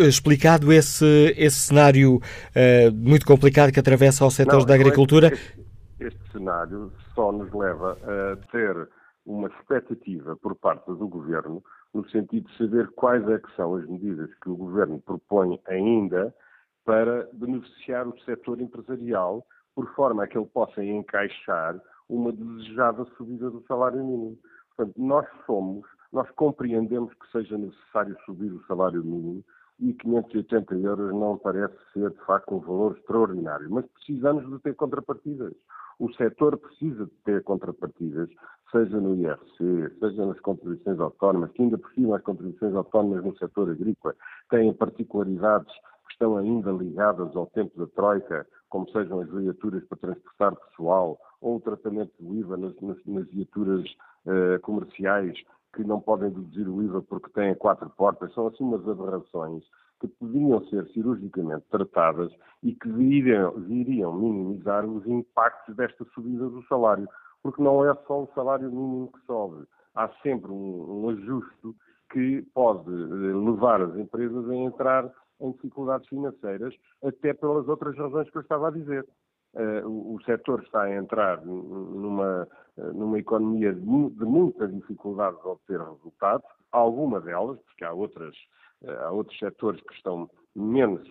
explicado 0.08 0.72
esse, 0.72 1.34
esse 1.36 1.58
cenário 1.58 2.16
uh, 2.16 2.92
muito 2.94 3.26
complicado 3.26 3.70
que 3.70 3.80
atravessa 3.80 4.24
os 4.24 4.34
setores 4.34 4.64
da 4.64 4.74
é 4.74 4.76
agricultura. 4.80 5.26
Este, 5.26 5.60
este 6.00 6.32
cenário 6.32 6.90
só 7.14 7.30
nos 7.32 7.52
leva 7.52 7.98
a 8.02 8.36
ter 8.50 8.88
uma 9.26 9.48
expectativa 9.48 10.36
por 10.36 10.56
parte 10.56 10.86
do 10.86 11.06
Governo, 11.06 11.62
no 11.92 12.08
sentido 12.08 12.48
de 12.48 12.56
saber 12.56 12.88
quais 12.96 13.28
é 13.28 13.38
que 13.38 13.54
são 13.54 13.74
as 13.74 13.86
medidas 13.86 14.30
que 14.42 14.48
o 14.48 14.56
Governo 14.56 15.00
propõe 15.00 15.60
ainda 15.68 16.34
para 16.84 17.28
beneficiar 17.32 18.06
o 18.08 18.18
setor 18.20 18.60
empresarial, 18.60 19.46
por 19.74 19.92
forma 19.94 20.24
a 20.24 20.26
que 20.26 20.36
ele 20.36 20.46
possa 20.46 20.84
encaixar 20.84 21.80
uma 22.08 22.32
desejada 22.32 23.04
subida 23.16 23.50
do 23.50 23.64
salário 23.66 24.04
mínimo. 24.04 24.38
Portanto, 24.76 24.94
nós 25.00 25.26
somos, 25.46 25.86
nós 26.12 26.30
compreendemos 26.32 27.12
que 27.14 27.30
seja 27.30 27.56
necessário 27.56 28.16
subir 28.26 28.52
o 28.52 28.64
salário 28.66 29.02
mínimo 29.02 29.42
e 29.80 29.92
580 29.94 30.74
euros 30.76 31.12
não 31.12 31.38
parece 31.38 31.74
ser, 31.92 32.10
de 32.10 32.24
facto, 32.24 32.54
um 32.54 32.60
valor 32.60 32.96
extraordinário, 32.96 33.68
mas 33.70 33.86
precisamos 33.86 34.48
de 34.48 34.58
ter 34.60 34.74
contrapartidas. 34.74 35.52
O 35.98 36.12
setor 36.14 36.56
precisa 36.58 37.06
de 37.06 37.12
ter 37.24 37.42
contrapartidas, 37.42 38.28
seja 38.70 39.00
no 39.00 39.14
IRC, 39.14 39.98
seja 39.98 40.26
nas 40.26 40.40
contribuições 40.40 40.98
autónomas, 41.00 41.50
que 41.52 41.62
ainda 41.62 41.78
por 41.78 41.90
cima 41.92 42.16
as 42.16 42.22
contribuições 42.22 42.74
autónomas 42.74 43.24
no 43.24 43.36
setor 43.36 43.70
agrícola 43.70 44.14
têm 44.50 44.72
particularidades 44.72 45.72
que 46.12 46.24
estão 46.24 46.36
ainda 46.36 46.70
ligadas 46.70 47.34
ao 47.34 47.46
tempo 47.46 47.78
da 47.78 47.86
Troika, 47.94 48.46
como 48.68 48.88
sejam 48.90 49.20
as 49.20 49.30
viaturas 49.30 49.84
para 49.86 49.98
transportar 49.98 50.56
pessoal 50.56 51.18
ou 51.40 51.56
o 51.56 51.60
tratamento 51.60 52.12
do 52.20 52.34
IVA 52.34 52.56
nas, 52.56 52.80
nas, 52.80 53.04
nas 53.06 53.26
viaturas 53.28 53.84
uh, 54.26 54.60
comerciais 54.60 55.38
que 55.74 55.82
não 55.84 56.00
podem 56.00 56.30
deduzir 56.30 56.68
o 56.68 56.82
IVA 56.82 57.02
porque 57.02 57.30
têm 57.30 57.54
quatro 57.54 57.88
portas, 57.90 58.32
são 58.34 58.46
assim 58.46 58.62
umas 58.62 58.86
aberrações 58.86 59.64
que 60.00 60.08
podiam 60.08 60.64
ser 60.66 60.86
cirurgicamente 60.88 61.64
tratadas 61.70 62.30
e 62.62 62.74
que 62.74 62.90
viriam, 62.90 63.52
viriam 63.52 64.12
minimizar 64.12 64.84
os 64.84 65.06
impactos 65.06 65.74
desta 65.76 66.04
subida 66.12 66.48
do 66.48 66.62
salário. 66.66 67.08
Porque 67.42 67.62
não 67.62 67.88
é 67.88 67.94
só 68.06 68.22
o 68.22 68.30
salário 68.34 68.70
mínimo 68.70 69.10
que 69.12 69.24
sobe. 69.26 69.64
Há 69.94 70.08
sempre 70.22 70.50
um, 70.50 71.04
um 71.04 71.08
ajuste 71.10 71.74
que 72.12 72.42
pode 72.54 72.90
eh, 72.90 73.34
levar 73.34 73.80
as 73.80 73.96
empresas 73.96 74.48
a 74.48 74.54
entrar 74.54 75.12
em 75.42 75.52
dificuldades 75.52 76.08
financeiras, 76.08 76.74
até 77.02 77.34
pelas 77.34 77.68
outras 77.68 77.96
razões 77.96 78.30
que 78.30 78.36
eu 78.36 78.42
estava 78.42 78.68
a 78.68 78.70
dizer. 78.70 79.06
Uh, 79.54 79.86
o, 79.86 80.14
o 80.14 80.22
setor 80.22 80.62
está 80.62 80.82
a 80.84 80.96
entrar 80.96 81.44
numa, 81.44 82.48
uh, 82.78 82.92
numa 82.94 83.18
economia 83.18 83.74
de, 83.74 83.80
de 83.80 84.24
muita 84.24 84.66
dificuldade 84.66 85.36
de 85.42 85.46
obter 85.46 85.78
resultados, 85.78 86.46
alguma 86.70 87.20
delas, 87.20 87.58
porque 87.66 87.84
há, 87.84 87.92
outras, 87.92 88.34
uh, 88.80 88.90
há 89.02 89.10
outros 89.10 89.38
setores 89.38 89.78
que 89.82 89.94
estão 89.94 90.30
menos 90.54 91.02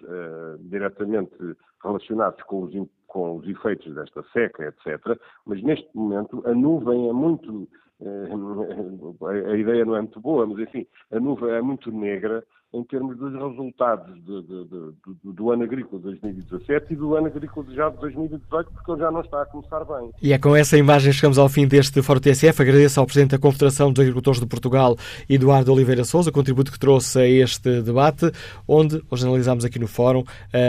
diretamente 0.59 1.35
relacionados 1.83 2.43
com 2.43 2.61
os, 2.61 2.73
com 3.07 3.37
os 3.37 3.47
efeitos 3.47 3.93
desta 3.95 4.23
seca, 4.31 4.67
etc. 4.67 5.19
Mas 5.45 5.63
neste 5.63 5.89
momento 5.95 6.43
a 6.47 6.53
nuvem 6.53 7.09
é 7.09 7.13
muito. 7.13 7.67
A 8.03 9.55
ideia 9.55 9.85
não 9.85 9.95
é 9.95 10.01
muito 10.01 10.19
boa, 10.19 10.45
mas 10.47 10.59
enfim, 10.59 10.85
a 11.11 11.19
nuvem 11.19 11.51
é 11.51 11.61
muito 11.61 11.91
negra 11.91 12.43
em 12.73 12.83
termos 12.85 13.17
dos 13.17 13.33
resultados 13.33 14.15
de, 14.23 14.41
de, 14.43 14.65
de, 14.65 15.33
do 15.33 15.51
ano 15.51 15.63
agrícola 15.63 15.97
de 15.97 16.05
2017 16.05 16.93
e 16.93 16.95
do 16.95 17.15
ano 17.15 17.27
agrícola 17.27 17.65
já 17.73 17.89
de 17.89 17.97
2018, 17.97 18.71
porque 18.71 18.91
ele 18.91 18.99
já 19.01 19.11
não 19.11 19.21
está 19.21 19.41
a 19.41 19.45
começar 19.45 19.83
bem. 19.83 20.09
E 20.21 20.31
é 20.31 20.37
com 20.37 20.55
essa 20.55 20.77
imagem 20.77 21.11
chegamos 21.11 21.37
ao 21.37 21.49
fim 21.49 21.67
deste 21.67 22.01
Fórum 22.01 22.21
TSF. 22.21 22.61
Agradeço 22.61 22.99
ao 22.99 23.05
Presidente 23.05 23.31
da 23.31 23.39
Confederação 23.39 23.91
dos 23.91 23.99
Agricultores 23.99 24.39
de 24.39 24.47
Portugal, 24.47 24.95
Eduardo 25.29 25.73
Oliveira 25.73 26.05
Souza, 26.05 26.29
o 26.29 26.33
contributo 26.33 26.71
que 26.71 26.79
trouxe 26.79 27.19
a 27.19 27.27
este 27.27 27.81
debate, 27.81 28.31
onde 28.65 29.03
hoje 29.11 29.25
analisámos 29.25 29.65
aqui 29.65 29.77
no 29.77 29.87
Fórum 29.87 30.23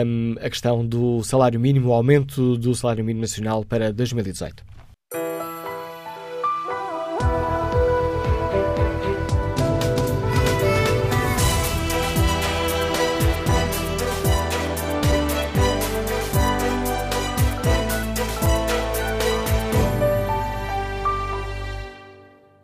um, 0.04 0.34
a 0.44 0.50
questão 0.50 0.84
do 0.84 1.22
salário 1.22 1.60
mínimo, 1.60 1.90
o 1.90 1.92
aumento 1.92 2.56
do 2.56 2.74
salário 2.74 3.04
mínimo 3.04 3.20
nacional 3.20 3.64
para 3.64 3.92
2018. 3.92 4.71